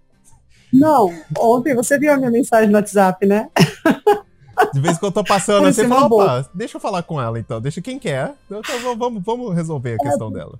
Não, 0.73 1.13
ontem 1.37 1.75
você 1.75 1.99
viu 1.99 2.13
a 2.13 2.17
minha 2.17 2.31
mensagem 2.31 2.71
no 2.71 2.77
WhatsApp, 2.77 3.27
né? 3.27 3.49
De 4.73 4.81
vez 4.81 4.97
que 4.97 5.05
eu 5.05 5.13
tô 5.13 5.23
passando 5.23 5.67
assim, 5.67 5.83
eu 5.83 5.89
falo, 5.89 6.07
opa, 6.17 6.49
deixa 6.55 6.79
eu 6.79 6.81
falar 6.81 7.03
com 7.03 7.21
ela 7.21 7.39
então, 7.39 7.61
deixa 7.61 7.83
quem 7.83 7.99
quer. 7.99 8.33
Então 8.47 8.97
vamos, 8.97 9.23
vamos 9.23 9.55
resolver 9.55 9.95
a 9.95 9.99
questão 9.99 10.33
dela. 10.33 10.59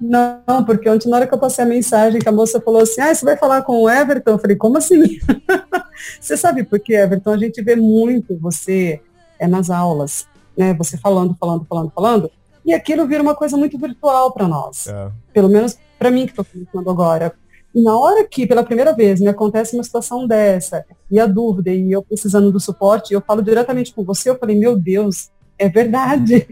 Não, 0.00 0.64
porque 0.66 0.88
ontem 0.88 1.08
na 1.08 1.18
hora 1.18 1.26
que 1.26 1.32
eu 1.32 1.38
passei 1.38 1.64
a 1.64 1.68
mensagem, 1.68 2.20
que 2.20 2.28
a 2.28 2.32
moça 2.32 2.60
falou 2.60 2.80
assim, 2.80 3.00
ah, 3.00 3.14
você 3.14 3.24
vai 3.24 3.36
falar 3.36 3.62
com 3.62 3.82
o 3.82 3.88
Everton? 3.88 4.32
Eu 4.32 4.38
falei, 4.38 4.56
como 4.56 4.78
assim? 4.78 5.20
você 6.20 6.36
sabe 6.36 6.64
por 6.64 6.80
que, 6.80 6.94
Everton? 6.94 7.30
A 7.30 7.38
gente 7.38 7.62
vê 7.62 7.76
muito 7.76 8.36
você 8.40 9.00
é 9.38 9.46
nas 9.46 9.70
aulas, 9.70 10.26
né? 10.56 10.74
Você 10.74 10.96
falando, 10.96 11.36
falando, 11.38 11.64
falando, 11.64 11.92
falando, 11.94 12.30
e 12.64 12.72
aquilo 12.72 13.06
vira 13.06 13.22
uma 13.22 13.34
coisa 13.34 13.56
muito 13.56 13.78
virtual 13.78 14.32
para 14.32 14.48
nós. 14.48 14.86
É. 14.86 15.10
Pelo 15.32 15.48
menos 15.48 15.78
para 15.98 16.10
mim 16.10 16.26
que 16.26 16.32
estou 16.32 16.44
começando 16.44 16.90
agora. 16.90 17.32
E 17.74 17.82
na 17.82 17.96
hora 17.96 18.26
que, 18.26 18.46
pela 18.46 18.62
primeira 18.62 18.94
vez, 18.94 19.20
me 19.20 19.28
acontece 19.28 19.74
uma 19.74 19.84
situação 19.84 20.26
dessa, 20.26 20.84
e 21.10 21.18
a 21.18 21.26
dúvida, 21.26 21.70
e 21.70 21.90
eu 21.90 22.02
precisando 22.02 22.52
do 22.52 22.60
suporte, 22.60 23.14
eu 23.14 23.20
falo 23.20 23.42
diretamente 23.42 23.94
com 23.94 24.04
você, 24.04 24.28
eu 24.28 24.38
falei, 24.38 24.58
meu 24.58 24.76
Deus, 24.76 25.30
é 25.58 25.68
verdade. 25.68 26.46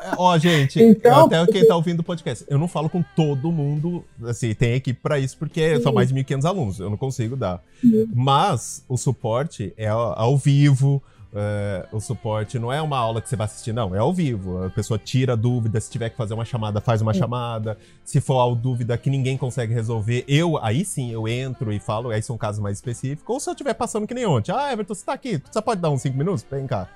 É, 0.00 0.12
ó, 0.16 0.38
gente, 0.38 0.80
então, 0.80 1.26
até 1.26 1.44
quem 1.52 1.66
tá 1.66 1.76
ouvindo 1.76 2.00
o 2.00 2.04
podcast, 2.04 2.44
eu 2.48 2.56
não 2.56 2.68
falo 2.68 2.88
com 2.88 3.04
todo 3.14 3.52
mundo, 3.52 4.04
assim, 4.24 4.54
tem 4.54 4.74
equipe 4.74 4.98
para 5.02 5.18
isso, 5.18 5.36
porque 5.36 5.76
Sim. 5.76 5.82
são 5.82 5.92
mais 5.92 6.08
de 6.08 6.14
1.500 6.14 6.44
alunos, 6.44 6.80
eu 6.80 6.88
não 6.88 6.96
consigo 6.96 7.36
dar. 7.36 7.62
Sim. 7.80 8.08
Mas 8.14 8.84
o 8.88 8.96
suporte 8.96 9.74
é 9.76 9.88
ao 9.88 10.36
vivo, 10.38 11.02
é, 11.34 11.86
o 11.92 12.00
suporte 12.00 12.58
não 12.58 12.72
é 12.72 12.80
uma 12.80 12.96
aula 12.96 13.20
que 13.20 13.28
você 13.28 13.36
vai 13.36 13.44
assistir, 13.44 13.72
não, 13.72 13.94
é 13.94 13.98
ao 13.98 14.12
vivo. 14.12 14.64
A 14.64 14.70
pessoa 14.70 14.98
tira 14.98 15.36
dúvida, 15.36 15.80
se 15.80 15.90
tiver 15.90 16.08
que 16.08 16.16
fazer 16.16 16.34
uma 16.34 16.44
chamada, 16.44 16.80
faz 16.80 17.02
uma 17.02 17.12
chamada. 17.12 17.76
Se 18.04 18.20
for 18.20 18.40
a 18.40 18.54
dúvida 18.54 18.96
que 18.96 19.10
ninguém 19.10 19.36
consegue 19.36 19.74
resolver, 19.74 20.24
eu, 20.26 20.58
aí 20.58 20.84
sim, 20.84 21.12
eu 21.12 21.28
entro 21.28 21.72
e 21.72 21.78
falo, 21.78 22.10
aí 22.10 22.22
são 22.22 22.38
casos 22.38 22.60
mais 22.60 22.78
específicos. 22.78 23.28
Ou 23.28 23.40
se 23.40 23.50
eu 23.50 23.52
estiver 23.52 23.74
passando 23.74 24.06
que 24.06 24.14
nem 24.14 24.26
ontem, 24.26 24.52
ah, 24.52 24.72
Everton, 24.72 24.94
você 24.94 25.04
tá 25.04 25.12
aqui, 25.12 25.40
você 25.50 25.60
pode 25.60 25.80
dar 25.80 25.90
uns 25.90 26.02
5 26.02 26.16
minutos? 26.16 26.46
Vem 26.50 26.66
cá. 26.66 26.88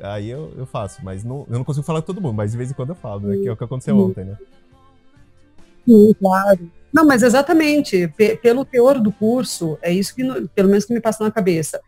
Aí 0.00 0.28
eu, 0.28 0.52
eu 0.56 0.66
faço, 0.66 1.00
mas 1.04 1.22
não, 1.22 1.46
eu 1.48 1.56
não 1.56 1.64
consigo 1.64 1.86
falar 1.86 2.02
com 2.02 2.06
todo 2.06 2.20
mundo, 2.20 2.34
mas 2.34 2.50
de 2.50 2.58
vez 2.58 2.70
em 2.70 2.74
quando 2.74 2.90
eu 2.90 2.96
falo, 2.96 3.28
né, 3.28 3.36
que 3.36 3.48
é 3.48 3.52
o 3.52 3.56
que 3.56 3.64
aconteceu 3.64 3.96
ontem, 3.96 4.24
né? 4.24 4.36
Sim, 5.86 6.12
claro. 6.14 6.70
Não, 6.92 7.04
mas 7.04 7.22
exatamente, 7.22 8.08
pelo 8.42 8.64
teor 8.64 8.98
do 8.98 9.12
curso, 9.12 9.78
é 9.80 9.92
isso 9.92 10.14
que, 10.14 10.24
pelo 10.54 10.68
menos, 10.68 10.84
que 10.84 10.92
me 10.92 11.00
passa 11.00 11.22
na 11.22 11.30
cabeça 11.30 11.80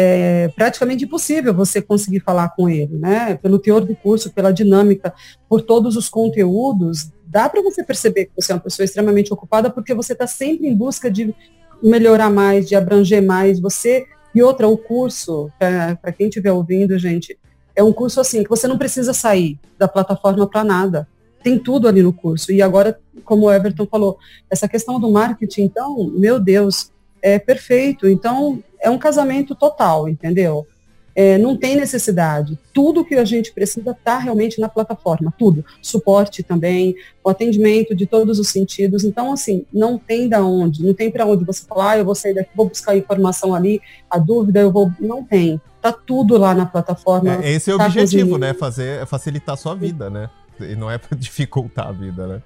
é 0.00 0.46
praticamente 0.54 1.04
impossível 1.04 1.52
você 1.52 1.82
conseguir 1.82 2.20
falar 2.20 2.50
com 2.50 2.68
ele, 2.68 2.96
né? 2.96 3.34
Pelo 3.34 3.58
teor 3.58 3.84
do 3.84 3.96
curso, 3.96 4.32
pela 4.32 4.52
dinâmica, 4.52 5.12
por 5.48 5.60
todos 5.60 5.96
os 5.96 6.08
conteúdos, 6.08 7.10
dá 7.26 7.48
para 7.48 7.60
você 7.60 7.82
perceber 7.82 8.26
que 8.26 8.32
você 8.36 8.52
é 8.52 8.54
uma 8.54 8.60
pessoa 8.60 8.84
extremamente 8.84 9.32
ocupada 9.32 9.68
porque 9.68 9.92
você 9.92 10.12
está 10.12 10.24
sempre 10.24 10.68
em 10.68 10.76
busca 10.76 11.10
de 11.10 11.34
melhorar 11.82 12.30
mais, 12.30 12.68
de 12.68 12.76
abranger 12.76 13.20
mais, 13.20 13.58
você 13.58 14.06
E 14.32 14.40
outra, 14.40 14.68
o 14.68 14.78
curso, 14.78 15.50
para 15.58 16.12
quem 16.12 16.28
estiver 16.28 16.52
ouvindo, 16.52 16.96
gente, 16.96 17.36
é 17.74 17.82
um 17.82 17.92
curso 17.92 18.20
assim 18.20 18.44
que 18.44 18.48
você 18.48 18.68
não 18.68 18.78
precisa 18.78 19.12
sair 19.12 19.58
da 19.76 19.88
plataforma 19.88 20.48
para 20.48 20.62
nada. 20.62 21.08
Tem 21.42 21.58
tudo 21.58 21.88
ali 21.88 22.02
no 22.02 22.12
curso. 22.12 22.52
E 22.52 22.62
agora, 22.62 23.00
como 23.24 23.46
o 23.46 23.52
Everton 23.52 23.86
falou, 23.86 24.16
essa 24.48 24.68
questão 24.68 25.00
do 25.00 25.10
marketing, 25.10 25.62
então, 25.62 26.08
meu 26.14 26.38
Deus, 26.38 26.92
é 27.22 27.38
perfeito. 27.38 28.08
Então, 28.08 28.62
é 28.80 28.88
um 28.90 28.98
casamento 28.98 29.54
total, 29.54 30.08
entendeu? 30.08 30.66
É, 31.14 31.36
não 31.36 31.56
tem 31.56 31.74
necessidade. 31.74 32.56
Tudo 32.72 33.04
que 33.04 33.16
a 33.16 33.24
gente 33.24 33.52
precisa 33.52 33.90
está 33.90 34.18
realmente 34.18 34.60
na 34.60 34.68
plataforma, 34.68 35.34
tudo. 35.36 35.64
Suporte 35.82 36.44
também, 36.44 36.94
o 37.24 37.28
atendimento 37.28 37.92
de 37.92 38.06
todos 38.06 38.38
os 38.38 38.50
sentidos. 38.50 39.02
Então, 39.02 39.32
assim, 39.32 39.66
não 39.72 39.98
tem 39.98 40.28
da 40.28 40.44
onde, 40.44 40.86
não 40.86 40.94
tem 40.94 41.10
para 41.10 41.26
onde 41.26 41.44
você 41.44 41.66
falar, 41.66 41.90
ah, 41.90 41.98
eu 41.98 42.04
vou 42.04 42.14
sair 42.14 42.34
daqui, 42.34 42.50
vou 42.54 42.68
buscar 42.68 42.96
informação 42.96 43.52
ali, 43.52 43.80
a 44.08 44.16
dúvida 44.16 44.60
eu 44.60 44.70
vou. 44.70 44.92
Não 45.00 45.24
tem. 45.24 45.60
Tá 45.82 45.92
tudo 45.92 46.38
lá 46.38 46.54
na 46.54 46.66
plataforma. 46.66 47.44
É, 47.44 47.52
esse 47.52 47.68
é 47.68 47.74
o 47.74 47.78
tá 47.78 47.86
objetivo, 47.86 48.38
né? 48.38 48.54
Fazer, 48.54 49.04
facilitar 49.06 49.54
a 49.54 49.56
sua 49.56 49.74
vida, 49.74 50.08
né? 50.08 50.30
E 50.60 50.76
não 50.76 50.88
é 50.88 50.98
para 50.98 51.16
dificultar 51.18 51.88
a 51.88 51.92
vida, 51.92 52.28
né? 52.28 52.42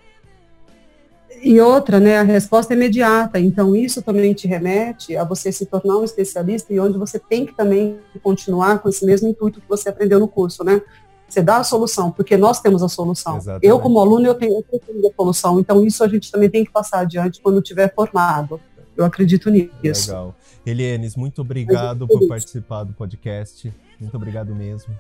E 1.43 1.61
outra, 1.61 1.99
né, 1.99 2.18
a 2.18 2.22
resposta 2.22 2.72
é 2.72 2.76
imediata. 2.76 3.40
Então, 3.40 3.74
isso 3.74 4.01
também 4.01 4.32
te 4.32 4.47
remete 4.47 5.16
a 5.16 5.24
você 5.24 5.51
se 5.51 5.66
tornar 5.66 5.97
um 5.97 6.05
especialista 6.05 6.72
e 6.72 6.78
onde 6.78 6.97
você 6.97 7.18
tem 7.18 7.45
que 7.45 7.57
também 7.57 7.99
continuar 8.22 8.78
com 8.78 8.88
esse 8.88 9.05
mesmo 9.05 9.28
intuito 9.28 9.61
que 9.61 9.68
você 9.68 9.88
aprendeu 9.88 10.20
no 10.20 10.28
curso, 10.28 10.62
né? 10.62 10.80
Você 11.28 11.43
dá 11.43 11.57
a 11.57 11.64
solução, 11.64 12.12
porque 12.12 12.36
nós 12.36 12.61
temos 12.61 12.82
a 12.82 12.88
solução. 12.88 13.38
Exatamente. 13.38 13.66
Eu, 13.66 13.80
como 13.80 13.99
aluno, 13.99 14.24
eu 14.24 14.34
tenho, 14.34 14.53
eu 14.72 14.78
tenho 14.78 15.09
a 15.09 15.14
solução. 15.16 15.59
Então, 15.59 15.84
isso 15.84 16.05
a 16.05 16.09
gente 16.09 16.30
também 16.30 16.49
tem 16.49 16.64
que 16.64 16.70
passar 16.70 17.01
adiante 17.01 17.40
quando 17.43 17.61
tiver 17.61 17.93
formado. 17.93 18.61
Eu 18.97 19.05
acredito 19.05 19.51
nisso. 19.51 20.11
Legal. 20.11 20.36
Elienes, 20.64 21.16
muito 21.16 21.40
obrigado 21.40 22.07
por 22.07 22.28
participar 22.28 22.84
do 22.84 22.93
podcast. 22.93 23.72
Muito 23.99 24.16
obrigado 24.16 24.55
mesmo 24.55 24.95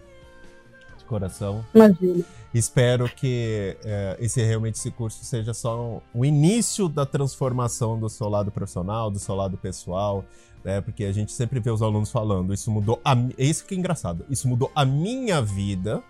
coração. 1.12 1.62
Imagina. 1.74 2.24
Espero 2.54 3.06
que 3.06 3.76
é, 3.84 4.16
esse 4.18 4.42
realmente 4.42 4.76
esse 4.76 4.90
curso 4.90 5.22
seja 5.24 5.52
só 5.52 6.02
o 6.14 6.24
início 6.24 6.88
da 6.88 7.04
transformação 7.04 7.98
do 7.98 8.08
seu 8.08 8.28
lado 8.28 8.50
profissional, 8.50 9.10
do 9.10 9.18
seu 9.18 9.34
lado 9.34 9.58
pessoal, 9.58 10.24
né? 10.64 10.80
Porque 10.80 11.04
a 11.04 11.12
gente 11.12 11.32
sempre 11.32 11.60
vê 11.60 11.70
os 11.70 11.82
alunos 11.82 12.10
falando, 12.10 12.52
isso 12.54 12.70
mudou 12.70 12.98
a, 13.04 13.14
é 13.36 13.44
isso 13.44 13.64
que 13.66 13.74
é 13.74 13.78
engraçado, 13.78 14.24
isso 14.30 14.48
mudou 14.48 14.70
a 14.74 14.84
minha 14.84 15.40
vida. 15.42 16.02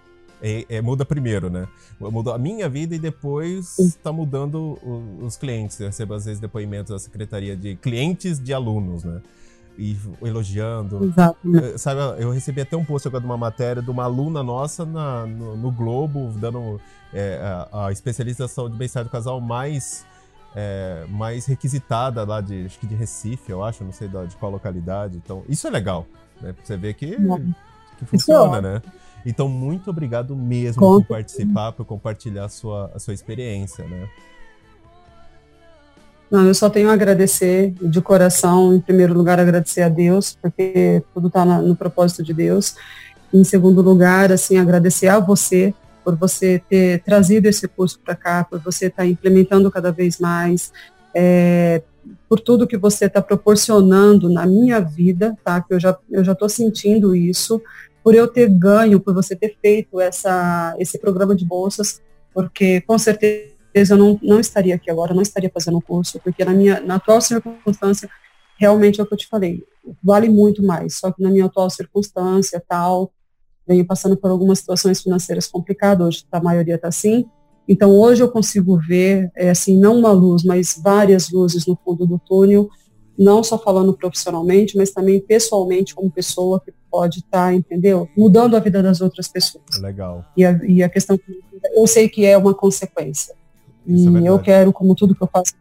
É, 0.44 0.66
é, 0.68 0.82
muda 0.82 1.04
primeiro, 1.04 1.48
né? 1.48 1.68
Mudou 2.00 2.34
a 2.34 2.38
minha 2.38 2.68
vida 2.68 2.96
e 2.96 2.98
depois 2.98 3.78
está 3.78 4.12
mudando 4.12 4.76
os, 4.82 5.26
os 5.26 5.36
clientes. 5.36 5.78
Eu 5.78 5.86
recebo 5.86 6.14
às 6.14 6.24
vezes 6.24 6.40
depoimentos 6.40 6.90
da 6.90 6.98
secretaria 6.98 7.56
de 7.56 7.76
clientes 7.76 8.40
de 8.40 8.52
alunos, 8.52 9.04
né? 9.04 9.22
E 9.78 9.96
elogiando. 10.22 11.04
Exato. 11.04 11.38
Eh, 11.56 11.78
sabe, 11.78 12.22
eu 12.22 12.30
recebi 12.30 12.60
até 12.60 12.76
um 12.76 12.84
post 12.84 13.08
agora 13.08 13.20
de 13.20 13.26
uma 13.26 13.36
matéria 13.36 13.82
de 13.82 13.90
uma 13.90 14.04
aluna 14.04 14.42
nossa 14.42 14.84
na, 14.84 15.26
no, 15.26 15.56
no 15.56 15.70
Globo, 15.70 16.32
dando 16.36 16.80
é, 17.12 17.40
a, 17.72 17.86
a 17.86 17.92
especialização 17.92 18.68
de 18.68 18.76
bem-estar 18.76 19.04
do 19.04 19.10
casal 19.10 19.40
mais, 19.40 20.06
é, 20.54 21.04
mais 21.08 21.46
requisitada 21.46 22.24
lá 22.24 22.40
de, 22.40 22.66
acho 22.66 22.78
que 22.78 22.86
de 22.86 22.94
Recife, 22.94 23.50
eu 23.50 23.62
acho, 23.62 23.84
não 23.84 23.92
sei 23.92 24.08
de 24.08 24.36
qual 24.36 24.52
localidade. 24.52 25.16
Então, 25.16 25.42
isso 25.48 25.66
é 25.66 25.70
legal, 25.70 26.06
né? 26.40 26.54
Você 26.62 26.76
ver 26.76 26.94
que, 26.94 27.16
que 27.98 28.04
funciona, 28.04 28.60
né? 28.60 28.82
Então, 29.24 29.48
muito 29.48 29.88
obrigado 29.88 30.34
mesmo 30.34 30.80
por 30.80 31.04
participar, 31.04 31.72
por 31.72 31.84
compartilhar 31.84 32.46
a 32.46 32.48
sua, 32.48 32.90
a 32.94 32.98
sua 32.98 33.14
experiência, 33.14 33.86
né? 33.86 34.08
Não, 36.32 36.46
eu 36.46 36.54
só 36.54 36.70
tenho 36.70 36.88
a 36.88 36.94
agradecer 36.94 37.74
de 37.78 38.00
coração, 38.00 38.74
em 38.74 38.80
primeiro 38.80 39.12
lugar, 39.12 39.38
agradecer 39.38 39.82
a 39.82 39.88
Deus, 39.90 40.34
porque 40.40 41.02
tudo 41.12 41.28
está 41.28 41.44
no 41.44 41.76
propósito 41.76 42.22
de 42.22 42.32
Deus. 42.32 42.74
Em 43.34 43.44
segundo 43.44 43.82
lugar, 43.82 44.32
assim, 44.32 44.56
agradecer 44.56 45.08
a 45.08 45.20
você 45.20 45.74
por 46.02 46.16
você 46.16 46.58
ter 46.70 47.02
trazido 47.02 47.48
esse 47.48 47.68
curso 47.68 48.00
para 48.02 48.16
cá, 48.16 48.44
por 48.44 48.58
você 48.60 48.86
estar 48.86 49.02
tá 49.02 49.06
implementando 49.06 49.70
cada 49.70 49.92
vez 49.92 50.18
mais, 50.18 50.72
é, 51.14 51.82
por 52.26 52.40
tudo 52.40 52.66
que 52.66 52.78
você 52.78 53.04
está 53.04 53.20
proporcionando 53.20 54.30
na 54.30 54.46
minha 54.46 54.80
vida, 54.80 55.36
tá? 55.44 55.60
Que 55.60 55.74
eu 55.74 55.80
já 55.80 55.98
eu 56.10 56.24
já 56.24 56.32
estou 56.32 56.48
sentindo 56.48 57.14
isso, 57.14 57.60
por 58.02 58.14
eu 58.14 58.26
ter 58.26 58.48
ganho, 58.48 58.98
por 58.98 59.12
você 59.12 59.36
ter 59.36 59.54
feito 59.60 60.00
essa 60.00 60.74
esse 60.78 60.98
programa 60.98 61.34
de 61.36 61.44
bolsas, 61.44 62.00
porque 62.32 62.80
com 62.80 62.98
certeza 62.98 63.51
eu 63.74 63.96
não, 63.96 64.18
não 64.22 64.40
estaria 64.40 64.74
aqui 64.74 64.90
agora, 64.90 65.14
não 65.14 65.22
estaria 65.22 65.50
fazendo 65.52 65.78
o 65.78 65.82
curso, 65.82 66.20
porque 66.20 66.44
na 66.44 66.52
minha 66.52 66.80
na 66.80 66.96
atual 66.96 67.20
circunstância, 67.20 68.08
realmente 68.58 69.00
é 69.00 69.02
o 69.02 69.06
que 69.06 69.14
eu 69.14 69.18
te 69.18 69.26
falei, 69.28 69.64
vale 70.02 70.28
muito 70.28 70.62
mais, 70.62 70.96
só 70.96 71.10
que 71.10 71.22
na 71.22 71.30
minha 71.30 71.46
atual 71.46 71.68
circunstância, 71.70 72.62
tal, 72.66 73.12
venho 73.66 73.86
passando 73.86 74.16
por 74.16 74.30
algumas 74.30 74.58
situações 74.58 75.02
financeiras 75.02 75.46
complicadas, 75.46 76.06
hoje 76.06 76.24
a 76.30 76.40
maioria 76.40 76.74
está 76.74 76.88
assim, 76.88 77.24
então 77.68 77.90
hoje 77.90 78.22
eu 78.22 78.28
consigo 78.28 78.78
ver, 78.78 79.30
é, 79.36 79.50
assim, 79.50 79.78
não 79.78 79.98
uma 79.98 80.12
luz, 80.12 80.42
mas 80.44 80.80
várias 80.82 81.30
luzes 81.30 81.66
no 81.66 81.78
fundo 81.84 82.06
do 82.06 82.18
túnel, 82.18 82.68
não 83.18 83.42
só 83.42 83.58
falando 83.58 83.92
profissionalmente, 83.92 84.76
mas 84.76 84.90
também 84.90 85.20
pessoalmente 85.20 85.94
como 85.94 86.10
pessoa 86.10 86.60
que 86.60 86.72
pode 86.90 87.20
estar, 87.20 87.48
tá, 87.48 87.54
entendeu? 87.54 88.08
Mudando 88.16 88.56
a 88.56 88.60
vida 88.60 88.82
das 88.82 89.00
outras 89.00 89.28
pessoas. 89.28 89.64
Legal. 89.80 90.24
E 90.36 90.44
a, 90.44 90.60
e 90.64 90.82
a 90.82 90.88
questão, 90.88 91.18
eu 91.74 91.86
sei 91.86 92.08
que 92.08 92.24
é 92.24 92.36
uma 92.36 92.54
consequência, 92.54 93.34
e 93.86 94.06
é 94.06 94.28
eu 94.28 94.38
quero, 94.38 94.72
como 94.72 94.94
tudo 94.94 95.14
que 95.14 95.22
eu 95.22 95.28
faço, 95.32 95.54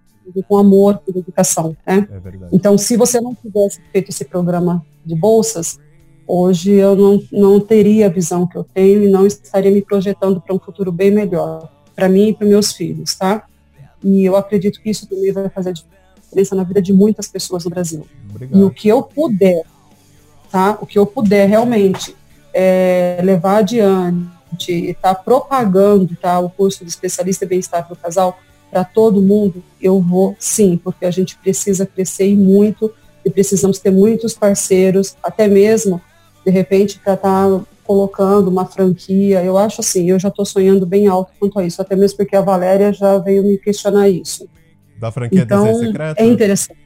com 0.47 0.57
amor, 0.57 1.01
com 1.05 1.11
dedicação. 1.11 1.75
Né? 1.85 2.07
É 2.11 2.47
então, 2.51 2.77
se 2.77 2.95
você 2.95 3.19
não 3.19 3.35
tivesse 3.35 3.81
feito 3.91 4.09
esse 4.09 4.25
programa 4.25 4.85
de 5.05 5.15
bolsas, 5.15 5.79
hoje 6.27 6.71
eu 6.71 6.95
não, 6.95 7.21
não 7.31 7.59
teria 7.59 8.05
a 8.05 8.09
visão 8.09 8.47
que 8.47 8.57
eu 8.57 8.63
tenho 8.63 9.03
e 9.03 9.09
não 9.09 9.25
estaria 9.25 9.71
me 9.71 9.81
projetando 9.81 10.39
para 10.39 10.55
um 10.55 10.59
futuro 10.59 10.91
bem 10.91 11.11
melhor, 11.11 11.69
para 11.95 12.07
mim 12.07 12.29
e 12.29 12.33
para 12.33 12.47
meus 12.47 12.71
filhos, 12.71 13.15
tá? 13.15 13.45
E 14.03 14.23
eu 14.25 14.35
acredito 14.35 14.81
que 14.81 14.89
isso 14.89 15.07
também 15.07 15.31
vai 15.31 15.49
fazer 15.49 15.73
diferença 15.73 16.55
na 16.55 16.63
vida 16.63 16.81
de 16.81 16.93
muitas 16.93 17.27
pessoas 17.27 17.65
no 17.65 17.69
Brasil. 17.69 18.05
Obrigado. 18.29 18.59
E 18.59 18.63
o 18.63 18.69
que 18.69 18.87
eu 18.87 19.03
puder, 19.03 19.63
tá? 20.49 20.77
O 20.81 20.85
que 20.85 20.97
eu 20.97 21.05
puder 21.05 21.47
realmente 21.47 22.15
é, 22.53 23.19
levar 23.23 23.57
adiante 23.57 24.40
e 24.69 24.91
está 24.91 25.15
propagando 25.15 26.15
tá, 26.15 26.39
o 26.39 26.49
curso 26.49 26.83
de 26.83 26.89
especialista 26.89 27.45
em 27.45 27.47
bem-estar 27.47 27.87
do 27.87 27.95
casal 27.95 28.39
para 28.69 28.83
todo 28.83 29.21
mundo, 29.21 29.61
eu 29.81 29.99
vou 29.99 30.35
sim, 30.39 30.79
porque 30.81 31.05
a 31.05 31.11
gente 31.11 31.37
precisa 31.37 31.85
crescer 31.85 32.27
e 32.27 32.35
muito 32.35 32.91
e 33.23 33.29
precisamos 33.29 33.79
ter 33.79 33.91
muitos 33.91 34.33
parceiros, 34.33 35.15
até 35.21 35.47
mesmo, 35.47 36.01
de 36.45 36.51
repente, 36.51 36.99
para 36.99 37.13
estar 37.13 37.49
tá 37.49 37.65
colocando 37.83 38.47
uma 38.47 38.65
franquia. 38.65 39.43
Eu 39.43 39.57
acho 39.57 39.81
assim, 39.81 40.09
eu 40.09 40.17
já 40.17 40.29
estou 40.29 40.45
sonhando 40.45 40.85
bem 40.85 41.07
alto 41.07 41.31
quanto 41.39 41.59
a 41.59 41.65
isso, 41.65 41.81
até 41.81 41.95
mesmo 41.95 42.17
porque 42.17 42.35
a 42.35 42.41
Valéria 42.41 42.93
já 42.93 43.17
veio 43.17 43.43
me 43.43 43.57
questionar 43.57 44.09
isso. 44.09 44.47
Da 44.97 45.11
franquia 45.11 45.41
então, 45.41 45.73
Secreto? 45.75 46.19
É 46.19 46.25
interessante. 46.25 46.79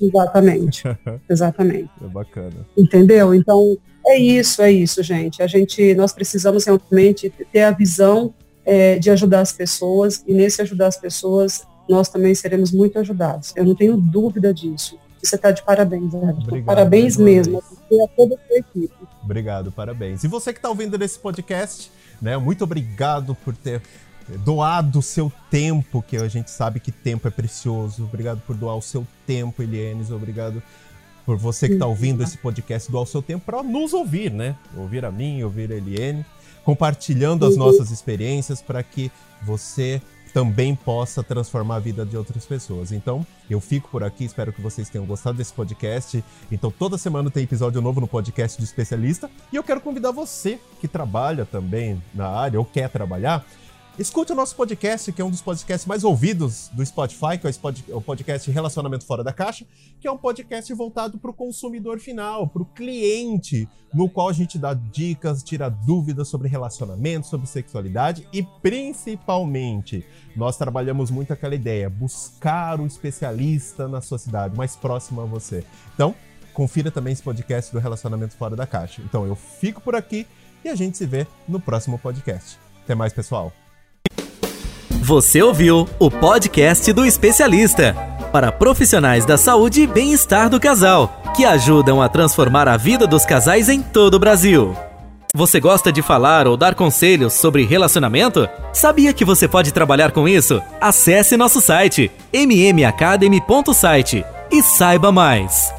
Exatamente. 0.00 0.84
Exatamente. 1.28 1.90
É 2.02 2.06
bacana. 2.06 2.66
Entendeu? 2.76 3.34
Então, 3.34 3.76
é 4.08 4.18
isso, 4.18 4.62
é 4.62 4.72
isso, 4.72 5.02
gente. 5.02 5.42
A 5.42 5.46
gente, 5.46 5.94
nós 5.94 6.12
precisamos 6.12 6.64
realmente 6.64 7.32
ter 7.52 7.62
a 7.62 7.70
visão 7.70 8.34
é, 8.64 8.98
de 8.98 9.10
ajudar 9.10 9.40
as 9.40 9.52
pessoas 9.52 10.22
e 10.26 10.32
nesse 10.32 10.62
ajudar 10.62 10.88
as 10.88 10.96
pessoas 10.96 11.66
nós 11.88 12.08
também 12.08 12.34
seremos 12.34 12.70
muito 12.70 12.98
ajudados. 12.98 13.52
Eu 13.56 13.64
não 13.64 13.74
tenho 13.74 13.96
dúvida 13.96 14.52
disso. 14.52 14.98
Você 15.22 15.36
está 15.36 15.50
de 15.50 15.62
parabéns, 15.62 16.12
Obrigado, 16.14 16.64
Parabéns 16.64 17.16
mesmo. 17.16 17.58
A 17.58 18.08
toda 18.16 18.34
a 18.34 18.38
sua 18.46 18.58
equipe. 18.58 18.94
Obrigado, 19.22 19.72
parabéns. 19.72 20.22
E 20.22 20.28
você 20.28 20.52
que 20.52 20.58
está 20.58 20.68
ouvindo 20.68 20.96
nesse 20.96 21.18
podcast, 21.18 21.90
né? 22.20 22.36
Muito 22.36 22.62
obrigado 22.62 23.34
por 23.34 23.56
ter 23.56 23.82
doado 24.44 24.98
o 24.98 25.02
seu 25.02 25.32
tempo, 25.50 26.02
que 26.02 26.16
a 26.16 26.28
gente 26.28 26.50
sabe 26.50 26.78
que 26.78 26.92
tempo 26.92 27.26
é 27.26 27.30
precioso. 27.30 28.04
Obrigado 28.04 28.40
por 28.46 28.54
doar 28.54 28.76
o 28.76 28.82
seu 28.82 29.06
tempo, 29.26 29.62
Elienes. 29.62 30.10
Obrigado 30.10 30.62
por 31.28 31.36
você 31.36 31.68
que 31.68 31.74
está 31.74 31.84
ouvindo 31.84 32.22
esse 32.22 32.38
podcast, 32.38 32.90
doar 32.90 33.02
o 33.02 33.06
seu 33.06 33.20
tempo 33.20 33.44
para 33.44 33.62
nos 33.62 33.92
ouvir, 33.92 34.32
né? 34.32 34.56
Ouvir 34.74 35.04
a 35.04 35.12
mim, 35.12 35.42
ouvir 35.42 35.70
a 35.70 35.76
Eliane, 35.76 36.24
compartilhando 36.64 37.44
as 37.44 37.54
nossas 37.54 37.90
experiências 37.90 38.62
para 38.62 38.82
que 38.82 39.12
você 39.42 40.00
também 40.32 40.74
possa 40.74 41.22
transformar 41.22 41.76
a 41.76 41.80
vida 41.80 42.06
de 42.06 42.16
outras 42.16 42.46
pessoas. 42.46 42.92
Então, 42.92 43.26
eu 43.50 43.60
fico 43.60 43.90
por 43.90 44.02
aqui, 44.02 44.24
espero 44.24 44.54
que 44.54 44.62
vocês 44.62 44.88
tenham 44.88 45.04
gostado 45.04 45.36
desse 45.36 45.52
podcast. 45.52 46.24
Então, 46.50 46.70
toda 46.70 46.96
semana 46.96 47.30
tem 47.30 47.44
episódio 47.44 47.82
novo 47.82 48.00
no 48.00 48.08
podcast 48.08 48.56
do 48.56 48.64
especialista, 48.64 49.30
e 49.52 49.56
eu 49.56 49.62
quero 49.62 49.82
convidar 49.82 50.12
você 50.12 50.58
que 50.80 50.88
trabalha 50.88 51.44
também 51.44 52.02
na 52.14 52.26
área 52.26 52.58
ou 52.58 52.64
quer 52.64 52.88
trabalhar 52.88 53.44
Escute 53.98 54.30
o 54.30 54.34
nosso 54.36 54.54
podcast, 54.54 55.10
que 55.10 55.20
é 55.20 55.24
um 55.24 55.30
dos 55.30 55.42
podcasts 55.42 55.84
mais 55.84 56.04
ouvidos 56.04 56.70
do 56.72 56.86
Spotify, 56.86 57.36
que 57.36 57.48
é 57.48 57.94
o 57.96 58.00
podcast 58.00 58.48
Relacionamento 58.48 59.04
Fora 59.04 59.24
da 59.24 59.32
Caixa, 59.32 59.66
que 60.00 60.06
é 60.06 60.12
um 60.12 60.16
podcast 60.16 60.72
voltado 60.72 61.18
para 61.18 61.32
o 61.32 61.34
consumidor 61.34 61.98
final, 61.98 62.46
para 62.46 62.62
o 62.62 62.64
cliente, 62.64 63.68
no 63.92 64.08
qual 64.08 64.28
a 64.28 64.32
gente 64.32 64.56
dá 64.56 64.72
dicas, 64.72 65.42
tira 65.42 65.68
dúvidas 65.68 66.28
sobre 66.28 66.46
relacionamento, 66.46 67.26
sobre 67.26 67.48
sexualidade 67.48 68.24
e 68.32 68.44
principalmente 68.62 70.06
nós 70.36 70.56
trabalhamos 70.56 71.10
muito 71.10 71.32
aquela 71.32 71.56
ideia, 71.56 71.90
buscar 71.90 72.80
o 72.80 72.86
especialista 72.86 73.88
na 73.88 74.00
sua 74.00 74.18
cidade, 74.18 74.56
mais 74.56 74.76
próximo 74.76 75.22
a 75.22 75.24
você. 75.24 75.64
Então, 75.92 76.14
confira 76.54 76.92
também 76.92 77.14
esse 77.14 77.22
podcast 77.24 77.72
do 77.72 77.80
Relacionamento 77.80 78.36
Fora 78.36 78.54
da 78.54 78.64
Caixa. 78.64 79.02
Então 79.02 79.26
eu 79.26 79.34
fico 79.34 79.80
por 79.80 79.96
aqui 79.96 80.24
e 80.64 80.68
a 80.68 80.76
gente 80.76 80.96
se 80.96 81.04
vê 81.04 81.26
no 81.48 81.58
próximo 81.58 81.98
podcast. 81.98 82.60
Até 82.84 82.94
mais, 82.94 83.12
pessoal. 83.12 83.52
Você 85.08 85.40
ouviu 85.40 85.88
o 85.98 86.10
podcast 86.10 86.92
do 86.92 87.02
especialista 87.06 87.96
para 88.30 88.52
profissionais 88.52 89.24
da 89.24 89.38
saúde 89.38 89.80
e 89.80 89.86
bem-estar 89.86 90.50
do 90.50 90.60
casal, 90.60 91.22
que 91.34 91.46
ajudam 91.46 92.02
a 92.02 92.10
transformar 92.10 92.68
a 92.68 92.76
vida 92.76 93.06
dos 93.06 93.24
casais 93.24 93.70
em 93.70 93.80
todo 93.80 94.16
o 94.16 94.18
Brasil. 94.18 94.76
Você 95.34 95.60
gosta 95.60 95.90
de 95.90 96.02
falar 96.02 96.46
ou 96.46 96.58
dar 96.58 96.74
conselhos 96.74 97.32
sobre 97.32 97.64
relacionamento? 97.64 98.46
Sabia 98.70 99.14
que 99.14 99.24
você 99.24 99.48
pode 99.48 99.72
trabalhar 99.72 100.12
com 100.12 100.28
isso? 100.28 100.60
Acesse 100.78 101.38
nosso 101.38 101.62
site 101.62 102.10
mmacademy.site 102.30 104.26
e 104.52 104.62
saiba 104.62 105.10
mais. 105.10 105.72